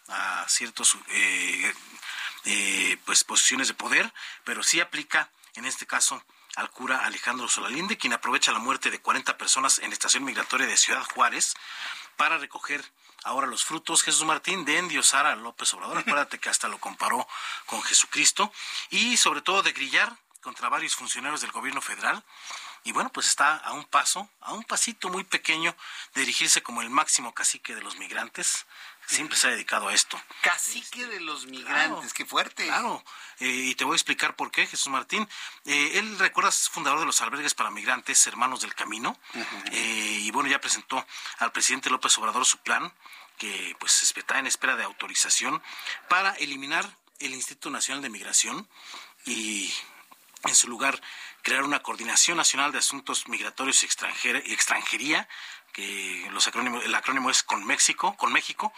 a 0.43 0.49
ciertos 0.49 0.97
eh, 1.09 1.75
eh, 2.45 2.97
pues 3.05 3.25
posiciones 3.25 3.69
de 3.69 3.75
poder, 3.75 4.11
pero 4.45 4.63
sí 4.63 4.81
aplica 4.81 5.29
en 5.55 5.65
este 5.67 5.87
caso 5.87 6.25
al 6.57 6.71
cura 6.71 7.05
Alejandro 7.05 7.49
Solalinde, 7.49 7.99
quien 7.99 8.13
aprovecha 8.13 8.53
la 8.53 8.59
muerte 8.59 8.91
de 8.91 9.01
40 9.01 9.37
personas 9.37 9.79
en 9.79 9.91
la 9.91 9.95
estación 9.95 10.25
migratoria 10.25 10.67
de 10.67 10.77
Ciudad 10.77 11.05
Juárez 11.15 11.55
para 12.17 12.39
recoger 12.39 12.85
ahora 13.25 13.47
los 13.47 13.65
frutos, 13.65 14.03
Jesús 14.03 14.25
Martín, 14.25 14.65
de 14.65 14.79
endiosar 14.79 15.27
a 15.27 15.35
López 15.35 15.73
Obrador. 15.75 15.99
Acuérdate 15.99 16.39
que 16.39 16.49
hasta 16.49 16.69
lo 16.69 16.79
comparó 16.79 17.27
con 17.67 17.83
Jesucristo 17.83 18.53
y 18.91 19.17
sobre 19.17 19.43
todo 19.43 19.63
de 19.63 19.73
grillar 19.73 20.17
contra 20.41 20.69
varios 20.69 20.95
funcionarios 20.95 21.41
del 21.41 21.51
gobierno 21.51 21.81
federal. 21.81 22.23
Y 22.85 22.93
bueno, 22.93 23.11
pues 23.11 23.27
está 23.29 23.57
a 23.57 23.73
un 23.73 23.85
paso, 23.85 24.29
a 24.41 24.53
un 24.53 24.63
pasito 24.63 25.09
muy 25.09 25.25
pequeño 25.25 25.75
de 26.15 26.21
dirigirse 26.21 26.63
como 26.63 26.83
el 26.83 26.91
máximo 26.91 27.33
cacique 27.33 27.75
de 27.75 27.81
los 27.81 27.97
migrantes. 27.97 28.67
Siempre 29.07 29.37
se 29.37 29.49
ha 29.49 29.51
dedicado 29.51 29.89
a 29.89 29.95
esto. 29.95 30.21
Cacique 30.41 31.07
de 31.07 31.21
los 31.21 31.47
migrantes, 31.47 32.13
qué 32.15 32.25
fuerte. 32.25 32.67
Claro, 32.67 33.05
eh, 33.41 33.47
y 33.47 33.75
te 33.75 33.85
voy 33.85 33.95
a 33.95 33.97
explicar 33.97 34.35
por 34.37 34.51
qué, 34.51 34.67
Jesús 34.67 34.89
Martín. 34.89 35.29
Eh, 35.65 35.99
él, 35.99 36.19
recuerdas, 36.19 36.63
es 36.63 36.69
fundador 36.69 37.01
de 37.01 37.07
los 37.07 37.21
albergues 37.21 37.55
para 37.55 37.71
migrantes, 37.71 38.27
Hermanos 38.27 38.61
del 38.63 38.75
Camino, 38.75 39.19
eh, 39.73 40.19
y 40.23 40.31
bueno, 40.31 40.49
ya 40.49 40.61
presentó 40.61 41.05
al 41.39 41.53
presidente 41.53 41.91
López 41.91 42.17
Obrador 42.19 42.47
su 42.47 42.59
plan, 42.59 42.93
que 43.39 43.77
pues 43.79 44.03
está 44.03 44.39
en 44.39 44.47
espera 44.47 44.77
de 44.77 44.85
autorización, 44.85 45.63
para 46.09 46.31
eliminar 46.37 46.97
el 47.19 47.35
Instituto 47.35 47.71
Nacional 47.71 48.03
de 48.03 48.11
Migración 48.11 48.69
y 49.27 49.73
en 50.45 50.55
su 50.55 50.69
lugar 50.69 51.01
crear 51.43 51.63
una 51.63 51.83
coordinación 51.83 52.37
nacional 52.37 52.73
de 52.73 52.79
asuntos 52.79 53.29
migratorios 53.29 53.83
y 53.83 53.87
extranjería, 53.87 55.29
que 55.73 56.29
los 56.31 56.47
acrónimos, 56.47 56.85
el 56.85 56.95
acrónimo 56.95 57.31
es 57.31 57.43
con 57.43 57.65
México, 57.65 58.17
con 58.17 58.33
México, 58.33 58.73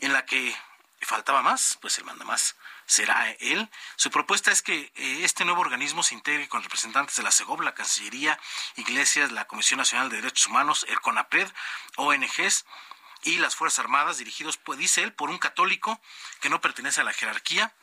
en 0.00 0.12
la 0.12 0.24
que 0.24 0.56
faltaba 1.00 1.42
más, 1.42 1.78
pues 1.80 1.98
el 1.98 2.04
manda 2.04 2.24
más 2.24 2.56
será 2.86 3.30
él. 3.40 3.68
Su 3.96 4.10
propuesta 4.10 4.50
es 4.50 4.62
que 4.62 4.92
eh, 4.94 5.20
este 5.22 5.44
nuevo 5.44 5.60
organismo 5.60 6.02
se 6.02 6.14
integre 6.14 6.48
con 6.48 6.62
representantes 6.62 7.16
de 7.16 7.22
la 7.22 7.30
CEGOB, 7.30 7.60
la 7.60 7.74
Cancillería, 7.74 8.38
Iglesias, 8.76 9.30
la 9.32 9.46
Comisión 9.46 9.78
Nacional 9.78 10.08
de 10.08 10.16
Derechos 10.16 10.46
Humanos, 10.46 10.86
el 10.88 11.00
CONAPRED, 11.00 11.48
ONGs 11.96 12.64
y 13.24 13.38
las 13.38 13.56
Fuerzas 13.56 13.80
Armadas, 13.80 14.18
dirigidos, 14.18 14.56
pues 14.56 14.78
dice 14.78 15.02
él, 15.02 15.12
por 15.12 15.30
un 15.30 15.38
católico 15.38 16.00
que 16.40 16.50
no 16.50 16.60
pertenece 16.60 17.00
a 17.00 17.04
la 17.04 17.12
jerarquía, 17.12 17.74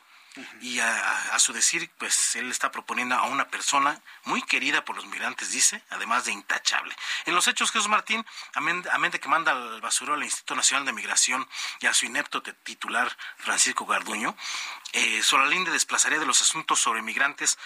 y 0.60 0.80
a, 0.80 1.34
a 1.34 1.38
su 1.38 1.52
decir, 1.52 1.90
pues 1.98 2.36
él 2.36 2.50
está 2.50 2.70
proponiendo 2.70 3.14
a 3.14 3.24
una 3.24 3.48
persona 3.48 4.00
muy 4.24 4.42
querida 4.42 4.84
por 4.84 4.96
los 4.96 5.06
migrantes, 5.06 5.50
dice, 5.50 5.82
además 5.90 6.24
de 6.24 6.32
intachable. 6.32 6.94
En 7.24 7.34
los 7.34 7.48
hechos, 7.48 7.72
Jesús 7.72 7.88
Martín, 7.88 8.24
amén, 8.54 8.82
de 9.10 9.20
que 9.20 9.28
manda 9.28 9.52
al 9.52 9.80
basurero 9.80 10.14
al 10.14 10.22
Instituto 10.22 10.54
Nacional 10.54 10.86
de 10.86 10.92
Migración 10.92 11.48
y 11.80 11.86
a 11.86 11.94
su 11.94 12.06
inepto 12.06 12.42
titular, 12.42 13.16
Francisco 13.38 13.86
Garduño, 13.86 14.36
eh, 14.92 15.22
Solalinde 15.22 15.70
desplazaría 15.70 16.18
de 16.18 16.26
los 16.26 16.42
asuntos 16.42 16.80
sobre 16.80 17.02
migrantes 17.02 17.58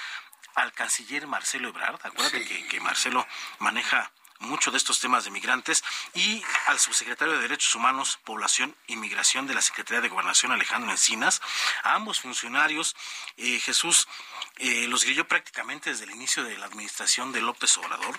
al 0.55 0.73
canciller 0.73 1.27
Marcelo 1.27 1.69
Ebrard. 1.69 2.01
Acuérdate 2.03 2.45
que, 2.45 2.67
que 2.67 2.81
Marcelo 2.81 3.27
maneja 3.59 4.11
mucho 4.41 4.71
de 4.71 4.77
estos 4.77 5.01
temas 5.01 5.25
de 5.25 5.31
migrantes 5.31 5.85
y 6.15 6.43
al 6.67 6.79
subsecretario 6.79 7.35
de 7.35 7.43
Derechos 7.43 7.75
Humanos, 7.75 8.19
Población 8.25 8.75
y 8.87 8.97
Migración 8.97 9.47
de 9.47 9.55
la 9.55 9.63
Secretaría 9.63 10.01
de 10.01 10.09
Gobernación, 10.09 10.53
Alejandro 10.53 10.91
Encinas. 10.91 11.41
A 11.83 11.95
ambos 11.95 12.21
funcionarios, 12.21 12.97
eh, 13.37 13.61
Jesús 13.61 14.09
eh, 14.57 14.87
los 14.89 15.05
grilló 15.05 15.27
prácticamente 15.27 15.91
desde 15.91 16.05
el 16.05 16.11
inicio 16.11 16.45
de 16.45 16.59
la 16.59 16.67
administración 16.67 17.33
de 17.33 17.41
López 17.41 17.77
Obrador. 17.79 18.19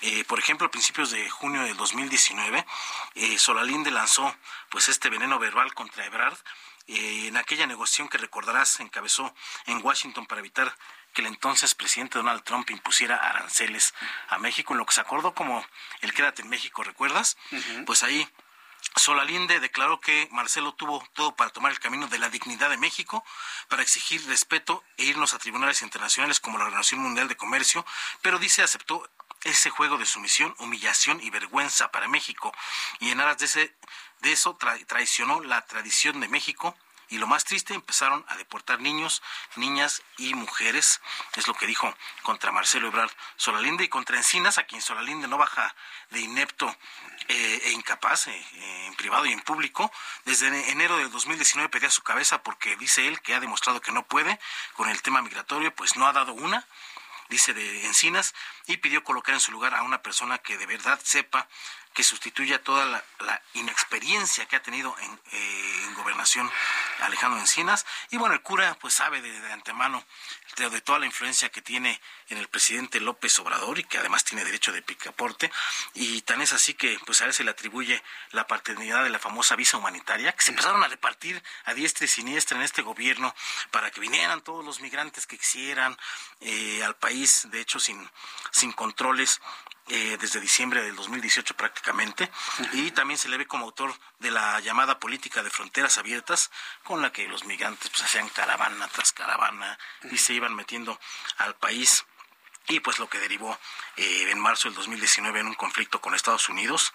Eh, 0.00 0.24
por 0.24 0.38
ejemplo, 0.38 0.66
a 0.66 0.70
principios 0.70 1.10
de 1.10 1.28
junio 1.28 1.62
del 1.62 1.76
2019, 1.76 2.64
eh, 3.14 3.38
Solalinde 3.38 3.90
lanzó 3.90 4.34
pues 4.68 4.88
este 4.88 5.10
veneno 5.10 5.38
verbal 5.38 5.74
contra 5.74 6.06
Ebrard 6.06 6.38
eh, 6.88 7.26
en 7.28 7.36
aquella 7.36 7.66
negociación 7.66 8.08
que 8.08 8.16
recordarás 8.16 8.80
encabezó 8.80 9.34
en 9.66 9.84
Washington 9.84 10.24
para 10.24 10.40
evitar 10.40 10.74
que 11.12 11.22
el 11.22 11.26
entonces 11.28 11.74
presidente 11.74 12.18
Donald 12.18 12.42
Trump 12.44 12.70
impusiera 12.70 13.16
aranceles 13.16 13.94
a 14.28 14.38
México, 14.38 14.72
en 14.74 14.78
lo 14.78 14.86
que 14.86 14.92
se 14.92 15.00
acordó 15.00 15.34
como 15.34 15.64
el 16.00 16.12
Quédate 16.14 16.42
en 16.42 16.48
México, 16.48 16.82
¿recuerdas? 16.84 17.36
Pues 17.86 18.02
ahí 18.02 18.28
Solalinde 18.94 19.58
declaró 19.60 20.00
que 20.00 20.28
Marcelo 20.30 20.72
tuvo 20.74 21.04
todo 21.12 21.34
para 21.34 21.50
tomar 21.50 21.72
el 21.72 21.80
camino 21.80 22.06
de 22.06 22.18
la 22.18 22.30
dignidad 22.30 22.70
de 22.70 22.76
México, 22.76 23.24
para 23.68 23.82
exigir 23.82 24.24
respeto 24.26 24.84
e 24.96 25.04
irnos 25.04 25.34
a 25.34 25.38
tribunales 25.38 25.82
internacionales 25.82 26.38
como 26.40 26.58
la 26.58 26.64
Organización 26.64 27.00
Mundial 27.00 27.26
de 27.28 27.36
Comercio, 27.36 27.84
pero 28.22 28.38
dice 28.38 28.62
aceptó 28.62 29.08
ese 29.42 29.70
juego 29.70 29.98
de 29.98 30.06
sumisión, 30.06 30.54
humillación 30.58 31.20
y 31.20 31.30
vergüenza 31.30 31.90
para 31.90 32.08
México. 32.08 32.52
Y 33.00 33.10
en 33.10 33.20
aras 33.20 33.38
de, 33.38 33.44
ese, 33.46 33.74
de 34.20 34.32
eso 34.32 34.56
tra- 34.58 34.84
traicionó 34.86 35.40
la 35.42 35.64
tradición 35.66 36.20
de 36.20 36.28
México. 36.28 36.76
Y 37.10 37.18
lo 37.18 37.26
más 37.26 37.44
triste, 37.44 37.74
empezaron 37.74 38.24
a 38.28 38.36
deportar 38.36 38.80
niños, 38.80 39.22
niñas 39.56 40.02
y 40.16 40.34
mujeres. 40.34 41.00
Es 41.36 41.48
lo 41.48 41.54
que 41.54 41.66
dijo 41.66 41.94
contra 42.22 42.52
Marcelo 42.52 42.88
Ebrard 42.88 43.10
Solalinde 43.36 43.84
y 43.84 43.88
contra 43.88 44.16
Encinas, 44.16 44.58
a 44.58 44.64
quien 44.64 44.82
Solalinde 44.82 45.28
no 45.28 45.38
baja 45.38 45.74
de 46.10 46.20
inepto 46.20 46.74
eh, 47.28 47.60
e 47.64 47.72
incapaz 47.72 48.28
eh, 48.28 48.86
en 48.86 48.94
privado 48.94 49.26
y 49.26 49.32
en 49.32 49.40
público. 49.40 49.90
Desde 50.24 50.70
enero 50.70 50.96
del 50.98 51.10
2019 51.10 51.68
pedía 51.68 51.90
su 51.90 52.02
cabeza 52.02 52.42
porque 52.42 52.76
dice 52.76 53.06
él 53.06 53.20
que 53.20 53.34
ha 53.34 53.40
demostrado 53.40 53.80
que 53.80 53.92
no 53.92 54.06
puede 54.06 54.38
con 54.74 54.88
el 54.88 55.00
tema 55.02 55.22
migratorio, 55.22 55.74
pues 55.74 55.96
no 55.96 56.06
ha 56.06 56.12
dado 56.12 56.34
una 56.34 56.66
dice 57.28 57.54
de 57.54 57.86
Encinas, 57.86 58.34
y 58.66 58.78
pidió 58.78 59.04
colocar 59.04 59.34
en 59.34 59.40
su 59.40 59.52
lugar 59.52 59.74
a 59.74 59.82
una 59.82 60.02
persona 60.02 60.38
que 60.38 60.56
de 60.56 60.66
verdad 60.66 60.98
sepa 61.02 61.48
que 61.98 62.04
sustituya 62.04 62.62
toda 62.62 62.86
la, 62.86 63.42
inexperiencia 63.54 64.46
que 64.46 64.54
ha 64.54 64.62
tenido 64.62 64.94
en, 65.00 65.20
eh, 65.32 65.82
en, 65.82 65.94
gobernación 65.94 66.48
Alejandro 67.00 67.40
Encinas. 67.40 67.84
Y 68.12 68.18
bueno, 68.18 68.36
el 68.36 68.40
cura 68.40 68.78
pues 68.80 68.94
sabe 68.94 69.20
de, 69.20 69.52
antemano 69.52 70.04
de, 70.56 70.80
toda 70.80 71.00
la 71.00 71.06
influencia 71.06 71.48
que 71.48 71.60
tiene 71.60 72.00
en 72.28 72.38
el 72.38 72.46
presidente 72.46 73.00
López 73.00 73.36
Obrador 73.40 73.80
y 73.80 73.82
que 73.82 73.98
además 73.98 74.22
tiene 74.22 74.44
derecho 74.44 74.70
de 74.70 74.80
picaporte. 74.80 75.50
Y 75.94 76.20
tan 76.22 76.40
es 76.40 76.52
así 76.52 76.74
que 76.74 77.00
pues 77.04 77.20
a 77.20 77.24
él 77.24 77.34
se 77.34 77.42
le 77.42 77.50
atribuye 77.50 78.00
la 78.30 78.46
paternidad 78.46 79.02
de 79.02 79.10
la 79.10 79.18
famosa 79.18 79.56
visa 79.56 79.76
humanitaria 79.76 80.30
que 80.30 80.42
se 80.42 80.50
empezaron 80.50 80.84
a 80.84 80.88
repartir 80.88 81.42
a 81.64 81.74
diestra 81.74 82.04
y 82.04 82.08
siniestra 82.08 82.58
en 82.58 82.62
este 82.62 82.82
gobierno 82.82 83.34
para 83.72 83.90
que 83.90 83.98
vinieran 84.00 84.40
todos 84.42 84.64
los 84.64 84.78
migrantes 84.78 85.26
que 85.26 85.36
quisieran 85.36 85.98
eh, 86.42 86.80
al 86.84 86.94
país, 86.94 87.48
de 87.50 87.60
hecho 87.60 87.80
sin, 87.80 88.08
sin 88.52 88.70
controles 88.70 89.40
eh, 89.88 90.16
desde 90.20 90.40
diciembre 90.40 90.82
del 90.82 90.96
2018 90.96 91.54
prácticamente, 91.54 92.30
y 92.72 92.90
también 92.90 93.18
se 93.18 93.28
le 93.28 93.36
ve 93.36 93.46
como 93.46 93.64
autor 93.64 93.94
de 94.18 94.30
la 94.30 94.60
llamada 94.60 94.98
política 94.98 95.42
de 95.42 95.50
fronteras 95.50 95.98
abiertas, 95.98 96.50
con 96.84 97.02
la 97.02 97.12
que 97.12 97.28
los 97.28 97.44
migrantes 97.44 97.90
pues, 97.90 98.02
hacían 98.02 98.28
caravana 98.28 98.88
tras 98.88 99.12
caravana 99.12 99.78
y 100.10 100.18
se 100.18 100.34
iban 100.34 100.54
metiendo 100.54 100.98
al 101.38 101.54
país 101.56 102.04
y 102.68 102.80
pues 102.80 102.98
lo 102.98 103.08
que 103.08 103.18
derivó 103.18 103.58
eh, 103.96 104.30
en 104.30 104.38
marzo 104.38 104.68
del 104.68 104.76
2019 104.76 105.40
en 105.40 105.46
un 105.46 105.54
conflicto 105.54 106.00
con 106.00 106.14
Estados 106.14 106.48
Unidos, 106.48 106.92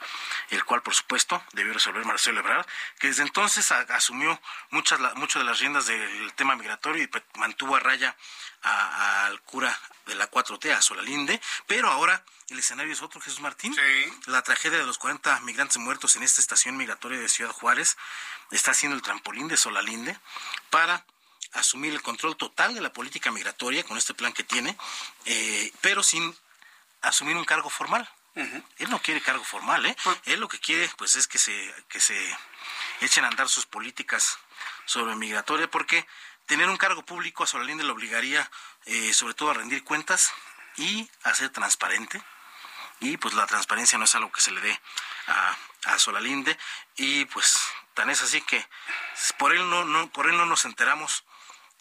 el 0.49 0.63
cual 0.65 0.81
por 0.81 0.93
supuesto 0.93 1.43
debió 1.53 1.73
resolver 1.73 2.05
Marcelo 2.05 2.39
Ebrard, 2.39 2.65
que 2.99 3.07
desde 3.07 3.23
entonces 3.23 3.71
asumió 3.71 4.39
muchas 4.69 4.99
muchas 5.15 5.41
de 5.41 5.45
las 5.45 5.59
riendas 5.59 5.87
del 5.87 6.33
tema 6.33 6.55
migratorio 6.55 7.03
y 7.03 7.07
pues, 7.07 7.23
mantuvo 7.35 7.75
a 7.75 7.79
raya 7.79 8.15
al 8.61 9.41
cura 9.41 9.77
de 10.05 10.15
la 10.15 10.29
4T, 10.29 10.71
a 10.71 10.81
Solalinde, 10.81 11.41
pero 11.67 11.89
ahora 11.89 12.23
el 12.49 12.59
escenario 12.59 12.93
es 12.93 13.01
otro, 13.01 13.19
Jesús 13.19 13.41
Martín. 13.41 13.75
La 14.27 14.41
tragedia 14.41 14.77
de 14.77 14.85
los 14.85 14.97
40 14.97 15.39
migrantes 15.41 15.77
muertos 15.77 16.15
en 16.15 16.23
esta 16.23 16.39
estación 16.39 16.77
migratoria 16.77 17.19
de 17.19 17.27
Ciudad 17.29 17.51
Juárez 17.51 17.97
está 18.51 18.73
siendo 18.73 18.95
el 18.95 19.01
trampolín 19.01 19.47
de 19.47 19.57
Solalinde 19.57 20.17
para 20.69 21.05
asumir 21.53 21.93
el 21.93 22.01
control 22.01 22.35
total 22.35 22.73
de 22.73 22.81
la 22.81 22.91
política 22.91 23.31
migratoria 23.31 23.83
con 23.83 23.97
este 23.97 24.13
plan 24.13 24.33
que 24.33 24.43
tiene, 24.43 24.75
eh, 25.25 25.71
pero 25.81 26.03
sin 26.03 26.35
asumir 27.01 27.35
un 27.35 27.45
cargo 27.45 27.69
formal. 27.69 28.09
Él 28.35 28.89
no 28.89 28.99
quiere 28.99 29.21
cargo 29.21 29.43
formal, 29.43 29.85
¿eh? 29.85 29.95
Él 30.25 30.39
lo 30.39 30.47
que 30.47 30.59
quiere, 30.59 30.89
pues, 30.97 31.15
es 31.15 31.27
que 31.27 31.37
se, 31.37 31.53
que 31.87 31.99
se 31.99 32.17
echen 33.01 33.23
a 33.25 33.27
andar 33.27 33.47
sus 33.47 33.67
políticas 33.67 34.39
sobre 34.85 35.15
migratoria, 35.15 35.69
porque 35.69 36.07
tener 36.47 36.67
un 36.67 36.77
cargo 36.77 37.05
público 37.05 37.43
a 37.43 37.47
Solalinde 37.47 37.83
le 37.83 37.91
obligaría, 37.91 38.49
eh, 38.85 39.13
sobre 39.13 39.35
todo, 39.35 39.51
a 39.51 39.53
rendir 39.53 39.83
cuentas 39.83 40.33
y 40.77 41.07
a 41.23 41.35
ser 41.35 41.49
transparente. 41.51 42.23
Y 43.01 43.17
pues 43.17 43.35
la 43.35 43.45
transparencia 43.45 43.99
no 43.99 44.05
es 44.05 44.15
algo 44.15 44.31
que 44.31 44.41
se 44.41 44.51
le 44.51 44.61
dé 44.61 44.81
a, 45.27 45.57
a 45.85 45.99
Solalinde. 45.99 46.57
Y 46.95 47.25
pues 47.25 47.59
tan 47.93 48.09
es 48.09 48.23
así 48.23 48.41
que 48.41 48.65
por 49.37 49.53
él 49.53 49.69
no, 49.69 49.83
no, 49.85 50.09
por 50.09 50.27
él 50.27 50.37
no 50.37 50.45
nos 50.45 50.65
enteramos 50.65 51.23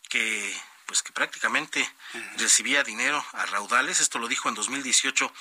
que 0.08 0.54
pues 0.86 1.02
que 1.02 1.12
prácticamente 1.12 1.88
recibía 2.36 2.82
dinero 2.82 3.24
a 3.32 3.46
raudales. 3.46 4.00
Esto 4.00 4.18
lo 4.18 4.28
dijo 4.28 4.50
en 4.50 4.54
2018 4.54 5.32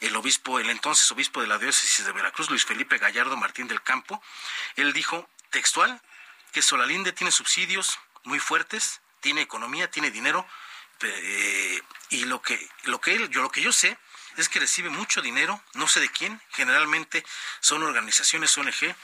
el 0.00 0.14
obispo, 0.14 0.58
el 0.58 0.68
entonces 0.68 1.10
obispo 1.10 1.40
de 1.40 1.46
la 1.46 1.56
diócesis 1.56 2.04
de 2.04 2.12
Veracruz, 2.12 2.50
Luis 2.50 2.66
Felipe 2.66 2.98
Gallardo 2.98 3.34
Martín 3.38 3.66
del 3.66 3.82
Campo. 3.82 4.22
Él 4.76 4.92
dijo 4.92 5.26
textual 5.48 6.02
que 6.52 6.60
Solalinde 6.60 7.12
tiene 7.12 7.30
subsidios 7.30 7.98
muy 8.24 8.40
fuertes, 8.40 9.00
tiene 9.20 9.40
economía, 9.40 9.90
tiene 9.90 10.10
dinero, 10.10 10.46
eh, 11.02 11.80
y 12.10 12.24
lo 12.24 12.42
que 12.42 12.68
lo 12.84 13.00
que 13.00 13.14
él, 13.14 13.30
yo 13.30 13.40
lo 13.40 13.50
que 13.50 13.62
yo 13.62 13.72
sé 13.72 13.96
es 14.36 14.48
que 14.48 14.60
recibe 14.60 14.90
mucho 14.90 15.22
dinero, 15.22 15.60
no 15.74 15.88
sé 15.88 16.00
de 16.00 16.08
quién, 16.08 16.40
generalmente 16.50 17.24
son 17.60 17.82
organizaciones 17.82 18.56
ONG 18.56 18.94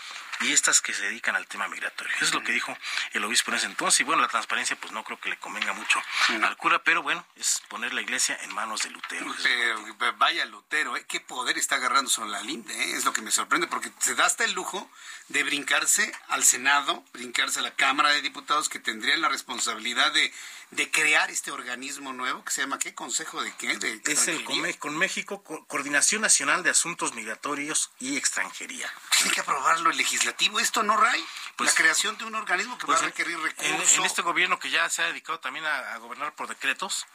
y 0.41 0.53
estas 0.53 0.81
que 0.81 0.93
se 0.93 1.03
dedican 1.03 1.35
al 1.37 1.47
tema 1.47 1.67
migratorio. 1.69 2.15
Eso 2.17 2.27
es 2.27 2.35
lo 2.35 2.43
que 2.43 2.53
dijo 2.53 2.77
el 3.13 3.25
obispo 3.25 3.51
en 3.51 3.57
ese 3.57 3.67
entonces. 3.67 4.01
Y 4.01 4.05
bueno, 4.05 4.23
la 4.23 4.29
transparencia 4.29 4.77
pues 4.77 4.93
no 4.93 5.03
creo 5.03 5.19
que 5.19 5.31
le 5.31 5.39
convenga 5.39 5.73
mucho 5.73 6.01
al 6.29 6.57
cura, 6.57 6.83
pero 6.83 7.03
bueno, 7.03 7.27
es 7.37 7.63
poner 7.69 7.95
la 7.95 8.03
iglesia 8.03 8.39
en 8.43 8.55
manos 8.55 8.83
de 8.83 8.91
Lutero. 8.91 9.35
Pero, 9.43 10.15
vaya 10.19 10.45
Lutero, 10.45 10.97
¿eh? 10.97 11.05
qué 11.09 11.21
poder 11.21 11.57
está 11.59 11.77
agarrando 11.77 12.11
sobre 12.11 12.31
la 12.31 12.43
linde, 12.43 12.75
¿eh? 12.75 12.97
es 12.97 13.05
lo 13.05 13.13
que 13.13 13.23
me 13.23 13.31
sorprende, 13.31 13.67
porque 13.67 13.91
se 13.99 14.15
da 14.15 14.27
hasta 14.27 14.45
el 14.45 14.53
lujo 14.53 14.91
de 15.29 15.43
brincarse 15.43 16.13
al 16.29 16.45
Senado, 16.45 17.05
brincarse 17.13 17.61
a 17.61 17.63
la 17.63 17.75
Cámara 17.75 18.11
de 18.11 18.23
Diputados, 18.23 18.69
que 18.69 18.79
tendrían 18.79 19.23
la 19.23 19.29
responsabilidad 19.29 20.13
de 20.13 20.33
de 20.71 20.91
crear 20.91 21.31
este 21.31 21.53
organismo 21.53 22.13
nuevo 22.13 22.45
que 22.45 22.51
se 22.51 22.61
llama 22.61 22.79
¿qué? 22.79 22.93
Consejo 22.95 23.43
de 23.43 23.53
qué? 23.57 23.77
De 23.77 24.01
es 24.05 24.29
el 24.29 24.43
con, 24.79 24.97
México, 25.17 25.43
Coordinación 25.67 26.21
Nacional 26.21 26.63
de 26.63 26.69
Asuntos 26.69 27.15
Migratorios 27.15 27.91
y 27.99 28.19
Extranjería. 28.19 28.93
Tiene 29.17 29.31
que 29.31 29.41
aprobarlo 29.41 29.89
el 29.89 29.97
legislativo, 29.97 30.61
esto 30.61 30.83
no, 30.83 30.95
Ray. 30.95 31.25
Pues, 31.57 31.71
la 31.71 31.75
creación 31.75 32.19
de 32.19 32.27
un 32.27 32.35
organismo 32.35 32.77
que 32.77 32.87
va 32.87 32.97
a 32.97 32.99
pues, 32.99 33.17
requerir 33.17 33.39
recursos. 33.39 33.95
En, 33.95 34.05
este 34.05 34.21
gobierno 34.21 34.59
que 34.59 34.69
ya 34.69 34.91
se 34.91 35.03
ha 35.03 35.07
dedicado 35.07 35.41
también 35.41 35.65
a, 35.65 35.97
gobernar 35.97 36.35
por 36.35 36.49
decretos, 36.49 37.07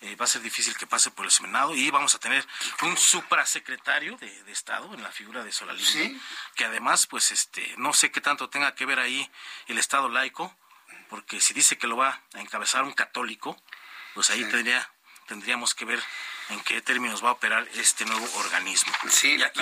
eh, 0.00 0.16
va 0.16 0.24
a 0.24 0.26
ser 0.26 0.42
difícil 0.42 0.76
que 0.76 0.88
pase 0.88 1.12
por 1.12 1.26
el 1.26 1.30
Senado 1.30 1.76
y 1.76 1.88
vamos 1.92 2.16
a 2.16 2.18
tener 2.18 2.44
un 2.82 2.96
suprasecretario 2.96 4.16
de, 4.16 4.42
de 4.42 4.50
Estado 4.50 4.92
en 4.92 5.04
la 5.04 5.12
figura 5.12 5.44
de 5.44 5.52
Solalinde, 5.52 6.18
que 6.56 6.64
además, 6.64 7.06
pues, 7.06 7.30
este, 7.30 7.72
no 7.76 7.92
sé 7.92 8.10
qué 8.10 8.20
tanto 8.20 8.50
tenga 8.50 8.74
que 8.74 8.84
ver 8.84 8.98
ahí 8.98 9.30
el 9.68 9.78
Estado 9.78 10.08
laico, 10.08 10.52
porque 11.08 11.40
si 11.40 11.54
dice 11.54 11.78
que 11.78 11.86
lo 11.86 11.96
va 11.96 12.20
a 12.32 12.40
encabezar 12.40 12.82
un 12.82 12.94
católico, 12.94 13.56
pues 14.14 14.30
ahí 14.30 14.44
tendría, 14.46 14.90
tendríamos 15.28 15.72
que 15.76 15.84
ver 15.84 16.02
en 16.50 16.60
qué 16.60 16.80
términos 16.82 17.24
va 17.24 17.30
a 17.30 17.32
operar 17.32 17.66
este 17.74 18.04
nuevo 18.04 18.28
organismo. 18.38 18.92
Sí, 19.08 19.36
y 19.36 19.42
aquí 19.42 19.60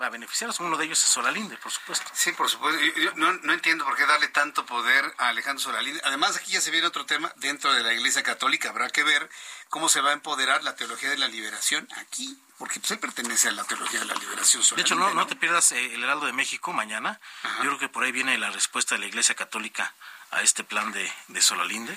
va 0.00 0.06
a 0.06 0.10
beneficiarnos. 0.10 0.58
Uno 0.60 0.76
de 0.76 0.86
ellos 0.86 1.02
es 1.02 1.10
Solalinde, 1.10 1.56
por 1.58 1.70
supuesto. 1.70 2.10
Sí, 2.14 2.32
por 2.32 2.48
supuesto. 2.50 2.80
Yo 2.96 3.12
no, 3.14 3.32
no, 3.32 3.52
entiendo 3.52 3.84
por 3.84 3.96
qué 3.96 4.06
darle 4.06 4.28
tanto 4.28 4.66
poder 4.66 5.14
a 5.18 5.28
Alejandro 5.28 5.62
Solalinde. 5.62 6.00
Además, 6.04 6.36
aquí 6.36 6.52
ya 6.52 6.60
se 6.60 6.70
viene 6.70 6.86
otro 6.86 7.06
tema 7.06 7.32
dentro 7.36 7.72
de 7.72 7.82
la 7.82 7.92
Iglesia 7.92 8.22
Católica. 8.22 8.70
Habrá 8.70 8.90
que 8.90 9.04
ver 9.04 9.28
cómo 9.68 9.88
se 9.88 10.00
va 10.00 10.10
a 10.10 10.12
empoderar 10.12 10.64
la 10.64 10.74
teología 10.74 11.10
de 11.10 11.18
la 11.18 11.28
liberación 11.28 11.88
aquí, 11.96 12.36
porque 12.58 12.80
pues, 12.80 12.90
él 12.90 12.98
pertenece 12.98 13.48
a 13.48 13.52
la 13.52 13.64
teología 13.64 14.00
de 14.00 14.06
la 14.06 14.14
liberación. 14.14 14.62
de 14.74 14.82
hecho, 14.82 14.94
no, 14.96 15.14
no, 15.14 15.26
te 15.26 15.36
pierdas 15.36 15.72
eh, 15.72 15.94
el 15.94 16.02
Heraldo 16.02 16.26
de 16.26 16.32
México 16.32 16.72
mañana. 16.72 17.20
Yo 17.58 17.70
creo 17.70 17.78
que 17.78 17.88
por 17.88 18.04
ahí 18.04 18.12
viene 18.12 18.36
la 18.38 18.50
respuesta 18.50 18.96
de 18.96 19.00
la 19.00 19.06
Iglesia 19.06 19.34
Católica 19.34 19.94
a 20.30 20.42
este 20.42 20.64
plan 20.64 20.90
de, 20.92 21.12
de 21.28 21.40
Solalinde. 21.40 21.96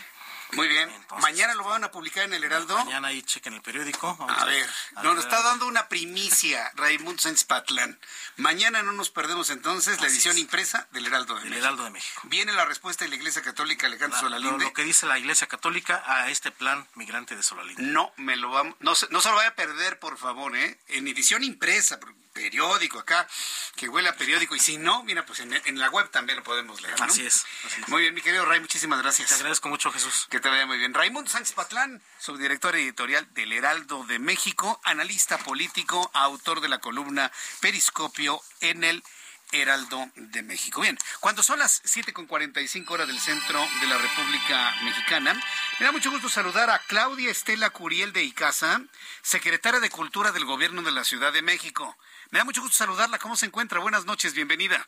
Muy 0.53 0.68
bien. 0.68 0.90
mañana 1.22 1.53
lo 1.56 1.64
van 1.64 1.84
a 1.84 1.91
publicar 1.91 2.24
en 2.24 2.34
el 2.34 2.44
Heraldo. 2.44 2.78
Mañana 2.78 3.10
ahí 3.10 3.22
chequen 3.22 3.53
el 3.53 3.61
periódico. 3.61 4.18
a, 4.30 4.45
ver, 4.45 4.68
nos 5.03 5.19
está 5.19 5.41
dando 5.41 5.68
una 5.68 5.88
primicia 5.88 6.72
Raymond 6.76 7.19
Sánchez 7.19 7.44
Patlán. 7.45 7.99
Mañana 8.38 8.84
no 8.84 8.91
nos 8.91 9.10
perdemos 9.10 9.49
entonces 9.49 9.99
la 10.02 10.07
edición 10.07 10.38
impresa 10.38 10.88
del 10.91 11.06
Heraldo 11.06 11.36
de 11.36 11.41
México. 11.41 11.60
Heraldo 11.60 11.84
de 11.84 11.90
México. 11.91 12.22
Viene 12.26 12.53
la 12.53 12.65
respuesta 12.65 13.06
de 13.06 13.10
la 13.10 13.15
Iglesia 13.15 13.41
Católica 13.41 13.88
Alejandro 13.88 14.19
Solalinde. 14.19 14.65
Lo, 14.65 14.74
que 14.74 14.84
dice 14.84 15.06
la 15.06 15.19
Iglesia 15.19 15.48
Católica 15.48 16.03
a 16.06 16.30
este 16.30 16.52
plan 16.52 16.88
migrante 16.95 17.36
de 17.36 17.44
Solalinde. 17.44 17.84
No 17.84 18.11
me 18.18 18.36
lo 18.36 18.49
vamos, 18.49 18.76
no, 18.80 18.94
no 19.10 19.22
se 19.22 19.30
lo 19.30 19.36
vaya 19.36 19.49
a 19.49 19.56
perder, 19.56 19.99
por 19.99 20.18
favor, 20.18 20.56
¿eh? 20.56 20.80
En 20.88 21.07
edición 21.07 21.44
impresa, 21.44 21.99
periódico 22.38 22.99
acá, 22.99 23.27
que 23.76 23.89
huele 23.89 24.09
a 24.09 24.15
periódico. 24.15 24.55
Y 24.55 24.59
si 24.59 24.77
no, 24.77 25.03
mira, 25.03 25.26
pues 25.26 25.39
en, 25.39 25.80
la 25.80 25.89
web 25.89 26.09
también 26.11 26.38
lo 26.38 26.43
podemos 26.43 26.81
leer. 26.81 26.95
Así, 27.01 27.26
es, 27.26 27.45
Muy 27.88 28.03
bien, 28.03 28.14
mi 28.14 28.22
querido 28.22 28.45
Ray, 28.45 28.59
muchísimas 28.59 29.01
gracias. 29.01 29.30
Te 29.30 29.35
agradezco 29.35 29.69
mucho, 29.69 29.91
Jesús. 29.91 30.27
Que 30.30 30.39
te 30.39 30.47
vaya 30.47 30.65
muy 30.65 30.77
bien. 30.77 30.93
Raimundo 30.93 31.30
Sánchez 31.30 31.53
Patlán, 31.53 32.01
subdirector 32.19 32.76
editorial 32.76 33.27
del 33.34 33.51
Heraldo 33.53 34.03
de 34.05 34.19
México, 34.19 34.80
analista 34.84 35.39
político, 35.39 36.11
autor 36.14 36.61
de 36.61 36.69
la 36.69 36.80
columna 36.80 37.31
Periscopio 37.59 38.39
en 38.61 38.84
el 38.84 39.03
Heraldo 39.51 40.09
de 40.15 40.43
México. 40.43 40.81
Bien, 40.81 40.97
cuando 41.19 41.41
son 41.41 41.59
las 41.59 41.81
7.45 41.84 42.89
horas 42.91 43.07
del 43.07 43.19
centro 43.19 43.65
de 43.81 43.88
la 43.88 43.97
República 43.97 44.76
Mexicana, 44.84 45.34
me 45.80 45.85
da 45.85 45.91
mucho 45.91 46.11
gusto 46.11 46.30
saludar 46.30 46.69
a 46.69 46.80
Claudia 46.80 47.31
Estela 47.31 47.69
Curiel 47.69 48.11
de 48.11 48.23
Icaza, 48.23 48.81
secretaria 49.22 49.80
de 49.80 49.89
Cultura 49.89 50.31
del 50.31 50.45
Gobierno 50.45 50.81
de 50.81 50.91
la 50.91 51.03
Ciudad 51.03 51.31
de 51.31 51.41
México. 51.41 51.97
Me 52.30 52.40
da 52.40 52.45
mucho 52.45 52.62
gusto 52.62 52.76
saludarla. 52.76 53.20
¿Cómo 53.20 53.36
se 53.36 53.45
encuentra? 53.45 53.80
Buenas 53.80 54.06
noches, 54.06 54.34
bienvenida. 54.34 54.88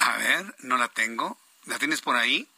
A 0.00 0.16
ver, 0.16 0.54
no 0.58 0.76
la 0.76 0.88
tengo. 0.88 1.38
¿La 1.66 1.78
tienes 1.78 2.00
por 2.00 2.16
ahí? 2.16 2.48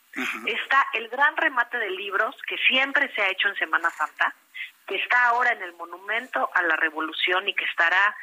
Está 0.47 0.87
el 0.95 1.09
gran 1.09 1.37
remate 1.37 1.79
de 1.79 1.91
libros 1.91 2.37
que 2.47 2.57
siempre 2.59 3.13
se 3.15 3.23
ha 3.23 3.29
hecho 3.29 3.49
en 3.49 3.57
Semana 3.57 3.91
Santa, 3.91 4.35
que 4.87 4.97
está 4.97 5.27
ahora 5.27 5.53
en 5.53 5.63
el 5.63 5.73
Monumento 5.75 6.49
a 6.55 6.63
la 6.63 6.77
Revolución 6.77 7.49
y 7.49 7.55
que 7.55 7.65
estará, 7.65 8.17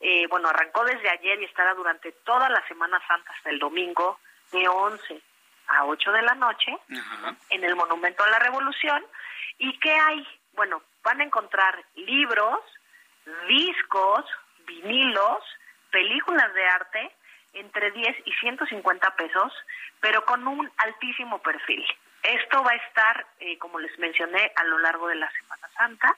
eh, 0.00 0.26
bueno, 0.28 0.48
arrancó 0.48 0.84
desde 0.84 1.08
ayer 1.08 1.40
y 1.40 1.44
estará 1.44 1.74
durante 1.74 2.10
toda 2.24 2.48
la 2.48 2.66
Semana 2.66 3.00
Santa 3.06 3.32
hasta 3.32 3.50
el 3.50 3.60
domingo 3.60 4.18
de 4.52 4.68
11 4.68 5.22
a 5.68 5.84
8 5.84 6.12
de 6.12 6.22
la 6.22 6.34
noche 6.34 6.76
en 7.50 7.64
el 7.64 7.76
Monumento 7.76 8.22
a 8.24 8.30
la 8.30 8.38
Revolución. 8.38 9.04
¿Y 9.58 9.78
qué 9.78 9.92
hay? 9.92 10.26
Bueno, 10.54 10.82
van 11.02 11.20
a 11.20 11.24
encontrar 11.24 11.84
libros, 11.94 12.60
discos, 13.48 14.24
vinilos, 14.66 15.42
películas 15.90 16.52
de 16.54 16.66
arte 16.66 17.10
entre 17.54 17.90
10 17.90 18.16
y 18.26 18.32
150 18.32 19.16
pesos, 19.16 19.52
pero 20.00 20.24
con 20.24 20.46
un 20.46 20.70
altísimo 20.76 21.38
perfil. 21.38 21.84
Esto 22.22 22.62
va 22.62 22.72
a 22.72 22.86
estar, 22.88 23.26
eh, 23.40 23.56
como 23.58 23.78
les 23.78 23.96
mencioné, 23.98 24.52
a 24.56 24.64
lo 24.64 24.78
largo 24.78 25.08
de 25.08 25.14
la 25.14 25.30
Semana 25.30 25.68
Santa. 25.76 26.16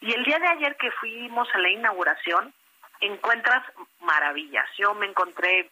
Y 0.00 0.12
el 0.12 0.24
día 0.24 0.38
de 0.38 0.48
ayer 0.48 0.76
que 0.76 0.90
fuimos 0.92 1.48
a 1.54 1.58
la 1.58 1.68
inauguración, 1.68 2.52
encuentras 3.00 3.62
maravillas. 4.00 4.68
Yo 4.78 4.94
me 4.94 5.06
encontré 5.06 5.70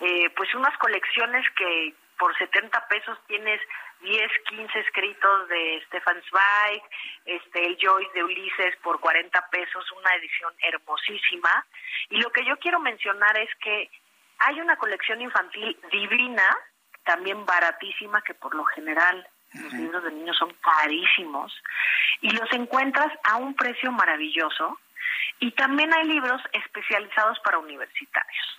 eh, 0.00 0.30
pues 0.36 0.54
unas 0.54 0.76
colecciones 0.78 1.44
que 1.56 1.94
por 2.18 2.36
70 2.36 2.88
pesos 2.88 3.18
tienes 3.26 3.60
10, 4.02 4.30
15 4.48 4.78
escritos 4.80 5.48
de 5.48 5.82
Stefan 5.86 6.20
Zweig, 6.28 6.82
este, 7.24 7.66
el 7.66 7.78
Joyce 7.80 8.12
de 8.14 8.24
Ulises 8.24 8.76
por 8.82 9.00
40 9.00 9.48
pesos, 9.50 9.90
una 9.92 10.14
edición 10.14 10.52
hermosísima. 10.62 11.66
Y 12.10 12.18
lo 12.18 12.30
que 12.30 12.44
yo 12.44 12.56
quiero 12.58 12.80
mencionar 12.80 13.36
es 13.38 13.48
que 13.56 13.90
hay 14.38 14.60
una 14.60 14.76
colección 14.76 15.20
infantil 15.22 15.78
divina, 15.90 16.56
también 17.04 17.44
baratísima, 17.46 18.22
que 18.22 18.34
por 18.34 18.54
lo 18.54 18.64
general 18.64 19.26
los 19.54 19.72
libros 19.72 20.02
de 20.02 20.10
niños 20.10 20.36
son 20.36 20.52
carísimos, 20.54 21.52
y 22.20 22.30
los 22.30 22.52
encuentras 22.52 23.12
a 23.22 23.36
un 23.36 23.54
precio 23.54 23.92
maravilloso. 23.92 24.78
Y 25.40 25.52
también 25.52 25.92
hay 25.94 26.04
libros 26.04 26.42
especializados 26.52 27.38
para 27.40 27.58
universitarios. 27.58 28.58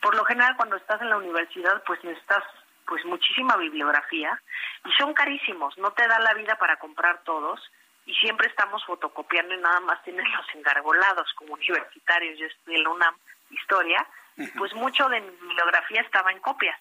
Por 0.00 0.14
lo 0.16 0.24
general, 0.24 0.56
cuando 0.56 0.76
estás 0.76 1.00
en 1.02 1.10
la 1.10 1.18
universidad, 1.18 1.82
pues 1.84 2.02
necesitas 2.04 2.42
pues 2.86 3.04
muchísima 3.04 3.56
bibliografía 3.56 4.40
y 4.84 4.90
son 4.92 5.14
carísimos, 5.14 5.78
no 5.78 5.92
te 5.92 6.08
da 6.08 6.18
la 6.18 6.34
vida 6.34 6.56
para 6.56 6.76
comprar 6.78 7.22
todos 7.22 7.60
y 8.04 8.14
siempre 8.14 8.48
estamos 8.48 8.84
fotocopiando 8.84 9.54
y 9.54 9.58
nada 9.58 9.78
más 9.80 10.02
tienes 10.02 10.26
los 10.28 10.54
engargolados 10.54 11.32
como 11.34 11.54
universitarios, 11.54 12.38
yo 12.38 12.46
estudié 12.46 12.78
en 12.78 12.84
la 12.84 12.90
UNAM 12.90 13.14
historia, 13.50 14.06
pues 14.56 14.74
mucho 14.74 15.08
de 15.08 15.20
mi 15.20 15.30
bibliografía 15.30 16.00
estaba 16.00 16.32
en 16.32 16.40
copias. 16.40 16.78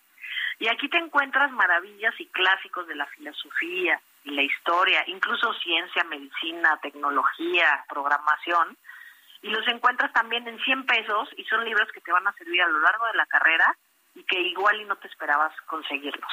Y 0.60 0.68
aquí 0.68 0.90
te 0.90 0.98
encuentras 0.98 1.52
maravillas 1.52 2.14
y 2.20 2.26
clásicos 2.28 2.88
de 2.88 2.96
la 2.96 3.06
filosofía 3.08 4.02
y 4.24 4.32
la 4.32 4.42
historia, 4.42 5.04
incluso 5.08 5.54
ciencia, 5.54 6.04
medicina, 6.04 6.78
tecnología, 6.82 7.86
programación, 7.88 8.78
y 9.42 9.50
los 9.50 9.68
encuentras 9.68 10.12
también 10.14 10.48
en 10.48 10.60
100 10.60 10.86
pesos 10.86 11.30
y 11.38 11.44
son 11.46 11.64
libros 11.66 11.90
que 11.94 12.02
te 12.02 12.12
van 12.12 12.28
a 12.28 12.34
servir 12.34 12.62
a 12.62 12.68
lo 12.68 12.80
largo 12.80 13.06
de 13.08 13.18
la 13.18 13.26
carrera 13.26 13.78
y 14.16 14.24
que 14.24 14.40
igual 14.40 14.82
y 14.82 14.86
no 14.86 14.96
te 14.98 15.08
esperabas 15.08 15.54
conseguirlos. 15.66 16.32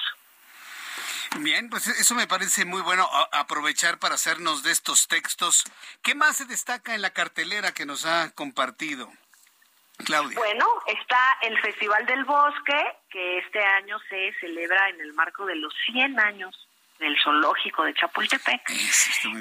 Bien, 1.38 1.68
pues 1.68 1.86
eso 1.86 2.14
me 2.14 2.26
parece 2.26 2.64
muy 2.64 2.80
bueno 2.82 3.08
aprovechar 3.32 3.98
para 3.98 4.14
hacernos 4.14 4.62
de 4.62 4.72
estos 4.72 5.06
textos. 5.06 5.64
¿Qué 6.02 6.14
más 6.14 6.36
se 6.36 6.46
destaca 6.46 6.94
en 6.94 7.02
la 7.02 7.10
cartelera 7.10 7.72
que 7.72 7.84
nos 7.84 8.06
ha 8.06 8.32
compartido? 8.34 9.10
Claudia. 10.04 10.38
Bueno, 10.38 10.66
está 10.86 11.38
el 11.42 11.58
Festival 11.60 12.04
del 12.06 12.24
Bosque, 12.24 12.96
que 13.10 13.38
este 13.38 13.62
año 13.62 13.98
se 14.08 14.32
celebra 14.40 14.88
en 14.90 15.00
el 15.00 15.14
marco 15.14 15.46
de 15.46 15.56
los 15.56 15.74
100 15.86 16.20
años 16.20 16.65
del 16.98 17.16
zoológico 17.22 17.84
de 17.84 17.94
Chapultepec. 17.94 18.62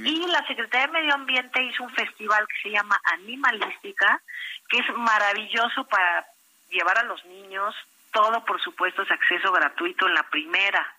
y 0.04 0.28
la 0.28 0.46
Secretaría 0.48 0.88
de 0.88 0.94
Medio 0.94 1.14
Ambiente 1.14 1.64
hizo 1.64 1.84
un 1.84 1.90
festival 1.92 2.48
que 2.48 2.70
se 2.70 2.72
llama 2.72 3.00
Animalística, 3.14 4.22
que 4.70 4.80
es 4.80 4.90
maravilloso 4.96 5.86
para 5.88 6.26
llevar 6.70 6.98
a 6.98 7.04
los 7.04 7.24
niños, 7.26 7.76
todo, 8.12 8.44
por 8.46 8.62
supuesto, 8.62 9.02
es 9.02 9.12
acceso 9.12 9.52
gratuito 9.52 10.08
en 10.08 10.14
la 10.14 10.24
primera 10.24 10.96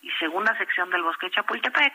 y 0.00 0.10
segunda 0.12 0.56
sección 0.58 0.90
del 0.90 1.02
Bosque 1.02 1.26
de 1.26 1.32
Chapultepec. 1.32 1.92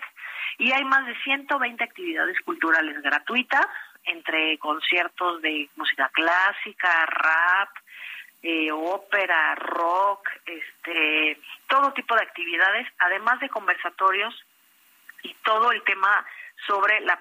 Y 0.58 0.72
hay 0.74 0.84
más 0.84 1.06
de 1.06 1.16
120 1.24 1.84
actividades 1.84 2.40
culturales 2.42 3.02
gratuitas, 3.02 3.66
entre 4.04 4.58
conciertos 4.60 5.42
de 5.42 5.70
música 5.76 6.10
clásica, 6.10 7.06
rap, 7.06 7.70
eh, 8.44 8.72
ópera, 8.72 9.56
rock, 9.56 10.28
este, 10.46 11.40
todo 11.68 11.94
tipo 11.94 12.16
de 12.16 12.24
actividades, 12.24 12.88
además 13.00 13.40
de 13.40 13.50
conversatorios 13.50 14.34
y 15.24 15.34
todo 15.44 15.72
el 15.72 15.84
tema 15.84 16.26
sobre 16.66 17.00
la 17.02 17.20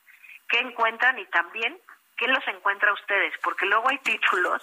qué 0.50 0.60
encuentran 0.60 1.20
y 1.20 1.26
también 1.26 1.80
qué 2.18 2.28
los 2.28 2.48
encuentra 2.48 2.94
ustedes, 2.94 3.34
porque 3.42 3.66
luego 3.66 3.90
hay 3.90 3.98
títulos 4.00 4.62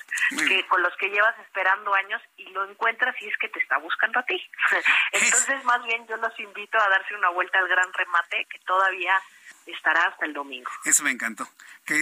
que 0.49 0.67
con 0.69 0.83
los 0.83 0.97
que 0.97 1.11
llevas 1.11 1.37
esperando 1.41 1.93
años 1.95 2.23
y 2.37 2.45
lo 2.51 2.69
encuentras 2.69 3.15
y 3.21 3.29
es 3.29 3.37
que 3.39 3.49
te 3.49 3.59
está 3.59 3.79
buscando 3.79 4.21
a 4.21 4.23
ti. 4.23 4.41
Entonces, 5.13 5.65
más 5.65 5.83
bien 5.85 6.07
yo 6.07 6.17
los 6.17 6.39
invito 6.39 6.79
a 6.79 6.89
darse 6.89 7.15
una 7.15 7.31
vuelta 7.31 7.59
al 7.59 7.69
gran 7.69 7.93
remate 7.93 8.47
que 8.47 8.59
todavía 8.61 9.21
estará 9.67 10.05
hasta 10.07 10.27
el 10.27 10.33
domingo. 10.33 10.71
Eso 10.85 11.03
me 11.03 11.11
encantó, 11.11 11.49
que 11.85 11.95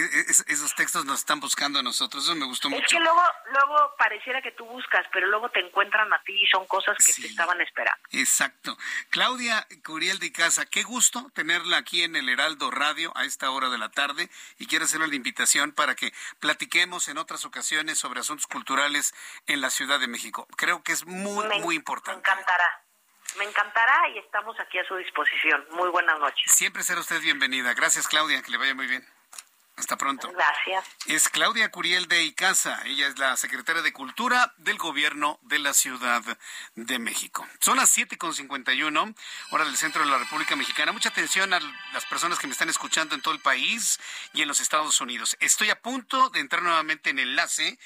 esos 0.47 0.75
textos 0.75 1.05
nos 1.05 1.19
están 1.19 1.39
buscando 1.39 1.79
a 1.79 1.83
nosotros, 1.83 2.23
eso 2.23 2.35
me 2.35 2.45
gustó 2.45 2.69
mucho. 2.69 2.83
Es 2.83 2.91
que 2.91 2.99
luego, 2.99 3.21
luego 3.51 3.95
pareciera 3.97 4.41
que 4.41 4.51
tú 4.51 4.65
buscas, 4.65 5.05
pero 5.11 5.27
luego 5.27 5.49
te 5.49 5.59
encuentran 5.59 6.11
a 6.13 6.21
ti 6.23 6.33
y 6.33 6.47
son 6.47 6.65
cosas 6.67 6.97
que 6.97 7.13
te 7.21 7.27
estaban 7.27 7.59
esperando. 7.61 8.01
Exacto. 8.11 8.77
Claudia 9.09 9.67
Curiel 9.85 10.19
de 10.19 10.31
Casa, 10.31 10.65
qué 10.65 10.83
gusto 10.83 11.29
tenerla 11.33 11.77
aquí 11.77 12.03
en 12.03 12.15
el 12.15 12.29
Heraldo 12.29 12.71
Radio 12.71 13.11
a 13.15 13.25
esta 13.25 13.51
hora 13.51 13.69
de 13.69 13.77
la 13.77 13.89
tarde 13.89 14.29
y 14.57 14.67
quiero 14.67 14.85
hacerle 14.85 15.07
la 15.07 15.15
invitación 15.15 15.71
para 15.71 15.95
que 15.95 16.13
platiquemos 16.39 17.07
en 17.07 17.17
otras 17.17 17.45
ocasiones 17.45 17.99
sobre 17.99 18.19
asuntos 18.19 18.47
culturales 18.47 19.13
en 19.47 19.61
la 19.61 19.69
Ciudad 19.69 19.99
de 19.99 20.07
México. 20.07 20.47
Creo 20.57 20.83
que 20.83 20.91
es 20.91 21.05
muy, 21.05 21.47
muy 21.59 21.75
importante. 21.75 22.21
Me 22.21 22.31
encantará. 22.31 22.88
Me 23.37 23.45
encantará 23.45 24.09
y 24.09 24.17
estamos 24.19 24.59
aquí 24.59 24.79
a 24.79 24.85
su 24.85 24.95
disposición. 24.95 25.65
Muy 25.71 25.89
buenas 25.89 26.19
noches. 26.19 26.51
Siempre 26.51 26.83
será 26.83 26.99
usted 26.99 27.21
bienvenida. 27.21 27.73
Gracias, 27.73 28.07
Claudia. 28.07 28.41
Que 28.41 28.51
le 28.51 28.57
vaya 28.57 28.75
muy 28.75 28.87
bien. 28.87 29.07
Hasta 29.79 29.95
pronto. 29.95 30.29
Gracias. 30.31 30.85
Es 31.05 31.29
Claudia 31.29 31.71
Curiel 31.71 32.09
de 32.09 32.23
Icaza. 32.23 32.81
Ella 32.85 33.07
es 33.07 33.17
la 33.17 33.37
secretaria 33.37 33.81
de 33.81 33.93
Cultura 33.93 34.53
del 34.57 34.77
Gobierno 34.77 35.39
de 35.43 35.59
la 35.59 35.73
Ciudad 35.73 36.21
de 36.75 36.99
México. 36.99 37.47
Son 37.59 37.77
las 37.77 37.97
7.51, 37.97 39.15
hora 39.51 39.63
del 39.63 39.77
centro 39.77 40.03
de 40.03 40.09
la 40.09 40.17
República 40.17 40.57
Mexicana. 40.57 40.91
Mucha 40.91 41.09
atención 41.09 41.53
a 41.53 41.61
las 41.93 42.05
personas 42.07 42.39
que 42.39 42.47
me 42.47 42.53
están 42.53 42.67
escuchando 42.67 43.15
en 43.15 43.21
todo 43.21 43.33
el 43.33 43.39
país 43.39 43.99
y 44.33 44.41
en 44.41 44.49
los 44.49 44.59
Estados 44.59 44.99
Unidos. 44.99 45.37
Estoy 45.39 45.69
a 45.69 45.81
punto 45.81 46.29
de 46.29 46.41
entrar 46.41 46.61
nuevamente 46.61 47.11
en 47.11 47.19
enlace 47.19 47.79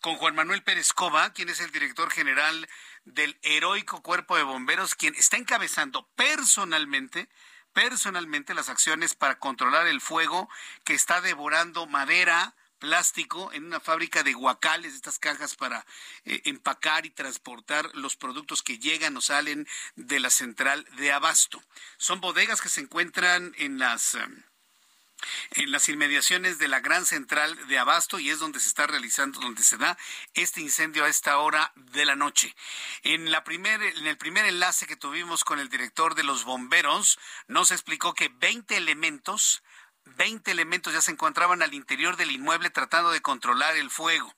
con 0.00 0.16
Juan 0.16 0.36
Manuel 0.36 0.62
Pérez 0.62 0.92
Cova, 0.92 1.32
quien 1.32 1.48
es 1.48 1.60
el 1.60 1.72
director 1.72 2.10
general 2.12 2.68
del 3.04 3.38
heroico 3.42 4.02
cuerpo 4.02 4.36
de 4.36 4.42
bomberos, 4.42 4.94
quien 4.94 5.14
está 5.14 5.36
encabezando 5.36 6.08
personalmente 6.14 7.28
personalmente 7.72 8.54
las 8.54 8.68
acciones 8.68 9.14
para 9.14 9.38
controlar 9.38 9.86
el 9.86 10.00
fuego 10.00 10.48
que 10.84 10.94
está 10.94 11.20
devorando 11.20 11.86
madera, 11.86 12.54
plástico 12.78 13.52
en 13.52 13.66
una 13.66 13.78
fábrica 13.78 14.22
de 14.22 14.32
guacales, 14.32 14.94
estas 14.94 15.18
cajas 15.18 15.54
para 15.54 15.84
eh, 16.24 16.40
empacar 16.46 17.06
y 17.06 17.10
transportar 17.10 17.90
los 17.94 18.16
productos 18.16 18.62
que 18.62 18.78
llegan 18.78 19.16
o 19.16 19.20
salen 19.20 19.68
de 19.96 20.18
la 20.18 20.30
central 20.30 20.84
de 20.96 21.12
abasto. 21.12 21.62
Son 21.98 22.20
bodegas 22.20 22.60
que 22.60 22.70
se 22.70 22.80
encuentran 22.80 23.54
en 23.58 23.78
las... 23.78 24.14
Em, 24.14 24.42
en 25.52 25.70
las 25.70 25.88
inmediaciones 25.88 26.58
de 26.58 26.68
la 26.68 26.80
gran 26.80 27.06
central 27.06 27.66
de 27.68 27.78
Abasto 27.78 28.18
y 28.18 28.30
es 28.30 28.38
donde 28.38 28.60
se 28.60 28.68
está 28.68 28.86
realizando, 28.86 29.40
donde 29.40 29.62
se 29.62 29.76
da 29.76 29.96
este 30.34 30.60
incendio 30.60 31.04
a 31.04 31.08
esta 31.08 31.38
hora 31.38 31.72
de 31.76 32.04
la 32.04 32.16
noche. 32.16 32.54
En, 33.02 33.30
la 33.30 33.44
primer, 33.44 33.82
en 33.82 34.06
el 34.06 34.16
primer 34.16 34.44
enlace 34.44 34.86
que 34.86 34.96
tuvimos 34.96 35.44
con 35.44 35.58
el 35.58 35.68
director 35.68 36.14
de 36.14 36.24
los 36.24 36.44
bomberos, 36.44 37.18
nos 37.48 37.70
explicó 37.70 38.14
que 38.14 38.28
20 38.28 38.76
elementos 38.76 39.62
20 40.16 40.50
elementos 40.50 40.92
ya 40.92 41.02
se 41.02 41.12
encontraban 41.12 41.62
al 41.62 41.74
interior 41.74 42.16
del 42.16 42.30
inmueble 42.30 42.70
tratando 42.70 43.10
de 43.10 43.22
controlar 43.22 43.76
el 43.76 43.90
fuego. 43.90 44.34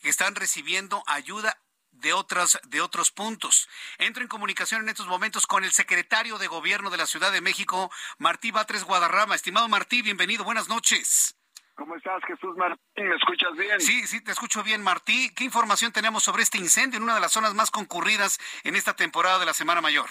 Están 0.00 0.34
recibiendo 0.34 1.02
ayuda 1.06 1.58
de 2.02 2.12
otros, 2.12 2.60
de 2.64 2.80
otros 2.80 3.10
puntos. 3.10 3.68
Entro 3.98 4.22
en 4.22 4.28
comunicación 4.28 4.82
en 4.82 4.90
estos 4.90 5.06
momentos 5.06 5.46
con 5.46 5.64
el 5.64 5.70
secretario 5.70 6.36
de 6.36 6.48
Gobierno 6.48 6.90
de 6.90 6.98
la 6.98 7.06
Ciudad 7.06 7.32
de 7.32 7.40
México, 7.40 7.90
Martí 8.18 8.50
Batres 8.50 8.84
Guadarrama. 8.84 9.34
Estimado 9.34 9.68
Martí, 9.68 10.02
bienvenido, 10.02 10.44
buenas 10.44 10.68
noches. 10.68 11.38
¿Cómo 11.74 11.96
estás, 11.96 12.22
Jesús 12.26 12.54
Martín? 12.56 13.08
¿Me 13.08 13.16
escuchas 13.16 13.52
bien? 13.56 13.80
Sí, 13.80 14.06
sí, 14.06 14.22
te 14.22 14.32
escucho 14.32 14.62
bien, 14.62 14.82
Martí. 14.82 15.32
¿Qué 15.34 15.44
información 15.44 15.92
tenemos 15.92 16.22
sobre 16.22 16.42
este 16.42 16.58
incendio 16.58 16.98
en 16.98 17.04
una 17.04 17.14
de 17.14 17.20
las 17.20 17.32
zonas 17.32 17.54
más 17.54 17.70
concurridas 17.70 18.38
en 18.64 18.76
esta 18.76 18.94
temporada 18.94 19.38
de 19.38 19.46
la 19.46 19.54
Semana 19.54 19.80
Mayor? 19.80 20.10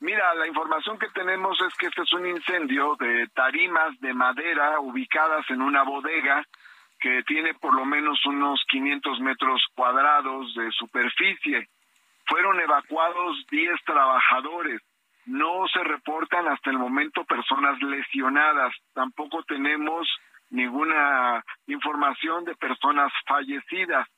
Mira, 0.00 0.32
la 0.34 0.46
información 0.46 0.98
que 0.98 1.08
tenemos 1.08 1.58
es 1.60 1.74
que 1.74 1.86
este 1.86 2.02
es 2.02 2.12
un 2.12 2.26
incendio 2.26 2.94
de 3.00 3.26
tarimas 3.34 3.98
de 4.00 4.14
madera 4.14 4.78
ubicadas 4.78 5.44
en 5.50 5.60
una 5.60 5.82
bodega 5.82 6.46
que 7.00 7.22
tiene 7.24 7.54
por 7.54 7.74
lo 7.74 7.84
menos 7.84 8.24
unos 8.26 8.62
500 8.68 9.20
metros 9.20 9.62
cuadrados 9.74 10.54
de 10.54 10.70
superficie. 10.72 11.68
Fueron 12.26 12.60
evacuados 12.60 13.44
10 13.50 13.84
trabajadores. 13.84 14.82
No 15.26 15.66
se 15.68 15.82
reportan 15.84 16.48
hasta 16.48 16.70
el 16.70 16.78
momento 16.78 17.24
personas 17.24 17.80
lesionadas. 17.82 18.74
Tampoco 18.94 19.42
tenemos 19.44 20.08
ninguna 20.50 21.44
información 21.66 22.44
de 22.44 22.54
personas 22.56 23.12
fallecidas. 23.26 24.08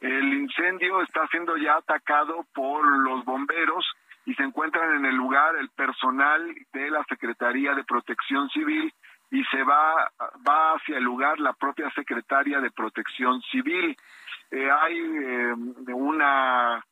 El 0.00 0.32
incendio 0.34 1.02
está 1.02 1.26
siendo 1.28 1.56
ya 1.56 1.76
atacado 1.76 2.44
por 2.54 2.86
los 2.98 3.24
bomberos 3.24 3.84
y 4.26 4.34
se 4.34 4.42
encuentran 4.42 4.96
en 4.96 5.06
el 5.06 5.16
lugar 5.16 5.56
el 5.56 5.70
personal 5.70 6.54
de 6.72 6.90
la 6.90 7.02
Secretaría 7.04 7.74
de 7.74 7.84
Protección 7.84 8.48
Civil 8.50 8.92
y 9.30 9.44
se 9.44 9.62
va, 9.62 10.10
va 10.46 10.72
hacia 10.74 10.98
el 10.98 11.04
lugar 11.04 11.38
la 11.38 11.52
propia 11.52 11.90
Secretaria 11.90 12.60
de 12.60 12.70
Protección 12.70 13.40
Civil. 13.50 13.96
Eh, 14.50 14.70
hay 14.70 14.98
eh, 14.98 15.54
una 15.92 16.84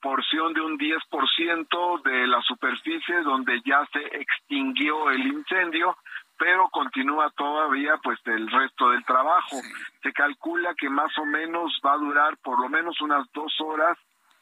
porción 0.00 0.52
de 0.54 0.60
un 0.60 0.78
10% 0.78 2.02
de 2.02 2.26
la 2.26 2.40
superficie 2.42 3.22
donde 3.22 3.60
ya 3.64 3.86
se 3.92 4.00
extinguió 4.18 5.10
el 5.10 5.26
incendio, 5.26 5.96
pero 6.38 6.68
continúa 6.70 7.30
todavía 7.30 7.96
pues 8.02 8.18
el 8.26 8.50
resto 8.50 8.90
del 8.90 9.04
trabajo. 9.04 9.56
Se 10.02 10.12
calcula 10.12 10.74
que 10.74 10.88
más 10.88 11.16
o 11.18 11.24
menos 11.24 11.80
va 11.84 11.94
a 11.94 11.98
durar 11.98 12.36
por 12.38 12.60
lo 12.60 12.68
menos 12.68 13.00
unas 13.00 13.26
dos 13.32 13.52
horas 13.60 13.98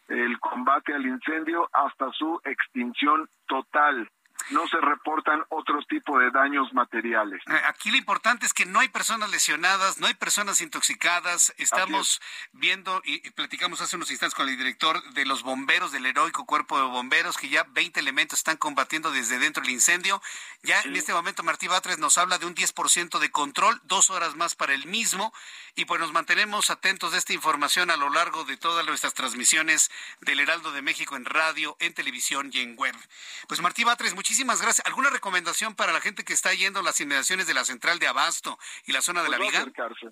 el 0.09 0.39
combate 0.39 0.95
al 0.95 1.05
incendio 1.05 1.69
hasta 1.73 2.13
su 2.13 2.41
extinción 2.45 3.29
total 3.49 4.09
no 4.51 4.67
se 4.69 4.81
reportan 4.81 5.45
otro 5.49 5.83
tipo 5.89 6.19
de 6.19 6.31
daños 6.31 6.73
materiales. 6.73 7.43
Eh, 7.49 7.61
aquí 7.67 7.91
lo 7.91 7.97
importante 7.97 8.47
es 8.47 8.53
que 8.53 8.65
no 8.65 8.81
hay 8.81 8.89
personas 8.89 9.31
lesionadas, 9.31 9.99
no 9.99 10.07
hay 10.07 10.15
personas 10.15 10.61
intoxicadas. 10.61 11.53
Estamos 11.59 12.21
viendo 12.53 13.01
y, 13.05 13.29
platicamos 13.31 13.81
hace 13.81 13.97
unos 13.97 14.11
instantes 14.11 14.35
con 14.35 14.49
el 14.49 14.57
director 14.57 15.03
de 15.13 15.27
los 15.27 15.43
bomberos 15.43 15.93
del 15.93 16.07
heroico 16.07 16.47
cuerpo 16.47 16.79
de 16.79 16.85
bomberos 16.85 17.37
que 17.37 17.49
ya 17.49 17.65
20 17.65 17.99
elementos 17.99 18.39
están 18.39 18.57
combatiendo 18.57 19.11
desde 19.11 19.39
dentro 19.39 19.63
del 19.63 19.73
incendio. 19.73 20.23
Ya 20.63 20.81
en 20.83 20.95
este 20.95 21.13
momento 21.13 21.43
Martí 21.43 21.67
Batres 21.67 21.99
nos 21.99 22.17
habla 22.19 22.39
de 22.39 22.47
un 22.47 22.55
10% 22.55 23.19
de 23.19 23.31
control, 23.31 23.81
dos 23.85 24.11
horas 24.11 24.37
más 24.37 24.55
para 24.55 24.75
el 24.75 24.87
mismo 24.87 25.33
y 25.75 25.85
pues 25.87 26.01
nos 26.01 26.13
mantenemos 26.13 26.71
atentos 26.71 27.13
de 27.13 27.19
esta 27.19 27.33
información 27.33 27.91
a 27.91 27.97
lo 27.97 28.11
largo 28.11 28.45
de 28.45 28.57
todas 28.57 28.87
nuestras 28.87 29.15
transmisiones 29.15 29.91
del 30.21 30.41
Heraldo 30.41 30.73
de 30.73 30.83
México 30.83 31.17
en 31.17 31.25
radio, 31.25 31.77
en 31.81 31.95
televisión 31.95 32.51
y 32.53 32.61
en 32.61 32.77
web. 32.77 32.95
Pues 33.49 33.61
Martí 33.61 33.85
Batres, 33.85 34.15
muchísimas 34.15 34.26
Muchísimas 34.27 34.61
gracias. 34.61 34.85
¿Alguna 34.89 35.09
recomendación 35.11 35.77
para 35.77 35.93
la 35.93 36.01
gente 36.01 36.25
que 36.25 36.33
está 36.33 36.53
yendo 36.53 36.81
a 36.81 36.83
las 36.83 37.01
inmediaciones 37.01 37.47
de 37.47 37.55
la 37.55 37.65
central 37.65 38.01
de 38.01 38.09
Abasto 38.09 38.59
y 38.85 38.91
la 38.91 39.01
zona 39.01 39.23
de 39.23 39.29
la 39.29 39.37
pues 39.37 39.51
Viga? 39.51 39.61
No 39.61 39.67
acercarse. 39.67 40.07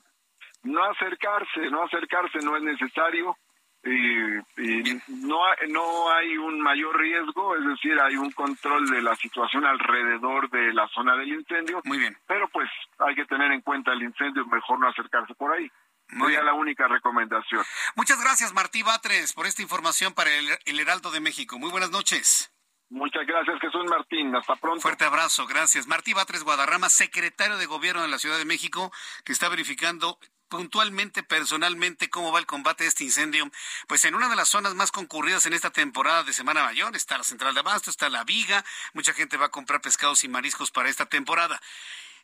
No 0.63 0.85
acercarse, 0.85 1.61
no 1.73 1.83
acercarse, 1.83 2.39
no 2.39 2.57
es 2.57 2.63
necesario. 2.63 3.37
Y, 3.83 4.95
no, 5.09 5.41
no 5.67 6.13
hay 6.13 6.39
un 6.39 6.61
mayor 6.61 6.97
riesgo, 6.97 7.57
es 7.57 7.67
decir, 7.67 7.99
hay 7.99 8.15
un 8.15 8.31
control 8.31 8.89
de 8.89 9.03
la 9.03 9.17
situación 9.17 9.65
alrededor 9.65 10.49
de 10.49 10.73
la 10.73 10.87
zona 10.95 11.17
del 11.17 11.33
incendio. 11.33 11.81
Muy 11.83 11.99
bien. 11.99 12.17
Pero 12.29 12.49
pues 12.51 12.71
hay 12.99 13.17
que 13.17 13.25
tener 13.25 13.51
en 13.51 13.63
cuenta 13.63 13.93
el 13.95 14.03
incendio, 14.05 14.47
mejor 14.47 14.79
no 14.79 14.89
acercarse 14.89 15.35
por 15.35 15.51
ahí. 15.51 15.69
Muy 16.11 16.29
Sería 16.29 16.45
la 16.45 16.55
única 16.55 16.87
recomendación. 16.87 17.65
Muchas 17.97 18.23
gracias, 18.23 18.53
Martí 18.53 18.85
Batres, 18.85 19.33
por 19.33 19.47
esta 19.47 19.63
información 19.63 20.15
para 20.15 20.31
el, 20.31 20.47
el 20.67 20.79
Heraldo 20.79 21.11
de 21.11 21.19
México. 21.19 21.59
Muy 21.59 21.73
buenas 21.73 21.91
noches. 21.91 22.54
Muchas 22.91 23.27
gracias, 23.27 23.61
Jesús 23.61 23.85
Martín. 23.89 24.35
Hasta 24.37 24.57
pronto. 24.57 24.81
Fuerte 24.81 25.05
abrazo, 25.05 25.47
gracias. 25.47 25.87
Martí 25.87 26.13
Batres 26.13 26.45
Guadarrama, 26.45 26.89
secretario 26.89 27.57
de 27.57 27.67
Gobierno 27.67 28.03
de 28.03 28.09
la 28.09 28.19
Ciudad 28.19 28.39
de 28.39 28.45
México, 28.45 28.93
que 29.25 29.33
está 29.33 29.49
verificando 29.49 30.19
puntualmente, 30.49 31.23
personalmente, 31.25 32.11
cómo 32.11 32.31
va 32.31 32.39
el 32.39 32.47
combate 32.47 32.85
a 32.85 32.87
este 32.87 33.03
incendio. 33.03 33.51
Pues 33.89 34.05
en 34.05 34.15
una 34.15 34.29
de 34.29 34.37
las 34.37 34.49
zonas 34.49 34.75
más 34.75 34.93
concurridas 34.93 35.47
en 35.47 35.53
esta 35.53 35.71
temporada 35.71 36.23
de 36.23 36.33
Semana 36.33 36.63
Mayor 36.63 36.95
está 36.95 37.19
la 37.19 37.25
Central 37.25 37.55
de 37.55 37.61
Abasto, 37.61 37.91
está 37.91 38.09
la 38.09 38.23
Viga. 38.23 38.65
Mucha 38.93 39.13
gente 39.13 39.37
va 39.37 39.47
a 39.47 39.51
comprar 39.51 39.81
pescados 39.81 40.23
y 40.23 40.29
mariscos 40.29 40.71
para 40.71 40.89
esta 40.89 41.07
temporada. 41.07 41.61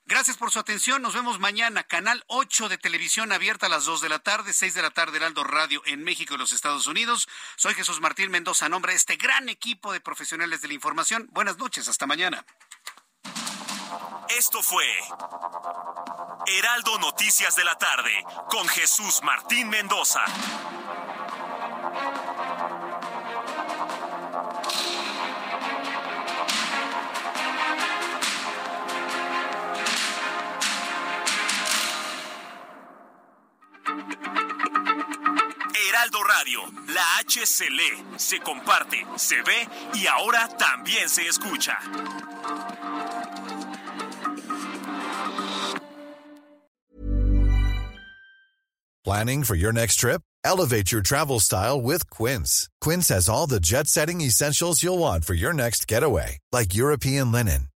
Gracias 0.07 0.37
por 0.37 0.51
su 0.51 0.59
atención. 0.59 1.03
Nos 1.03 1.15
vemos 1.15 1.39
mañana. 1.39 1.85
Canal 1.85 2.25
8 2.27 2.69
de 2.69 2.79
televisión 2.79 3.33
abierta 3.33 3.67
a 3.67 3.69
las 3.69 3.85
2 3.85 4.01
de 4.01 4.09
la 4.09 4.19
tarde, 4.19 4.53
6 4.53 4.75
de 4.75 4.83
la 4.83 4.91
tarde, 4.91 5.19
Heraldo 5.19 5.45
Radio 5.45 5.83
en 5.87 6.03
México 6.03 6.35
y 6.35 6.39
los 6.39 6.53
Estados 6.53 6.87
Unidos. 6.87 7.29
Soy 7.57 7.75
Jesús 7.75 8.01
Martín 8.01 8.31
Mendoza, 8.31 8.69
nombre 8.69 8.93
de 8.93 8.97
este 8.97 9.17
gran 9.17 9.49
equipo 9.49 9.93
de 9.93 10.01
profesionales 10.01 10.63
de 10.63 10.69
la 10.69 10.75
información. 10.75 11.29
Buenas 11.31 11.59
noches, 11.59 11.89
hasta 11.89 12.07
mañana. 12.07 12.45
Esto 14.29 14.63
fue 14.63 14.87
Heraldo 16.47 16.99
Noticias 16.99 17.57
de 17.57 17.65
la 17.65 17.77
tarde 17.77 18.25
con 18.49 18.67
Jesús 18.69 19.21
Martín 19.23 19.69
Mendoza. 19.69 20.25
Heraldo 35.91 36.23
Radio, 36.23 36.61
la 36.95 37.03
H 37.19 37.45
se 37.47 37.65
lee, 37.69 38.05
se 38.17 38.39
comparte, 38.39 39.05
se 39.17 39.43
ve 39.43 39.69
y 39.95 40.07
ahora 40.07 40.47
también 40.57 41.09
se 41.09 41.23
escucha. 41.27 41.77
Planning 49.03 49.43
for 49.43 49.57
your 49.57 49.73
next 49.73 49.97
trip? 49.97 50.23
Elevate 50.45 50.93
your 50.93 51.03
travel 51.03 51.41
style 51.41 51.81
with 51.81 52.09
Quince. 52.09 52.69
Quince 52.81 53.09
has 53.09 53.29
all 53.29 53.49
the 53.49 53.59
jet 53.59 53.89
setting 53.89 54.21
essentials 54.21 54.85
you'll 54.85 54.99
want 54.99 55.25
for 55.25 55.35
your 55.35 55.53
next 55.53 55.89
getaway, 55.89 56.39
like 56.53 56.73
European 56.73 57.33
linen, 57.33 57.70